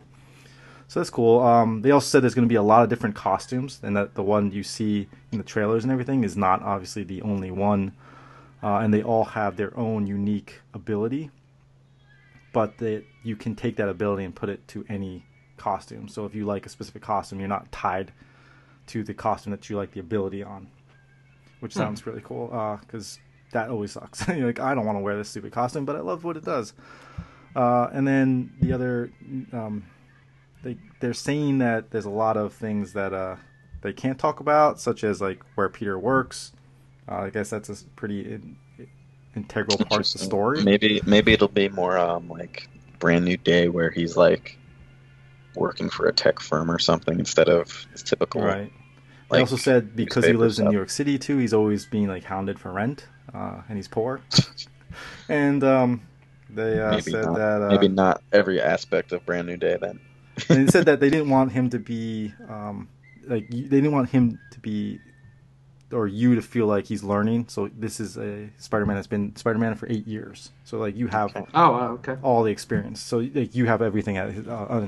So 0.87 0.99
that's 0.99 1.09
cool. 1.09 1.39
Um, 1.39 1.81
they 1.81 1.89
also 1.89 2.05
said 2.05 2.21
there's 2.21 2.35
going 2.35 2.47
to 2.47 2.51
be 2.51 2.55
a 2.55 2.61
lot 2.61 2.83
of 2.83 2.89
different 2.89 3.15
costumes, 3.15 3.79
and 3.81 3.97
that 3.97 4.13
the 4.13 4.21
one 4.21 4.51
you 4.51 4.61
see 4.61 5.07
in 5.31 5.39
the 5.39 5.43
trailers 5.43 5.83
and 5.83 5.91
everything 5.91 6.23
is 6.23 6.37
not 6.37 6.61
obviously 6.61 7.03
the 7.03 7.23
only 7.23 7.49
one. 7.49 7.93
Uh, 8.61 8.77
and 8.77 8.93
they 8.93 9.01
all 9.01 9.25
have 9.25 9.57
their 9.57 9.77
own 9.77 10.05
unique 10.07 10.61
ability, 10.73 11.31
but 12.53 12.77
that 12.77 13.03
you 13.23 13.35
can 13.35 13.55
take 13.55 13.75
that 13.77 13.89
ability 13.89 14.23
and 14.23 14.35
put 14.35 14.47
it 14.47 14.65
to 14.69 14.85
any 14.87 15.25
costume. 15.57 16.07
So 16.07 16.25
if 16.25 16.35
you 16.35 16.45
like 16.45 16.65
a 16.65 16.69
specific 16.69 17.01
costume, 17.01 17.39
you're 17.39 17.49
not 17.49 17.71
tied 17.71 18.13
to 18.87 19.03
the 19.03 19.13
costume 19.13 19.51
that 19.51 19.69
you 19.69 19.75
like 19.75 19.91
the 19.91 19.99
ability 19.99 20.43
on, 20.43 20.67
which 21.59 21.73
sounds 21.73 22.05
really 22.05 22.21
cool. 22.23 22.47
Because 22.81 23.19
that 23.51 23.69
always 23.69 23.93
sucks. 23.93 24.27
you're 24.27 24.45
like, 24.45 24.59
I 24.59 24.75
don't 24.75 24.85
want 24.85 24.97
to 24.97 25.01
wear 25.01 25.17
this 25.17 25.29
stupid 25.29 25.51
costume, 25.51 25.83
but 25.83 25.95
I 25.95 26.01
love 26.01 26.23
what 26.23 26.37
it 26.37 26.45
does. 26.45 26.73
Uh, 27.55 27.89
and 27.93 28.07
then 28.07 28.51
the 28.61 28.73
other, 28.73 29.11
um, 29.51 29.83
they 30.63 30.77
they're 30.99 31.13
saying 31.13 31.59
that 31.59 31.91
there's 31.91 32.05
a 32.05 32.09
lot 32.09 32.37
of 32.37 32.53
things 32.53 32.93
that 32.93 33.13
uh, 33.13 33.35
they 33.81 33.93
can't 33.93 34.17
talk 34.17 34.39
about, 34.39 34.79
such 34.79 35.03
as 35.03 35.21
like 35.21 35.43
where 35.55 35.69
Peter 35.69 35.99
works. 35.99 36.51
Uh, 37.07 37.15
I 37.15 37.29
guess 37.29 37.49
that's 37.49 37.69
a 37.69 37.83
pretty 37.95 38.21
in, 38.21 38.55
integral 39.35 39.77
part 39.77 40.05
of 40.07 40.11
the 40.13 40.19
story. 40.19 40.63
Maybe 40.63 41.01
maybe 41.05 41.33
it'll 41.33 41.47
be 41.47 41.69
more 41.69 41.97
um 41.97 42.27
like 42.29 42.69
brand 42.99 43.25
new 43.25 43.37
day 43.37 43.67
where 43.67 43.91
he's 43.91 44.15
like 44.15 44.57
working 45.55 45.89
for 45.89 46.07
a 46.07 46.13
tech 46.13 46.39
firm 46.39 46.71
or 46.71 46.79
something 46.79 47.19
instead 47.19 47.49
of 47.49 47.85
his 47.91 48.01
typical 48.01 48.41
Right. 48.41 48.71
like 49.29 49.37
he 49.37 49.41
also 49.41 49.57
said 49.57 49.95
because 49.95 50.25
he 50.25 50.33
lives 50.33 50.59
in. 50.59 50.65
New 50.65 50.75
York 50.75 50.89
City 50.89 51.19
too, 51.19 51.37
he's 51.37 51.53
always 51.53 51.85
being 51.85 52.07
like 52.07 52.23
hounded 52.23 52.57
for 52.57 52.71
rent, 52.71 53.05
uh, 53.33 53.61
and 53.67 53.77
he's 53.77 53.87
poor. 53.87 54.21
and 55.29 55.63
um, 55.63 56.01
They 56.55 56.79
uh, 56.79 56.91
maybe 56.91 57.11
said 57.11 57.25
not, 57.25 57.35
that 57.35 57.61
uh, 57.61 57.69
maybe 57.69 57.87
not 57.87 58.21
every 58.31 58.61
aspect 58.61 59.11
of 59.11 59.25
Brand 59.25 59.47
New 59.47 59.57
Day 59.57 59.77
then. 59.79 59.99
they 60.47 60.67
said 60.71 60.85
that 60.85 60.99
they 60.99 61.09
didn't 61.09 61.29
want 61.29 61.51
him 61.51 61.69
to 61.71 61.79
be 61.79 62.33
um, 62.49 62.87
like 63.27 63.49
they 63.49 63.61
didn't 63.61 63.91
want 63.91 64.09
him 64.09 64.39
to 64.51 64.59
be 64.59 64.99
or 65.93 66.07
you 66.07 66.35
to 66.35 66.41
feel 66.41 66.65
like 66.65 66.85
he's 66.85 67.03
learning. 67.03 67.45
So 67.47 67.69
this 67.77 67.99
is 67.99 68.17
a 68.17 68.49
Spider-Man 68.57 68.95
that's 68.95 69.07
been 69.07 69.35
Spider-Man 69.35 69.75
for 69.75 69.89
eight 69.89 70.07
years. 70.07 70.51
So 70.63 70.77
like 70.77 70.95
you 70.95 71.07
have 71.07 71.35
Okay. 71.35 71.45
Oh, 71.53 71.71
wow, 71.71 71.91
okay. 71.93 72.17
all 72.21 72.43
the 72.43 72.51
experience. 72.51 73.01
So 73.01 73.19
like 73.33 73.55
you 73.55 73.65
have 73.65 73.81
everything 73.81 74.17
at 74.17 74.31
his, 74.31 74.47
uh, 74.47 74.51
uh, 74.51 74.87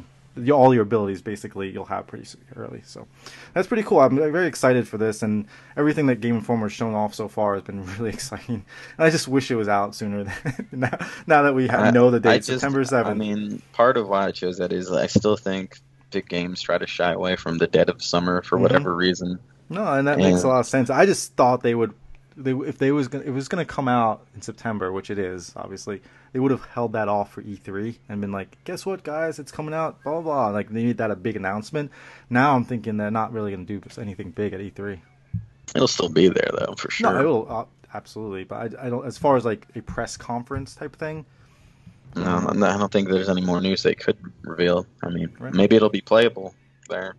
all 0.52 0.74
your 0.74 0.84
abilities 0.84 1.22
basically 1.22 1.70
you'll 1.72 1.86
have 1.86 2.08
pretty 2.08 2.28
early. 2.56 2.82
So 2.86 3.08
that's 3.54 3.68
pretty 3.68 3.84
cool. 3.84 4.00
I'm 4.02 4.16
very 4.18 4.48
excited 4.48 4.88
for 4.88 4.98
this, 4.98 5.24
and 5.24 5.48
everything 5.78 6.08
that 6.08 6.22
Game 6.22 6.36
Informer's 6.40 6.74
shown 6.74 6.94
off 6.94 7.14
so 7.16 7.28
far 7.28 7.54
has 7.56 7.64
been 7.64 7.86
really 7.98 8.10
exciting. 8.10 8.66
And 8.98 9.06
I 9.08 9.10
just 9.10 9.28
wish 9.28 9.50
it 9.52 9.56
was 9.56 9.68
out 9.68 9.96
sooner. 9.96 10.24
Than, 10.46 10.68
now, 10.72 10.98
now 11.28 11.42
that 11.44 11.54
we 11.56 11.68
have, 11.68 11.94
know 11.94 12.12
the 12.12 12.20
date, 12.20 12.44
just- 12.44 12.60
September 12.62 12.84
I 12.94 13.14
mean, 13.14 13.62
part 13.74 13.98
of 13.98 14.08
why 14.10 14.26
I 14.28 14.32
chose 14.32 14.58
that 14.58 14.72
is 14.74 14.92
I 14.92 15.08
still 15.08 15.38
think 15.38 15.80
big 16.12 16.28
games 16.30 16.62
try 16.62 16.78
to 16.78 16.88
shy 16.88 17.12
away 17.12 17.36
from 17.36 17.58
the 17.58 17.68
dead 17.68 17.90
of 17.90 18.02
summer 18.02 18.42
for 18.42 18.58
Mhm. 18.58 18.62
whatever 18.62 18.96
reason. 18.96 19.40
No, 19.70 19.84
and 19.86 20.08
that 20.08 20.18
makes 20.18 20.44
a 20.44 20.48
lot 20.48 20.60
of 20.60 20.68
sense. 20.68 20.90
I 20.90 21.06
just 21.06 21.36
thought 21.36 21.64
they 21.64 21.74
would, 21.76 21.94
they 22.38 22.52
if 22.54 22.78
they 22.78 22.92
was 22.92 23.08
gonna, 23.08 23.24
it 23.24 23.30
was 23.32 23.48
going 23.48 23.66
to 23.66 23.72
come 23.72 23.88
out 23.88 24.26
in 24.36 24.42
September, 24.42 24.92
which 24.92 25.10
it 25.10 25.20
is 25.20 25.54
obviously. 25.56 26.02
They 26.34 26.40
would 26.42 26.52
have 26.52 26.66
held 26.66 26.92
that 26.94 27.08
off 27.08 27.32
for 27.32 27.42
E3 27.42 27.96
and 28.10 28.20
been 28.20 28.34
like, 28.34 28.58
"Guess 28.66 28.86
what, 28.86 29.04
guys? 29.04 29.40
It's 29.40 29.54
coming 29.54 29.74
out." 29.74 30.04
Blah 30.04 30.14
blah 30.14 30.22
blah. 30.22 30.48
Like 30.50 30.70
they 30.70 30.84
made 30.84 30.98
that 30.98 31.12
a 31.12 31.16
big 31.16 31.38
announcement. 31.38 31.92
Now 32.30 32.56
I'm 32.56 32.66
thinking 32.66 32.98
they're 32.98 33.10
not 33.12 33.32
really 33.32 33.52
going 33.52 33.66
to 33.66 33.80
do 33.80 34.02
anything 34.02 34.32
big 34.32 34.52
at 34.54 34.60
E 34.60 34.70
E3. 34.72 35.00
It'll 35.76 35.88
still 35.88 36.10
be 36.10 36.28
there 36.28 36.50
though, 36.60 36.74
for 36.78 36.92
sure. 36.92 37.14
No, 37.14 37.20
it 37.22 37.24
will 37.26 37.48
uh, 37.50 37.66
absolutely, 37.94 38.44
but 38.44 38.76
I, 38.78 38.88
I 38.88 38.90
don't. 38.90 39.06
As 39.06 39.18
far 39.18 39.38
as 39.38 39.46
like 39.46 39.66
a 39.76 39.82
press 39.82 40.18
conference 40.18 40.76
type 40.76 40.96
thing, 40.98 41.26
No, 42.16 42.40
not- 42.40 42.70
I 42.76 42.78
don't 42.78 42.92
think 42.92 43.08
there's 43.10 43.30
any 43.30 43.42
more 43.42 43.62
news 43.62 43.84
they 43.84 43.96
could 43.96 44.18
reveal. 44.42 44.86
I 45.04 45.10
mean, 45.10 45.34
Right. 45.40 45.54
maybe 45.54 45.76
it'll 45.78 45.90
be 45.90 46.02
playable 46.02 46.54
there. 46.90 47.16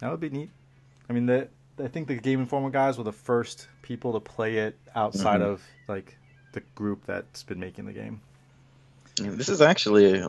that 0.00 0.10
would 0.10 0.20
be 0.20 0.28
neat. 0.30 0.50
I 1.08 1.12
mean, 1.14 1.26
the 1.26 1.48
I 1.80 1.88
think 1.88 2.08
the 2.08 2.16
Game 2.16 2.40
Informer 2.40 2.70
guys 2.70 2.98
were 2.98 3.04
the 3.04 3.12
first 3.12 3.68
people 3.82 4.12
to 4.14 4.20
play 4.20 4.58
it 4.58 4.78
outside 4.94 5.40
Mhm. 5.40 5.44
of 5.52 5.62
like 5.88 6.16
the 6.52 6.60
group 6.74 7.04
that's 7.06 7.42
been 7.42 7.60
making 7.60 7.86
the 7.86 7.92
game. 7.92 8.20
I 9.18 9.22
mean, 9.24 9.36
This 9.38 9.48
is 9.48 9.60
actually, 9.60 10.22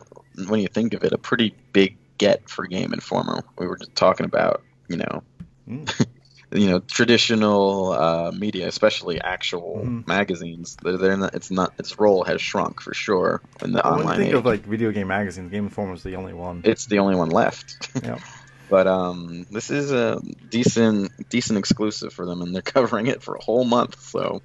when 0.48 0.60
you 0.60 0.68
think 0.68 0.94
of 0.94 1.04
it, 1.04 1.12
a 1.12 1.18
pretty 1.18 1.54
big 1.72 1.96
get 2.18 2.48
for 2.48 2.66
Game 2.66 2.92
Informer. 2.92 3.42
We 3.58 3.66
were 3.66 3.76
just 3.78 3.94
talking 3.96 4.26
about, 4.26 4.62
you 4.88 4.96
know, 4.98 5.22
Mm. 5.68 5.86
you 6.52 6.66
know, 6.68 6.80
traditional 6.80 7.92
uh, 7.92 8.30
media, 8.32 8.66
especially 8.68 9.20
actual 9.20 9.80
Mhm. 9.84 10.06
magazines. 10.06 10.76
They're, 10.82 10.98
they're 10.98 11.16
not, 11.16 11.34
it's 11.34 11.50
not 11.50 11.72
its 11.78 11.98
role 11.98 12.24
has 12.24 12.42
shrunk 12.42 12.80
for 12.80 12.92
sure 12.94 13.40
in 13.62 13.72
the 13.72 13.80
When 13.82 13.98
you 14.08 14.14
think 14.14 14.28
age. 14.30 14.34
of 14.34 14.44
like 14.44 14.64
video 14.66 14.90
game 14.90 15.08
magazines, 15.08 15.50
Game 15.50 15.64
Informer 15.64 15.94
is 15.94 16.02
the 16.02 16.16
only 16.16 16.32
one. 16.34 16.60
it's 16.64 16.86
the 16.86 16.98
only 16.98 17.14
one 17.16 17.28
left. 17.30 17.88
Yeah. 18.02 18.18
But 18.72 18.86
um, 18.86 19.44
this 19.50 19.70
is 19.70 19.92
a 19.92 20.18
decent 20.48 21.28
decent 21.28 21.58
exclusive 21.58 22.10
for 22.10 22.24
them, 22.24 22.40
and 22.40 22.54
they're 22.54 22.62
covering 22.76 23.06
it 23.06 23.22
for 23.22 23.34
a 23.34 23.42
whole 23.42 23.64
month. 23.64 24.00
So 24.00 24.40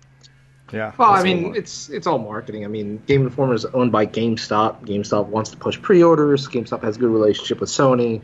Yeah. 0.73 0.91
Well, 0.97 1.11
I 1.11 1.23
mean, 1.23 1.55
it's 1.55 1.87
it's 1.89 2.05
all 2.07 2.17
marketing. 2.19 2.65
I 2.65 2.67
mean, 2.67 3.01
Game 3.07 3.21
Informer 3.21 3.53
is 3.53 3.63
owned 3.63 3.93
by 3.93 4.05
GameStop. 4.05 4.81
GameStop 4.85 5.27
wants 5.27 5.51
to 5.51 5.57
push 5.57 5.81
pre-orders. 5.81 6.45
GameStop 6.49 6.83
has 6.83 6.97
a 6.97 6.99
good 6.99 7.09
relationship 7.09 7.61
with 7.61 7.69
Sony. 7.69 8.21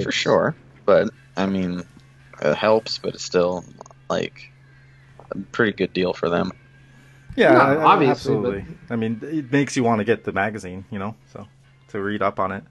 for 0.00 0.12
sure. 0.12 0.54
But 0.86 1.10
I 1.36 1.46
mean, 1.46 1.82
it 2.40 2.54
helps, 2.54 2.98
but 2.98 3.14
it's 3.14 3.24
still 3.24 3.64
like 4.08 4.52
a 5.32 5.38
pretty 5.50 5.72
good 5.72 5.92
deal 5.92 6.12
for 6.12 6.28
them. 6.28 6.52
yeah, 7.34 7.54
No, 7.54 7.58
I- 7.58 7.74
I- 7.74 7.82
obviously, 7.94 8.34
absolutely. 8.36 8.64
I 8.88 8.94
mean, 8.94 9.18
it 9.24 9.50
makes 9.50 9.76
you 9.76 9.82
want 9.82 9.98
to 9.98 10.04
get 10.04 10.22
the 10.22 10.30
magazine, 10.32 10.84
you 10.92 11.00
know, 11.00 11.16
so 11.32 11.48
to 11.88 12.00
read 12.00 12.22
up 12.22 12.38
on 12.38 12.52
it. 12.52 12.62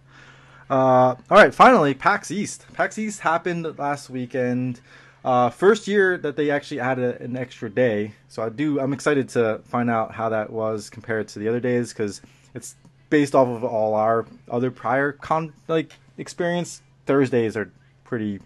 Uh, 0.69 1.15
all 1.29 1.37
right, 1.37 1.53
finally, 1.53 1.93
PAX 1.93 2.29
East. 2.29 2.65
PAX 2.73 2.97
East 2.97 3.21
happened 3.21 3.77
last 3.79 4.09
weekend. 4.09 4.81
Uh, 5.25 5.49
first 5.49 5.87
year 5.87 6.17
that 6.17 6.35
they 6.35 6.49
actually 6.49 6.79
added 6.79 7.19
an 7.21 7.35
extra 7.35 7.69
day, 7.69 8.13
so 8.29 8.43
I 8.43 8.49
do. 8.49 8.79
I'm 8.79 8.93
excited 8.93 9.27
to 9.29 9.61
find 9.65 9.89
out 9.89 10.13
how 10.13 10.29
that 10.29 10.49
was 10.49 10.89
compared 10.89 11.27
to 11.29 11.39
the 11.39 11.47
other 11.49 11.59
days 11.59 11.91
because 11.91 12.21
it's 12.53 12.75
based 13.09 13.35
off 13.35 13.47
of 13.47 13.63
all 13.63 13.95
our 13.95 14.25
other 14.49 14.71
prior 14.71 15.11
con 15.11 15.53
like 15.67 15.93
experience. 16.17 16.81
Thursdays 17.05 17.57
are 17.57 17.71
pretty, 18.05 18.39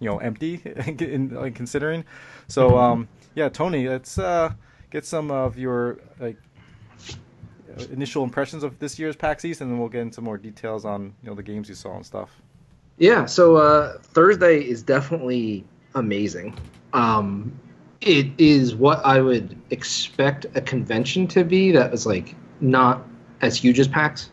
you 0.00 0.08
know, 0.10 0.18
empty 0.18 0.60
in 0.98 1.30
like 1.34 1.54
considering. 1.54 2.04
So 2.48 2.76
um, 2.76 3.08
yeah, 3.34 3.48
Tony, 3.48 3.88
let's 3.88 4.18
uh, 4.18 4.52
get 4.90 5.06
some 5.06 5.30
of 5.30 5.56
your 5.56 5.98
like 6.20 6.36
initial 7.86 8.24
impressions 8.24 8.62
of 8.62 8.78
this 8.78 8.98
year's 8.98 9.16
PAX 9.16 9.44
East, 9.44 9.60
and 9.60 9.70
then 9.70 9.78
we'll 9.78 9.88
get 9.88 10.02
into 10.02 10.20
more 10.20 10.38
details 10.38 10.84
on 10.84 11.14
you 11.22 11.28
know 11.28 11.34
the 11.34 11.42
games 11.42 11.68
you 11.68 11.74
saw 11.74 11.96
and 11.96 12.04
stuff. 12.04 12.30
Yeah, 12.98 13.26
so 13.26 13.56
uh, 13.56 13.98
Thursday 13.98 14.60
is 14.60 14.82
definitely 14.82 15.64
amazing. 15.94 16.58
Um, 16.92 17.58
it 18.00 18.26
is 18.38 18.74
what 18.74 19.04
I 19.04 19.20
would 19.20 19.56
expect 19.70 20.46
a 20.54 20.60
convention 20.60 21.26
to 21.28 21.44
be 21.44 21.72
that 21.72 21.90
was 21.90 22.06
like 22.06 22.34
not 22.60 23.06
as 23.40 23.56
huge 23.56 23.78
as 23.78 23.88
PAX. 23.88 24.30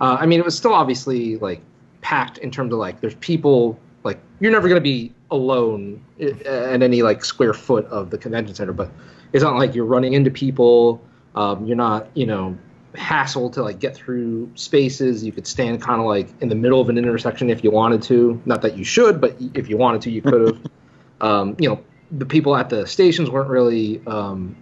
Uh, 0.00 0.16
I 0.20 0.26
mean, 0.26 0.38
it 0.38 0.44
was 0.44 0.56
still 0.56 0.72
obviously 0.72 1.36
like 1.36 1.60
packed 2.00 2.38
in 2.38 2.50
terms 2.50 2.72
of 2.72 2.78
like 2.78 3.00
there's 3.00 3.14
people 3.16 3.78
like 4.04 4.20
you're 4.40 4.52
never 4.52 4.68
going 4.68 4.80
to 4.80 4.84
be 4.84 5.12
alone 5.30 6.02
at 6.20 6.82
any 6.82 7.02
like 7.02 7.24
square 7.24 7.52
foot 7.52 7.84
of 7.86 8.10
the 8.10 8.18
convention 8.18 8.54
center, 8.54 8.72
but 8.72 8.90
it's 9.32 9.42
not 9.42 9.56
like 9.56 9.74
you're 9.74 9.84
running 9.84 10.14
into 10.14 10.30
people. 10.30 11.02
Um, 11.34 11.66
you're 11.66 11.76
not, 11.76 12.08
you 12.14 12.26
know, 12.26 12.56
hassle 12.98 13.50
to 13.50 13.62
like 13.62 13.78
get 13.78 13.94
through 13.94 14.50
spaces. 14.54 15.24
You 15.24 15.32
could 15.32 15.46
stand 15.46 15.80
kind 15.80 16.00
of 16.00 16.06
like 16.06 16.28
in 16.40 16.48
the 16.48 16.54
middle 16.54 16.80
of 16.80 16.88
an 16.88 16.98
intersection 16.98 17.50
if 17.50 17.64
you 17.64 17.70
wanted 17.70 18.02
to. 18.04 18.40
Not 18.44 18.62
that 18.62 18.76
you 18.76 18.84
should, 18.84 19.20
but 19.20 19.36
if 19.54 19.68
you 19.68 19.76
wanted 19.76 20.02
to, 20.02 20.10
you 20.10 20.22
could 20.22 20.40
have. 20.40 20.66
um, 21.20 21.56
you 21.58 21.68
know, 21.68 21.82
the 22.12 22.26
people 22.26 22.56
at 22.56 22.70
the 22.70 22.86
stations 22.86 23.30
weren't 23.30 23.50
really 23.50 24.00
um, 24.06 24.56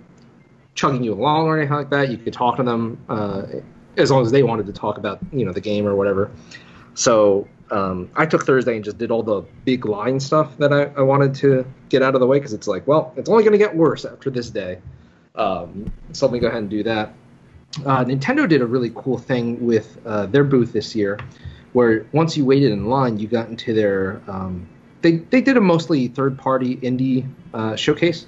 chugging 0.75 1.03
you 1.03 1.15
along 1.15 1.47
or 1.47 1.59
anything 1.59 1.77
like 1.77 1.91
that. 1.91 2.11
You 2.11 2.19
could 2.19 2.33
talk 2.33 2.57
to 2.57 2.63
them 2.63 2.99
uh, 3.09 3.43
as 3.97 4.11
long 4.11 4.23
as 4.23 4.31
they 4.31 4.43
wanted 4.43 4.67
to 4.67 4.73
talk 4.73 4.99
about 4.99 5.19
you 5.33 5.45
know 5.45 5.53
the 5.53 5.61
game 5.61 5.87
or 5.87 5.97
whatever. 5.97 6.31
So 6.95 7.47
um, 7.71 8.11
I 8.15 8.27
took 8.27 8.45
Thursday 8.45 8.77
and 8.77 8.85
just 8.85 8.99
did 8.99 9.11
all 9.11 9.23
the 9.23 9.43
big 9.65 9.85
line 9.85 10.21
stuff 10.21 10.57
that 10.59 10.73
I, 10.73 10.85
I 10.99 11.03
wanted 11.03 11.35
to 11.37 11.67
get 11.89 12.03
out 12.03 12.15
of 12.15 12.21
the 12.21 12.27
way 12.27 12.39
because 12.39 12.53
it's 12.53 12.69
like, 12.69 12.87
well, 12.87 13.13
it's 13.17 13.29
only 13.29 13.43
going 13.43 13.53
to 13.53 13.59
get 13.59 13.75
worse 13.75 14.05
after 14.05 14.31
this 14.31 14.51
day. 14.51 14.79
Um, 15.35 15.93
so 16.13 16.27
let 16.27 16.33
me 16.33 16.39
go 16.39 16.47
ahead 16.47 16.61
and 16.61 16.71
do 16.71 16.83
that. 16.85 17.13
Uh, 17.85 18.05
Nintendo 18.05 18.49
did 18.49 18.63
a 18.63 18.67
really 18.67 18.91
cool 18.95 19.19
thing 19.19 19.65
with 19.65 19.99
uh, 20.07 20.27
their 20.27 20.45
booth 20.45 20.73
this 20.73 20.95
year, 20.95 21.19
where 21.73 22.07
once 22.13 22.37
you 22.37 22.45
waited 22.45 22.73
in 22.73 22.87
line, 22.87 23.19
you 23.19 23.29
got 23.29 23.49
into 23.49 23.75
their. 23.75 24.21
Um, 24.29 24.67
they 25.03 25.17
they 25.17 25.41
did 25.41 25.57
a 25.57 25.61
mostly 25.61 26.09
third 26.09 26.39
party 26.39 26.77
indie 26.79 27.29
uh, 27.55 27.77
showcase 27.77 28.27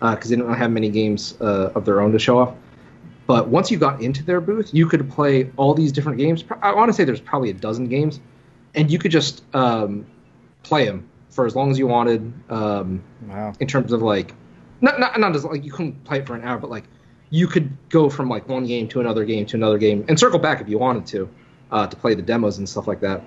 because 0.00 0.28
they 0.28 0.36
didn't 0.36 0.52
have 0.54 0.70
many 0.70 0.90
games 0.90 1.34
uh, 1.40 1.72
of 1.74 1.84
their 1.86 2.00
own 2.00 2.12
to 2.12 2.18
show 2.18 2.38
off. 2.38 2.54
But 3.26 3.48
once 3.48 3.70
you 3.70 3.78
got 3.78 4.02
into 4.02 4.22
their 4.22 4.40
booth, 4.40 4.74
you 4.74 4.86
could 4.86 5.10
play 5.10 5.50
all 5.56 5.72
these 5.72 5.92
different 5.92 6.18
games. 6.18 6.44
I 6.60 6.74
want 6.74 6.90
to 6.90 6.92
say 6.92 7.04
there's 7.04 7.22
probably 7.22 7.48
a 7.48 7.54
dozen 7.54 7.86
games, 7.88 8.20
and 8.74 8.90
you 8.90 8.98
could 8.98 9.10
just 9.10 9.42
um, 9.54 10.04
play 10.62 10.84
them 10.84 11.08
for 11.30 11.46
as 11.46 11.56
long 11.56 11.70
as 11.70 11.78
you 11.78 11.86
wanted. 11.86 12.32
Um, 12.50 13.02
Wow. 13.26 13.54
in 13.60 13.66
terms 13.66 13.92
of 13.92 14.02
like, 14.02 14.34
not 14.82 15.00
not 15.00 15.18
not 15.18 15.34
as 15.34 15.44
like 15.46 15.64
you 15.64 15.72
couldn't 15.72 16.04
play 16.04 16.18
it 16.18 16.26
for 16.26 16.34
an 16.34 16.42
hour, 16.42 16.58
but 16.58 16.68
like 16.68 16.84
you 17.30 17.46
could 17.46 17.76
go 17.88 18.08
from 18.08 18.28
like 18.28 18.48
one 18.48 18.66
game 18.66 18.86
to 18.88 19.00
another 19.00 19.24
game 19.24 19.46
to 19.46 19.56
another 19.56 19.78
game 19.78 20.04
and 20.08 20.18
circle 20.18 20.38
back 20.38 20.60
if 20.60 20.68
you 20.68 20.78
wanted 20.78 21.06
to 21.06 21.28
uh, 21.72 21.86
to 21.86 21.96
play 21.96 22.14
the 22.14 22.22
demos 22.22 22.58
and 22.58 22.68
stuff 22.68 22.86
like 22.86 23.00
that. 23.00 23.22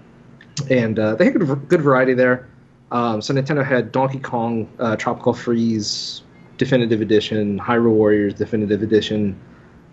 And 0.69 0.97
uh, 0.97 1.15
they 1.15 1.25
had 1.25 1.35
a 1.35 1.39
good 1.55 1.81
variety 1.81 2.13
there. 2.13 2.47
Um, 2.91 3.21
so 3.21 3.33
Nintendo 3.33 3.65
had 3.65 3.91
Donkey 3.91 4.19
Kong 4.19 4.67
uh, 4.79 4.95
Tropical 4.95 5.33
Freeze 5.33 6.23
Definitive 6.57 7.01
Edition, 7.01 7.59
Hyrule 7.59 7.91
Warriors 7.91 8.33
Definitive 8.33 8.81
Edition, 8.81 9.37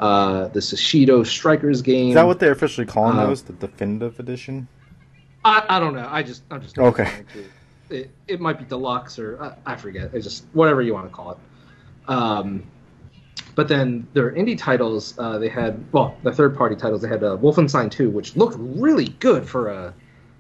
uh, 0.01 0.49
the 0.49 0.61
Sushido 0.61 1.27
Strikers 1.27 1.83
game. 1.83 2.11
Is 2.11 2.15
that 2.15 2.27
what 2.27 2.39
they're 2.39 2.53
officially 2.53 2.87
calling 2.87 3.19
Uh, 3.19 3.27
those? 3.27 3.43
The 3.43 3.53
definitive 3.55 4.19
edition? 4.21 4.69
I, 5.45 5.65
I 5.69 5.81
don't 5.81 5.95
know. 5.95 6.09
I 6.11 6.23
just 6.23 6.45
I'm 6.51 6.63
just 6.63 6.79
Okay. 6.79 7.11
It, 7.91 8.11
it 8.29 8.41
might 8.41 8.59
be 8.59 8.65
deluxe 8.65 9.19
or 9.19 9.43
I, 9.43 9.73
I 9.73 9.77
forget. 9.77 10.11
It's 10.15 10.25
just 10.25 10.47
whatever 10.53 10.81
you 10.81 10.95
want 10.95 11.07
to 11.07 11.13
call 11.15 11.33
it. 11.33 11.39
Um, 12.09 12.63
but 13.55 13.69
then 13.69 14.07
their 14.13 14.33
indie 14.33 14.59
titles, 14.59 15.15
uh, 15.19 15.39
they 15.39 15.49
had 15.49 15.85
well, 15.93 16.17
the 16.23 16.33
third 16.33 16.57
party 16.57 16.77
titles. 16.77 17.03
They 17.03 17.09
had 17.09 17.23
uh, 17.23 17.37
Wolfenstein 17.37 17.91
2, 17.91 18.11
which 18.11 18.37
looked 18.37 18.57
really 18.59 19.09
good 19.21 19.49
for 19.49 19.69
a, 19.69 19.95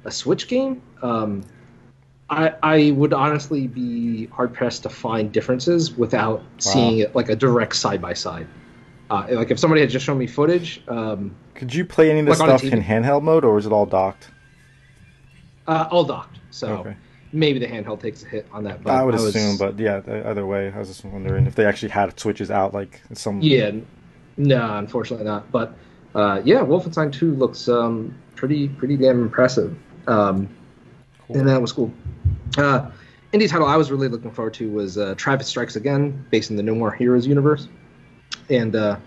a 0.04 0.10
Switch 0.10 0.48
game. 0.48 0.82
Um, 1.02 1.44
I 2.30 2.54
I 2.62 2.90
would 2.92 3.12
honestly 3.12 3.66
be 3.66 4.26
hard 4.26 4.52
pressed 4.54 4.82
to 4.84 4.88
find 4.88 5.30
differences 5.30 5.96
without 5.96 6.42
seeing 6.58 6.98
it 6.98 7.14
like 7.14 7.28
a 7.28 7.36
direct 7.36 7.76
side 7.76 8.00
by 8.00 8.14
side. 8.14 8.46
Like 9.10 9.50
if 9.50 9.58
somebody 9.60 9.80
had 9.80 9.90
just 9.90 10.04
shown 10.04 10.18
me 10.18 10.26
footage, 10.26 10.82
um, 10.88 11.36
Could 11.54 11.72
you 11.72 11.84
play 11.84 12.10
any 12.10 12.20
of 12.20 12.26
this 12.26 12.40
Like 12.40 12.58
stuff 12.58 12.64
in 12.72 12.82
handheld 12.82 13.22
mode, 13.22 13.44
or 13.44 13.58
is 13.58 13.66
it 13.66 13.72
all 13.72 13.86
docked? 13.86 14.28
uh, 15.68 15.86
all 15.90 16.04
docked. 16.04 16.38
So 16.50 16.68
Okay. 16.78 16.96
Maybe 17.34 17.58
the 17.58 17.66
handheld 17.66 18.00
takes 18.00 18.22
a 18.22 18.26
hit 18.26 18.46
on 18.52 18.64
that. 18.64 18.82
But 18.82 18.94
I 18.94 19.02
would 19.02 19.14
was- 19.14 19.34
assume, 19.34 19.58
but 19.58 19.78
yeah, 19.78 20.00
either 20.26 20.46
way, 20.46 20.72
I 20.74 20.78
was 20.78 20.88
just 20.88 21.04
wondering 21.04 21.46
if 21.46 21.54
they 21.54 21.66
actually 21.66 21.90
had 21.90 22.18
switches 22.18 22.50
out, 22.50 22.72
like 22.72 23.02
some. 23.12 23.40
Yeah, 23.42 23.72
no, 24.36 24.76
unfortunately 24.76 25.26
not. 25.26 25.50
But 25.52 25.76
uh, 26.14 26.40
yeah, 26.44 26.60
Wolfenstein 26.60 27.12
2 27.12 27.34
looks 27.34 27.68
um, 27.68 28.14
pretty 28.36 28.68
pretty 28.68 28.96
damn 28.96 29.20
impressive. 29.20 29.76
Um, 30.06 30.48
Cool. 31.26 31.38
And 31.38 31.48
that 31.48 31.60
was 31.60 31.72
cool. 31.72 31.90
Uh, 32.58 32.90
indie 33.32 33.48
title 33.48 33.66
I 33.66 33.76
was 33.76 33.90
really 33.90 34.08
looking 34.08 34.30
forward 34.30 34.52
to 34.54 34.70
was 34.70 34.98
uh, 34.98 35.14
Travis 35.16 35.46
Strikes 35.48 35.74
Again, 35.74 36.24
based 36.30 36.50
in 36.50 36.56
the 36.56 36.62
No 36.62 36.74
More 36.74 36.92
Heroes 36.92 37.26
universe, 37.26 37.68
and 38.50 38.76
uh, 38.76 38.98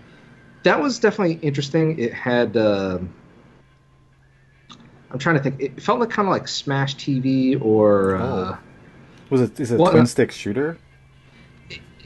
that 0.64 0.80
was 0.80 0.98
definitely 0.98 1.34
interesting. 1.46 1.96
It 1.96 2.12
had 2.12 2.56
uh, 2.56 2.98
I'm 5.10 5.18
trying 5.18 5.36
to 5.36 5.42
think. 5.42 5.60
It 5.60 5.82
felt 5.82 6.00
like 6.00 6.10
kind 6.10 6.28
of 6.28 6.32
like 6.32 6.46
Smash 6.48 6.96
TV 6.96 7.60
or 7.60 8.16
uh, 8.16 8.22
Oh. 8.22 8.58
Was 9.30 9.40
it 9.42 9.60
is 9.60 9.72
it 9.72 9.78
Well, 9.78 9.90
twin 9.92 10.06
stick 10.06 10.32
shooter? 10.32 10.78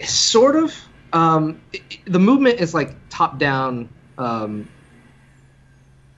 sort 0.05 0.57
of. 0.57 0.75
Um, 1.13 1.61
it- 1.73 1.83
the 2.07 2.19
movement 2.19 2.59
is 2.61 2.75
like 2.75 2.97
top 3.11 3.39
down, 3.39 3.89
um, 4.19 4.69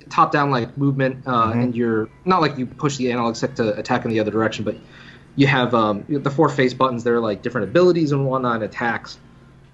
top 0.09 0.33
down 0.33 0.51
like 0.51 0.77
movement, 0.79 1.23
uh, 1.27 1.53
Mhm. 1.53 1.63
and 1.63 1.77
you're 1.77 2.09
not 2.25 2.41
like 2.41 2.57
you 2.59 2.67
push 2.67 2.97
the 2.97 3.11
analog 3.13 3.37
stick 3.37 3.55
to 3.57 3.77
attack 3.79 4.05
in 4.05 4.11
the 4.11 4.21
other 4.21 4.31
direction, 4.31 4.65
but 4.65 4.77
you 5.37 5.47
have 5.47 5.75
um, 5.75 6.05
the 6.09 6.31
four 6.31 6.49
face 6.49 6.73
buttons. 6.75 7.03
They're 7.05 7.21
like 7.21 7.43
different 7.43 7.69
abilities 7.69 8.13
and 8.13 8.25
whatnot, 8.25 8.63
attacks, 8.63 9.19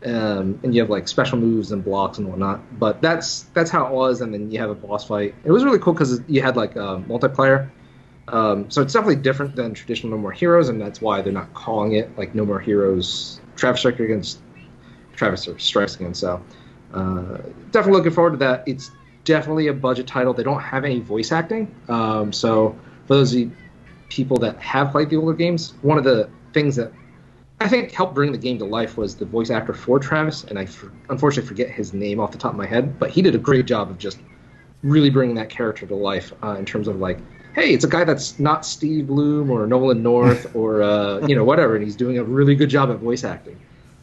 um, 0.05 0.59
and 0.63 0.75
you 0.75 0.81
have 0.81 0.91
like 0.91 1.09
special 1.09 1.39
moves 1.39 1.73
and 1.73 1.85
blocks 1.85 2.19
and 2.19 2.29
whatnot. 2.29 2.79
But 2.79 3.03
that's 3.03 3.43
that's 3.55 3.71
how 3.71 3.87
it 3.87 3.93
was, 3.93 4.21
and 4.21 4.33
then 4.33 4.51
you 4.51 4.59
have 4.59 4.71
a 4.71 4.75
boss 4.75 5.07
fight. 5.07 5.35
It 5.45 5.51
was 5.51 5.65
really 5.65 5.79
cool 5.79 5.93
because 5.93 6.21
you 6.27 6.43
had 6.43 6.57
like 6.57 6.77
uh, 6.77 6.99
multiplayer. 6.99 7.71
Um, 8.29 8.71
so 8.71 8.81
it's 8.81 8.93
definitely 8.93 9.17
different 9.17 9.57
than 9.57 9.75
traditional 9.75 10.13
No 10.13 10.19
More 10.19 10.33
Heroes, 10.33 10.69
and 10.69 10.81
that's 10.81 11.01
why 11.01 11.21
they're 11.21 11.33
not 11.33 11.53
calling 11.55 11.93
it 11.93 12.17
like 12.17 12.35
No 12.35 12.45
More 12.45 12.61
Heroes 12.61 13.41
Travis 13.57 13.81
Strikes 13.81 14.01
Against 14.01 14.41
Travis 15.15 15.49
Strikes 15.59 15.97
Again. 15.97 16.15
So 16.15 16.43
uh, 16.95 17.39
definitely 17.71 17.93
looking 17.93 18.13
forward 18.13 18.33
to 18.33 18.37
that. 18.39 18.63
It's 18.67 18.91
definitely 19.25 19.67
a 19.67 19.75
budget 19.75 20.07
title. 20.07 20.33
They 20.33 20.45
don't 20.45 20.61
have 20.61 20.85
any 20.85 21.01
voice 21.01 21.33
acting, 21.33 21.75
um, 21.89 22.33
so 22.33 22.79
for 23.07 23.15
those 23.15 23.37
people 24.09 24.37
that 24.39 24.57
have 24.59 24.93
played 24.93 25.11
the 25.11 25.17
older 25.17 25.35
games, 25.35 25.75
one 25.83 25.99
of 25.99 26.05
the 26.05 26.29
things 26.53 26.77
that 26.77 26.93
I 27.61 27.69
think 27.69 27.93
helped 27.93 28.15
bring 28.15 28.33
the 28.33 28.39
game 28.39 28.59
to 28.59 28.65
life 28.65 28.97
was 28.97 29.17
the 29.17 29.27
voice 29.27 29.51
actor 29.51 29.75
for 29.75 29.99
Travis, 29.99 30.45
and 30.45 30.59
I 30.59 30.65
for, 30.65 30.91
unfortunately 31.11 31.47
forget 31.47 31.69
his 31.69 31.93
name 31.93 32.19
off 32.19 32.33
the 32.33 32.39
top 32.39 32.53
of 32.53 32.59
my 32.59 32.67
head, 32.67 32.99
but 32.99 33.11
he 33.11 33.21
did 33.21 33.35
a 33.35 33.39
great 33.39 33.67
job 33.67 33.91
of 33.91 33.99
just 33.99 34.19
really 34.83 35.11
bringing 35.11 35.37
that 35.37 35.51
character 35.51 35.87
to 35.87 35.95
life 35.95 36.33
uh, 36.43 36.57
in 36.59 36.65
terms 36.65 36.89
of 36.89 37.01
like, 37.01 37.19
hey, 37.55 37.75
it's 37.75 37.85
a 37.85 37.89
guy 37.89 38.05
that's 38.05 38.39
not 38.39 38.65
Steve 38.65 39.09
Blum 39.09 39.51
or 39.51 39.67
Nolan 39.67 40.03
North 40.03 40.51
or 40.57 40.83
uh, 40.83 41.27
you 41.27 41.37
know 41.37 41.45
whatever, 41.45 41.77
and 41.77 41.85
he's 41.85 41.97
doing 41.97 42.19
a 42.19 42.25
really 42.25 42.55
good 42.55 42.71
job 42.71 42.91
at 42.91 42.97
voice 42.97 43.25
acting. 43.25 43.61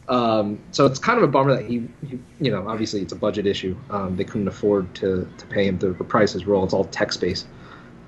Um, 0.08 0.58
so 0.70 0.86
it's 0.86 0.98
kind 0.98 1.18
of 1.18 1.24
a 1.24 1.28
bummer 1.28 1.54
that 1.54 1.66
he, 1.66 1.86
he 2.06 2.18
you 2.40 2.50
know, 2.50 2.66
obviously 2.66 3.02
it's 3.02 3.12
a 3.12 3.16
budget 3.16 3.46
issue. 3.46 3.76
Um, 3.90 4.16
they 4.16 4.24
couldn't 4.24 4.48
afford 4.48 4.94
to, 4.96 5.28
to 5.36 5.46
pay 5.46 5.66
him 5.66 5.78
to 5.80 5.92
reprise 5.92 6.32
his 6.32 6.46
role. 6.46 6.64
It's 6.64 6.72
all 6.72 6.84
text 6.84 7.20
based. 7.20 7.46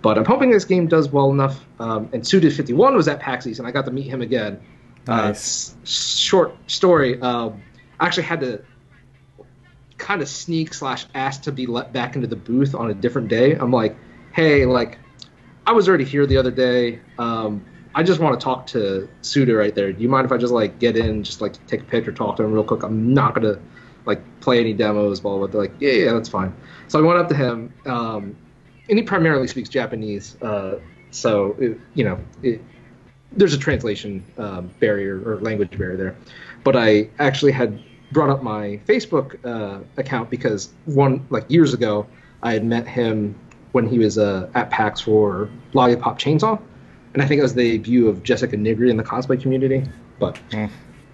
But 0.01 0.17
I'm 0.17 0.25
hoping 0.25 0.51
this 0.51 0.65
game 0.65 0.87
does 0.87 1.11
well 1.11 1.31
enough. 1.31 1.63
Um, 1.79 2.09
and 2.15 2.23
Suda51 2.23 2.95
was 2.95 3.07
at 3.07 3.21
PAX 3.21 3.47
East, 3.47 3.59
and 3.59 3.69
I 3.69 3.71
got 3.71 3.85
to 3.85 3.91
meet 3.91 4.07
him 4.07 4.23
again. 4.23 4.59
Nice. 5.11 5.75
Uh, 5.75 5.77
short 5.85 6.71
story. 6.71 7.21
Um, 7.21 7.63
I 7.99 8.07
actually 8.07 8.23
had 8.23 8.41
to 8.41 8.63
kind 9.99 10.23
of 10.23 10.29
sneak 10.29 10.73
slash 10.73 11.05
ask 11.15 11.43
to 11.43 11.53
be 11.53 11.67
let 11.67 11.93
back 11.93 12.15
into 12.15 12.27
the 12.27 12.37
booth 12.37 12.75
on 12.75 12.91
a 12.91 12.95
different 12.95 13.29
day. 13.29 13.53
I'm 13.53 13.73
like, 13.73 13.97
hey, 14.33 14.65
like, 14.67 14.99
I 15.67 15.73
was 15.73 15.89
already 15.89 16.05
here 16.05 16.27
the 16.27 16.37
other 16.37 16.51
day. 16.51 17.01
Um, 17.19 17.65
I 17.95 18.05
just 18.05 18.21
want 18.21 18.39
to 18.39 18.45
talk 18.45 18.69
to 18.69 19.09
Suda 19.23 19.55
right 19.55 19.75
there. 19.75 19.93
Do 19.93 20.01
you 20.01 20.09
mind 20.09 20.25
if 20.25 20.33
I 20.33 20.37
just 20.37 20.53
like 20.53 20.79
get 20.79 20.97
in, 20.97 21.25
just 21.25 21.41
like 21.41 21.65
take 21.67 21.81
a 21.81 21.85
picture, 21.85 22.13
talk 22.13 22.37
to 22.37 22.45
him 22.45 22.53
real 22.53 22.65
quick? 22.65 22.85
I'm 22.85 23.13
not 23.13 23.35
gonna 23.35 23.59
like 24.07 24.41
play 24.41 24.61
any 24.61 24.73
demos, 24.73 25.21
blah 25.21 25.37
blah. 25.37 25.47
blah. 25.47 25.47
They're 25.49 25.61
like, 25.63 25.81
yeah, 25.81 25.93
yeah, 25.93 26.13
that's 26.13 26.29
fine. 26.29 26.55
So 26.87 27.01
I 27.01 27.03
went 27.03 27.19
up 27.19 27.29
to 27.29 27.35
him, 27.35 27.75
um, 27.87 28.37
and 28.89 28.99
he 28.99 29.03
primarily 29.03 29.49
speaks 29.49 29.69
Japanese, 29.69 30.41
uh, 30.41 30.79
so 31.11 31.57
it, 31.59 31.81
you 31.95 32.05
know, 32.05 32.21
it, 32.43 32.63
there's 33.33 33.55
a 33.55 33.59
translation 33.59 34.25
um, 34.39 34.71
barrier 34.81 35.23
or 35.25 35.41
language 35.41 35.77
barrier 35.79 35.97
there. 35.97 36.17
But 36.65 36.77
I 36.77 37.09
actually 37.19 37.53
had 37.53 37.81
brought 38.13 38.29
up 38.31 38.43
my 38.43 38.81
Facebook 38.87 39.37
uh, 39.45 39.81
account 39.97 40.31
because 40.31 40.71
one 40.85 41.25
like 41.31 41.49
years 41.49 41.73
ago 41.73 42.07
I 42.43 42.53
had 42.53 42.65
met 42.65 42.87
him 42.89 43.35
when 43.73 43.87
he 43.87 43.99
was 43.99 44.19
uh, 44.19 44.51
at 44.55 44.71
PAX 44.71 45.01
for 45.01 45.49
Lollipop 45.75 46.19
Chainsaw, 46.19 46.61
and 47.15 47.23
I 47.23 47.27
think 47.27 47.39
it 47.39 47.43
was 47.43 47.55
the 47.55 47.79
debut 47.79 48.09
of 48.09 48.23
Jessica 48.25 48.57
Nigri 48.57 48.91
in 48.91 48.97
the 48.97 49.05
cosplay 49.05 49.41
community. 49.41 49.85
But 50.19 50.39
Hmm. 50.53 50.67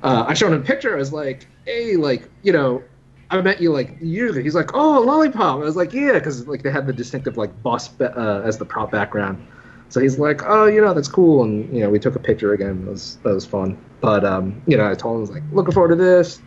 uh, 0.02 0.24
I 0.26 0.32
showed 0.34 0.52
him 0.52 0.60
a 0.60 0.64
picture. 0.64 0.94
I 0.94 0.98
was 0.98 1.12
like, 1.12 1.46
"Hey, 1.66 1.96
like 1.96 2.28
you 2.42 2.52
know, 2.52 2.82
I 3.30 3.40
met 3.42 3.60
you 3.60 3.72
like 3.72 3.98
years 4.00 4.32
ago." 4.32 4.42
He's 4.42 4.54
like, 4.54 4.70
"Oh, 4.74 5.00
Lollipop." 5.02 5.56
I 5.60 5.64
was 5.64 5.76
like, 5.76 5.92
"Yeah," 5.92 6.14
because 6.14 6.48
like 6.48 6.62
they 6.62 6.70
had 6.70 6.86
the 6.86 6.92
distinctive 6.94 7.36
like 7.36 7.62
bus 7.62 7.88
ba- 7.88 8.16
uh, 8.18 8.42
as 8.46 8.56
the 8.56 8.64
prop 8.64 8.90
background. 8.90 9.46
So 9.88 10.00
he's 10.00 10.18
like, 10.18 10.42
"Oh, 10.44 10.66
you 10.66 10.80
know, 10.80 10.92
that's 10.94 11.08
cool," 11.08 11.42
and 11.44 11.72
you 11.74 11.82
know, 11.82 11.90
we 11.90 11.98
took 11.98 12.16
a 12.16 12.18
picture 12.18 12.52
again. 12.52 12.84
It 12.86 12.90
was 12.90 13.18
that 13.22 13.32
was 13.32 13.46
fun. 13.46 13.78
But 14.00 14.24
um, 14.24 14.60
you 14.66 14.76
know, 14.76 14.88
I 14.88 14.94
told 14.94 15.14
him 15.14 15.18
I 15.18 15.20
was 15.20 15.30
like, 15.30 15.42
"Looking 15.52 15.72
forward 15.72 15.90
to 15.90 15.96
this." 15.96 16.40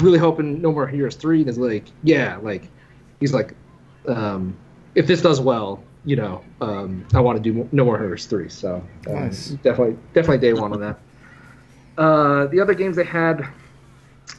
Really 0.00 0.18
hoping 0.18 0.60
No 0.60 0.72
More 0.72 0.86
Heroes 0.86 1.16
three. 1.16 1.38
And 1.38 1.46
he's 1.46 1.58
like, 1.58 1.86
"Yeah," 2.02 2.36
like 2.42 2.68
he's 3.20 3.32
like, 3.32 3.54
um, 4.06 4.56
"If 4.94 5.06
this 5.06 5.22
does 5.22 5.40
well." 5.40 5.82
You 6.04 6.16
know, 6.16 6.44
um, 6.60 7.06
I 7.14 7.20
want 7.20 7.42
to 7.42 7.52
do 7.52 7.68
No 7.70 7.84
More 7.84 7.98
Heroes 7.98 8.26
three, 8.26 8.48
so 8.48 8.84
um, 9.08 9.14
Nice. 9.14 9.50
definitely, 9.62 9.96
definitely 10.12 10.38
day 10.38 10.52
one 10.52 10.72
on 10.72 10.80
that. 10.80 10.98
Uh, 11.96 12.46
the 12.46 12.60
other 12.60 12.74
games 12.74 12.96
they 12.96 13.04
had 13.04 13.46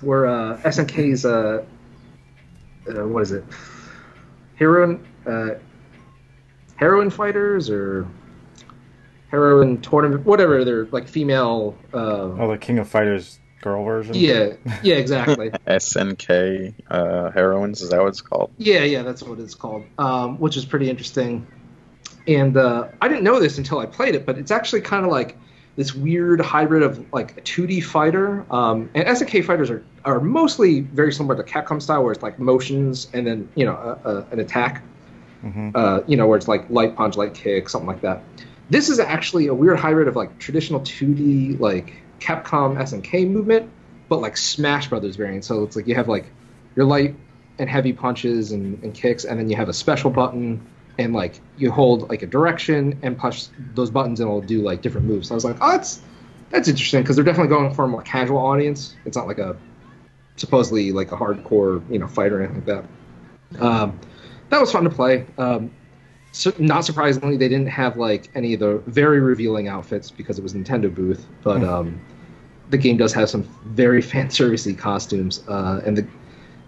were 0.02 0.28
uh, 0.28 0.58
SNK's 0.64 1.26
uh, 1.26 1.64
uh, 2.90 3.08
what 3.08 3.24
is 3.24 3.32
it? 3.32 3.46
Heroine 4.56 5.06
uh, 5.26 5.52
heroine 6.76 7.10
fighters 7.10 7.70
or 7.70 8.06
heroine 9.38 9.82
tournament, 9.82 10.26
whatever. 10.28 10.64
They're 10.64 10.86
like 10.86 11.08
female. 11.08 11.76
Uh, 11.94 11.98
Oh, 12.40 12.52
the 12.52 12.58
King 12.58 12.78
of 12.78 12.88
Fighters 12.88 13.40
girl 13.62 13.84
version. 13.84 14.14
yeah, 14.16 14.54
yeah, 14.84 14.96
exactly. 14.96 15.50
SNK 15.68 16.74
uh, 16.90 17.32
heroines 17.32 17.82
is 17.82 17.90
that 17.90 18.00
what 18.00 18.10
it's 18.10 18.22
called? 18.22 18.52
Yeah, 18.60 18.84
yeah, 18.84 19.02
that's 19.02 19.24
what 19.24 19.40
it's 19.40 19.56
called, 19.56 19.86
um, 19.98 20.38
which 20.40 20.56
is 20.56 20.66
pretty 20.66 20.88
interesting. 20.90 21.48
And 22.28 22.56
uh, 22.56 22.90
I 23.02 23.08
didn't 23.08 23.24
know 23.24 23.40
this 23.40 23.58
until 23.58 23.80
I 23.80 23.86
played 23.88 24.14
it, 24.16 24.26
but 24.26 24.38
it's 24.38 24.52
actually 24.52 24.82
kind 24.82 25.04
of 25.06 25.12
like 25.12 25.36
this 25.76 25.96
weird 25.96 26.40
hybrid 26.40 26.84
of 26.84 27.04
like 27.12 27.36
a 27.38 27.42
2D 27.42 27.84
fighter. 27.84 28.46
Um, 28.54 28.90
and 28.94 29.08
SNK 29.08 29.44
fighters 29.46 29.72
are, 29.72 29.84
are 30.06 30.20
mostly 30.20 30.82
very 30.82 31.12
similar 31.12 31.36
to 31.42 31.44
Capcom 31.44 31.82
style, 31.82 32.04
where 32.04 32.12
it's 32.14 32.22
like 32.22 32.38
motions 32.38 33.08
and 33.14 33.26
then 33.26 33.50
you 33.56 33.66
know 33.66 33.74
a, 34.06 34.10
a, 34.10 34.28
an 34.32 34.40
attack. 34.40 34.84
hmm 35.42 35.72
Uh, 35.74 36.02
you 36.06 36.18
know, 36.18 36.28
where 36.28 36.38
it's 36.38 36.48
like 36.48 36.70
light 36.70 36.96
punch, 36.96 37.18
light 37.18 37.34
kick, 37.34 37.68
something 37.70 37.88
like 37.88 38.02
that. 38.02 38.22
This 38.74 38.90
is 38.90 38.98
actually 38.98 39.46
a 39.46 39.54
weird 39.54 39.78
hybrid 39.78 40.08
of 40.08 40.16
like 40.16 40.40
traditional 40.40 40.80
2D 40.80 41.60
like 41.60 41.94
Capcom 42.20 42.76
SNK 42.76 43.30
movement, 43.30 43.70
but 44.10 44.20
like 44.20 44.36
Smash 44.36 44.88
Brothers 44.88 45.16
variant. 45.16 45.46
So 45.46 45.62
it's 45.62 45.76
like 45.76 45.86
you 45.86 45.94
have 45.94 46.08
like 46.08 46.26
your 46.76 46.88
light 46.88 47.16
and 47.60 47.70
heavy 47.70 47.94
punches 47.94 48.52
and, 48.52 48.84
and 48.84 48.92
kicks, 48.92 49.26
and 49.26 49.40
then 49.40 49.48
you 49.48 49.56
have 49.58 49.70
a 49.70 49.74
special 49.74 50.10
button, 50.10 50.68
and 50.98 51.14
like 51.14 51.40
you 51.56 51.70
hold 51.70 52.10
like 52.10 52.24
a 52.24 52.26
direction 52.26 52.98
and 53.04 53.16
push 53.16 53.46
those 53.76 53.92
buttons, 53.92 54.20
and 54.20 54.28
it'll 54.28 54.42
do 54.42 54.64
like 54.64 54.82
different 54.82 55.06
moves. 55.06 55.28
So 55.28 55.36
I 55.36 55.38
was 55.38 55.46
like, 55.46 55.58
oh, 55.62 55.74
that's 55.74 56.02
that's 56.50 56.68
interesting 56.68 57.04
because 57.04 57.16
they're 57.16 57.26
definitely 57.26 57.50
going 57.50 57.76
for 57.76 57.86
a 57.86 57.88
more 57.88 58.02
casual 58.02 58.40
audience. 58.40 58.96
It's 59.06 59.16
not 59.16 59.28
like 59.28 59.38
a 59.38 59.56
supposedly 60.38 60.92
like 60.92 61.12
a 61.12 61.16
hardcore 61.16 61.88
you 61.92 62.00
know 62.00 62.08
fighter 62.08 62.40
or 62.40 62.44
anything 62.46 62.66
like 62.66 62.88
that. 63.52 63.64
Um, 63.64 64.00
that 64.50 64.60
was 64.60 64.72
fun 64.72 64.86
to 64.86 64.90
play. 64.90 65.28
Um, 65.38 65.70
so, 66.34 66.52
not 66.60 66.86
surprisingly, 66.86 67.38
they 67.38 67.50
didn't 67.50 67.68
have 67.70 67.98
like 67.98 68.30
any 68.36 68.54
of 68.56 68.60
the 68.60 68.80
very 68.88 69.22
revealing 69.22 69.70
outfits 69.70 70.12
because 70.12 70.40
it 70.40 70.44
was 70.44 70.54
Nintendo 70.56 70.94
booth, 70.94 71.28
but 71.44 71.62
Hmm. 71.62 71.70
um, 71.70 72.02
the 72.70 72.78
game 72.78 72.98
does 72.98 73.14
have 73.14 73.30
some 73.30 73.44
very 73.66 74.02
fan 74.12 74.28
servicey 74.28 74.78
costumes, 74.78 75.44
uh, 75.48 75.82
and 75.86 75.98
the 75.98 76.08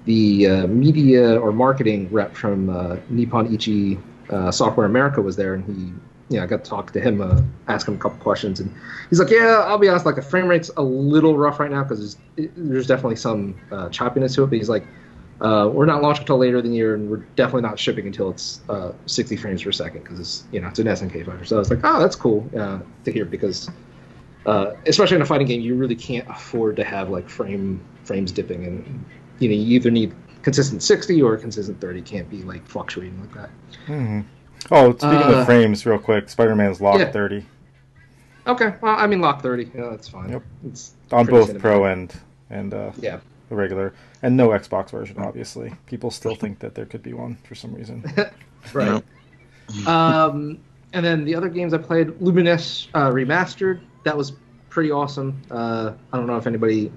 the 0.06 0.48
uh, 0.48 0.68
media 0.68 1.40
or 1.40 1.52
marketing 1.52 2.10
rep 2.12 2.36
from 2.36 2.70
uh, 2.70 2.98
Nippon 3.10 3.54
Ichi 3.54 4.00
uh, 4.30 4.52
Software 4.52 4.86
America 4.86 5.22
was 5.22 5.36
there, 5.36 5.56
and 5.56 5.66
he. 5.66 5.94
Yeah, 6.30 6.44
I 6.44 6.48
got 6.48 6.64
to 6.64 6.70
talk 6.70 6.92
to 6.94 7.00
him, 7.00 7.22
uh, 7.22 7.42
ask 7.68 7.88
him 7.88 7.94
a 7.96 7.98
couple 8.00 8.18
questions, 8.18 8.60
and 8.60 8.74
he's 9.12 9.20
like, 9.20 9.30
"Yeah, 9.30 9.64
I'll 9.68 9.78
be 9.78 9.90
honest. 9.90 10.08
Like 10.08 10.16
the 10.16 10.24
frame 10.24 10.48
rate's 10.48 10.72
a 10.78 10.84
little 10.84 11.38
rough 11.38 11.60
right 11.60 11.70
now 11.70 11.84
because 11.84 12.18
there's, 12.36 12.52
there's 12.58 12.88
definitely 12.88 13.18
some 13.18 13.62
uh, 13.72 13.90
choppiness 13.90 14.34
to 14.36 14.44
it." 14.44 14.48
But 14.48 14.58
he's 14.58 14.70
like, 14.70 14.88
uh, 15.42 15.70
we're 15.72 15.86
not 15.86 16.02
launching 16.02 16.22
until 16.24 16.38
later 16.38 16.58
in 16.60 16.70
the 16.70 16.76
year, 16.76 16.96
and 16.96 17.10
we're 17.10 17.26
definitely 17.36 17.62
not 17.64 17.78
shipping 17.78 18.08
until 18.08 18.30
it's 18.30 18.62
uh, 18.70 18.92
60 19.06 19.36
frames 19.36 19.64
per 19.64 19.72
second 19.72 20.04
because 20.04 20.20
it's 20.20 20.44
you 20.52 20.62
know 20.62 20.68
it's 20.68 20.80
an 20.80 20.88
SNK 20.88 21.26
fighter. 21.26 21.46
So 21.46 21.58
I 21.58 21.60
was 21.60 21.70
like, 21.70 21.80
oh, 21.84 22.00
that's 22.00 22.16
cool 22.16 22.50
uh, 22.58 22.80
to 23.04 23.12
hear 23.12 23.26
because 23.26 23.70
uh, 24.46 24.74
especially 24.86 25.16
in 25.18 25.22
a 25.22 25.26
fighting 25.26 25.48
game, 25.48 25.62
you 25.62 25.76
really 25.76 25.96
can't 25.96 26.28
afford 26.30 26.76
to 26.78 26.84
have 26.84 27.10
like 27.10 27.30
frame 27.30 27.82
frames 28.04 28.32
dipping, 28.32 28.66
and 28.66 29.06
you 29.40 29.50
know 29.50 29.56
you 29.56 29.76
either 29.76 29.92
need 29.92 30.14
consistent 30.42 30.84
60 30.84 31.22
or 31.22 31.36
consistent 31.38 31.82
30. 31.82 32.02
Can't 32.04 32.30
be 32.30 32.44
like 32.44 32.66
fluctuating 32.68 33.20
like 33.20 33.34
that. 33.34 33.50
Mm-hmm. 33.88 34.22
Oh, 34.72 34.92
speaking 34.94 35.10
Uh, 35.10 35.40
of 35.40 35.46
frames, 35.46 35.86
real 35.86 36.00
quick, 36.00 36.30
Spider-Man's 36.30 36.80
lock 36.82 37.00
yeah. 37.00 37.12
30 37.12 37.46
Okay, 38.48 38.76
well 38.82 38.96
I 38.96 39.08
mean 39.08 39.22
lock 39.22 39.42
30, 39.42 39.72
yeah, 39.76 39.90
that's 39.90 40.08
fine. 40.08 40.30
Yep. 40.30 40.44
It's 40.68 40.94
on 41.12 41.26
both 41.26 41.50
cinematic. 41.52 41.60
Pro 41.60 41.86
and 41.86 42.14
and 42.52 42.74
uh, 42.74 42.92
Yeah. 43.00 43.20
The 43.56 43.62
regular, 43.62 43.94
and 44.22 44.36
no 44.36 44.50
Xbox 44.50 44.92
version. 44.92 45.18
Obviously, 45.20 45.74
people 45.86 46.12
still 46.12 46.36
think 46.36 46.60
that 46.60 46.76
there 46.76 46.86
could 46.86 47.04
be 47.04 47.14
one 47.14 47.38
for 47.48 47.56
some 47.56 47.74
reason. 47.74 48.04
right. 48.74 49.04
um, 49.88 50.60
and 50.94 51.06
then 51.06 51.26
the 51.26 51.36
other 51.36 51.50
games 51.50 51.74
I 51.74 51.78
played, 51.78 52.08
Lumines 52.20 52.88
uh, 52.94 53.10
Remastered, 53.12 53.82
that 54.04 54.16
was 54.16 54.34
pretty 54.70 54.92
awesome. 54.92 55.42
Uh, 55.52 55.94
I 56.14 56.18
don't 56.18 56.28
know 56.28 56.38
if 56.38 56.48
anybody, 56.48 56.92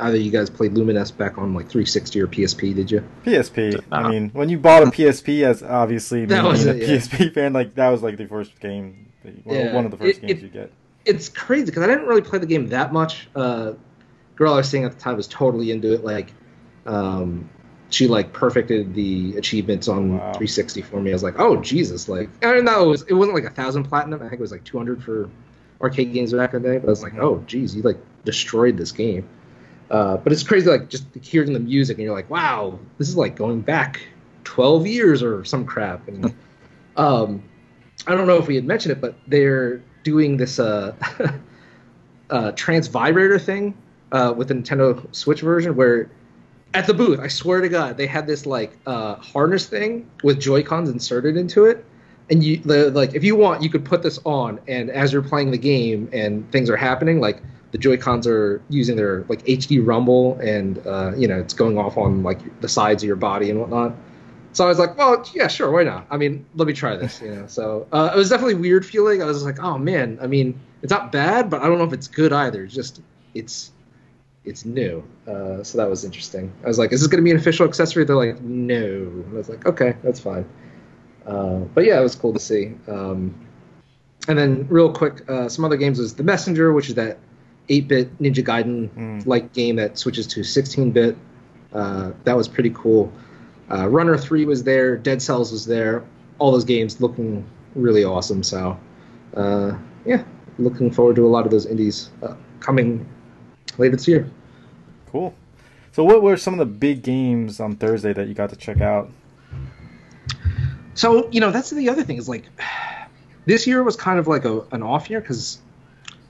either 0.00 0.16
you 0.16 0.30
guys 0.30 0.50
played 0.50 0.74
Lumines 0.74 1.16
back 1.16 1.38
on 1.38 1.54
like 1.54 1.66
360 1.68 2.20
or 2.20 2.26
PSP, 2.26 2.74
did 2.74 2.90
you? 2.90 3.06
PSP. 3.24 3.82
I 3.92 4.08
mean, 4.10 4.30
when 4.30 4.48
you 4.48 4.58
bought 4.58 4.82
a 4.82 4.86
PSP, 4.86 5.42
as 5.44 5.62
obviously 5.62 6.24
That 6.26 6.42
me 6.42 6.48
was 6.50 6.64
being 6.64 6.76
a 6.76 6.78
it, 6.80 6.88
yeah. 6.88 6.96
PSP 6.96 7.34
fan, 7.34 7.52
like 7.52 7.74
that 7.76 7.88
was 7.88 8.02
like 8.02 8.16
the 8.16 8.26
first 8.26 8.58
game, 8.60 9.12
that 9.24 9.34
you- 9.34 9.42
well, 9.44 9.58
Yeah. 9.58 9.74
one 9.74 9.84
of 9.84 9.90
the 9.90 9.96
first 9.96 10.18
It- 10.22 10.26
games 10.26 10.40
it- 10.40 10.42
you 10.44 10.48
get. 10.50 10.72
it's 11.04 11.28
crazy 11.28 11.66
because 11.66 11.82
I 11.82 11.86
didn't 11.86 12.06
really 12.06 12.22
play 12.22 12.38
the 12.38 12.46
game 12.46 12.66
that 12.68 12.92
much. 12.92 13.28
Uh, 13.34 13.72
girl 14.38 14.54
I 14.54 14.58
was 14.58 14.70
seeing 14.70 14.84
at 14.84 14.92
the 14.92 14.98
time 15.00 15.16
was 15.16 15.26
totally 15.26 15.72
into 15.72 15.92
it. 15.92 16.04
Like, 16.04 16.32
um, 16.86 17.50
she 17.90 18.06
like 18.06 18.32
perfected 18.32 18.94
the 18.94 19.36
achievements 19.36 19.88
on 19.88 20.12
Wow. 20.18 20.32
360 20.32 20.82
for 20.82 21.00
me. 21.00 21.10
I 21.10 21.14
was 21.14 21.22
like, 21.24 21.38
oh 21.40 21.56
Jesus! 21.56 22.08
Like, 22.08 22.30
I 22.44 22.52
don't 22.52 22.64
know, 22.64 22.84
it, 22.84 22.88
was, 22.88 23.02
it 23.08 23.14
wasn't 23.14 23.34
like 23.34 23.44
a 23.44 23.50
thousand 23.50 23.84
platinum. 23.84 24.20
I 24.20 24.28
think 24.28 24.34
it 24.34 24.40
was 24.40 24.52
like 24.52 24.64
200 24.64 25.02
for 25.02 25.28
arcade 25.80 26.12
games 26.12 26.32
back 26.32 26.54
in 26.54 26.62
the 26.62 26.68
day. 26.68 26.78
But 26.78 26.86
I 26.86 26.90
was 26.90 27.02
like, 27.02 27.14
Mhm. 27.14 27.22
oh 27.22 27.42
geez, 27.46 27.74
you 27.74 27.82
like 27.82 27.98
destroyed 28.24 28.76
this 28.76 28.92
game. 28.92 29.28
Uh, 29.90 30.18
but 30.18 30.32
it's 30.32 30.42
crazy, 30.42 30.68
like 30.70 30.88
just 30.88 31.06
hearing 31.22 31.52
the 31.52 31.60
music, 31.60 31.96
and 31.96 32.04
you're 32.04 32.14
like, 32.14 32.30
wow, 32.30 32.78
this 32.98 33.08
is 33.08 33.16
like 33.16 33.34
going 33.36 33.60
back 33.62 34.00
12 34.44 34.86
years 34.86 35.22
or 35.22 35.44
some 35.44 35.64
crap. 35.64 36.06
And 36.08 36.32
um, 36.96 37.42
I 38.06 38.14
don't 38.14 38.26
know 38.26 38.36
if 38.36 38.46
we 38.46 38.54
had 38.54 38.64
mentioned 38.66 38.92
it, 38.92 39.00
but 39.00 39.14
they're 39.26 39.82
doing 40.04 40.36
this 40.36 40.58
uh, 40.58 40.94
uh, 42.30 42.52
trance 42.52 42.86
vibrator 42.86 43.38
thing 43.38 43.74
uh, 44.12 44.32
with 44.36 44.48
the 44.48 44.54
Nintendo 44.54 45.14
Switch 45.14 45.40
version 45.40 45.76
where 45.76 46.10
at 46.74 46.86
the 46.86 46.94
booth, 46.94 47.18
I 47.18 47.28
swear 47.28 47.60
to 47.60 47.68
God, 47.68 47.96
they 47.96 48.06
had 48.06 48.26
this 48.26 48.46
like 48.46 48.76
uh, 48.86 49.16
harness 49.16 49.66
thing 49.66 50.08
with 50.22 50.38
Joy 50.40 50.62
Cons 50.62 50.88
inserted 50.88 51.36
into 51.36 51.64
it. 51.64 51.84
And 52.30 52.44
you 52.44 52.58
the, 52.58 52.90
like 52.90 53.14
if 53.14 53.24
you 53.24 53.36
want, 53.36 53.62
you 53.62 53.70
could 53.70 53.84
put 53.84 54.02
this 54.02 54.18
on, 54.24 54.60
and 54.68 54.90
as 54.90 55.12
you're 55.12 55.22
playing 55.22 55.50
the 55.50 55.58
game 55.58 56.10
and 56.12 56.50
things 56.52 56.68
are 56.68 56.76
happening, 56.76 57.20
like 57.20 57.42
the 57.70 57.78
Joy 57.78 57.96
Cons 57.96 58.26
are 58.26 58.60
using 58.68 58.96
their 58.96 59.24
like 59.28 59.42
HD 59.44 59.84
rumble, 59.84 60.38
and 60.40 60.86
uh, 60.86 61.12
you 61.16 61.26
know 61.26 61.40
it's 61.40 61.54
going 61.54 61.78
off 61.78 61.96
on 61.96 62.22
like 62.22 62.60
the 62.60 62.68
sides 62.68 63.02
of 63.02 63.06
your 63.06 63.16
body 63.16 63.48
and 63.48 63.58
whatnot. 63.58 63.94
So 64.52 64.64
I 64.64 64.68
was 64.68 64.78
like, 64.78 64.98
well, 64.98 65.26
yeah, 65.34 65.48
sure, 65.48 65.70
why 65.70 65.84
not? 65.84 66.06
I 66.10 66.16
mean, 66.16 66.44
let 66.54 66.66
me 66.66 66.74
try 66.74 66.96
this, 66.96 67.22
you 67.22 67.34
know. 67.34 67.46
So 67.46 67.86
uh, 67.92 68.10
it 68.14 68.16
was 68.16 68.28
definitely 68.28 68.56
weird 68.56 68.84
feeling. 68.84 69.22
I 69.22 69.26
was 69.26 69.42
like, 69.44 69.62
oh 69.62 69.78
man, 69.78 70.18
I 70.20 70.26
mean, 70.26 70.60
it's 70.82 70.90
not 70.90 71.12
bad, 71.12 71.48
but 71.48 71.62
I 71.62 71.66
don't 71.66 71.78
know 71.78 71.84
if 71.84 71.94
it's 71.94 72.08
good 72.08 72.32
either. 72.32 72.64
It's 72.64 72.74
just 72.74 73.00
it's 73.32 73.72
it's 74.48 74.64
new. 74.64 75.02
Uh, 75.26 75.62
so 75.62 75.78
that 75.78 75.88
was 75.88 76.04
interesting. 76.04 76.52
I 76.64 76.68
was 76.68 76.78
like, 76.78 76.92
is 76.92 77.00
this 77.00 77.06
going 77.08 77.22
to 77.22 77.24
be 77.24 77.30
an 77.30 77.36
official 77.36 77.66
accessory? 77.66 78.04
They're 78.04 78.16
like, 78.16 78.40
no. 78.40 78.74
And 78.76 79.32
I 79.32 79.36
was 79.36 79.48
like, 79.48 79.66
okay, 79.66 79.94
that's 80.02 80.20
fine. 80.20 80.44
Uh, 81.26 81.58
but 81.74 81.84
yeah, 81.84 81.98
it 82.00 82.02
was 82.02 82.14
cool 82.14 82.32
to 82.32 82.40
see. 82.40 82.72
Um, 82.88 83.34
and 84.28 84.38
then 84.38 84.66
real 84.68 84.92
quick, 84.92 85.28
uh, 85.30 85.48
some 85.48 85.64
other 85.64 85.76
games 85.76 85.98
was 85.98 86.14
The 86.14 86.22
Messenger, 86.22 86.72
which 86.72 86.88
is 86.88 86.94
that 86.96 87.18
8-bit 87.68 88.18
Ninja 88.18 88.44
Gaiden 88.44 88.88
Mm. 88.90 89.26
like 89.26 89.52
game 89.52 89.76
that 89.76 89.98
switches 89.98 90.26
to 90.28 90.40
16-bit. 90.40 91.16
Uh, 91.72 92.12
that 92.24 92.36
was 92.36 92.48
pretty 92.48 92.70
cool. 92.70 93.12
Uh, 93.70 93.86
Runner 93.88 94.16
3 94.16 94.46
was 94.46 94.64
there. 94.64 94.96
Dead 94.96 95.20
Cells 95.20 95.52
was 95.52 95.66
there. 95.66 96.02
All 96.38 96.50
those 96.50 96.64
games 96.64 97.00
looking 97.00 97.44
really 97.74 98.04
awesome. 98.04 98.42
So 98.42 98.78
uh, 99.36 99.76
yeah, 100.06 100.24
looking 100.58 100.90
forward 100.90 101.16
to 101.16 101.26
a 101.26 101.28
lot 101.28 101.44
of 101.44 101.50
those 101.50 101.66
indies 101.66 102.10
uh, 102.22 102.34
coming 102.60 103.06
later 103.76 103.96
this 103.96 104.08
year. 104.08 104.30
Cool. 105.10 105.34
So, 105.92 106.04
what 106.04 106.22
were 106.22 106.36
some 106.36 106.54
of 106.54 106.58
the 106.58 106.66
big 106.66 107.02
games 107.02 107.60
on 107.60 107.76
Thursday 107.76 108.12
that 108.12 108.28
you 108.28 108.34
got 108.34 108.50
to 108.50 108.56
check 108.56 108.80
out? 108.80 109.10
So 110.94 111.28
you 111.30 111.40
know 111.40 111.50
that's 111.50 111.70
the 111.70 111.88
other 111.88 112.02
thing 112.02 112.16
is 112.16 112.28
like 112.28 112.44
this 113.46 113.66
year 113.66 113.82
was 113.82 113.96
kind 113.96 114.18
of 114.18 114.26
like 114.26 114.44
a, 114.44 114.60
an 114.72 114.82
off 114.82 115.08
year 115.08 115.20
because 115.20 115.58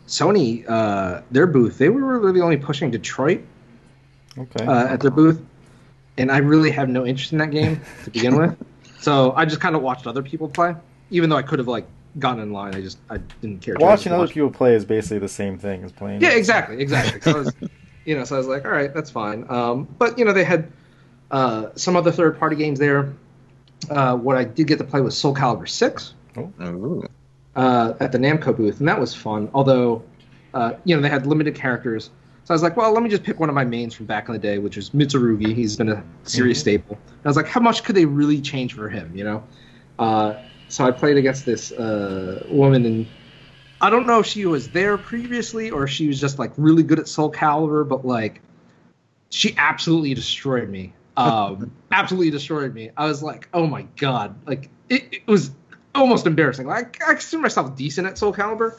Sony 0.07 0.69
uh, 0.69 1.23
their 1.31 1.47
booth 1.47 1.79
they 1.79 1.89
were 1.89 2.19
really 2.19 2.41
only 2.41 2.57
pushing 2.59 2.91
Detroit 2.91 3.41
Okay. 4.37 4.65
uh, 4.67 4.87
at 4.89 5.01
their 5.01 5.11
booth, 5.11 5.43
and 6.17 6.31
I 6.31 6.39
really 6.39 6.71
have 6.71 6.89
no 6.89 7.05
interest 7.07 7.33
in 7.33 7.39
that 7.39 7.51
game 7.51 7.81
to 8.05 8.11
begin 8.11 8.37
with. 8.37 8.57
So 9.01 9.33
I 9.33 9.45
just 9.47 9.61
kind 9.61 9.75
of 9.75 9.83
watched 9.83 10.07
other 10.07 10.23
people 10.23 10.49
play, 10.49 10.75
even 11.11 11.29
though 11.31 11.37
I 11.37 11.43
could 11.43 11.59
have 11.59 11.67
like 11.69 11.87
gotten 12.19 12.43
in 12.43 12.53
line. 12.53 12.75
I 12.75 12.81
just 12.83 12.99
I 13.11 13.17
didn't 13.41 13.63
care. 13.63 13.75
to 13.75 13.85
Watching 13.85 14.13
other 14.13 14.23
watch- 14.25 14.35
people 14.35 14.51
play 14.51 14.75
is 14.75 14.85
basically 14.85 15.19
the 15.19 15.29
same 15.29 15.59
thing 15.59 15.83
as 15.83 15.93
playing. 15.93 16.21
Yeah, 16.21 16.31
exactly, 16.33 16.79
exactly. 16.81 17.21
So 17.23 17.31
I 17.31 17.39
was, 17.41 17.55
you 18.09 18.17
know, 18.17 18.25
so 18.25 18.37
I 18.37 18.39
was 18.39 18.47
like, 18.47 18.65
all 18.65 18.71
right, 18.71 18.93
that's 18.95 19.11
fine. 19.11 19.45
Um, 19.51 19.87
but 19.99 20.19
you 20.19 20.25
know, 20.25 20.33
they 20.33 20.43
had 20.43 20.73
uh, 21.31 21.69
some 21.75 21.95
other 21.95 22.11
third-party 22.11 22.57
games 22.57 22.79
there. 22.79 23.13
Uh, 23.91 24.17
what 24.17 24.35
I 24.35 24.45
did 24.45 24.67
get 24.67 24.79
to 24.79 24.85
play 24.85 25.03
was 25.03 25.15
Soul 25.17 25.35
Calibur 25.35 25.69
Six 25.69 26.15
uh, 27.55 27.93
at 28.01 28.11
the 28.11 28.19
Namco 28.19 28.57
booth, 28.57 28.79
and 28.79 28.89
that 28.89 28.99
was 28.99 29.15
fun. 29.15 29.51
Although, 29.53 30.03
uh, 30.55 30.73
you 30.85 30.97
know, 30.97 31.03
they 31.03 31.11
had 31.11 31.27
limited 31.27 31.55
characters, 31.55 32.09
so 32.45 32.55
I 32.55 32.55
was 32.55 32.63
like, 32.63 32.79
well, 32.79 32.91
let 32.93 33.03
me 33.03 33.11
just 33.11 33.25
pick 33.25 33.39
one 33.41 33.51
of 33.51 33.55
my 33.55 33.65
mains 33.65 33.93
from 33.93 34.07
back 34.07 34.27
in 34.29 34.33
the 34.33 34.39
day, 34.39 34.57
which 34.57 34.77
was 34.77 34.89
Mitsurugi. 34.91 35.55
He's 35.55 35.77
been 35.77 35.91
a 35.91 36.03
series 36.23 36.57
Mhm. 36.57 36.61
staple. 36.63 36.95
And 36.97 37.27
I 37.27 37.29
was 37.29 37.37
like, 37.37 37.47
how 37.47 37.61
much 37.61 37.85
could 37.85 37.95
they 37.95 38.07
really 38.07 38.41
change 38.41 38.73
for 38.73 38.89
him? 38.89 39.13
You 39.15 39.25
know. 39.25 39.43
Uh, 39.99 40.35
so 40.69 40.87
I 40.87 40.93
played 40.93 41.19
against 41.19 41.45
this 41.45 41.73
uh, 41.73 42.43
woman, 42.49 42.87
and 42.87 43.07
I 43.81 43.91
don't 43.91 44.07
know 44.07 44.21
if 44.21 44.27
she 44.27 44.47
was 44.47 44.69
there 44.71 44.99
previously 44.99 45.71
or 45.71 45.85
if 45.85 45.91
she 45.91 46.09
was 46.09 46.21
just 46.21 46.39
like 46.39 46.53
really 46.57 46.83
good 46.83 46.99
at 46.99 47.09
Soul 47.09 47.31
Calibur, 47.31 47.89
but 47.89 48.05
like 48.05 48.41
she 49.31 49.55
absolutely 49.57 50.15
destroyed 50.15 50.69
me. 50.69 50.93
Um, 51.19 51.73
absolutely 51.91 52.31
destroyed 52.31 52.73
me. 52.73 52.93
I 52.97 53.07
was 53.07 53.25
like, 53.25 53.49
oh 53.53 53.67
my 53.67 53.83
god, 53.97 54.37
like 54.47 54.71
it, 54.89 55.09
it 55.11 55.27
was 55.27 55.51
almost 55.93 56.29
embarrassing. 56.29 56.69
Like 56.69 57.03
I 57.03 57.15
consider 57.15 57.43
myself 57.43 57.75
decent 57.75 58.07
at 58.07 58.17
Soul 58.17 58.33
Calibur, 58.33 58.79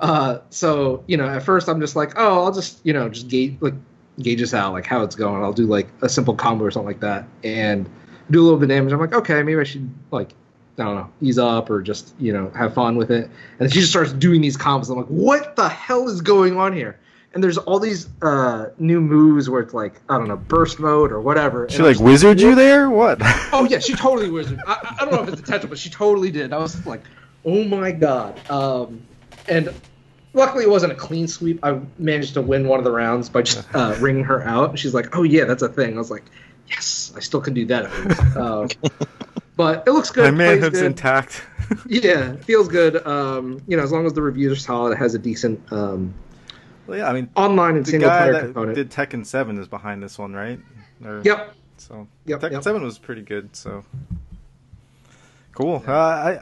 uh, 0.00 0.40
so 0.50 1.02
you 1.06 1.16
know, 1.16 1.26
at 1.26 1.42
first 1.42 1.66
I'm 1.66 1.80
just 1.80 1.96
like, 1.96 2.12
oh, 2.16 2.44
I'll 2.44 2.52
just 2.52 2.84
you 2.84 2.92
know 2.92 3.08
just 3.08 3.28
gauge 3.28 3.56
like 3.60 3.72
gauge 4.20 4.40
this 4.40 4.54
out, 4.54 4.72
like 4.72 4.86
how 4.86 5.02
it's 5.02 5.16
going. 5.16 5.42
I'll 5.42 5.52
do 5.52 5.66
like 5.66 5.88
a 6.02 6.08
simple 6.08 6.34
combo 6.34 6.64
or 6.64 6.70
something 6.70 6.86
like 6.86 7.00
that, 7.00 7.26
and 7.42 7.88
do 8.30 8.40
a 8.40 8.44
little 8.44 8.58
bit 8.58 8.64
of 8.64 8.68
damage. 8.68 8.92
I'm 8.92 9.00
like, 9.00 9.14
okay, 9.14 9.42
maybe 9.42 9.58
I 9.58 9.64
should 9.64 9.90
like 10.10 10.34
I 10.78 10.84
don't 10.84 10.94
know, 10.94 11.10
ease 11.20 11.38
up 11.38 11.70
or 11.70 11.82
just 11.82 12.14
you 12.18 12.32
know 12.32 12.50
have 12.56 12.74
fun 12.74 12.96
with 12.96 13.10
it. 13.10 13.30
And 13.58 13.72
she 13.72 13.80
just 13.80 13.90
starts 13.90 14.12
doing 14.12 14.40
these 14.40 14.56
combos. 14.56 14.90
I'm 14.90 14.96
like, 14.96 15.06
what 15.06 15.56
the 15.56 15.68
hell 15.68 16.08
is 16.08 16.20
going 16.20 16.56
on 16.56 16.72
here? 16.72 16.98
And 17.34 17.44
there's 17.44 17.58
all 17.58 17.78
these 17.78 18.08
uh, 18.22 18.70
new 18.78 19.00
moves 19.00 19.50
where 19.50 19.60
it's 19.60 19.74
like 19.74 20.00
I 20.08 20.18
don't 20.18 20.28
know, 20.28 20.36
burst 20.36 20.80
mode 20.80 21.12
or 21.12 21.20
whatever. 21.20 21.68
She 21.68 21.82
like 21.82 21.98
wizard 21.98 22.40
you 22.40 22.54
there? 22.54 22.90
What? 22.90 23.20
Oh 23.50 23.64
yeah, 23.64 23.78
she 23.78 23.94
totally 23.94 24.30
wizard. 24.30 24.60
I, 24.66 24.96
I 25.00 25.04
don't 25.04 25.14
know 25.14 25.22
if 25.22 25.28
it's 25.30 25.38
intentional, 25.38 25.70
but 25.70 25.78
she 25.78 25.88
totally 25.88 26.30
did. 26.30 26.52
I 26.52 26.58
was 26.58 26.84
like, 26.86 27.00
oh 27.44 27.64
my 27.64 27.92
god. 27.92 28.38
Um, 28.50 29.00
and 29.48 29.72
luckily 30.34 30.64
it 30.64 30.70
wasn't 30.70 30.92
a 30.92 30.94
clean 30.94 31.26
sweep. 31.28 31.64
I 31.64 31.80
managed 31.98 32.34
to 32.34 32.42
win 32.42 32.68
one 32.68 32.78
of 32.78 32.84
the 32.84 32.92
rounds 32.92 33.28
by 33.28 33.42
just 33.42 33.66
uh, 33.74 33.96
ringing 34.00 34.24
her 34.24 34.42
out. 34.42 34.78
She's 34.78 34.94
like, 34.94 35.16
oh 35.16 35.22
yeah, 35.22 35.44
that's 35.44 35.62
a 35.62 35.68
thing. 35.68 35.94
I 35.94 35.98
was 35.98 36.10
like, 36.10 36.24
yes, 36.68 37.12
I 37.16 37.20
still 37.20 37.40
can 37.40 37.54
do 37.54 37.66
that. 37.66 37.86
At 37.86 38.04
least. 38.06 38.36
Um, 38.36 38.68
but 39.58 39.82
it 39.86 39.90
looks 39.90 40.10
good. 40.10 40.22
My 40.24 40.30
plays 40.30 40.38
manhood's 40.60 40.78
good. 40.80 40.86
intact. 40.86 41.42
Yeah, 41.86 42.34
feels 42.36 42.66
good. 42.66 43.06
Um, 43.06 43.60
you 43.66 43.76
know, 43.76 43.82
as 43.82 43.92
long 43.92 44.06
as 44.06 44.14
the 44.14 44.22
reviews 44.22 44.52
are 44.52 44.56
solid, 44.60 44.92
it 44.92 44.96
has 44.96 45.14
a 45.14 45.18
decent 45.18 45.60
um, 45.70 46.14
well, 46.86 46.96
yeah, 46.96 47.06
I 47.10 47.12
mean, 47.12 47.28
online 47.36 47.76
and 47.76 47.84
the 47.84 47.90
single 47.90 48.08
guy 48.08 48.20
player 48.20 48.32
that 48.32 48.44
component. 48.46 48.74
did 48.74 48.90
Tekken 48.90 49.26
Seven 49.26 49.58
is 49.58 49.68
behind 49.68 50.02
this 50.02 50.18
one, 50.18 50.32
right? 50.32 50.58
Or- 51.04 51.20
Yep. 51.22 51.52
So 51.76 52.08
Yep, 52.24 52.40
Tekken 52.40 52.52
yep. 52.52 52.62
Seven 52.62 52.82
was 52.82 52.98
pretty 52.98 53.20
good. 53.20 53.54
So 53.54 53.84
cool. 55.54 55.82
Uh, 55.86 55.92
I 55.92 56.40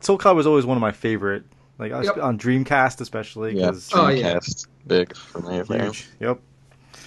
Soul 0.00 0.18
Calibur 0.18 0.36
was 0.36 0.46
always 0.46 0.66
one 0.66 0.76
of 0.76 0.80
my 0.80 0.92
favorite. 0.92 1.42
Like 1.78 1.90
Yep. 1.90 2.18
on 2.18 2.38
Dreamcast, 2.38 3.00
especially 3.00 3.54
Yeah, 3.58 3.66
because 3.70 3.90
Oh, 3.92 4.08
yeah. 4.08 4.34
Dreamcast, 4.34 4.66
big 4.86 5.16
for 5.16 5.40
me 5.40 5.64
huge. 5.64 6.08
Yep. 6.20 6.38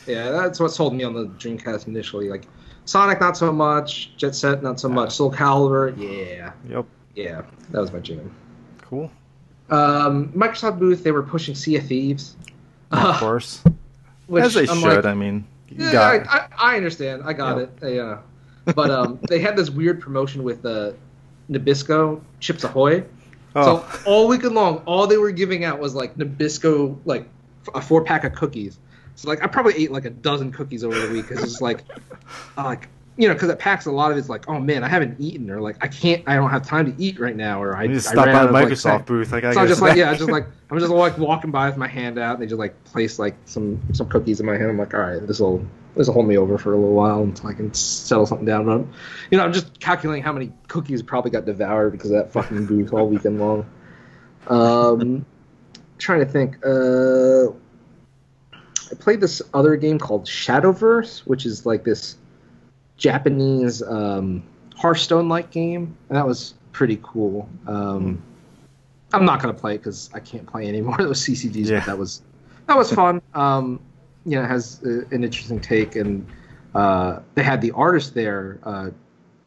Yeah, 0.07 0.31
that's 0.31 0.59
what 0.59 0.71
sold 0.73 0.93
me 0.95 1.03
on 1.05 1.13
the 1.13 1.27
Dreamcast 1.27 1.87
initially. 1.87 2.29
Like 2.29 2.45
Sonic, 2.85 3.19
not 3.21 3.37
so 3.37 3.51
much. 3.51 4.15
Jet 4.17 4.35
Set, 4.35 4.61
not 4.63 4.79
so 4.79 4.89
much. 4.89 5.15
Soul 5.15 5.31
Calibur, 5.31 5.93
yeah, 5.97 6.51
Yep. 6.69 6.85
yeah, 7.15 7.41
that 7.71 7.79
was 7.79 7.91
my 7.93 7.99
jam. 7.99 8.29
Cool. 8.81 9.09
Um, 9.69 10.29
Microsoft 10.33 10.79
booth, 10.79 11.03
they 11.03 11.11
were 11.11 11.23
pushing 11.23 11.55
Sea 11.55 11.77
of 11.77 11.85
Thieves, 11.87 12.35
Of 12.91 12.99
Uh, 12.99 13.19
course, 13.19 13.63
which 14.27 14.43
as 14.43 14.53
they 14.53 14.67
I'm 14.67 14.79
should. 14.79 14.97
like, 14.97 15.05
I 15.05 15.13
mean, 15.13 15.45
yeah, 15.69 15.91
got 15.91 16.27
I, 16.27 16.37
I, 16.37 16.73
I 16.73 16.75
understand. 16.77 17.23
I 17.25 17.33
got 17.33 17.57
Yeah. 17.57 17.63
it. 17.89 17.95
Yeah, 17.95 18.73
but 18.75 18.91
um, 18.91 19.19
they 19.29 19.39
had 19.39 19.55
this 19.55 19.69
weird 19.69 20.01
promotion 20.01 20.43
with 20.43 20.65
uh, 20.65 20.91
Nabisco 21.49 22.21
Chips 22.39 22.63
Ahoy. 22.65 23.03
oh, 23.55 23.63
So 23.63 23.85
all 24.05 24.27
weekend 24.27 24.55
long, 24.55 24.77
all 24.85 25.07
they 25.07 25.17
were 25.17 25.31
giving 25.31 25.63
out 25.63 25.79
was 25.79 25.95
like 25.95 26.15
Nabisco, 26.17 26.97
like 27.05 27.27
a 27.73 27.81
four 27.81 28.03
pack 28.03 28.25
of 28.25 28.33
cookies. 28.35 28.77
So 29.15 29.29
like 29.29 29.43
I 29.43 29.47
probably 29.47 29.75
ate 29.75 29.91
like 29.91 30.05
a 30.05 30.09
dozen 30.09 30.51
cookies 30.51 30.83
over 30.83 30.99
the 30.99 31.13
week 31.13 31.27
because 31.27 31.43
it's 31.43 31.61
like, 31.61 31.83
uh, 32.57 32.63
like 32.63 32.89
you 33.15 33.27
know, 33.27 33.33
because 33.35 33.49
at 33.49 33.59
PAX 33.59 33.85
a 33.85 33.91
lot 33.91 34.11
of 34.11 34.17
it's 34.17 34.29
like, 34.29 34.49
oh 34.49 34.59
man, 34.59 34.83
I 34.83 34.87
haven't 34.87 35.19
eaten, 35.19 35.49
or 35.51 35.61
like 35.61 35.77
I 35.81 35.87
can't, 35.87 36.23
I 36.27 36.35
don't 36.35 36.49
have 36.49 36.65
time 36.65 36.91
to 36.91 37.03
eat 37.03 37.19
right 37.19 37.35
now, 37.35 37.61
or 37.61 37.75
I, 37.75 37.85
just 37.87 38.09
stop 38.09 38.25
ran 38.25 38.35
by 38.35 38.41
the 38.41 38.47
of, 38.47 38.53
like, 38.53 38.67
Microsoft 38.67 39.05
booth. 39.05 39.31
Like, 39.31 39.43
I 39.43 39.53
So 39.53 39.61
I'm 39.61 39.67
just 39.67 39.81
like, 39.81 39.97
yeah, 39.97 40.09
I'm 40.09 40.17
just 40.17 40.31
like 40.31 40.47
I'm 40.71 40.79
just 40.79 40.91
like 40.91 41.17
walking 41.19 41.51
by 41.51 41.67
with 41.67 41.77
my 41.77 41.87
hand 41.87 42.17
out, 42.17 42.33
and 42.33 42.41
they 42.41 42.47
just 42.47 42.57
like 42.57 42.83
place 42.85 43.19
like 43.19 43.35
some 43.45 43.79
some 43.93 44.09
cookies 44.09 44.39
in 44.39 44.45
my 44.45 44.53
hand. 44.53 44.69
I'm 44.69 44.79
like, 44.79 44.93
all 44.95 45.01
right, 45.01 45.25
this 45.25 45.39
will 45.39 45.63
this 45.95 46.07
will 46.07 46.15
hold 46.15 46.27
me 46.27 46.37
over 46.37 46.57
for 46.57 46.73
a 46.73 46.75
little 46.75 46.95
while 46.95 47.21
until 47.21 47.49
I 47.49 47.53
can 47.53 47.71
settle 47.73 48.25
something 48.25 48.47
down. 48.47 48.65
But 48.65 48.87
you 49.29 49.37
know, 49.37 49.43
I'm 49.43 49.53
just 49.53 49.79
calculating 49.79 50.23
how 50.23 50.33
many 50.33 50.51
cookies 50.67 51.03
probably 51.03 51.29
got 51.29 51.45
devoured 51.45 51.91
because 51.91 52.09
of 52.09 52.17
that 52.17 52.31
fucking 52.31 52.65
booth 52.65 52.93
all 52.93 53.07
weekend 53.07 53.39
long. 53.39 53.69
Um, 54.47 55.23
trying 55.99 56.21
to 56.21 56.25
think. 56.25 56.65
Uh, 56.65 57.53
I 58.93 58.95
played 58.95 59.21
this 59.21 59.41
other 59.55 59.75
game 59.75 59.97
called 59.97 60.25
Shadowverse, 60.25 61.19
which 61.21 61.47
is 61.47 61.65
like 61.65 61.83
this 61.83 62.15
Japanese 62.97 63.81
um, 63.81 64.43
Hearthstone-like 64.75 65.49
game, 65.49 65.97
and 66.09 66.17
that 66.17 66.27
was 66.27 66.53
pretty 66.73 66.99
cool. 67.01 67.49
Um, 67.65 68.21
I'm 69.13 69.25
not 69.25 69.41
gonna 69.41 69.53
play 69.53 69.75
it 69.75 69.79
because 69.79 70.11
I 70.13 70.19
can't 70.19 70.45
play 70.45 70.67
any 70.67 70.81
more 70.87 70.99
of 71.01 71.07
those 71.07 71.25
CCGs, 71.25 71.69
Yeah. 71.69 71.79
but 71.79 71.85
that 71.87 71.97
was 71.97 72.21
that 72.67 72.77
was 72.77 72.91
fun. 72.93 73.19
Um, 73.33 73.79
you 74.25 74.35
know, 74.37 74.43
it 74.43 74.47
has 74.47 74.79
uh, 74.85 75.05
an 75.11 75.23
interesting 75.23 75.59
take, 75.59 75.95
and 75.95 76.25
uh, 76.75 77.19
they 77.33 77.43
had 77.43 77.61
the 77.61 77.71
artist 77.71 78.13
there 78.13 78.59
uh, 78.63 78.91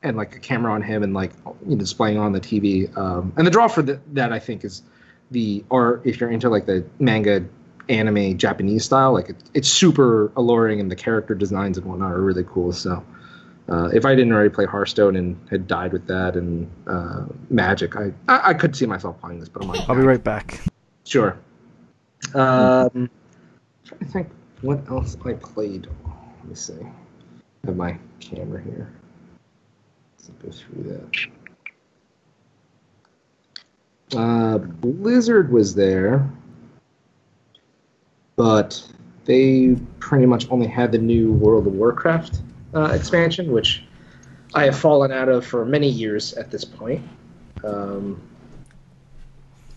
and 0.03 0.17
like 0.17 0.35
a 0.35 0.41
camera 0.41 0.73
on 0.73 0.83
him 0.83 1.03
and 1.05 1.15
like 1.15 1.33
you 1.65 1.71
know, 1.71 1.77
displaying 1.77 2.19
on 2.19 2.33
the 2.33 2.41
TV. 2.41 2.95
Um, 2.99 3.33
and 3.37 3.47
the 3.47 3.51
draw 3.51 3.69
for 3.69 3.83
the, 3.83 4.01
that 4.13 4.33
I 4.33 4.41
think 4.41 4.65
is 4.65 4.83
the 5.31 5.65
or 5.71 6.01
if 6.05 6.21
you're 6.21 6.31
into 6.31 6.49
like 6.49 6.67
the 6.67 6.85
manga 6.99 7.45
anime 7.89 8.37
Japanese 8.39 8.85
style, 8.85 9.13
like 9.13 9.31
it, 9.31 9.37
it's 9.55 9.69
super 9.69 10.33
alluring 10.37 10.81
and 10.81 10.91
the 10.91 10.97
character 10.97 11.35
designs 11.35 11.79
and 11.79 11.87
whatnot 11.87 12.13
are 12.13 12.21
really 12.23 12.45
cool. 12.45 12.73
So. 12.73 13.05
Uh, 13.69 13.89
if 13.93 14.05
I 14.05 14.15
didn't 14.15 14.33
already 14.33 14.49
play 14.49 14.65
Hearthstone 14.65 15.17
and 15.17 15.37
had 15.51 15.67
died 15.67 15.93
with 15.93 16.07
that 16.07 16.37
and 16.37 16.71
uh, 16.87 17.25
Magic, 17.51 17.97
I, 17.97 18.13
I 18.29 18.51
I 18.51 18.55
could 18.55 18.77
see 18.77 18.87
myself 18.87 19.21
playing 19.21 19.41
this, 19.41 19.49
but 19.49 19.61
I'm 19.61 19.69
like, 19.69 19.89
I'll 19.89 19.97
be 19.97 20.03
right 20.03 20.23
back. 20.23 20.61
Sure. 21.03 21.37
Um, 22.33 23.11
trying 23.85 23.99
to 23.99 24.05
think 24.05 24.29
what 24.61 24.89
else 24.89 25.17
I 25.25 25.33
played. 25.33 25.89
Let 26.05 26.49
me 26.49 26.55
see. 26.55 26.75
I 26.75 27.67
have 27.67 27.77
my 27.77 27.99
camera 28.21 28.63
here. 28.63 28.93
Let's 30.19 30.29
go 30.29 30.51
through 30.53 31.09
that. 34.13 34.17
Uh, 34.17 34.59
Blizzard 34.59 35.51
was 35.51 35.75
there, 35.75 36.31
but 38.37 38.83
they 39.25 39.77
pretty 39.99 40.27
much 40.27 40.49
only 40.51 40.67
had 40.67 40.93
the 40.93 40.99
new 40.99 41.33
World 41.33 41.67
of 41.67 41.73
Warcraft 41.73 42.41
uh, 42.75 42.93
expansion, 42.95 43.51
which 43.51 43.83
I 44.55 44.65
have 44.65 44.79
fallen 44.79 45.11
out 45.11 45.29
of 45.29 45.45
for 45.45 45.65
many 45.65 45.89
years 45.89 46.35
at 46.35 46.51
this 46.51 46.65
point. 46.65 47.03
Um, 47.65 48.21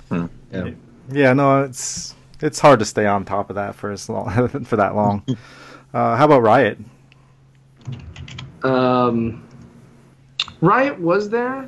Hmm. 0.10 0.26
yeah. 0.52 0.72
Yeah, 1.12 1.34
no, 1.34 1.64
it's 1.64 2.16
it's 2.42 2.60
hard 2.60 2.80
to 2.80 2.86
stay 2.86 3.06
on 3.06 3.26
top 3.26 3.50
of 3.50 3.56
that 3.56 3.76
for 3.76 3.92
as 3.92 4.10
long 4.10 4.48
for 4.66 4.76
that 4.76 4.96
long. 4.96 5.24
Uh, 5.92 6.16
how 6.16 6.26
about 6.26 6.44
Riot? 6.44 6.78
Um, 8.62 9.44
Riot 10.62 11.00
was 11.00 11.30
there, 11.30 11.68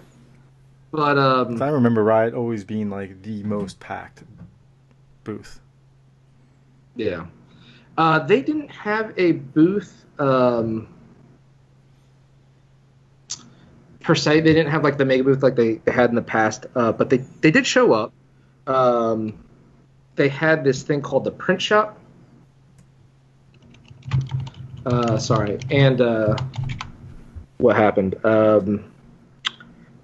but 0.91 1.17
I 1.17 1.41
um, 1.41 1.59
remember 1.59 2.03
Riot 2.03 2.35
always 2.35 2.63
being 2.63 2.91
like 2.91 3.23
the 3.23 3.41
most 3.41 3.79
packed 3.79 4.23
booth. 5.23 5.60
Yeah, 7.01 7.25
uh, 7.97 8.19
they 8.19 8.41
didn't 8.41 8.69
have 8.69 9.13
a 9.17 9.31
booth 9.33 10.05
um, 10.19 10.87
per 14.01 14.15
se. 14.15 14.41
They 14.41 14.53
didn't 14.53 14.71
have 14.71 14.83
like 14.83 14.97
the 14.97 15.05
mega 15.05 15.23
booth 15.23 15.43
like 15.43 15.55
they 15.55 15.81
had 15.87 16.09
in 16.09 16.15
the 16.15 16.21
past, 16.21 16.65
uh, 16.75 16.91
but 16.91 17.09
they 17.09 17.17
they 17.17 17.51
did 17.51 17.65
show 17.65 17.93
up. 17.93 18.13
Um, 18.67 19.43
they 20.15 20.29
had 20.29 20.63
this 20.63 20.83
thing 20.83 21.01
called 21.01 21.23
the 21.23 21.31
print 21.31 21.61
shop. 21.61 21.97
Uh, 24.85 25.17
sorry, 25.17 25.59
and 25.69 26.01
uh, 26.01 26.35
what 27.57 27.75
happened? 27.75 28.23
Um, 28.25 28.91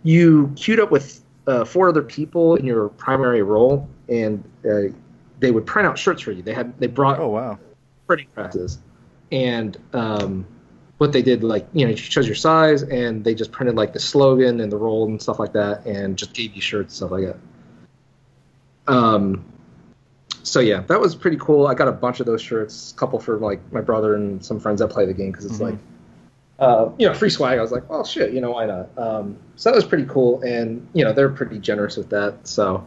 you 0.04 0.54
queued 0.56 0.80
up 0.80 0.92
with 0.92 1.22
uh, 1.48 1.66
four 1.66 1.90
other 1.90 2.04
people 2.04 2.56
in 2.56 2.66
your 2.66 2.90
primary 2.90 3.42
role, 3.42 3.88
and 4.10 4.44
uh, 4.66 4.94
they 5.40 5.52
would 5.52 5.66
print 5.66 5.88
out 5.88 5.98
shirts 5.98 6.22
for 6.22 6.32
you. 6.32 6.42
They 6.42 6.54
had 6.54 6.78
they 6.80 6.88
brought 6.88 7.20
Oh 7.20 7.30
wow. 7.30 7.60
printing 8.08 8.28
presses, 8.34 8.80
and 9.32 9.78
um, 9.94 10.46
what 10.98 11.12
they 11.12 11.22
did, 11.22 11.44
like 11.44 11.68
you 11.74 11.86
know, 11.86 11.92
you 11.92 11.98
chose 11.98 12.26
your 12.26 12.36
size, 12.36 12.84
and 12.84 13.24
they 13.24 13.36
just 13.36 13.52
printed 13.52 13.76
like 13.76 13.94
the 13.94 14.00
slogan 14.00 14.62
and 14.62 14.72
the 14.72 14.78
role 14.78 15.06
and 15.06 15.22
stuff 15.22 15.40
like 15.40 15.54
that, 15.54 15.86
and 15.86 16.18
just 16.18 16.34
gave 16.34 16.56
you 16.56 16.62
shirts 16.62 16.96
stuff 16.96 17.12
like 17.12 17.26
that. 17.26 17.38
Um, 18.88 19.44
so 20.44 20.60
yeah, 20.60 20.82
that 20.82 21.00
was 21.00 21.14
pretty 21.14 21.38
cool. 21.38 21.68
I 21.68 21.74
got 21.74 21.88
a 21.88 21.92
bunch 21.92 22.20
of 22.20 22.26
those 22.26 22.42
shirts, 22.42 22.94
a 22.94 22.96
couple 22.96 23.20
for 23.20 23.38
like 23.38 23.60
my 23.74 23.82
brother 23.82 24.16
and 24.16 24.44
some 24.44 24.60
friends 24.60 24.80
that 24.80 24.88
play 24.88 25.06
the 25.06 25.14
game 25.14 25.32
because 25.32 25.46
it's 25.46 25.58
Mhm. 25.58 25.72
like, 25.72 25.78
uh, 26.60 26.90
you 26.98 27.08
know, 27.08 27.14
free 27.14 27.30
swag. 27.30 27.60
I 27.60 27.62
was 27.62 27.72
like, 27.72 27.90
well, 27.90 28.06
shit, 28.06 28.32
you 28.32 28.40
know, 28.40 28.52
why 28.52 28.66
not? 28.66 28.90
Um, 28.98 29.36
so 29.58 29.70
that 29.70 29.76
was 29.76 29.86
pretty 29.86 30.06
cool, 30.06 30.42
and 30.42 30.88
you 30.94 31.04
know, 31.04 31.12
they're 31.12 31.30
pretty 31.30 31.60
generous 31.60 31.98
with 31.98 32.10
that. 32.10 32.48
So, 32.48 32.84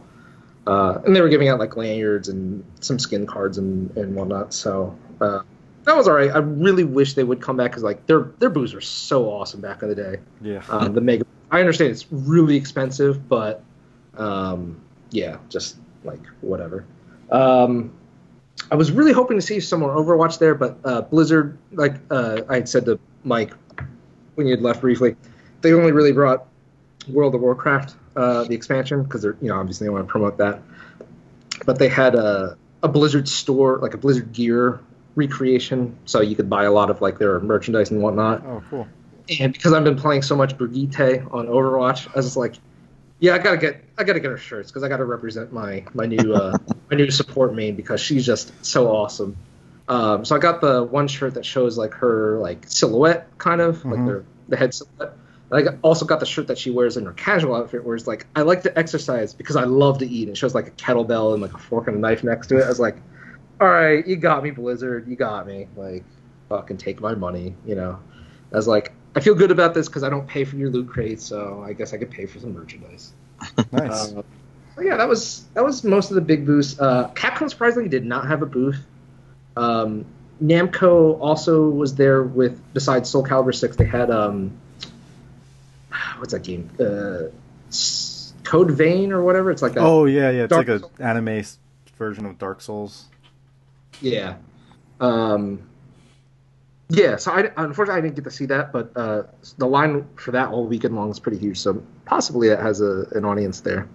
uh, 0.67 0.99
and 1.05 1.15
they 1.15 1.21
were 1.21 1.29
giving 1.29 1.47
out 1.49 1.59
like 1.59 1.75
lanyards 1.75 2.29
and 2.29 2.63
some 2.79 2.99
skin 2.99 3.25
cards 3.25 3.57
and 3.57 3.95
and 3.97 4.15
whatnot. 4.15 4.53
So 4.53 4.97
uh, 5.19 5.41
that 5.83 5.95
was 5.95 6.07
all 6.07 6.13
right. 6.13 6.29
I 6.29 6.39
really 6.39 6.83
wish 6.83 7.13
they 7.13 7.23
would 7.23 7.41
come 7.41 7.57
back 7.57 7.71
because 7.71 7.83
like 7.83 8.05
their 8.05 8.31
their 8.39 8.49
booths 8.49 8.73
were 8.73 8.81
so 8.81 9.29
awesome 9.29 9.61
back 9.61 9.81
in 9.81 9.89
the 9.89 9.95
day. 9.95 10.17
Yeah. 10.41 10.63
Um, 10.69 10.93
the 10.93 11.01
mega. 11.01 11.25
I 11.49 11.59
understand 11.59 11.91
it's 11.91 12.11
really 12.11 12.55
expensive, 12.55 13.27
but 13.27 13.63
um, 14.17 14.79
yeah, 15.09 15.37
just 15.49 15.77
like 16.03 16.21
whatever. 16.41 16.85
Um, 17.31 17.93
I 18.69 18.75
was 18.75 18.91
really 18.91 19.11
hoping 19.13 19.37
to 19.37 19.41
see 19.41 19.59
some 19.59 19.79
more 19.79 19.95
Overwatch 19.95 20.37
there, 20.39 20.55
but 20.55 20.77
uh, 20.83 21.01
Blizzard, 21.01 21.57
like 21.71 21.95
uh, 22.09 22.41
I 22.47 22.55
had 22.55 22.69
said 22.69 22.85
to 22.85 22.99
Mike 23.23 23.53
when 24.35 24.47
you 24.47 24.51
had 24.55 24.61
left 24.61 24.81
briefly, 24.81 25.15
they 25.61 25.73
only 25.73 25.91
really 25.91 26.11
brought 26.11 26.47
World 27.07 27.35
of 27.35 27.41
Warcraft, 27.41 27.95
uh, 28.15 28.43
the 28.45 28.55
expansion, 28.55 29.03
because 29.03 29.21
they're 29.21 29.37
you 29.41 29.49
know 29.49 29.59
obviously 29.59 29.85
they 29.85 29.89
want 29.89 30.07
to 30.07 30.11
promote 30.11 30.37
that. 30.37 30.59
But 31.65 31.77
they 31.79 31.89
had 31.89 32.15
a, 32.15 32.57
a 32.81 32.87
Blizzard 32.87 33.27
store, 33.27 33.77
like 33.79 33.93
a 33.93 33.97
Blizzard 33.97 34.31
gear 34.33 34.79
recreation, 35.15 35.95
so 36.05 36.21
you 36.21 36.35
could 36.35 36.49
buy 36.49 36.63
a 36.63 36.71
lot 36.71 36.89
of 36.89 37.01
like 37.01 37.19
their 37.19 37.39
merchandise 37.39 37.91
and 37.91 38.01
whatnot 38.01 38.43
Oh 38.45 38.63
cool. 38.69 38.87
and 39.39 39.51
because 39.53 39.73
I've 39.73 39.83
been 39.83 39.97
playing 39.97 40.21
so 40.21 40.35
much 40.35 40.57
Brigitte 40.57 41.23
on 41.31 41.47
Overwatch, 41.47 42.07
I 42.07 42.15
was 42.15 42.37
like, 42.37 42.55
yeah, 43.19 43.35
I 43.35 43.37
gotta 43.39 43.57
get, 43.57 43.83
I 43.97 44.03
gotta 44.03 44.19
get 44.19 44.31
her 44.31 44.37
shirts 44.37 44.71
because 44.71 44.83
I 44.83 44.87
gotta 44.89 45.05
represent 45.05 45.51
my 45.53 45.83
my 45.93 46.05
new 46.05 46.33
uh, 46.33 46.57
my 46.89 46.97
new 46.97 47.11
support 47.11 47.53
main 47.53 47.75
because 47.75 48.01
she's 48.01 48.25
just 48.25 48.53
so 48.65 48.87
awesome. 48.87 49.35
Um, 49.87 50.23
so 50.25 50.35
I 50.35 50.39
got 50.39 50.61
the 50.61 50.83
one 50.83 51.07
shirt 51.09 51.33
that 51.33 51.45
shows 51.45 51.77
like 51.77 51.93
her 51.95 52.39
like 52.39 52.65
silhouette, 52.67 53.27
kind 53.37 53.59
of 53.61 53.83
like 53.85 53.99
Mhm. 53.99 54.05
the 54.07 54.23
the 54.47 54.57
head 54.57 54.73
silhouette. 54.73 55.13
And 55.51 55.69
I 55.69 55.73
also 55.81 56.05
got 56.05 56.19
the 56.19 56.25
shirt 56.25 56.47
that 56.47 56.57
she 56.57 56.71
wears 56.71 56.97
in 56.97 57.05
her 57.05 57.13
casual 57.13 57.55
outfit, 57.55 57.83
where 57.83 57.95
it's 57.95 58.07
like 58.07 58.25
I 58.35 58.41
like 58.43 58.63
to 58.63 58.77
exercise 58.77 59.33
because 59.33 59.55
I 59.55 59.65
love 59.65 59.97
to 59.99 60.07
eat. 60.07 60.29
It 60.29 60.37
shows 60.37 60.55
like 60.55 60.67
a 60.67 60.71
kettlebell 60.71 61.33
and 61.33 61.41
like 61.41 61.53
a 61.53 61.57
fork 61.57 61.87
and 61.87 61.97
a 61.97 61.99
knife 61.99 62.23
next 62.23 62.47
to 62.47 62.57
it. 62.59 62.63
I 62.63 62.69
was 62.69 62.79
like, 62.79 62.95
all 63.59 63.69
right, 63.69 64.05
you 64.07 64.15
got 64.15 64.43
me, 64.43 64.51
Blizzard, 64.51 65.07
you 65.07 65.15
got 65.15 65.45
me. 65.45 65.67
Like, 65.75 66.03
fucking 66.49 66.77
take 66.77 67.01
my 67.01 67.15
money, 67.15 67.53
you 67.65 67.75
know. 67.75 67.99
I 68.51 68.55
was 68.55 68.67
like, 68.67 68.93
I 69.15 69.19
feel 69.19 69.35
good 69.35 69.51
about 69.51 69.73
this 69.73 69.87
because 69.87 70.03
I 70.03 70.09
don't 70.09 70.27
pay 70.27 70.45
for 70.45 70.55
your 70.55 70.69
loot 70.69 70.89
crate, 70.89 71.21
so 71.21 71.63
I 71.65 71.73
guess 71.73 71.93
I 71.93 71.97
could 71.97 72.11
pay 72.11 72.25
for 72.25 72.39
some 72.39 72.53
merchandise. 72.53 73.13
Nice. 73.71 74.13
But 74.75 74.85
yeah, 74.85 74.97
that 74.97 75.07
was 75.09 75.45
that 75.53 75.65
was 75.65 75.83
most 75.83 76.11
of 76.11 76.15
the 76.15 76.21
big 76.21 76.45
booths. 76.45 76.79
Uh, 76.79 77.09
Capcom 77.09 77.49
surprisingly 77.49 77.89
did 77.89 78.05
not 78.05 78.27
have 78.27 78.41
a 78.41 78.45
booth. 78.45 78.79
Um, 79.57 80.05
Namco 80.41 81.19
also 81.19 81.69
was 81.69 81.95
there 81.95 82.23
with 82.23 82.61
besides 82.73 83.09
Soul 83.09 83.23
Calibur 83.23 83.53
Six. 83.53 83.75
They 83.75 83.85
had 83.85 84.09
um, 84.09 84.57
what's 86.21 86.33
that 86.33 86.43
game? 86.43 86.69
Uh, 86.79 87.23
Code 88.43 88.71
Vein 88.71 89.11
or 89.11 89.23
whatever. 89.23 89.51
It's 89.51 89.61
like 89.61 89.73
that. 89.73 89.81
oh 89.81 90.05
yeah, 90.05 90.29
yeah. 90.29 90.43
It's 90.43 90.49
Dark 90.51 90.67
like 90.67 90.83
an 90.99 91.05
anime 91.05 91.43
version 91.97 92.25
of 92.25 92.37
Dark 92.37 92.61
Souls. 92.61 93.05
Yeah. 94.01 94.35
Um, 94.99 95.67
yeah, 96.89 97.15
so 97.15 97.31
I, 97.31 97.49
unfortunately 97.57 97.99
I 97.99 98.01
didn't 98.01 98.15
get 98.15 98.23
to 98.25 98.31
see 98.31 98.45
that, 98.47 98.71
but 98.71 98.91
uh, 98.95 99.23
the 99.57 99.65
line 99.65 100.07
for 100.15 100.31
that 100.31 100.49
all 100.49 100.65
weekend 100.65 100.95
long 100.95 101.09
is 101.09 101.19
pretty 101.19 101.37
huge, 101.37 101.57
so 101.57 101.81
possibly 102.05 102.49
it 102.49 102.59
has 102.59 102.81
a, 102.81 103.05
an 103.13 103.25
audience 103.25 103.61
there. 103.61 103.87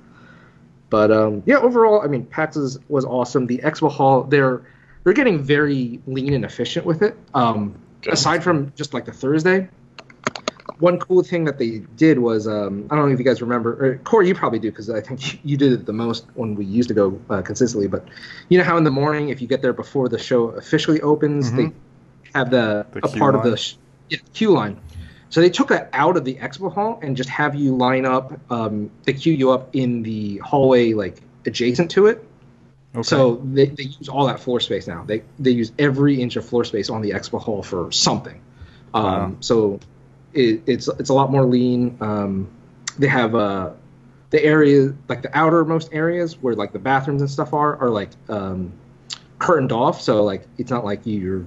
But 0.88 1.12
um, 1.12 1.42
yeah, 1.46 1.58
overall, 1.58 2.00
I 2.02 2.06
mean, 2.06 2.24
PAX 2.24 2.56
is, 2.56 2.78
was 2.88 3.04
awesome. 3.04 3.46
The 3.46 3.58
expo 3.58 3.90
hall, 3.90 4.22
they're 4.22 4.62
they're 5.04 5.12
getting 5.12 5.42
very 5.42 6.00
lean 6.06 6.32
and 6.32 6.44
efficient 6.44 6.86
with 6.86 7.02
it. 7.02 7.16
Um, 7.34 7.78
aside 8.08 8.42
from 8.42 8.72
just 8.76 8.94
like 8.94 9.04
the 9.04 9.12
Thursday, 9.12 9.68
one 10.78 10.98
cool 10.98 11.22
thing 11.22 11.44
that 11.44 11.58
they 11.58 11.78
did 11.96 12.18
was 12.18 12.46
um, 12.46 12.86
I 12.90 12.96
don't 12.96 13.06
know 13.08 13.12
if 13.12 13.18
you 13.18 13.24
guys 13.24 13.40
remember, 13.40 13.72
or 13.84 13.96
Corey, 14.04 14.28
you 14.28 14.34
probably 14.34 14.58
do 14.58 14.70
because 14.70 14.90
I 14.90 15.00
think 15.00 15.40
you 15.44 15.56
did 15.56 15.72
it 15.72 15.86
the 15.86 15.92
most 15.92 16.26
when 16.34 16.54
we 16.54 16.64
used 16.64 16.88
to 16.88 16.94
go 16.94 17.20
uh, 17.30 17.42
consistently. 17.42 17.88
But 17.88 18.06
you 18.48 18.58
know 18.58 18.64
how 18.64 18.76
in 18.76 18.84
the 18.84 18.90
morning, 18.90 19.30
if 19.30 19.40
you 19.40 19.48
get 19.48 19.62
there 19.62 19.72
before 19.72 20.08
the 20.08 20.18
show 20.18 20.48
officially 20.48 21.00
opens, 21.00 21.50
Mhm. 21.50 21.56
they 21.56 21.72
have 22.34 22.50
the, 22.50 22.86
The 22.92 23.00
a 23.04 23.08
part 23.08 23.34
of 23.34 23.42
the 23.42 23.56
sh- 23.56 23.76
yeah, 24.10 24.18
queue 24.34 24.50
line. 24.50 24.78
So 25.30 25.40
they 25.40 25.50
took 25.50 25.68
that 25.68 25.90
out 25.92 26.16
of 26.16 26.24
the 26.24 26.34
expo 26.36 26.72
hall 26.72 26.98
and 27.02 27.16
just 27.16 27.28
have 27.30 27.54
you 27.54 27.74
line 27.76 28.06
up. 28.06 28.38
Um, 28.50 28.90
they 29.04 29.12
queue 29.12 29.32
you 29.34 29.50
up 29.50 29.74
in 29.74 30.02
the 30.02 30.38
hallway, 30.38 30.92
like 30.92 31.20
adjacent 31.46 31.90
to 31.92 32.06
it. 32.06 32.24
Okay. 32.94 33.02
So 33.02 33.42
they, 33.44 33.66
they 33.66 33.82
use 33.84 34.08
all 34.08 34.26
that 34.26 34.40
floor 34.40 34.60
space 34.60 34.86
now. 34.86 35.04
They 35.04 35.22
they 35.38 35.50
use 35.50 35.72
every 35.78 36.20
inch 36.22 36.36
of 36.36 36.44
floor 36.46 36.64
space 36.64 36.88
on 36.90 37.02
the 37.02 37.10
expo 37.10 37.40
hall 37.40 37.62
for 37.62 37.90
something. 37.92 38.40
Um, 38.94 39.04
Wow. 39.04 39.36
So 39.40 39.80
it, 40.34 40.62
it's 40.66 40.88
it's 40.88 41.10
a 41.10 41.14
lot 41.14 41.30
more 41.30 41.44
lean. 41.44 41.96
Um, 42.00 42.48
they 42.98 43.08
have 43.08 43.34
uh, 43.34 43.70
the 44.30 44.42
area 44.44 44.94
like 45.08 45.22
the 45.22 45.36
outermost 45.36 45.88
areas 45.92 46.40
where 46.42 46.54
like 46.54 46.72
the 46.72 46.78
bathrooms 46.78 47.22
and 47.22 47.30
stuff 47.30 47.52
are 47.52 47.76
are 47.76 47.90
like 47.90 48.10
um, 48.28 48.72
curtained 49.38 49.72
off. 49.72 50.00
So 50.00 50.22
like 50.22 50.46
it's 50.58 50.70
not 50.70 50.84
like 50.84 51.00
you're 51.04 51.44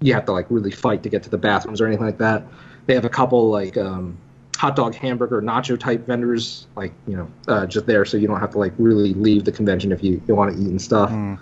you 0.00 0.14
have 0.14 0.26
to 0.26 0.32
like 0.32 0.46
really 0.50 0.70
fight 0.70 1.02
to 1.04 1.08
get 1.08 1.22
to 1.22 1.30
the 1.30 1.38
bathrooms 1.38 1.80
or 1.80 1.86
anything 1.86 2.06
like 2.06 2.18
that. 2.18 2.44
They 2.86 2.94
have 2.94 3.04
a 3.04 3.10
couple 3.10 3.48
like 3.50 3.76
um, 3.76 4.18
hot 4.56 4.76
dog, 4.76 4.94
hamburger, 4.94 5.40
nacho 5.40 5.78
type 5.78 6.06
vendors, 6.06 6.66
like 6.76 6.92
you 7.06 7.16
know, 7.16 7.28
uh, 7.48 7.66
just 7.66 7.86
there, 7.86 8.04
so 8.04 8.16
you 8.16 8.26
don't 8.26 8.40
have 8.40 8.50
to 8.52 8.58
like 8.58 8.72
really 8.78 9.14
leave 9.14 9.44
the 9.44 9.52
convention 9.52 9.92
if 9.92 10.02
you, 10.02 10.22
you 10.26 10.34
want 10.34 10.54
to 10.54 10.62
eat 10.62 10.68
and 10.68 10.80
stuff. 10.80 11.10
Mm. 11.10 11.38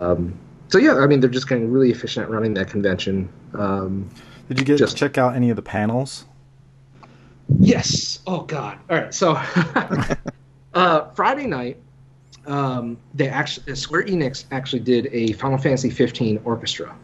Um, 0.00 0.38
so 0.68 0.78
yeah, 0.78 0.98
I 0.98 1.06
mean, 1.06 1.20
they're 1.20 1.30
just 1.30 1.48
getting 1.48 1.70
really 1.70 1.90
efficient 1.90 2.24
at 2.24 2.30
running 2.30 2.54
that 2.54 2.68
convention. 2.68 3.28
Um, 3.54 4.08
Did 4.48 4.58
you 4.58 4.64
get 4.64 4.78
just- 4.78 4.96
check 4.96 5.18
out 5.18 5.34
any 5.34 5.50
of 5.50 5.56
the 5.56 5.62
panels? 5.62 6.26
Yes. 7.58 8.20
Oh 8.26 8.42
God. 8.42 8.78
All 8.88 8.96
right. 8.96 9.12
So 9.14 9.32
uh, 10.74 11.10
Friday 11.10 11.46
night, 11.46 11.78
um, 12.46 12.96
they 13.14 13.28
actually 13.28 13.74
Square 13.76 14.04
Enix 14.04 14.44
actually 14.50 14.80
did 14.80 15.08
a 15.12 15.32
Final 15.34 15.58
Fantasy 15.58 15.90
15 15.90 16.40
orchestra, 16.44 16.94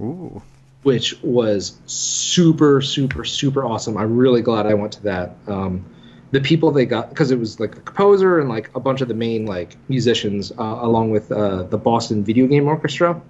Ooh. 0.00 0.42
which 0.82 1.20
was 1.22 1.78
super, 1.86 2.80
super, 2.82 3.24
super 3.24 3.64
awesome. 3.64 3.96
I'm 3.96 4.16
really 4.16 4.42
glad 4.42 4.66
I 4.66 4.74
went 4.74 4.92
to 4.94 5.02
that. 5.04 5.36
Um, 5.46 5.84
the 6.30 6.40
people 6.40 6.70
they 6.70 6.86
got 6.86 7.10
because 7.10 7.30
it 7.30 7.38
was 7.38 7.60
like 7.60 7.74
the 7.74 7.80
composer 7.82 8.38
and 8.40 8.48
like 8.48 8.70
a 8.74 8.80
bunch 8.80 9.02
of 9.02 9.08
the 9.08 9.14
main 9.14 9.46
like 9.46 9.76
musicians 9.88 10.50
uh, 10.52 10.78
along 10.80 11.10
with 11.10 11.30
uh, 11.30 11.64
the 11.64 11.78
Boston 11.78 12.24
Video 12.24 12.46
Game 12.46 12.66
Orchestra, 12.66 13.20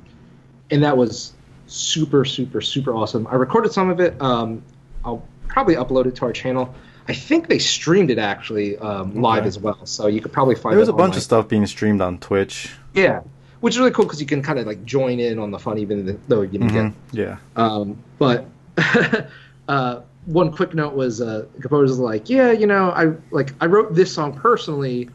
and 0.71 0.83
that 0.83 0.97
was 0.97 1.33
super, 1.73 2.25
super, 2.25 2.61
super 2.61 2.95
awesome. 2.95 3.27
I 3.27 3.35
recorded 3.35 3.73
some 3.73 3.91
of 3.91 4.01
it. 4.01 4.21
Um, 4.21 4.63
I'll 5.05 5.27
probably 5.49 5.75
upload 5.77 6.07
it 6.07 6.17
to 6.17 6.25
our 6.27 6.33
channel. 6.33 6.75
I 7.09 7.15
think 7.15 7.49
they 7.49 7.59
streamed 7.59 8.11
it 8.11 8.19
actually 8.19 8.79
um, 8.79 9.21
live 9.21 9.45
as 9.45 9.59
well, 9.59 9.85
so 9.87 10.07
you 10.07 10.21
could 10.21 10.33
probably 10.33 10.55
find. 10.55 10.73
There 10.75 10.81
was 10.81 10.89
a 10.89 10.93
bunch 10.93 11.17
of 11.17 11.23
stuff 11.23 11.49
being 11.49 11.67
streamed 11.67 12.01
on 12.01 12.19
Twitch. 12.19 12.73
Yeah, 12.95 13.23
which 13.61 13.75
is 13.75 13.79
really 13.81 13.91
cool 13.91 14.05
because 14.05 14.21
you 14.21 14.27
can 14.27 14.43
kind 14.43 14.59
of 14.61 14.67
like 14.67 14.85
join 14.85 15.19
in 15.19 15.39
on 15.41 15.51
the 15.51 15.59
fun 15.59 15.79
even 15.79 16.21
though 16.29 16.43
you 16.43 16.59
didn't 16.59 16.69
get 16.69 16.85
Mhm. 16.85 16.93
Yeah. 17.13 17.37
um, 17.57 17.99
but 18.19 18.47
uh, 19.69 20.01
one 20.27 20.53
quick 20.53 20.75
note 20.75 20.95
was 20.95 21.21
uh, 21.21 21.47
composer's 21.61 21.99
like, 21.99 22.31
yeah, 22.31 22.53
you 22.53 22.67
know, 22.67 22.91
I 22.91 23.13
like 23.31 23.53
I 23.61 23.67
wrote 23.67 23.95
this 23.95 24.15
song 24.15 24.35
personally 24.39 25.09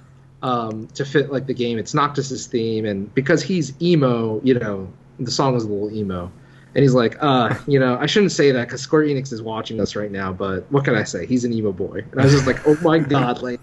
um, 0.44 0.88
to 0.96 1.06
fit 1.06 1.32
like 1.32 1.48
the 1.48 1.54
game. 1.54 1.78
It's 1.78 1.94
Noctis's 1.94 2.48
theme, 2.48 2.86
and 2.86 3.14
because 3.16 3.42
he's 3.42 3.80
emo, 3.82 4.42
you 4.44 4.56
know, 4.56 4.92
the 5.20 5.32
song 5.32 5.56
is 5.56 5.64
a 5.64 5.68
little 5.70 5.92
emo. 5.96 6.32
And 6.76 6.84
he's 6.84 6.94
like, 6.94 7.18
uh, 7.22 7.56
you 7.68 7.80
know, 7.80 7.98
I 7.98 8.06
shouldn't 8.06 8.32
say 8.32 8.52
that 8.52 8.68
because 8.68 8.82
Square 8.82 9.04
Enix 9.04 9.34
is 9.34 9.42
watching 9.42 9.80
us 9.80 9.96
right 9.96 10.12
now, 10.12 10.32
but 10.32 10.72
what 10.72 10.86
can 10.86 10.96
I 10.96 11.04
say? 11.04 11.26
He's 11.26 11.44
an 11.44 11.54
emo 11.54 11.72
boy. 11.72 12.04
And 12.12 12.22
I 12.22 12.24
was 12.26 12.34
just 12.34 12.46
like, 12.46 12.68
oh 12.68 12.78
my 12.82 13.00
god, 13.16 13.42
like 13.42 13.60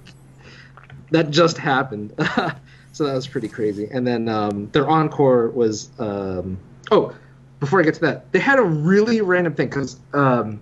that 1.11 1.30
just 1.30 1.57
happened. 1.59 2.12
so 2.92 3.05
that 3.05 3.14
was 3.14 3.28
pretty 3.28 3.48
crazy. 3.48 3.88
And 3.90 4.07
then 4.07 4.28
um, 4.28 4.68
their 4.72 4.88
encore 4.88 5.50
was, 5.50 5.90
um, 5.98 6.59
oh, 6.90 7.14
before 7.61 7.80
I 7.80 7.82
get 7.82 7.94
to 7.94 8.00
that, 8.02 8.32
they 8.32 8.38
had 8.38 8.59
a 8.59 8.62
really 8.62 9.20
random 9.20 9.55
thing 9.55 9.68
because 9.68 9.98
um, 10.12 10.61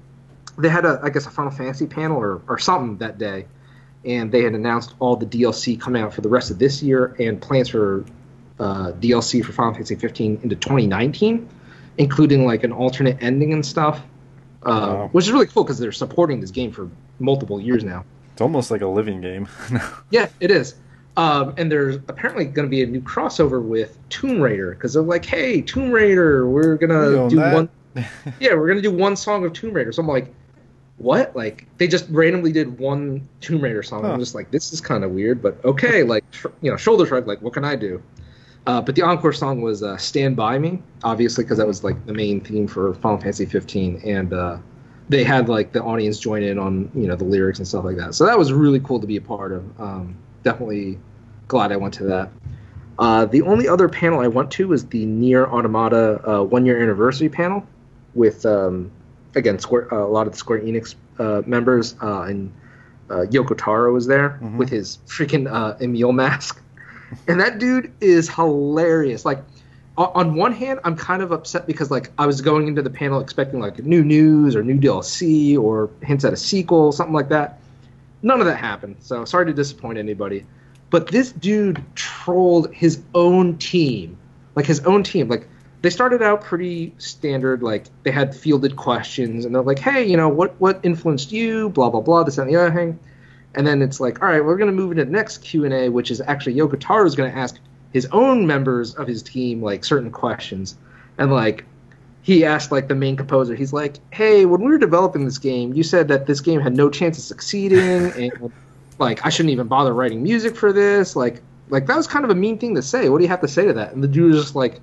they 0.58 0.68
had 0.68 0.84
a, 0.84 1.00
I 1.02 1.10
guess, 1.10 1.26
a 1.26 1.30
Final 1.30 1.50
Fantasy 1.50 1.86
panel 1.86 2.18
or, 2.18 2.42
or 2.48 2.58
something 2.58 2.98
that 2.98 3.18
day, 3.18 3.46
and 4.04 4.30
they 4.30 4.42
had 4.42 4.54
announced 4.54 4.94
all 4.98 5.16
the 5.16 5.26
DLC 5.26 5.80
coming 5.80 6.02
out 6.02 6.12
for 6.12 6.20
the 6.20 6.28
rest 6.28 6.50
of 6.50 6.58
this 6.58 6.82
year 6.82 7.16
and 7.18 7.40
plans 7.40 7.68
for 7.68 8.04
uh, 8.60 8.92
DLC 8.92 9.44
for 9.44 9.52
Final 9.52 9.74
Fantasy 9.74 9.96
15 9.96 10.40
into 10.42 10.56
2019, 10.56 11.48
including 11.98 12.46
like 12.46 12.64
an 12.64 12.72
alternate 12.72 13.16
ending 13.20 13.52
and 13.52 13.64
stuff, 13.64 14.00
uh, 14.64 14.70
Wow. 14.70 15.08
which 15.12 15.26
is 15.26 15.32
really 15.32 15.46
cool 15.46 15.64
because 15.64 15.78
they're 15.78 15.92
supporting 15.92 16.40
this 16.40 16.50
game 16.50 16.72
for 16.72 16.88
multiple 17.18 17.60
years 17.60 17.84
now. 17.84 18.04
It's 18.32 18.40
almost 18.40 18.70
like 18.70 18.80
a 18.80 18.86
living 18.86 19.20
game. 19.20 19.46
Yeah, 20.10 20.28
it 20.40 20.50
is. 20.50 20.74
Um, 21.18 21.52
and 21.58 21.70
there's 21.70 21.96
apparently 22.08 22.46
going 22.46 22.66
to 22.66 22.70
be 22.70 22.82
a 22.82 22.86
new 22.86 23.02
crossover 23.02 23.62
with 23.62 23.98
Tomb 24.08 24.40
Raider 24.40 24.70
because 24.70 24.94
they're 24.94 25.02
like, 25.02 25.24
"Hey, 25.26 25.60
Tomb 25.60 25.90
Raider, 25.90 26.48
we're 26.48 26.76
gonna 26.76 27.28
do 27.28 27.36
that. 27.36 27.54
one. 27.54 27.68
Yeah, 28.40 28.54
we're 28.54 28.66
gonna 28.68 28.80
do 28.80 28.90
one 28.90 29.14
song 29.16 29.44
of 29.44 29.52
Tomb 29.52 29.74
Raider." 29.74 29.92
So 29.92 30.00
I'm 30.00 30.08
like, 30.08 30.32
"What?" 30.96 31.36
Like 31.36 31.66
they 31.76 31.86
just 31.86 32.06
randomly 32.08 32.50
did 32.50 32.78
one 32.78 33.28
Tomb 33.42 33.60
Raider 33.60 33.82
song. 33.82 34.04
Huh. 34.04 34.12
I'm 34.12 34.20
just 34.20 34.34
like, 34.34 34.50
"This 34.50 34.72
is 34.72 34.80
kind 34.80 35.04
of 35.04 35.10
weird," 35.10 35.42
but 35.42 35.62
okay. 35.66 36.02
Like 36.14 36.24
you 36.62 36.70
know, 36.70 36.78
shoulder 36.78 37.04
shrug. 37.04 37.26
Like, 37.26 37.42
what 37.42 37.52
can 37.52 37.64
I 37.66 37.76
do? 37.76 38.02
Uh, 38.66 38.80
but 38.80 38.94
the 38.94 39.02
encore 39.02 39.32
song 39.32 39.60
was 39.60 39.82
uh, 39.82 39.96
"Stand 39.96 40.36
by 40.36 40.58
Me," 40.58 40.80
obviously 41.02 41.44
because 41.44 41.58
that 41.58 41.66
was 41.66 41.82
like 41.82 42.04
the 42.06 42.12
main 42.14 42.40
theme 42.40 42.66
for 42.68 42.94
Final 42.94 43.18
Fantasy 43.18 43.44
15, 43.46 44.00
and 44.04 44.32
uh, 44.32 44.58
they 45.08 45.24
had 45.24 45.48
like 45.48 45.72
the 45.72 45.82
audience 45.82 46.18
join 46.18 46.42
in 46.42 46.58
on 46.58 46.90
you 46.94 47.08
know 47.08 47.16
the 47.16 47.24
lyrics 47.24 47.58
and 47.58 47.66
stuff 47.66 47.84
like 47.84 47.96
that. 47.96 48.14
So 48.14 48.24
that 48.24 48.38
was 48.38 48.52
really 48.52 48.80
cool 48.80 49.00
to 49.00 49.06
be 49.06 49.16
a 49.16 49.20
part 49.20 49.52
of. 49.52 49.80
Um, 49.80 50.16
definitely 50.44 50.98
glad 51.48 51.72
I 51.72 51.76
went 51.76 51.94
to 51.94 52.04
that. 52.04 52.30
Uh, 52.98 53.24
the 53.24 53.42
only 53.42 53.66
other 53.68 53.88
panel 53.88 54.20
I 54.20 54.28
went 54.28 54.50
to 54.52 54.68
was 54.68 54.86
the 54.86 55.06
Nier 55.06 55.46
Automata 55.46 56.20
uh, 56.28 56.42
one 56.44 56.64
year 56.66 56.80
anniversary 56.80 57.28
panel 57.28 57.66
with 58.14 58.46
um, 58.46 58.90
again 59.34 59.58
Square, 59.58 59.92
uh, 59.92 59.98
a 60.06 60.06
lot 60.06 60.26
of 60.26 60.34
the 60.34 60.38
Square 60.38 60.60
Enix 60.60 60.94
uh, 61.18 61.42
members 61.46 61.96
uh, 62.00 62.22
and 62.22 62.52
uh, 63.10 63.24
Yoko 63.30 63.56
Taro 63.58 63.92
was 63.92 64.06
there 64.06 64.38
Mhm. 64.40 64.56
with 64.56 64.68
his 64.68 64.98
freaking 65.06 65.50
uh, 65.52 65.74
Emil 65.80 66.12
mask, 66.12 66.62
and 67.28 67.40
that 67.40 67.58
dude 67.58 67.92
is 68.00 68.28
hilarious. 68.28 69.24
Like 69.24 69.42
on 69.96 70.34
one 70.34 70.52
hand, 70.52 70.80
I'm 70.84 70.96
kind 70.96 71.22
of 71.22 71.32
upset 71.32 71.66
because 71.66 71.90
like 71.90 72.10
I 72.18 72.26
was 72.26 72.40
going 72.40 72.68
into 72.68 72.82
the 72.82 72.90
panel 72.90 73.20
expecting 73.20 73.60
like 73.60 73.78
new 73.80 74.02
news 74.02 74.56
or 74.56 74.64
new 74.64 74.78
DLC 74.78 75.58
or 75.58 75.90
hints 76.02 76.24
at 76.24 76.32
a 76.32 76.36
sequel, 76.36 76.92
something 76.92 77.14
like 77.14 77.28
that. 77.28 77.60
None 78.22 78.40
of 78.40 78.46
that 78.46 78.56
happened. 78.56 78.96
So 79.00 79.24
sorry 79.24 79.46
to 79.46 79.52
disappoint 79.52 79.98
anybody. 79.98 80.46
But 80.90 81.08
this 81.08 81.32
dude 81.32 81.82
trolled 81.94 82.72
his 82.72 83.02
own 83.14 83.58
team, 83.58 84.16
like 84.54 84.66
his 84.66 84.80
own 84.80 85.02
team. 85.02 85.28
Like 85.28 85.48
they 85.82 85.90
started 85.90 86.22
out 86.22 86.42
pretty 86.42 86.94
standard. 86.98 87.62
Like 87.62 87.86
they 88.02 88.10
had 88.10 88.34
fielded 88.34 88.76
questions, 88.76 89.44
and 89.44 89.54
they're 89.54 89.62
like, 89.62 89.78
"Hey, 89.78 90.06
you 90.08 90.16
know 90.16 90.28
what? 90.28 90.58
What 90.60 90.80
influenced 90.82 91.32
you? 91.32 91.68
Blah 91.70 91.90
blah 91.90 92.00
blah. 92.00 92.22
This 92.22 92.38
and 92.38 92.48
the 92.48 92.56
other 92.56 92.74
thing." 92.74 92.98
And 93.54 93.66
then 93.66 93.82
it's 93.82 94.00
like, 94.00 94.22
"All 94.22 94.28
right, 94.28 94.44
we're 94.44 94.56
gonna 94.56 94.72
move 94.72 94.92
into 94.92 95.04
the 95.04 95.10
next 95.10 95.38
Q 95.42 95.64
and 95.64 95.74
A, 95.74 95.88
which 95.88 96.10
is 96.10 96.20
actually 96.26 96.54
Yoko 96.54 96.76
Taro 96.78 97.06
is 97.06 97.14
gonna 97.14 97.30
ask 97.30 97.58
his 97.92 98.06
own 98.12 98.46
members 98.46 98.94
of 98.94 99.06
his 99.06 99.22
team 99.22 99.62
like 99.62 99.84
certain 99.84 100.10
questions, 100.10 100.76
and 101.18 101.30
like 101.30 101.64
he 102.22 102.44
asked 102.44 102.70
like 102.70 102.86
the 102.86 102.94
main 102.94 103.16
composer 103.16 103.52
he's 103.56 103.72
like 103.72 103.96
hey 104.12 104.46
when 104.46 104.60
we 104.60 104.68
were 104.68 104.78
developing 104.78 105.24
this 105.24 105.38
game 105.38 105.72
you 105.72 105.82
said 105.82 106.06
that 106.06 106.24
this 106.24 106.40
game 106.40 106.60
had 106.60 106.76
no 106.76 106.88
chance 106.88 107.18
of 107.18 107.24
succeeding 107.24 108.12
and 108.16 108.52
like 108.98 109.26
i 109.26 109.28
shouldn't 109.28 109.50
even 109.50 109.66
bother 109.66 109.92
writing 109.92 110.22
music 110.22 110.56
for 110.56 110.72
this. 110.72 111.16
Like 111.16 111.42
like 111.68 111.86
that 111.86 111.96
was 111.96 112.06
kind 112.06 112.24
of 112.24 112.30
a 112.30 112.34
mean 112.34 112.58
thing 112.58 112.74
to 112.74 112.82
say. 112.82 113.08
What 113.08 113.18
do 113.18 113.24
you 113.24 113.28
have 113.28 113.40
to 113.40 113.48
say 113.48 113.66
to 113.66 113.72
that? 113.74 113.92
And 113.92 114.02
the 114.02 114.08
dude 114.08 114.32
was 114.32 114.42
just 114.42 114.54
like 114.54 114.80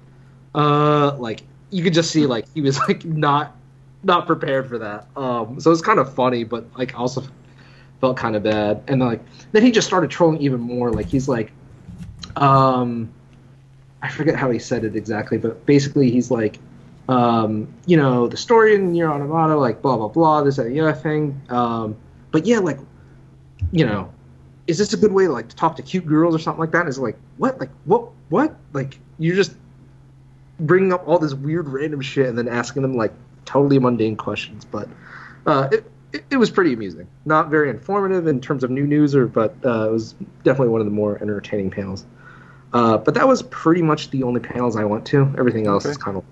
uh 0.56 1.16
like 1.18 1.44
you 1.70 1.84
could 1.84 1.94
just 1.94 2.12
see 2.12 2.26
like 2.26 2.46
he 2.54 2.62
was 2.62 2.78
like 2.80 3.06
not 3.06 3.56
not 4.04 4.28
prepared 4.28 4.68
for 4.68 4.78
that. 4.80 5.08
Um 5.16 5.60
so 5.60 5.72
it's 5.72 5.82
kind 5.82 6.00
of 6.00 6.14
funny 6.14 6.44
but 6.44 6.66
like 6.78 7.00
also 7.00 7.24
felt 8.02 8.18
kind 8.18 8.36
of 8.36 8.44
bad 8.44 8.82
and 8.88 9.02
like 9.02 9.22
then 9.52 9.64
he 9.64 9.72
just 9.72 9.88
started 9.88 10.10
trolling 10.10 10.42
even 10.42 10.60
more 10.60 10.92
like 10.92 11.06
he's 11.06 11.28
like 11.28 11.52
um 12.38 13.10
i 14.02 14.10
forget 14.10 14.36
how 14.36 14.50
he 14.50 14.60
said 14.60 14.84
it 14.84 14.96
exactly 14.96 15.38
but 15.38 15.66
basically 15.66 16.10
he's 16.10 16.32
like 16.32 16.60
um, 17.10 17.74
you 17.88 17.98
know, 17.98 18.28
the 18.28 18.38
story 18.38 18.76
in 18.76 18.92
Nier 18.92 19.10
Automata, 19.10 19.58
like 19.58 19.82
blah 19.82 19.98
blah 19.98 20.08
blah, 20.08 20.44
this 20.44 20.58
that, 20.58 20.68
and 20.68 20.76
the 20.76 20.82
other 20.82 20.94
thing. 20.94 21.42
Um, 21.50 21.98
but 22.32 22.46
yeah, 22.46 22.60
like, 22.60 22.78
you 23.72 23.84
know, 23.84 24.14
is 24.68 24.78
this 24.78 24.94
a 24.94 24.98
good 24.98 25.12
way 25.12 25.26
to 25.26 25.32
like 25.32 25.50
to 25.50 25.56
talk 25.56 25.76
to 25.78 25.82
cute 25.82 26.06
girls 26.06 26.36
or 26.36 26.40
something 26.40 26.60
like 26.60 26.72
that? 26.72 26.82
And 26.82 26.88
it's 26.88 27.00
like, 27.00 27.18
what, 27.38 27.60
like, 27.60 27.72
what, 27.86 28.10
what? 28.30 28.56
Like, 28.74 29.00
you're 29.18 29.36
just 29.36 29.56
bringing 30.60 30.94
up 30.94 31.08
all 31.08 31.18
this 31.18 31.34
weird 31.34 31.68
random 31.68 32.00
shit 32.00 32.28
and 32.28 32.38
then 32.38 32.48
asking 32.48 32.84
them 32.84 32.96
like 32.96 33.12
totally 33.46 33.80
mundane 33.80 34.16
questions. 34.16 34.64
But 34.64 34.88
uh, 35.48 35.68
it, 35.72 35.92
it 36.14 36.24
it 36.32 36.38
was 36.38 36.50
pretty 36.50 36.74
amusing. 36.74 37.08
Not 37.26 37.50
very 37.50 37.70
informative 37.70 38.28
in 38.28 38.42
terms 38.42 38.64
of 38.64 38.72
new 38.72 38.86
news, 38.88 39.16
or 39.16 39.28
but 39.28 39.56
uh, 39.66 39.88
it 39.90 39.92
was 39.92 40.16
definitely 40.44 40.70
one 40.70 40.82
of 40.82 40.86
the 40.86 40.92
more 40.92 41.18
entertaining 41.22 41.70
panels. 41.72 42.06
Uh, 42.74 42.98
but 42.98 43.14
that 43.16 43.28
was 43.28 43.42
pretty 43.44 43.82
much 43.82 44.12
the 44.12 44.24
only 44.24 44.40
panels 44.40 44.76
I 44.76 44.84
went 44.84 45.06
to. 45.08 45.22
Everything 45.38 45.66
else 45.68 45.86
Okay. 45.86 45.92
is 45.92 45.98
kind 45.98 46.18
of 46.18 46.24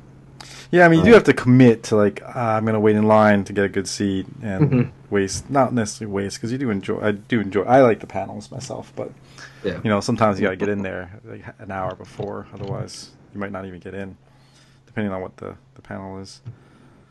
Yeah, 0.69 0.85
I 0.85 0.89
mean, 0.89 0.99
you 0.99 1.05
do 1.05 1.11
Uh, 1.11 1.15
have 1.15 1.23
to 1.25 1.33
commit 1.33 1.83
to 1.83 1.95
like 1.95 2.21
uh, 2.23 2.31
I'm 2.35 2.65
gonna 2.65 2.79
wait 2.79 2.95
in 2.95 3.07
line 3.07 3.43
to 3.45 3.53
get 3.53 3.65
a 3.65 3.69
good 3.69 3.87
seat 3.87 4.27
and 4.43 4.71
Mhm. 4.71 4.89
waste 5.09 5.49
not 5.49 5.73
necessarily 5.73 6.13
waste 6.13 6.37
because 6.37 6.51
you 6.51 6.57
do 6.57 6.69
enjoy. 6.69 6.99
I 7.01 7.11
do 7.13 7.39
enjoy. 7.39 7.63
I 7.63 7.81
like 7.81 7.99
the 8.01 8.07
panels 8.07 8.51
myself, 8.51 8.91
but 8.95 9.11
yeah. 9.63 9.79
you 9.83 9.89
know 9.89 9.99
sometimes 9.99 10.39
you 10.39 10.45
gotta 10.45 10.57
get 10.57 10.69
in 10.69 10.81
there 10.83 11.09
like 11.25 11.43
an 11.59 11.71
hour 11.71 11.95
before, 11.95 12.45
otherwise 12.53 13.11
you 13.33 13.39
might 13.39 13.51
not 13.51 13.65
even 13.65 13.79
get 13.79 13.93
in, 13.93 14.15
depending 14.85 15.11
on 15.13 15.21
what 15.21 15.37
the 15.37 15.55
the 15.75 15.81
panel 15.81 16.19
is. 16.19 16.41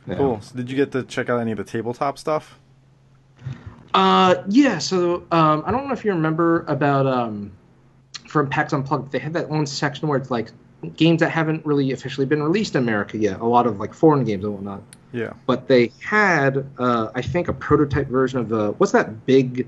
Yeah. 0.06 0.14
Cool. 0.16 0.40
So 0.40 0.56
did 0.56 0.70
you 0.70 0.76
get 0.76 0.92
to 0.92 1.02
check 1.02 1.28
out 1.28 1.40
any 1.40 1.52
of 1.52 1.58
the 1.58 1.64
tabletop 1.64 2.18
stuff? 2.18 2.58
Uh, 3.94 4.42
yeah. 4.48 4.78
So 4.78 5.26
um, 5.32 5.64
I 5.66 5.70
don't 5.70 5.86
know 5.86 5.92
if 5.92 6.04
you 6.04 6.12
remember 6.12 6.64
about 6.68 7.06
um, 7.06 7.52
from 8.28 8.48
PAX 8.48 8.72
Unplugged. 8.72 9.12
They 9.12 9.18
had 9.18 9.32
that 9.34 9.48
one 9.48 9.66
section 9.66 10.08
where 10.08 10.18
it's 10.18 10.30
like 10.30 10.50
games 10.96 11.20
that 11.20 11.30
haven't 11.30 11.64
really 11.64 11.92
officially 11.92 12.26
been 12.26 12.42
released 12.42 12.74
in 12.74 12.82
America 12.82 13.18
yet. 13.18 13.40
A 13.40 13.46
lot 13.46 13.66
of 13.66 13.80
like 13.80 13.94
foreign 13.94 14.24
games 14.24 14.44
and 14.44 14.54
whatnot. 14.54 14.82
Yeah. 15.12 15.32
But 15.46 15.68
they 15.68 15.92
had, 16.04 16.66
uh, 16.78 17.08
I 17.14 17.22
think, 17.22 17.48
a 17.48 17.52
prototype 17.52 18.08
version 18.08 18.38
of 18.38 18.48
the 18.48 18.72
what's 18.72 18.92
that 18.92 19.24
big, 19.24 19.66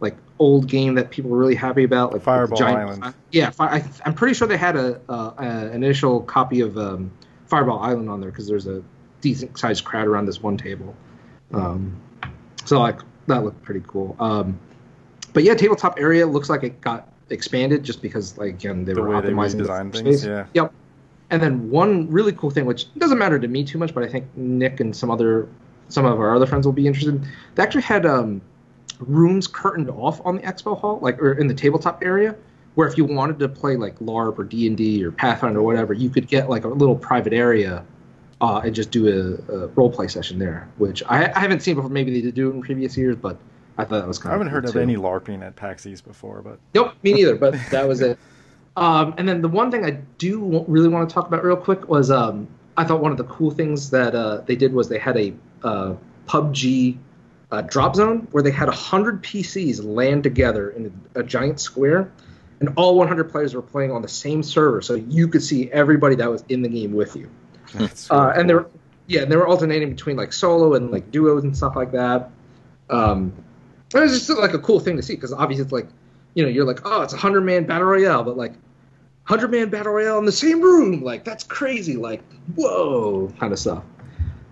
like 0.00 0.16
old 0.38 0.68
game 0.68 0.94
that 0.96 1.10
people 1.10 1.30
were 1.30 1.38
really 1.38 1.54
happy 1.54 1.84
about, 1.84 2.12
like 2.12 2.22
Fireball 2.22 2.58
the 2.58 2.66
Island. 2.66 3.14
Yeah, 3.30 3.50
fi- 3.50 3.76
I, 3.76 3.84
I'm 4.04 4.12
pretty 4.12 4.34
sure 4.34 4.46
they 4.46 4.56
had 4.56 4.76
a, 4.76 5.00
uh, 5.08 5.32
an 5.38 5.72
initial 5.72 6.20
copy 6.20 6.60
of 6.60 6.76
um, 6.76 7.10
Fireball 7.46 7.78
Island 7.78 8.10
on 8.10 8.20
there 8.20 8.30
because 8.30 8.46
there's 8.46 8.66
a 8.66 8.82
decent 9.22 9.56
sized 9.58 9.84
crowd 9.84 10.06
around 10.06 10.26
this 10.26 10.42
one 10.42 10.58
table. 10.58 10.94
Um, 11.54 11.96
so 12.66 12.78
like 12.80 13.00
that 13.28 13.42
looked 13.42 13.62
pretty 13.62 13.82
cool. 13.86 14.14
Um, 14.20 14.58
but 15.32 15.44
yeah, 15.44 15.54
tabletop 15.54 15.98
area 15.98 16.26
looks 16.26 16.50
like 16.50 16.62
it 16.62 16.78
got 16.82 17.08
expanded 17.30 17.82
just 17.82 18.02
because 18.02 18.36
like 18.36 18.50
again 18.50 18.84
they 18.84 18.92
The 18.92 19.00
were 19.00 19.08
way 19.08 19.20
they 19.22 19.30
optimizing 19.30 19.58
the 19.58 19.64
redesign 19.64 19.88
space. 19.96 20.02
things. 20.02 20.26
Yeah. 20.26 20.46
Yep. 20.52 20.72
And 21.30 21.42
then 21.42 21.70
one 21.70 22.10
really 22.10 22.32
cool 22.32 22.50
thing, 22.50 22.66
which 22.66 22.92
doesn't 22.98 23.16
matter 23.16 23.38
to 23.38 23.48
me 23.48 23.64
too 23.64 23.78
much, 23.78 23.94
but 23.94 24.02
I 24.04 24.08
think 24.08 24.26
Nick 24.36 24.80
and 24.80 24.94
some 24.94 25.10
other 25.10 25.48
some 25.88 26.04
of 26.04 26.20
our 26.20 26.34
other 26.36 26.46
friends 26.46 26.66
will 26.66 26.72
be 26.74 26.86
interested. 26.86 27.22
They 27.54 27.62
actually 27.62 27.82
had 27.82 28.04
um, 28.04 28.40
rooms 28.98 29.46
curtained 29.46 29.88
off 29.90 30.20
on 30.26 30.36
the 30.36 30.42
expo 30.42 30.78
hall, 30.78 30.98
like 31.00 31.18
or 31.22 31.32
in 31.34 31.46
the 31.46 31.54
tabletop 31.54 32.02
area, 32.02 32.34
where 32.74 32.86
if 32.88 32.98
you 32.98 33.04
wanted 33.04 33.38
to 33.38 33.48
play 33.48 33.76
like 33.76 33.98
LARP 34.00 34.38
or 34.38 34.44
D 34.44 34.66
and 34.66 34.76
D 34.76 35.02
or 35.04 35.10
Pathfinder 35.10 35.60
or 35.60 35.62
whatever, 35.62 35.92
you 35.94 36.10
could 36.10 36.28
get 36.28 36.50
like 36.50 36.64
a 36.64 36.68
little 36.68 36.96
private 36.96 37.32
area 37.32 37.84
uh, 38.42 38.60
and 38.64 38.74
just 38.74 38.90
do 38.90 39.06
a, 39.48 39.52
a 39.54 39.66
role 39.68 39.90
play 39.90 40.08
session 40.08 40.38
there. 40.38 40.68
Which 40.76 41.02
I, 41.08 41.32
I 41.32 41.38
haven't 41.38 41.60
seen 41.60 41.76
before. 41.76 41.88
Maybe 41.88 42.12
they 42.12 42.20
did 42.20 42.34
do 42.34 42.50
it 42.50 42.54
in 42.54 42.60
previous 42.60 42.96
years, 42.96 43.16
but 43.16 43.38
I 43.78 43.84
thought 43.84 44.00
that 44.00 44.08
was 44.08 44.18
kind 44.18 44.34
of. 44.34 44.40
I 44.40 44.44
haven't 44.44 44.52
heard 44.52 44.64
of 44.66 44.72
too. 44.72 44.80
any 44.80 44.96
LARPing 44.96 45.42
at 45.46 45.56
PAX 45.56 45.86
East 45.86 46.04
before, 46.04 46.42
but 46.42 46.58
Nope, 46.74 46.92
me 47.02 47.14
neither. 47.14 47.36
But 47.36 47.54
that 47.70 47.88
was 47.88 48.02
it. 48.02 48.18
Um, 48.76 49.14
and 49.16 49.28
then 49.28 49.42
the 49.42 49.48
one 49.48 49.70
thing 49.70 49.84
I 49.84 49.90
do 50.18 50.64
really 50.66 50.88
want 50.88 51.08
to 51.08 51.14
talk 51.14 51.28
about 51.28 51.44
real 51.44 51.56
quick 51.56 51.88
was 51.88 52.10
um, 52.10 52.48
I 52.76 52.84
thought 52.84 53.00
one 53.00 53.12
of 53.12 53.18
the 53.18 53.24
cool 53.24 53.50
things 53.50 53.90
that 53.90 54.14
uh, 54.14 54.38
they 54.38 54.56
did 54.56 54.72
was 54.72 54.88
they 54.88 54.98
had 54.98 55.16
a 55.16 55.34
uh, 55.62 55.94
PUBG 56.26 56.98
uh, 57.52 57.60
drop 57.62 57.94
zone 57.94 58.26
where 58.32 58.42
they 58.42 58.50
had 58.50 58.68
100 58.68 59.22
PCs 59.22 59.84
land 59.84 60.22
together 60.22 60.70
in 60.70 60.92
a, 61.14 61.20
a 61.20 61.22
giant 61.22 61.60
square, 61.60 62.10
and 62.60 62.70
all 62.76 62.96
100 62.96 63.30
players 63.30 63.54
were 63.54 63.62
playing 63.62 63.92
on 63.92 64.02
the 64.02 64.08
same 64.08 64.42
server, 64.42 64.80
so 64.80 64.94
you 64.94 65.28
could 65.28 65.42
see 65.42 65.70
everybody 65.70 66.16
that 66.16 66.30
was 66.30 66.42
in 66.48 66.62
the 66.62 66.68
game 66.68 66.94
with 66.94 67.14
you. 67.14 67.30
That's 67.74 68.10
Uh, 68.10 68.26
really 68.28 68.40
and 68.40 68.50
they 68.50 68.54
cool. 68.54 68.62
were 68.62 68.70
yeah, 69.06 69.22
and 69.22 69.32
they 69.32 69.36
were 69.36 69.46
alternating 69.46 69.90
between 69.90 70.16
like 70.16 70.32
solo 70.32 70.74
and 70.74 70.90
like 70.90 71.10
duos 71.10 71.44
and 71.44 71.56
stuff 71.56 71.76
like 71.76 71.92
that. 71.92 72.30
Um, 72.90 73.32
it 73.94 73.98
was 73.98 74.26
just 74.26 74.38
like 74.38 74.54
a 74.54 74.58
cool 74.58 74.80
thing 74.80 74.96
to 74.96 75.02
see 75.02 75.14
because 75.14 75.32
obviously 75.32 75.64
it's 75.64 75.72
like 75.72 75.88
you 76.34 76.42
know 76.42 76.48
you're 76.48 76.64
like 76.64 76.80
oh 76.84 77.02
it's 77.02 77.12
a 77.12 77.16
hundred 77.16 77.42
man 77.42 77.64
battle 77.64 77.86
royale, 77.88 78.22
but 78.24 78.36
like 78.36 78.54
hundred 79.24 79.50
man 79.50 79.68
battle 79.68 79.92
royale 79.92 80.18
in 80.18 80.24
the 80.24 80.32
same 80.32 80.60
room 80.60 81.02
like 81.04 81.24
that's 81.24 81.44
crazy 81.44 81.96
like 81.96 82.22
whoa 82.54 83.32
kind 83.38 83.52
of 83.52 83.58
stuff. 83.58 83.82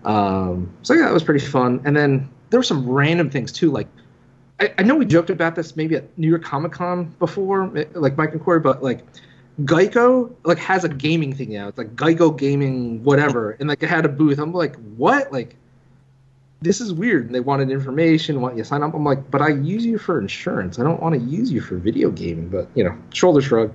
Um, 0.05 0.71
so 0.83 0.95
yeah, 0.95 1.05
that 1.05 1.13
was 1.13 1.25
pretty 1.25 1.45
fun. 1.45 1.81
And 1.85 1.97
then 1.97 2.29
there 2.51 2.59
were 2.59 2.65
some 2.65 2.89
random 2.89 3.31
things 3.31 3.53
too 3.53 3.71
like. 3.71 3.87
I, 4.61 4.75
I 4.79 4.83
know 4.83 4.95
we 4.95 5.07
joked 5.07 5.31
about 5.31 5.55
this 5.55 5.75
maybe 5.75 5.97
at 5.97 6.19
New 6.19 6.29
York 6.29 6.45
Comic 6.45 6.73
Con 6.73 7.15
before, 7.19 7.75
eh, 7.79 7.85
like 7.95 8.19
Mike 8.19 8.33
and 8.33 8.43
Corey, 8.43 8.61
but 8.61 8.83
like 8.83 9.07
Geico 9.65 10.33
like 10.45 10.59
has 10.59 10.85
a 10.85 10.89
gaming 10.89 11.35
thing 11.35 11.53
now. 11.53 11.69
It's 11.69 11.79
like 11.79 11.95
Geico 11.97 12.37
Gaming 12.37 13.03
whatever, 13.03 13.53
and 13.53 13.69
like 13.69 13.83
it 13.83 13.89
had 13.89 14.05
a 14.05 14.09
booth. 14.09 14.39
I'm 14.39 14.53
like, 14.53 14.77
what? 14.97 15.33
Like, 15.33 15.57
this 16.63 16.81
is 16.81 16.93
weird. 16.93 17.27
And 17.27 17.35
they 17.35 17.41
wanted 17.41 17.71
information, 17.71 18.41
want 18.41 18.57
you 18.57 18.63
to 18.63 18.69
sign 18.69 18.83
up. 18.83 18.95
I'm 18.95 19.05
like, 19.05 19.31
but 19.31 19.43
I 19.43 19.49
use 19.49 19.85
you 19.85 19.99
for 19.99 20.21
insurance. 20.21 20.79
I 20.79 20.85
don't 20.85 21.03
want 21.03 21.15
to 21.15 21.21
use 21.21 21.53
you 21.53 21.61
for 21.61 21.77
video 21.77 22.11
gaming. 22.11 22.49
But 22.49 22.69
you 22.75 22.85
know, 22.85 22.97
shoulder 23.13 23.41
shrug. 23.41 23.73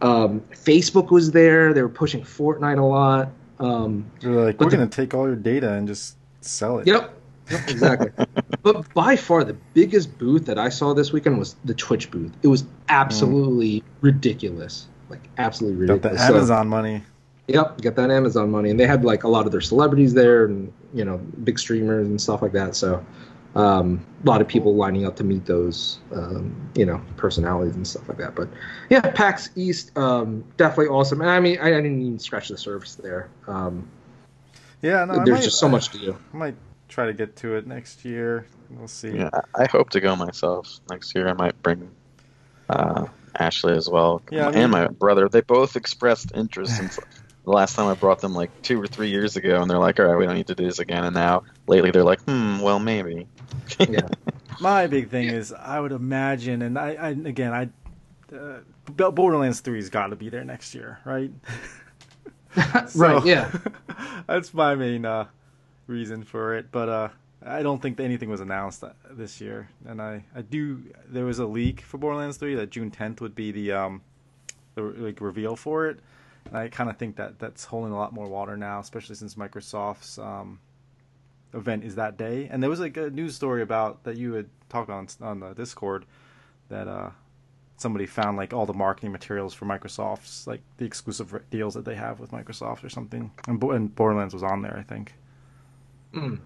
Um, 0.00 0.40
Facebook 0.52 1.10
was 1.10 1.32
there. 1.32 1.74
They 1.74 1.82
were 1.82 1.88
pushing 1.88 2.22
Fortnite 2.22 2.78
a 2.78 2.84
lot. 2.84 3.30
Um, 3.58 4.10
They're 4.20 4.30
like, 4.32 4.60
we're 4.60 4.70
the- 4.70 4.76
gonna 4.76 4.88
take 4.88 5.14
all 5.14 5.26
your 5.26 5.36
data 5.36 5.72
and 5.72 5.88
just 5.88 6.16
sell 6.40 6.78
it. 6.78 6.86
Yep. 6.86 7.14
Yep, 7.50 7.68
exactly. 7.68 8.26
but 8.62 8.92
by 8.92 9.16
far 9.16 9.42
the 9.42 9.56
biggest 9.72 10.16
booth 10.18 10.44
that 10.46 10.58
I 10.58 10.68
saw 10.68 10.92
this 10.92 11.12
weekend 11.12 11.38
was 11.38 11.56
the 11.64 11.74
Twitch 11.74 12.10
booth. 12.10 12.30
It 12.42 12.48
was 12.48 12.64
absolutely 12.90 13.82
ridiculous. 14.02 14.86
Like 15.08 15.20
absolutely 15.38 15.86
Got 15.86 16.02
the 16.02 16.08
ridiculous. 16.10 16.26
So- 16.28 16.34
Amazon 16.36 16.68
money. 16.68 17.02
Yep, 17.50 17.80
get 17.80 17.96
that 17.96 18.10
Amazon 18.10 18.50
money, 18.50 18.68
and 18.68 18.78
they 18.78 18.86
had 18.86 19.06
like 19.06 19.24
a 19.24 19.28
lot 19.28 19.46
of 19.46 19.52
their 19.52 19.62
celebrities 19.62 20.12
there, 20.12 20.44
and 20.44 20.70
you 20.92 21.02
know, 21.02 21.16
big 21.44 21.58
streamers 21.58 22.06
and 22.06 22.20
stuff 22.20 22.42
like 22.42 22.52
that. 22.52 22.76
So, 22.76 23.02
um, 23.54 24.04
a 24.22 24.26
lot 24.26 24.42
of 24.42 24.48
people 24.48 24.74
lining 24.76 25.06
up 25.06 25.16
to 25.16 25.24
meet 25.24 25.46
those, 25.46 25.98
um, 26.12 26.54
you 26.74 26.84
know, 26.84 27.00
personalities 27.16 27.74
and 27.74 27.86
stuff 27.86 28.06
like 28.06 28.18
that. 28.18 28.34
But 28.34 28.50
yeah, 28.90 29.00
PAX 29.00 29.48
East, 29.56 29.96
um, 29.96 30.44
definitely 30.58 30.88
awesome. 30.88 31.22
And 31.22 31.30
I 31.30 31.40
mean, 31.40 31.58
I, 31.58 31.68
I 31.68 31.80
didn't 31.80 32.02
even 32.02 32.18
scratch 32.18 32.48
the 32.48 32.58
surface 32.58 32.96
there. 32.96 33.30
Um, 33.46 33.88
Yeah, 34.82 35.06
no, 35.06 35.14
there's 35.14 35.30
might- 35.30 35.42
just 35.42 35.58
so 35.58 35.70
much 35.70 35.88
to 35.92 35.98
do. 35.98 36.18
I 36.34 36.36
might 36.36 36.56
try 36.90 37.06
to 37.06 37.14
get 37.14 37.34
to 37.36 37.54
it 37.56 37.66
next 37.66 38.04
year. 38.04 38.44
We'll 38.68 38.88
see. 38.88 39.16
Yeah, 39.16 39.30
I 39.32 39.62
I 39.62 39.66
hope 39.72 39.88
to 39.90 40.00
go 40.00 40.14
myself 40.16 40.80
next 40.90 41.14
year. 41.14 41.28
I 41.28 41.32
might 41.32 41.60
bring 41.62 41.90
uh, 42.68 43.06
Ashley 43.38 43.74
as 43.74 43.88
well, 43.88 44.22
Yeah, 44.30 44.48
I 44.48 44.50
mean- 44.50 44.58
and 44.62 44.72
my 44.72 44.88
brother. 44.88 45.28
They 45.28 45.40
both 45.40 45.76
expressed 45.76 46.32
interest 46.34 46.76
since 46.76 46.96
the 47.44 47.50
last 47.50 47.76
time 47.76 47.86
I 47.86 47.94
brought 47.94 48.20
them, 48.20 48.34
like 48.34 48.50
two 48.62 48.80
or 48.80 48.86
three 48.86 49.08
years 49.08 49.36
ago, 49.36 49.60
and 49.60 49.70
they're 49.70 49.78
like, 49.78 49.98
"All 50.00 50.06
right, 50.06 50.16
we 50.18 50.26
don't 50.26 50.34
need 50.34 50.48
to 50.48 50.54
do 50.54 50.64
this 50.64 50.78
again." 50.78 51.04
And 51.04 51.14
now, 51.14 51.44
lately, 51.66 51.90
they're 51.90 52.04
like, 52.04 52.20
"Hmm, 52.22 52.60
well, 52.60 52.78
maybe." 52.78 53.26
Yeah. 53.88 54.08
My 54.60 54.86
big 54.88 55.08
thing 55.08 55.28
is, 55.28 55.52
I 55.52 55.78
would 55.78 55.92
imagine, 55.92 56.62
and 56.62 56.78
I, 56.78 56.94
I 56.94 57.08
again, 57.10 57.52
I 57.52 58.34
uh, 58.34 59.10
Borderlands 59.10 59.60
Three's 59.60 59.88
got 59.88 60.08
to 60.08 60.16
be 60.16 60.28
there 60.28 60.44
next 60.44 60.74
year, 60.74 60.98
right? 61.04 61.30
right. 62.94 63.24
Yeah. 63.24 63.50
that's 64.26 64.52
my 64.52 64.74
main 64.74 65.04
uh, 65.04 65.26
reason 65.86 66.24
for 66.24 66.56
it. 66.56 66.70
But 66.72 66.88
uh, 66.88 67.08
I 67.44 67.62
don't 67.62 67.80
think 67.80 68.00
anything 68.00 68.28
was 68.28 68.40
announced 68.40 68.82
uh, 68.82 68.90
this 69.10 69.40
year, 69.40 69.68
and 69.86 70.02
I, 70.02 70.24
I 70.34 70.42
do. 70.42 70.82
There 71.08 71.24
was 71.24 71.38
a 71.38 71.46
leak 71.46 71.80
for 71.82 71.98
Borderlands 71.98 72.36
Three 72.36 72.56
that 72.56 72.70
June 72.70 72.90
10th 72.90 73.20
would 73.20 73.34
be 73.34 73.52
the 73.52 73.72
um, 73.72 74.02
the 74.74 74.82
like 74.82 75.20
reveal 75.20 75.56
for 75.56 75.86
it. 75.88 76.00
And 76.46 76.56
I 76.56 76.68
kind 76.68 76.88
of 76.88 76.96
think 76.96 77.16
that 77.16 77.38
that's 77.38 77.64
holding 77.64 77.92
a 77.92 77.96
lot 77.96 78.12
more 78.12 78.26
water 78.26 78.56
now, 78.56 78.80
especially 78.80 79.16
since 79.16 79.34
Microsoft's 79.34 80.18
um, 80.18 80.58
event 81.52 81.84
is 81.84 81.94
that 81.96 82.16
day. 82.16 82.48
And 82.50 82.62
there 82.62 82.70
was 82.70 82.80
like 82.80 82.96
a 82.96 83.10
news 83.10 83.34
story 83.34 83.62
about 83.62 84.04
that 84.04 84.16
you 84.16 84.32
had 84.32 84.48
talked 84.68 84.90
on 84.90 85.08
on 85.20 85.40
the 85.40 85.52
Discord 85.52 86.06
that 86.68 86.88
uh, 86.88 87.10
somebody 87.76 88.06
found 88.06 88.36
like 88.36 88.52
all 88.52 88.66
the 88.66 88.74
marketing 88.74 89.12
materials 89.12 89.54
for 89.54 89.66
Microsoft's 89.66 90.46
like 90.46 90.62
the 90.78 90.84
exclusive 90.84 91.42
deals 91.50 91.74
that 91.74 91.84
they 91.84 91.94
have 91.94 92.18
with 92.20 92.30
Microsoft 92.30 92.84
or 92.84 92.88
something. 92.88 93.30
And, 93.46 93.62
and 93.62 93.94
Borderlands 93.94 94.34
was 94.34 94.42
on 94.42 94.62
there, 94.62 94.76
I 94.76 94.82
think. 94.82 95.14
Mm. 96.14 96.40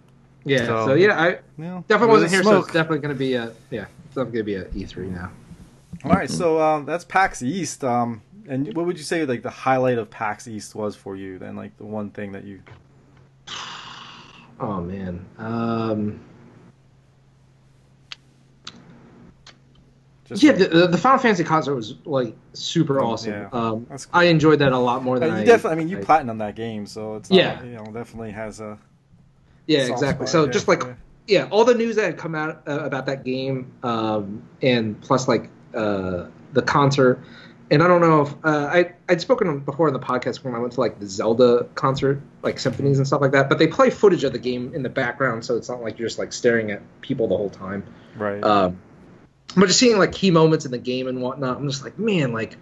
Yeah. 0.44 0.66
So- 0.66 0.86
So, 0.86 0.94
yeah, 0.94 1.20
I 1.20 1.28
Yeah, 1.58 1.82
definitely 1.88 2.08
wasn't 2.08 2.22
was 2.22 2.32
here, 2.32 2.42
so 2.42 2.58
it's 2.58 2.72
definitely 2.72 2.98
going 2.98 3.14
to 3.14 3.18
be 3.18 3.34
a 3.34 3.52
yeah, 3.70 3.86
it's 4.06 4.14
definitely 4.14 4.42
going 4.42 4.64
to 4.64 4.70
be 4.72 4.80
a 4.82 4.86
E3 4.86 5.10
now. 5.12 5.30
All 6.04 6.10
right, 6.12 6.28
so 6.30 6.60
um, 6.60 6.84
that's 6.84 7.04
PAX 7.04 7.42
East. 7.42 7.84
Um, 7.84 8.22
and 8.48 8.74
what 8.74 8.86
would 8.86 8.98
you 8.98 9.04
say 9.04 9.24
like 9.24 9.42
the 9.42 9.50
highlight 9.50 9.98
of 9.98 10.10
PAX 10.10 10.48
East 10.48 10.74
was 10.74 10.96
for 10.96 11.14
you? 11.16 11.38
Then, 11.38 11.54
like 11.54 11.76
the 11.78 11.84
one 11.86 12.10
thing 12.10 12.32
that 12.32 12.44
you 12.44 12.60
Oh 14.60 14.80
man. 14.80 15.24
Um, 15.38 16.20
just 20.24 20.42
yeah, 20.42 20.52
like- 20.52 20.70
the, 20.70 20.86
the, 20.88 20.98
Final 20.98 21.18
Fantasy 21.18 21.44
concert 21.44 21.74
was 21.74 21.94
like 22.04 22.34
super 22.52 23.00
awesome. 23.00 23.32
Yeah, 23.32 23.48
um, 23.52 23.86
cool. 23.86 23.98
I 24.12 24.24
enjoyed 24.24 24.58
that 24.60 24.72
a 24.72 24.78
lot 24.78 25.02
more 25.04 25.16
Uh, 25.16 25.20
than 25.20 25.30
you 25.30 25.36
I. 25.42 25.44
definitely. 25.44 25.70
I 25.72 25.74
mean, 25.76 25.88
you 25.88 25.98
I- 25.98 26.02
platinum 26.02 26.38
that 26.38 26.54
game, 26.54 26.86
so 26.86 27.16
it's 27.16 27.30
not, 27.30 27.36
Yeah. 27.36 27.62
You 27.62 27.72
know, 27.76 27.84
definitely 27.92 28.30
has 28.32 28.60
a 28.60 28.78
Yeah, 29.72 29.92
exactly. 29.92 30.26
So 30.26 30.44
yeah, 30.44 30.50
just 30.50 30.68
like 30.68 30.82
yeah. 30.82 30.94
yeah, 31.26 31.48
all 31.50 31.64
the 31.64 31.74
news 31.74 31.96
that 31.96 32.04
had 32.04 32.18
come 32.18 32.34
out 32.34 32.62
uh, 32.68 32.80
about 32.80 33.06
that 33.06 33.24
game, 33.24 33.72
um, 33.82 34.42
and 34.60 35.00
plus 35.00 35.28
like 35.28 35.50
uh, 35.74 36.26
the 36.52 36.62
concert. 36.62 37.20
And 37.70 37.82
I 37.82 37.88
don't 37.88 38.02
know 38.02 38.20
if 38.22 38.34
uh, 38.44 38.68
I 38.70 38.92
I'd 39.08 39.22
spoken 39.22 39.60
before 39.60 39.88
in 39.88 39.94
the 39.94 40.00
podcast 40.00 40.44
when 40.44 40.54
I 40.54 40.58
went 40.58 40.74
to 40.74 40.80
like 40.80 41.00
the 41.00 41.06
Zelda 41.06 41.66
concert, 41.74 42.20
like 42.42 42.58
symphonies 42.58 42.98
and 42.98 43.06
stuff 43.06 43.22
like 43.22 43.32
that. 43.32 43.48
But 43.48 43.58
they 43.58 43.66
play 43.66 43.88
footage 43.88 44.24
of 44.24 44.32
the 44.32 44.38
game 44.38 44.74
in 44.74 44.82
the 44.82 44.90
background, 44.90 45.42
so 45.44 45.56
it's 45.56 45.70
not 45.70 45.82
like 45.82 45.98
you're 45.98 46.08
just 46.08 46.18
like 46.18 46.34
staring 46.34 46.70
at 46.70 46.82
people 47.00 47.28
the 47.28 47.36
whole 47.36 47.48
time. 47.48 47.82
right. 48.16 48.44
Um, 48.44 48.78
but 49.56 49.66
just 49.66 49.78
seeing 49.78 49.98
like 49.98 50.12
key 50.12 50.30
moments 50.30 50.64
in 50.66 50.70
the 50.70 50.78
game 50.78 51.06
and 51.08 51.20
whatnot, 51.22 51.56
I'm 51.56 51.68
just 51.68 51.82
like, 51.82 51.98
man, 51.98 52.32
like 52.32 52.56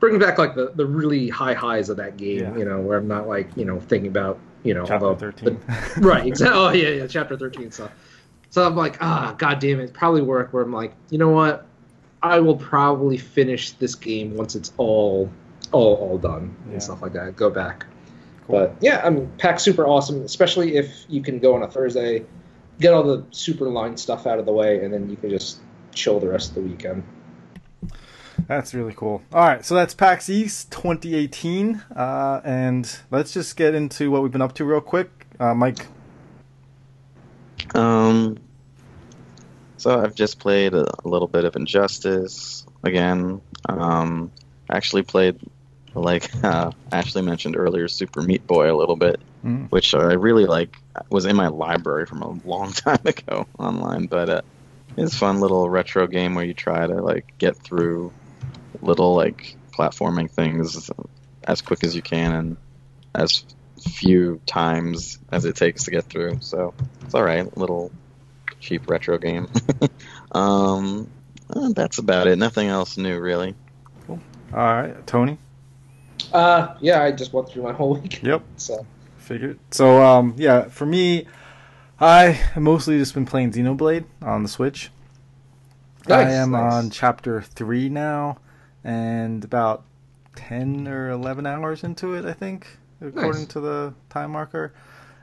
bringing 0.00 0.20
back 0.20 0.38
like 0.38 0.54
the, 0.54 0.72
the 0.74 0.86
really 0.86 1.28
high 1.28 1.54
highs 1.54 1.88
of 1.90 1.98
that 1.98 2.16
game, 2.16 2.40
Yeah. 2.40 2.56
you 2.56 2.64
know, 2.64 2.80
where 2.80 2.96
I'm 2.98 3.08
not 3.08 3.28
like 3.28 3.48
you 3.56 3.66
know 3.66 3.78
thinking 3.80 4.08
about 4.08 4.38
you 4.62 4.74
know 4.74 4.84
Chapter 4.86 5.08
the, 5.08 5.16
thirteen. 5.16 5.60
the- 5.94 6.00
right, 6.00 6.26
exactly. 6.26 6.58
Oh 6.60 6.70
yeah, 6.72 6.88
yeah, 6.90 7.06
chapter 7.06 7.36
thirteen 7.36 7.70
stuff. 7.70 7.90
So 8.50 8.64
I'm 8.66 8.76
like, 8.76 8.96
ah, 9.02 9.34
god 9.38 9.58
damn 9.58 9.80
it, 9.80 9.92
probably 9.92 10.22
work 10.22 10.52
where 10.52 10.62
I'm 10.62 10.72
like, 10.72 10.94
you 11.10 11.18
know 11.18 11.30
what, 11.30 11.66
I 12.22 12.40
will 12.40 12.56
probably 12.56 13.18
finish 13.18 13.72
this 13.72 13.94
game 13.94 14.34
once 14.36 14.54
it's 14.54 14.72
all 14.78 15.30
all 15.72 15.94
all 15.96 16.18
done 16.18 16.54
Yeah. 16.66 16.72
and 16.74 16.82
stuff 16.82 17.02
like 17.02 17.12
that. 17.14 17.36
Go 17.36 17.50
back. 17.50 17.84
Cool. 18.46 18.60
But 18.60 18.76
yeah, 18.80 19.02
I 19.04 19.10
mean, 19.10 19.30
PAX 19.38 19.62
super 19.64 19.86
awesome, 19.86 20.22
especially 20.22 20.76
if 20.76 21.04
you 21.08 21.20
can 21.22 21.38
go 21.40 21.54
on 21.54 21.62
a 21.64 21.68
Thursday, 21.68 22.24
get 22.80 22.94
all 22.94 23.02
the 23.02 23.24
super 23.32 23.68
line 23.68 23.96
stuff 23.96 24.26
out 24.26 24.38
of 24.38 24.46
the 24.46 24.52
way, 24.52 24.84
and 24.84 24.94
then 24.94 25.10
you 25.10 25.16
can 25.16 25.30
just 25.30 25.58
chill 25.94 26.20
the 26.20 26.28
rest 26.28 26.50
of 26.50 26.54
the 26.56 26.60
weekend. 26.62 27.02
That's 28.48 28.74
really 28.74 28.92
cool. 28.94 29.22
All 29.32 29.46
right, 29.46 29.64
so 29.64 29.74
that's 29.74 29.94
PAX 29.94 30.28
East 30.30 30.70
2018, 30.72 31.82
uh, 31.96 32.40
and 32.44 32.98
let's 33.10 33.32
just 33.32 33.56
get 33.56 33.74
into 33.74 34.10
what 34.10 34.22
we've 34.22 34.32
been 34.32 34.42
up 34.42 34.54
to 34.54 34.64
real 34.64 34.80
quick. 34.80 35.10
Uh, 35.40 35.54
Mike, 35.54 35.86
Um, 37.74 38.38
so 39.76 40.00
I've 40.00 40.14
just 40.14 40.38
played 40.38 40.74
a, 40.74 40.86
a 41.04 41.08
little 41.08 41.28
bit 41.28 41.44
of 41.44 41.56
Injustice 41.56 42.66
again. 42.82 43.40
Um, 43.68 44.30
actually 44.70 45.02
played, 45.02 45.38
like 45.94 46.30
uh, 46.44 46.70
Ashley 46.92 47.22
mentioned 47.22 47.56
earlier, 47.56 47.88
Super 47.88 48.22
Meat 48.22 48.46
Boy 48.46 48.72
a 48.72 48.76
little 48.76 48.96
bit, 48.96 49.20
Mm. 49.44 49.70
which 49.70 49.94
I 49.94 50.14
really 50.14 50.44
like. 50.46 50.76
Was 51.10 51.24
in 51.24 51.36
my 51.36 51.46
library 51.48 52.06
from 52.06 52.22
a 52.22 52.30
long 52.48 52.72
time 52.72 52.98
ago 53.04 53.46
online, 53.58 54.06
but 54.06 54.28
uh, 54.28 54.40
it's 54.96 55.12
a 55.14 55.16
fun 55.16 55.38
little 55.40 55.68
retro 55.68 56.06
game 56.08 56.34
where 56.34 56.44
you 56.44 56.54
try 56.54 56.84
to 56.86 56.94
like 56.94 57.32
get 57.38 57.56
through 57.56 58.12
little 58.82 59.14
like 59.14 59.56
platforming 59.72 60.30
things 60.30 60.90
as 61.44 61.60
quick 61.60 61.84
as 61.84 61.94
you 61.94 62.02
can 62.02 62.32
and 62.32 62.56
as 63.14 63.44
few 63.80 64.40
times 64.46 65.18
as 65.30 65.44
it 65.44 65.56
takes 65.56 65.84
to 65.84 65.90
get 65.90 66.04
through. 66.04 66.38
So 66.40 66.74
it's 67.02 67.14
all 67.14 67.22
right, 67.22 67.56
little 67.56 67.92
cheap 68.60 68.88
retro 68.88 69.18
game. 69.18 69.48
um, 70.32 71.10
uh, 71.50 71.72
that's 71.74 71.98
about 71.98 72.26
it. 72.26 72.36
Nothing 72.36 72.68
else 72.68 72.96
new, 72.96 73.18
really. 73.18 73.54
all 74.08 74.18
right, 74.52 75.06
Tony. 75.06 75.38
Uh, 76.32 76.74
yeah, 76.80 77.02
I 77.02 77.12
just 77.12 77.32
went 77.32 77.48
through 77.48 77.62
my 77.62 77.72
whole 77.72 77.94
week. 77.94 78.22
Yep. 78.22 78.42
So 78.56 78.86
Figured. 79.26 79.58
So, 79.72 80.00
um, 80.04 80.34
yeah, 80.38 80.68
for 80.68 80.86
me, 80.86 81.26
I 82.00 82.40
mostly 82.56 82.96
just 82.98 83.12
been 83.12 83.26
playing 83.26 83.50
Xenoblade 83.50 84.04
on 84.22 84.44
the 84.44 84.48
Switch. 84.48 84.90
Nice, 86.08 86.28
I 86.28 86.30
am 86.34 86.52
nice. 86.52 86.72
on 86.72 86.90
chapter 86.90 87.42
three 87.42 87.88
now, 87.88 88.38
and 88.86 89.42
about 89.42 89.82
ten 90.36 90.86
or 90.86 91.10
eleven 91.10 91.44
hours 91.44 91.82
into 91.82 92.14
it, 92.14 92.24
I 92.24 92.32
think, 92.32 92.68
according 93.00 93.42
Nice. 93.42 93.48
to 93.48 93.60
the 93.60 93.94
time 94.08 94.30
marker. 94.30 94.72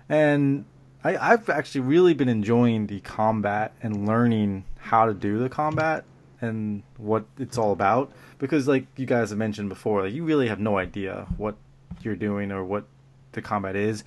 And 0.10 0.66
I, 1.04 1.16
I've 1.16 1.50
actually 1.50 1.82
really 1.82 2.14
been 2.14 2.28
enjoying 2.28 2.88
the 2.88 3.00
combat 3.00 3.74
and 3.82 4.06
learning 4.06 4.66
how 4.78 5.06
to 5.06 5.14
do 5.14 5.40
the 5.40 5.48
combat 5.48 6.04
and 6.42 6.84
what 6.98 7.24
it's 7.40 7.58
all 7.58 7.72
about. 7.72 8.12
Because, 8.38 8.68
like 8.68 8.86
you 8.98 9.06
guys 9.06 9.30
have 9.30 9.40
mentioned 9.40 9.70
before, 9.70 10.04
like 10.04 10.14
you 10.14 10.26
really 10.26 10.50
have 10.50 10.60
no 10.60 10.78
idea 10.78 11.26
what 11.38 11.56
you're 12.02 12.18
doing 12.18 12.52
or 12.52 12.66
what 12.66 12.84
the 13.32 13.42
combat 13.42 13.78
is 13.78 14.04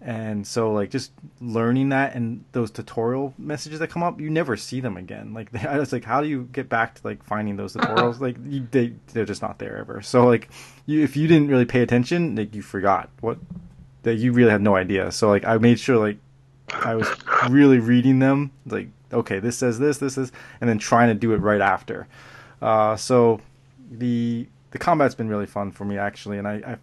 and 0.00 0.46
so 0.46 0.72
like 0.72 0.90
just 0.90 1.10
learning 1.40 1.88
that 1.88 2.14
and 2.14 2.44
those 2.52 2.70
tutorial 2.70 3.34
messages 3.36 3.80
that 3.80 3.90
come 3.90 4.02
up 4.02 4.20
you 4.20 4.30
never 4.30 4.56
see 4.56 4.80
them 4.80 4.96
again. 4.96 5.34
Like 5.34 5.64
i 5.66 5.78
was 5.78 5.92
like 5.92 6.04
how 6.04 6.20
do 6.20 6.28
you 6.28 6.48
get 6.52 6.68
back 6.68 6.94
to 6.96 7.06
like 7.06 7.22
finding 7.24 7.56
those 7.56 7.72
tutorials? 7.74 8.20
Like 8.20 8.36
you, 8.46 8.66
they 8.70 8.94
they're 9.12 9.24
just 9.24 9.42
not 9.42 9.58
there 9.58 9.76
ever. 9.76 10.00
So 10.02 10.26
like 10.26 10.48
you 10.86 11.02
if 11.02 11.16
you 11.16 11.26
didn't 11.26 11.48
really 11.48 11.64
pay 11.64 11.82
attention 11.82 12.36
like 12.36 12.54
you 12.54 12.62
forgot 12.62 13.10
what 13.20 13.38
that 14.04 14.14
you 14.16 14.32
really 14.32 14.50
have 14.50 14.62
no 14.62 14.76
idea. 14.76 15.10
So 15.10 15.28
like 15.28 15.44
i 15.44 15.58
made 15.58 15.80
sure 15.80 15.96
like 15.96 16.18
i 16.72 16.94
was 16.94 17.08
really 17.48 17.78
reading 17.78 18.18
them 18.18 18.52
like 18.66 18.88
okay 19.10 19.38
this 19.38 19.56
says 19.56 19.78
this 19.78 19.96
this 19.98 20.18
is 20.18 20.30
and 20.60 20.68
then 20.68 20.78
trying 20.78 21.08
to 21.08 21.14
do 21.14 21.32
it 21.32 21.38
right 21.38 21.60
after. 21.60 22.06
Uh 22.62 22.94
so 22.94 23.40
the 23.90 24.46
the 24.70 24.78
combat's 24.78 25.14
been 25.14 25.28
really 25.28 25.46
fun 25.46 25.72
for 25.72 25.84
me 25.86 25.96
actually 25.96 26.36
and 26.36 26.46
i, 26.46 26.54
I 26.56 26.76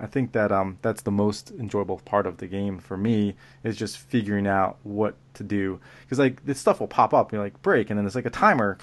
I 0.00 0.06
think 0.06 0.32
that 0.32 0.52
um 0.52 0.78
that's 0.82 1.02
the 1.02 1.10
most 1.10 1.50
enjoyable 1.50 1.98
part 2.04 2.26
of 2.26 2.38
the 2.38 2.46
game 2.46 2.78
for 2.78 2.96
me 2.96 3.34
is 3.62 3.76
just 3.76 3.98
figuring 3.98 4.46
out 4.46 4.78
what 4.82 5.16
to 5.34 5.42
do. 5.42 5.80
Because 6.02 6.18
like 6.18 6.44
this 6.44 6.58
stuff 6.58 6.80
will 6.80 6.88
pop 6.88 7.12
up 7.14 7.32
you're 7.32 7.42
like 7.42 7.60
break 7.62 7.90
and 7.90 7.98
then 7.98 8.04
there's 8.04 8.14
like 8.14 8.26
a 8.26 8.30
timer 8.30 8.78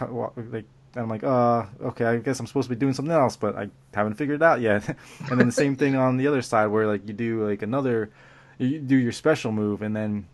like 0.52 0.66
and 0.96 1.04
I'm 1.04 1.10
like 1.10 1.24
uh 1.24 1.66
okay 1.82 2.06
I 2.06 2.18
guess 2.18 2.40
I'm 2.40 2.48
supposed 2.48 2.70
to 2.70 2.76
be 2.76 2.80
doing 2.80 2.94
something 2.94 3.14
else 3.14 3.36
but 3.36 3.56
I 3.56 3.70
haven't 3.94 4.16
figured 4.16 4.42
it 4.42 4.44
out 4.44 4.62
yet. 4.62 4.98
And 5.30 5.40
then 5.40 5.48
the 5.48 5.54
same 5.54 5.76
thing 5.76 5.96
on 5.96 6.18
the 6.18 6.28
other 6.28 6.42
side 6.42 6.68
where 6.68 6.88
like 6.88 7.08
you 7.08 7.14
do 7.14 7.48
like 7.48 7.62
another 7.62 8.12
you 8.58 8.80
do 8.80 8.96
your 8.96 9.12
special 9.12 9.52
move 9.52 9.82
and 9.82 9.96
then 9.96 10.28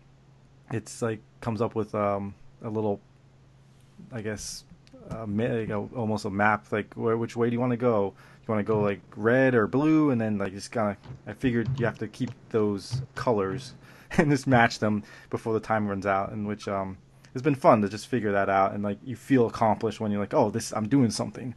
it's 0.70 1.00
like 1.00 1.20
comes 1.40 1.62
up 1.62 1.74
with 1.74 1.94
um 1.94 2.34
a 2.62 2.68
little 2.68 3.00
I 4.12 4.20
guess 4.20 4.64
uh, 5.10 5.26
like 5.26 5.68
a, 5.68 5.76
almost 5.94 6.24
a 6.24 6.30
map 6.30 6.66
like 6.72 6.94
where, 6.94 7.16
which 7.16 7.36
way 7.36 7.48
do 7.48 7.54
you 7.54 7.60
want 7.60 7.70
to 7.72 7.76
go 7.76 8.14
you 8.46 8.54
want 8.54 8.64
to 8.64 8.72
go 8.72 8.80
like 8.80 9.00
red 9.16 9.54
or 9.54 9.66
blue 9.66 10.10
and 10.10 10.20
then 10.20 10.38
like 10.38 10.52
just 10.52 10.70
kind 10.72 10.90
of 10.90 10.96
i 11.26 11.32
figured 11.32 11.68
you 11.78 11.86
have 11.86 11.98
to 11.98 12.08
keep 12.08 12.30
those 12.50 13.02
colors 13.14 13.74
and 14.18 14.30
just 14.30 14.46
match 14.46 14.78
them 14.78 15.02
before 15.30 15.52
the 15.54 15.60
time 15.60 15.88
runs 15.88 16.06
out 16.06 16.30
and 16.32 16.46
which 16.46 16.68
um 16.68 16.96
it's 17.34 17.42
been 17.42 17.54
fun 17.54 17.82
to 17.82 17.88
just 17.88 18.06
figure 18.06 18.32
that 18.32 18.48
out 18.48 18.72
and 18.72 18.82
like 18.82 18.98
you 19.04 19.14
feel 19.14 19.46
accomplished 19.46 20.00
when 20.00 20.10
you're 20.10 20.20
like 20.20 20.32
oh 20.32 20.50
this 20.50 20.72
i'm 20.72 20.88
doing 20.88 21.10
something. 21.10 21.54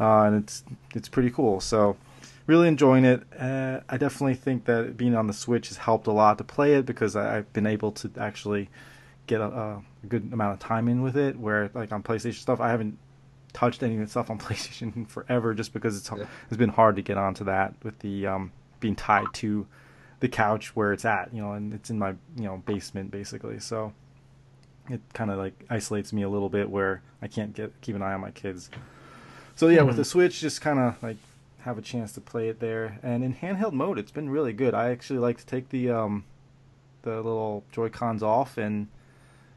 Uh, 0.00 0.22
and 0.22 0.42
it's 0.44 0.62
it's 0.94 1.08
pretty 1.08 1.30
cool. 1.30 1.60
So 1.60 1.96
really 2.46 2.68
enjoying 2.68 3.04
it. 3.04 3.22
Uh, 3.38 3.80
i 3.88 3.96
definitely 3.96 4.34
think 4.34 4.64
that 4.66 4.96
being 4.96 5.14
on 5.14 5.26
the 5.26 5.32
switch 5.32 5.68
has 5.68 5.76
helped 5.76 6.06
a 6.06 6.12
lot 6.12 6.38
to 6.38 6.44
play 6.44 6.74
it 6.74 6.86
because 6.86 7.16
I, 7.16 7.38
i've 7.38 7.52
been 7.52 7.66
able 7.66 7.92
to 7.92 8.10
actually 8.18 8.70
get 9.26 9.40
a, 9.40 9.46
a 9.46 9.82
good 10.08 10.32
amount 10.32 10.54
of 10.54 10.60
time 10.60 10.88
in 10.88 11.02
with 11.02 11.16
it 11.16 11.38
where 11.38 11.70
like 11.74 11.92
on 11.92 12.02
playstation 12.02 12.40
stuff 12.40 12.60
i 12.60 12.70
haven't 12.70 12.96
touched 13.52 13.82
any 13.82 13.94
of 13.94 14.00
the 14.00 14.06
stuff 14.06 14.30
on 14.30 14.38
PlayStation 14.46 15.08
forever 15.08 15.54
just 15.54 15.72
because 15.72 15.96
it's 15.96 16.10
Yeah. 16.10 16.26
it's 16.48 16.56
been 16.56 16.70
hard 16.70 16.96
to 16.96 17.02
get 17.02 17.16
onto 17.18 17.44
that 17.44 17.74
with 17.82 17.98
the 18.00 18.26
um, 18.26 18.52
being 18.80 18.96
tied 18.96 19.26
to 19.34 19.66
the 20.20 20.28
couch 20.28 20.74
where 20.74 20.92
it's 20.92 21.04
at, 21.04 21.32
you 21.32 21.40
know, 21.40 21.52
and 21.52 21.72
it's 21.72 21.90
in 21.90 21.98
my 21.98 22.10
you 22.36 22.44
know 22.44 22.62
basement 22.66 23.10
basically. 23.10 23.58
So 23.58 23.92
it 24.90 25.00
kind 25.12 25.30
of 25.30 25.38
like 25.38 25.64
isolates 25.70 26.12
me 26.12 26.22
a 26.22 26.28
little 26.28 26.48
bit 26.48 26.70
where 26.70 27.02
I 27.22 27.28
can't 27.28 27.52
get 27.54 27.72
keep 27.80 27.94
an 27.96 28.02
eye 28.02 28.14
on 28.14 28.20
my 28.20 28.30
kids. 28.30 28.70
So 29.54 29.68
yeah, 29.68 29.82
with 29.82 29.96
the 29.96 30.04
Switch, 30.04 30.40
just 30.40 30.60
kind 30.60 30.78
of 30.78 31.02
like 31.02 31.16
have 31.62 31.76
a 31.78 31.82
chance 31.82 32.12
to 32.12 32.20
play 32.20 32.48
it 32.48 32.60
there, 32.60 32.98
and 33.02 33.24
in 33.24 33.34
handheld 33.34 33.72
mode, 33.72 33.98
it's 33.98 34.12
been 34.12 34.30
really 34.30 34.52
good. 34.52 34.72
I 34.74 34.90
actually 34.90 35.18
like 35.18 35.38
to 35.38 35.46
take 35.46 35.68
the 35.70 35.90
um, 35.90 36.24
the 37.02 37.16
little 37.16 37.64
Joy 37.72 37.88
Cons 37.88 38.22
off 38.22 38.56
and 38.56 38.86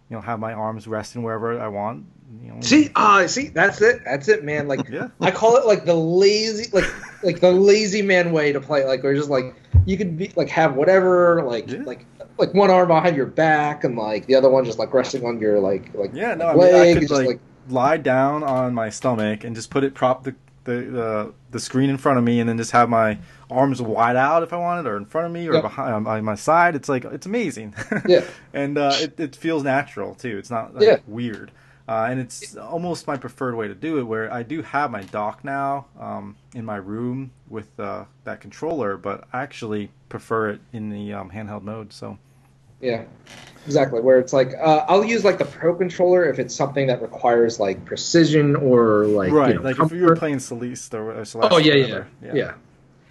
you 0.10 0.16
know 0.16 0.22
have 0.22 0.40
my 0.40 0.54
arms 0.54 0.88
resting 0.88 1.22
wherever 1.24 1.60
I 1.60 1.68
want. 1.68 2.06
You 2.44 2.62
see, 2.62 2.90
ah, 2.96 3.26
see, 3.28 3.48
that's 3.50 3.82
it, 3.82 4.02
that's 4.06 4.28
it, 4.28 4.44
man. 4.44 4.68
Like 4.68 4.88
Yeah. 4.90 5.08
I 5.20 5.32
call 5.32 5.58
it 5.58 5.66
like 5.66 5.86
the 5.86 5.96
lazy, 5.96 6.70
like 6.72 6.86
like 7.24 7.40
the 7.42 7.52
lazy 7.52 8.02
man 8.02 8.32
way 8.32 8.52
to 8.54 8.62
play. 8.62 8.86
Like 8.86 9.04
where 9.04 9.12
it's 9.14 9.20
just 9.22 9.30
like 9.30 9.56
you 9.86 9.98
could 9.98 10.18
be 10.18 10.32
like 10.36 10.50
have 10.50 10.76
whatever, 10.76 11.44
like 11.44 11.70
Yeah. 11.70 11.84
like 11.84 12.06
like 12.38 12.54
one 12.54 12.70
arm 12.72 12.88
behind 12.88 13.16
your 13.16 13.26
back 13.26 13.84
and 13.84 13.96
like 13.98 14.26
the 14.28 14.36
other 14.36 14.50
one 14.50 14.64
just 14.66 14.80
like 14.80 14.94
resting 14.94 15.26
on 15.26 15.40
your 15.40 15.60
like 15.60 15.92
like 15.94 16.12
Yeah, 16.14 16.36
no, 16.36 16.48
I 16.48 16.54
leg. 16.56 16.74
mean, 16.74 16.82
I 16.82 16.94
could 17.00 17.10
just, 17.10 17.26
like, 17.26 17.40
lie 17.70 17.98
down 17.98 18.44
on 18.44 18.74
my 18.74 18.90
stomach 18.90 19.44
and 19.44 19.56
just 19.56 19.70
put 19.70 19.84
it 19.84 19.94
prop 19.94 20.24
the 20.24 20.36
the 20.64 20.74
the, 20.74 21.34
the 21.50 21.60
screen 21.60 21.90
in 21.90 21.98
front 21.98 22.20
of 22.20 22.24
me, 22.24 22.40
and 22.40 22.48
then 22.48 22.56
just 22.58 22.72
have 22.72 22.88
my 22.88 23.18
arms 23.50 23.82
wide 23.82 24.16
out 24.16 24.44
if 24.44 24.54
I 24.54 24.58
wanted, 24.58 24.86
or 24.88 24.96
in 24.96 25.06
front 25.06 25.26
of 25.26 25.34
me, 25.34 25.48
or 25.50 25.54
Yep. 25.56 25.64
behind 25.64 25.94
on 25.96 26.04
my- 26.04 26.22
my 26.22 26.36
side. 26.36 26.76
It's 26.76 26.88
like 26.88 27.04
it's 27.06 27.26
amazing. 27.26 27.74
Yeah. 28.08 28.24
and 28.54 28.78
uh, 28.78 28.94
it 28.96 29.20
it 29.20 29.36
feels 29.36 29.64
natural 29.64 30.14
too. 30.14 30.38
It's 30.38 30.52
not 30.52 30.76
like, 30.76 30.84
Yeah. 30.84 30.98
weird. 31.08 31.50
Uh, 31.92 32.06
and 32.06 32.22
it's 32.22 32.56
almost 32.56 33.06
my 33.06 33.18
preferred 33.18 33.54
way 33.54 33.68
to 33.68 33.76
do 33.76 34.00
it, 34.00 34.04
where 34.04 34.32
I 34.32 34.44
do 34.44 34.62
have 34.62 34.92
my 34.92 35.02
dock 35.02 35.44
now 35.44 35.88
um, 36.00 36.38
in 36.56 36.64
my 36.64 36.78
room 36.78 37.32
with 37.50 37.68
uh, 37.78 38.06
that 38.24 38.40
controller, 38.40 38.96
but 38.96 39.26
I 39.34 39.42
actually 39.42 39.92
prefer 40.08 40.52
it 40.52 40.62
in 40.72 40.90
the 40.90 41.12
um, 41.12 41.30
handheld 41.30 41.64
mode. 41.64 41.92
So 41.92 42.18
Yeah, 42.80 43.04
exactly. 43.66 44.00
Where 44.00 44.20
it's 44.20 44.32
like 44.32 44.54
uh, 44.58 44.86
I'll 44.88 45.04
use 45.04 45.26
like 45.26 45.38
the 45.38 45.44
pro 45.44 45.76
controller 45.76 46.24
if 46.24 46.40
it's 46.40 46.56
something 46.56 46.88
that 46.88 47.02
requires 47.02 47.60
like 47.60 47.84
precision 47.84 48.56
or 48.56 49.04
like 49.08 49.34
right, 49.34 49.50
you 49.50 49.56
know, 49.56 49.62
like 49.62 49.78
if 49.78 49.92
you 49.92 50.04
were 50.04 50.16
playing 50.16 50.40
Celeste 50.40 50.94
or, 50.94 51.20
or 51.20 51.26
Celeste, 51.26 51.52
Oh 51.52 51.58
yeah, 51.58 51.74
yeah, 51.74 52.04
yeah, 52.22 52.54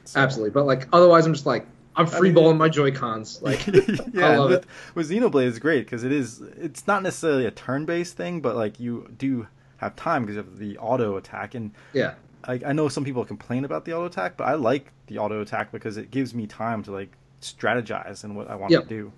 So- 0.04 0.20
absolutely. 0.20 0.52
But 0.52 0.64
like 0.64 0.88
otherwise, 0.90 1.26
I'm 1.26 1.34
just 1.34 1.44
like 1.44 1.66
I'm 2.00 2.14
I 2.14 2.20
mean, 2.20 2.56
my 2.58 2.68
Joy 2.68 2.90
Cons. 2.92 3.40
Like 3.42 3.68
I 3.68 3.82
yeah, 4.12 4.38
love 4.38 4.50
with, 4.50 4.62
it. 4.62 4.68
with 4.94 5.10
Xenoblade 5.10 5.46
is 5.46 5.58
great 5.58 5.84
because 5.86 6.04
it 6.04 6.12
is. 6.12 6.40
It's 6.40 6.86
not 6.86 7.02
necessarily 7.02 7.46
a 7.46 7.50
turn-based 7.50 8.16
thing, 8.16 8.40
but 8.40 8.56
like 8.56 8.78
you 8.80 9.08
do 9.18 9.46
have 9.78 9.96
time 9.96 10.24
because 10.26 10.36
of 10.36 10.58
the 10.58 10.76
auto 10.78 11.16
attack. 11.16 11.54
And 11.54 11.72
Yeah, 11.92 12.14
I, 12.44 12.60
I 12.66 12.72
know 12.72 12.88
some 12.88 13.04
people 13.04 13.24
complain 13.24 13.64
about 13.64 13.84
the 13.84 13.92
auto 13.94 14.06
attack, 14.06 14.36
but 14.36 14.44
I 14.44 14.54
like 14.54 14.92
the 15.06 15.18
auto 15.18 15.40
attack 15.40 15.72
because 15.72 15.96
it 15.96 16.10
gives 16.10 16.34
me 16.34 16.46
time 16.46 16.82
to 16.84 16.92
like 16.92 17.12
strategize 17.40 18.24
and 18.24 18.36
what 18.36 18.48
I 18.50 18.54
want 18.54 18.72
Yep. 18.72 18.82
to 18.84 18.88
do. 18.88 19.12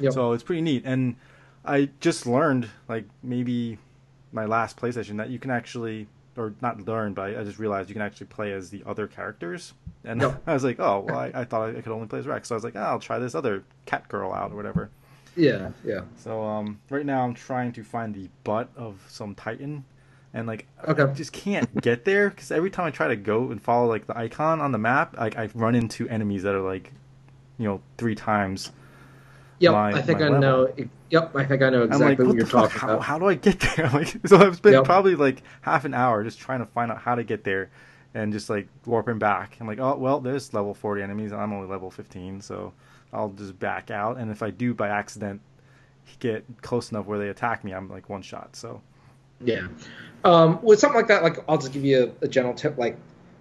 Yep. 0.00 0.12
So 0.12 0.32
it's 0.32 0.42
pretty 0.42 0.62
neat. 0.62 0.82
And 0.84 1.16
I 1.64 1.90
just 2.00 2.26
learned 2.26 2.68
like 2.88 3.04
maybe 3.22 3.78
my 4.32 4.46
last 4.46 4.76
PlayStation 4.76 5.16
that 5.18 5.30
you 5.30 5.38
can 5.38 5.50
actually. 5.50 6.08
Or 6.36 6.54
not 6.62 6.86
learn, 6.86 7.12
but 7.12 7.36
I, 7.36 7.44
just 7.44 7.58
realized 7.58 7.90
you 7.90 7.94
can 7.94 8.00
actually 8.02 8.28
play 8.28 8.52
as 8.52 8.70
the 8.70 8.82
other 8.86 9.06
characters, 9.06 9.74
and 10.02 10.20
Yep. 10.22 10.42
I 10.46 10.54
was 10.54 10.64
like, 10.64 10.80
"Oh, 10.80 11.04
well, 11.06 11.18
I, 11.18 11.30
I 11.34 11.44
thought 11.44 11.76
I 11.76 11.80
could 11.82 11.92
only 11.92 12.06
play 12.06 12.20
as 12.20 12.26
Rex." 12.26 12.48
So 12.48 12.54
I 12.54 12.56
was 12.56 12.64
like, 12.64 12.74
oh, 12.74 12.80
"I'll 12.80 12.98
try 12.98 13.18
this 13.18 13.34
other 13.34 13.64
cat 13.84 14.08
girl 14.08 14.32
out 14.32 14.50
or 14.52 14.56
whatever." 14.56 14.88
yeah, 15.36 15.70
yeah. 15.84 16.00
So 16.16 16.42
um, 16.42 16.80
right 16.90 17.04
now 17.04 17.22
I'm 17.24 17.34
trying 17.34 17.72
to 17.72 17.84
find 17.84 18.14
the 18.14 18.28
butt 18.44 18.70
of 18.76 19.04
some 19.08 19.34
Titan, 19.34 19.84
and 20.32 20.46
like 20.46 20.66
Okay. 20.88 21.02
I 21.02 21.06
just 21.12 21.32
can't 21.34 21.82
get 21.82 22.06
there 22.06 22.30
because 22.30 22.50
every 22.50 22.70
time 22.70 22.86
I 22.86 22.90
try 22.90 23.08
to 23.08 23.16
go 23.16 23.50
and 23.50 23.60
follow 23.60 23.86
like 23.86 24.06
the 24.06 24.16
icon 24.16 24.60
on 24.62 24.72
the 24.72 24.78
map, 24.78 25.16
like 25.18 25.36
I 25.36 25.50
run 25.54 25.74
into 25.74 26.08
enemies 26.08 26.44
that 26.44 26.54
are 26.54 26.60
like 26.62 26.92
you 27.58 27.66
know 27.68 27.82
three 27.98 28.14
times. 28.14 28.72
Yep, 29.58 29.72
my- 29.72 29.92
I 29.92 30.00
think 30.02 30.20
I 30.22 30.28
level. 30.30 30.40
know. 30.40 30.74
Yep, 31.12 31.36
I 31.36 31.44
think 31.46 31.62
I 31.62 31.70
know 31.70 31.84
exactly 31.84 32.16
like, 32.16 32.18
what, 32.26 32.36
what 32.36 32.36
you're 32.36 32.46
fuck? 32.46 32.72
talking 32.72 32.80
How, 32.80 32.88
about. 32.88 33.02
how 33.02 33.18
do 33.20 33.26
I 33.26 33.34
get 33.36 33.60
there? 33.60 33.88
Like, 33.94 34.16
so 34.26 34.38
I've 34.38 34.56
spent 34.56 34.76
Yep. 34.76 34.84
probably 34.84 35.14
like 35.16 35.42
half 35.62 35.84
an 35.84 35.94
hour 35.94 36.24
just 36.24 36.40
trying 36.40 36.60
to 36.60 36.66
find 36.66 36.90
out 36.92 36.98
how 36.98 37.14
to 37.16 37.24
get 37.24 37.44
there, 37.44 37.70
and 38.14 38.32
just 38.32 38.50
like 38.50 38.68
warping 38.86 39.18
back. 39.20 39.56
I'm 39.60 39.66
like, 39.68 39.78
oh 39.80 39.96
well, 39.96 40.20
there's 40.20 40.54
level 40.54 40.74
40 40.74 41.02
enemies, 41.02 41.32
and 41.32 41.40
I'm 41.40 41.52
only 41.52 41.68
level 41.68 41.90
15, 41.90 42.40
so 42.42 42.74
I'll 43.12 43.30
just 43.30 43.58
back 43.58 43.90
out. 43.92 44.18
And 44.18 44.30
if 44.32 44.42
I 44.42 44.50
do 44.50 44.74
by 44.74 44.88
accident 44.88 45.42
get 46.20 46.44
close 46.62 46.90
enough 46.92 47.06
where 47.06 47.18
they 47.20 47.30
attack 47.30 47.64
me, 47.64 47.72
I'm 47.72 47.88
like 47.90 48.10
one 48.10 48.22
shot. 48.22 48.56
So 48.56 48.82
Yeah. 49.40 49.68
Um, 50.24 50.60
with 50.62 50.80
something 50.80 50.96
like 50.98 51.08
that, 51.08 51.22
like 51.24 51.38
I'll 51.48 51.58
just 51.58 51.72
give 51.72 51.84
you 51.84 52.14
a, 52.22 52.26
a 52.26 52.28
general 52.28 52.54
tip. 52.54 52.78
Like, 52.78 52.96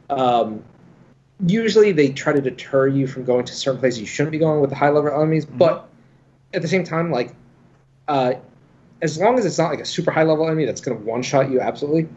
um, 0.10 0.64
usually 1.46 1.92
they 1.94 2.10
try 2.10 2.34
to 2.34 2.42
deter 2.42 2.88
you 2.88 3.08
from 3.08 3.26
going 3.26 3.46
to 3.46 3.54
certain 3.56 3.80
places 3.80 4.00
you 4.02 4.06
shouldn't 4.08 4.32
be 4.32 4.40
going 4.40 4.62
with 4.62 4.70
the 4.72 4.76
high 4.78 4.90
level 4.90 5.12
enemies, 5.12 5.46
Mm-hmm. 5.46 5.58
but 5.58 5.90
at 6.54 6.62
the 6.62 6.68
same 6.68 6.84
time, 6.84 7.12
like, 7.12 7.34
uh, 8.12 8.34
as 9.02 9.18
long 9.18 9.38
as 9.40 9.46
it's 9.46 9.58
not 9.58 9.70
like 9.72 9.80
a 9.80 9.86
super 9.86 10.12
high 10.12 10.24
level 10.24 10.46
enemy 10.48 10.66
that's 10.66 10.82
going 10.82 10.98
to 10.98 11.04
one 11.04 11.22
shot 11.24 11.50
you 11.50 11.60
absolutely, 11.60 12.08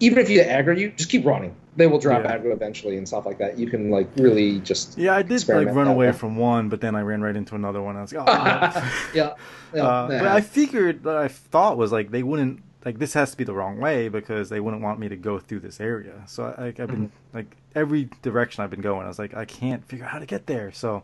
even 0.00 0.18
if 0.18 0.30
you 0.30 0.40
aggro 0.40 0.78
you, 0.78 0.90
just 0.92 1.10
keep 1.10 1.24
running. 1.26 1.54
They 1.76 1.86
will 1.86 1.98
drop 1.98 2.22
Yeah. 2.24 2.36
aggro 2.36 2.52
eventually 2.52 2.96
and 2.98 3.06
stuff 3.08 3.24
like 3.26 3.38
that. 3.38 3.58
You 3.58 3.66
can 3.68 3.90
like 3.90 4.08
really 4.16 4.60
just 4.60 4.98
yeah, 4.98 5.14
I 5.16 5.22
did 5.22 5.46
like 5.48 5.68
run 5.74 5.88
away 5.88 6.06
way. 6.08 6.12
from 6.12 6.36
one, 6.36 6.68
but 6.68 6.80
then 6.80 6.94
I 6.94 7.00
ran 7.00 7.22
right 7.22 7.34
into 7.36 7.54
another 7.54 7.80
one. 7.82 7.96
I 7.96 8.02
was 8.02 8.12
like, 8.12 8.24
oh. 8.28 8.32
yeah. 9.14 9.34
yeah 9.74 9.82
Uh, 9.82 10.08
yeah. 10.10 10.18
but 10.20 10.28
I 10.28 10.40
figured, 10.42 11.04
what 11.04 11.16
I 11.16 11.28
thought 11.28 11.76
was 11.78 11.90
like 11.92 12.10
they 12.10 12.22
wouldn't 12.22 12.60
like 12.84 12.98
this 12.98 13.14
has 13.14 13.30
to 13.30 13.36
be 13.36 13.44
the 13.44 13.54
wrong 13.54 13.78
way 13.78 14.08
because 14.08 14.48
they 14.48 14.60
wouldn't 14.60 14.82
want 14.82 14.98
me 14.98 15.08
to 15.08 15.16
go 15.16 15.38
through 15.38 15.60
this 15.60 15.80
area. 15.80 16.14
So 16.26 16.54
I, 16.58 16.62
like, 16.66 16.80
I've 16.80 16.88
been 16.88 17.06
Mm-hmm. 17.08 17.36
like 17.38 17.56
every 17.74 18.08
direction 18.22 18.62
I've 18.64 18.70
been 18.70 18.80
going, 18.90 19.04
I 19.04 19.08
was 19.08 19.18
like 19.18 19.34
I 19.34 19.44
can't 19.46 19.82
figure 19.86 20.04
out 20.04 20.10
how 20.12 20.18
to 20.18 20.26
get 20.26 20.46
there. 20.46 20.72
So 20.72 21.02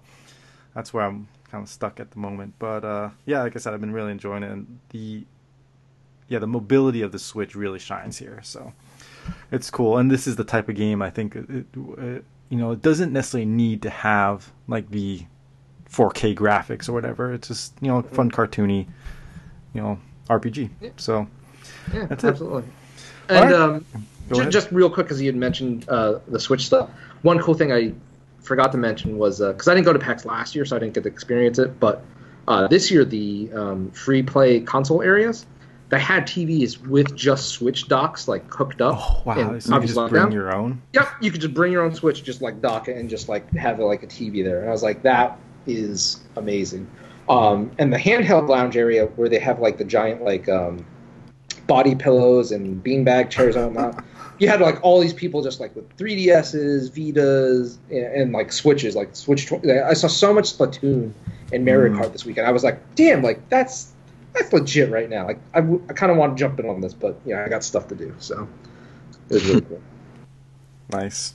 that's 0.75 0.93
where 0.93 1.05
I'm 1.05 1.29
kind 1.51 1.63
of 1.63 1.69
stuck 1.69 2.01
at 2.01 2.11
the 2.11 2.19
moment. 2.19 2.55
But 2.59 2.85
uh, 2.85 3.11
yeah, 3.27 3.43
like 3.43 3.57
I 3.57 3.59
said, 3.59 3.75
I've 3.75 3.81
been 3.81 3.93
really 3.93 4.13
enjoying 4.13 4.43
it. 4.43 4.51
And 4.51 4.79
the 4.91 5.25
yeah, 6.29 6.39
the 6.39 6.47
mobility 6.47 7.03
of 7.03 7.13
the 7.13 7.19
Switch 7.19 7.55
really 7.55 7.79
shines 7.79 8.19
here. 8.19 8.41
So 8.43 8.73
it's 9.51 9.71
cool. 9.71 9.99
And 9.99 10.11
this 10.11 10.27
is 10.27 10.37
the 10.37 10.45
type 10.45 10.69
of 10.69 10.75
game 10.77 11.03
I 11.03 11.11
think 11.11 11.37
it, 11.37 11.49
it, 11.51 12.25
you 12.51 12.59
know 12.59 12.73
it 12.73 12.83
doesn't 12.83 13.13
necessarily 13.13 13.47
need 13.47 13.83
to 13.83 13.91
have 13.91 14.51
like 14.69 14.91
the 14.91 15.23
4K 15.91 16.35
graphics 16.35 16.89
or 16.89 16.93
whatever. 16.93 17.33
It's 17.33 17.49
just 17.49 17.75
you 17.81 17.89
know 17.89 18.03
fun 18.03 18.31
cartoony, 18.31 18.87
you 19.75 19.81
know 19.83 19.99
RPG. 20.29 20.71
Yeah. 20.81 20.91
So 20.97 21.27
Yeah, 21.93 22.07
That's 22.07 22.25
absolutely. 22.25 22.65
All 23.31 23.37
And 23.37 23.51
right. 23.51 23.61
um, 23.61 23.87
Go 24.29 24.45
just 24.51 24.71
real 24.73 24.91
quick, 24.91 25.07
because 25.07 25.23
you 25.23 25.27
had 25.29 25.37
mentioned 25.37 25.89
uh, 25.89 26.19
the 26.29 26.39
Switch 26.39 26.67
stuff. 26.67 26.91
One 27.23 27.39
cool 27.39 27.55
thing 27.55 27.73
I 27.73 27.95
forgot 28.49 28.73
to 28.73 28.79
mention 28.79 29.19
was 29.19 29.39
because 29.39 29.69
I 29.69 29.75
didn't 29.75 29.87
go 29.87 29.93
to 29.93 29.99
PAX 29.99 30.25
last 30.25 30.55
year, 30.55 30.65
so 30.65 30.75
I 30.75 30.79
didn't 30.81 30.95
get 30.95 31.05
to 31.05 31.09
experience 31.09 31.59
it. 31.59 31.79
But 31.79 32.05
uh, 32.49 32.67
this 32.69 32.91
year, 32.91 33.05
the 33.05 33.51
um, 33.55 33.91
free 33.93 34.23
play 34.23 34.61
console 34.61 35.03
areas 35.03 35.47
they 35.89 35.99
had 35.99 36.27
TVs 36.27 36.87
with 36.87 37.15
just 37.17 37.49
Switch 37.49 37.89
docks 37.89 38.29
like 38.29 38.53
hooked 38.53 38.83
up. 38.83 38.99
oh 38.99 39.23
wow, 39.25 39.53
and 39.53 39.63
so 39.63 39.81
you 39.81 39.87
just 39.87 40.11
bring 40.11 40.33
your 40.33 40.53
own. 40.53 40.83
Yep, 40.93 41.09
you 41.21 41.31
could 41.31 41.41
just 41.41 41.55
bring 41.55 41.73
your 41.73 41.83
own 41.83 41.95
Switch, 41.95 42.23
just 42.23 42.43
like 42.43 42.61
dock 42.61 42.89
it, 42.89 42.97
and 42.97 43.09
just 43.09 43.29
like 43.29 43.51
have 43.55 43.79
like 43.79 44.03
a 44.03 44.07
TV 44.07 44.45
there. 44.45 44.61
And 44.61 44.69
I 44.69 44.73
was 44.73 44.83
like, 44.83 45.03
that 45.03 45.39
is 45.67 46.21
amazing. 46.37 46.89
Um, 47.29 47.71
and 47.79 47.93
the 47.93 47.99
handheld 47.99 48.49
lounge 48.49 48.77
area 48.77 49.07
where 49.07 49.29
they 49.29 49.39
have 49.39 49.61
like 49.61 49.79
the 49.79 49.85
giant 49.85 50.23
like 50.23 50.49
um, 50.49 50.85
body 51.67 51.95
pillows 51.95 52.53
and 52.53 52.83
beanbag 52.83 53.31
chairs 53.31 53.57
and 53.57 53.75
whatnot. 53.75 54.05
You 54.39 54.49
had 54.49 54.61
like 54.61 54.83
all 54.83 55.01
these 55.01 55.13
people 55.13 55.43
just 55.43 55.59
like 55.61 55.75
with 55.75 55.97
3DSs, 55.97 56.91
Vitas, 56.91 57.79
and, 57.91 58.07
and 58.23 58.33
like 58.33 58.53
Switches, 58.53 58.95
like 58.95 59.15
Switch. 59.17 59.53
I 59.53 59.95
saw 59.95 60.07
so 60.09 60.33
much 60.33 60.57
Splatoon 60.57 61.13
and 61.53 61.65
Mario 61.65 61.93
Mm. 61.93 61.99
Kart 61.99 62.13
this 62.13 62.25
weekend. 62.25 62.47
I 62.47 62.53
was 62.53 62.63
like, 62.65 62.81
damn, 62.95 63.23
like 63.23 63.49
that's 63.49 63.93
that's 64.35 64.53
legit 64.53 64.91
right 64.91 65.09
now. 65.11 65.27
Like 65.27 65.39
I, 65.55 65.59
I 65.59 65.93
kind 65.93 66.13
of 66.13 66.19
want 66.19 66.37
to 66.37 66.41
jump 66.41 66.61
in 66.61 66.69
on 66.69 66.81
this, 66.81 66.95
but 66.95 67.19
yeah, 67.25 67.45
I 67.45 67.49
got 67.49 67.65
stuff 67.65 67.89
to 67.89 67.95
do, 67.95 68.15
so 68.19 68.47
it 69.31 69.35
was 69.35 69.45
really 69.47 69.61
cool. 69.63 69.83
Nice. 70.91 71.35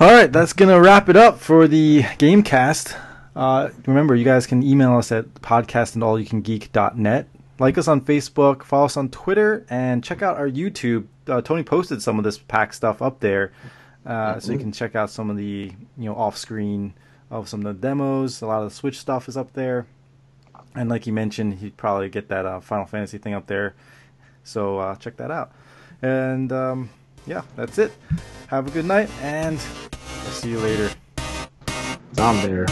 All 0.00 0.10
right, 0.10 0.32
that's 0.32 0.54
gonna 0.54 0.80
wrap 0.80 1.10
it 1.10 1.16
up 1.16 1.38
for 1.38 1.68
the 1.68 2.02
GameCast. 2.18 2.96
Uh, 3.36 3.68
remember, 3.86 4.14
you 4.14 4.24
guys 4.24 4.46
can 4.46 4.62
email 4.62 4.96
us 4.96 5.12
at 5.12 5.26
podcastandallyoucangeek.net. 5.34 7.28
Like 7.58 7.78
us 7.78 7.86
on 7.86 8.00
Facebook, 8.00 8.64
follow 8.64 8.86
us 8.86 8.96
on 8.96 9.08
Twitter, 9.10 9.64
and 9.70 10.02
check 10.02 10.22
out 10.22 10.36
our 10.36 10.48
YouTube. 10.48 11.06
Uh, 11.28 11.40
Tony 11.40 11.62
posted 11.62 12.02
some 12.02 12.18
of 12.18 12.24
this 12.24 12.38
PAX 12.38 12.76
stuff 12.76 13.00
up 13.00 13.20
there, 13.20 13.52
uh, 14.04 14.40
so 14.40 14.52
you 14.52 14.58
can 14.58 14.72
check 14.72 14.96
out 14.96 15.08
some 15.08 15.30
of 15.30 15.36
the 15.36 15.72
you 15.96 16.04
know 16.04 16.16
off-screen 16.16 16.94
of 17.30 17.48
some 17.48 17.64
of 17.64 17.66
the 17.66 17.80
demos. 17.80 18.42
A 18.42 18.46
lot 18.46 18.62
of 18.62 18.70
the 18.70 18.74
Switch 18.74 18.98
stuff 18.98 19.28
is 19.28 19.36
up 19.36 19.52
there, 19.52 19.86
and 20.74 20.88
like 20.90 21.06
you 21.06 21.12
mentioned, 21.12 21.54
he'd 21.54 21.76
probably 21.76 22.08
get 22.08 22.28
that 22.28 22.44
uh, 22.44 22.58
Final 22.60 22.86
Fantasy 22.86 23.18
thing 23.18 23.34
up 23.34 23.46
there. 23.46 23.74
So 24.42 24.78
uh, 24.78 24.96
check 24.96 25.16
that 25.18 25.30
out. 25.30 25.52
And 26.02 26.52
um, 26.52 26.90
yeah, 27.26 27.42
that's 27.56 27.78
it. 27.78 27.92
Have 28.48 28.66
a 28.66 28.70
good 28.70 28.84
night, 28.84 29.08
and 29.22 29.58
I'll 29.92 30.32
see 30.32 30.50
you 30.50 30.58
later. 30.58 30.90
I'm 32.18 32.42
there. 32.46 32.66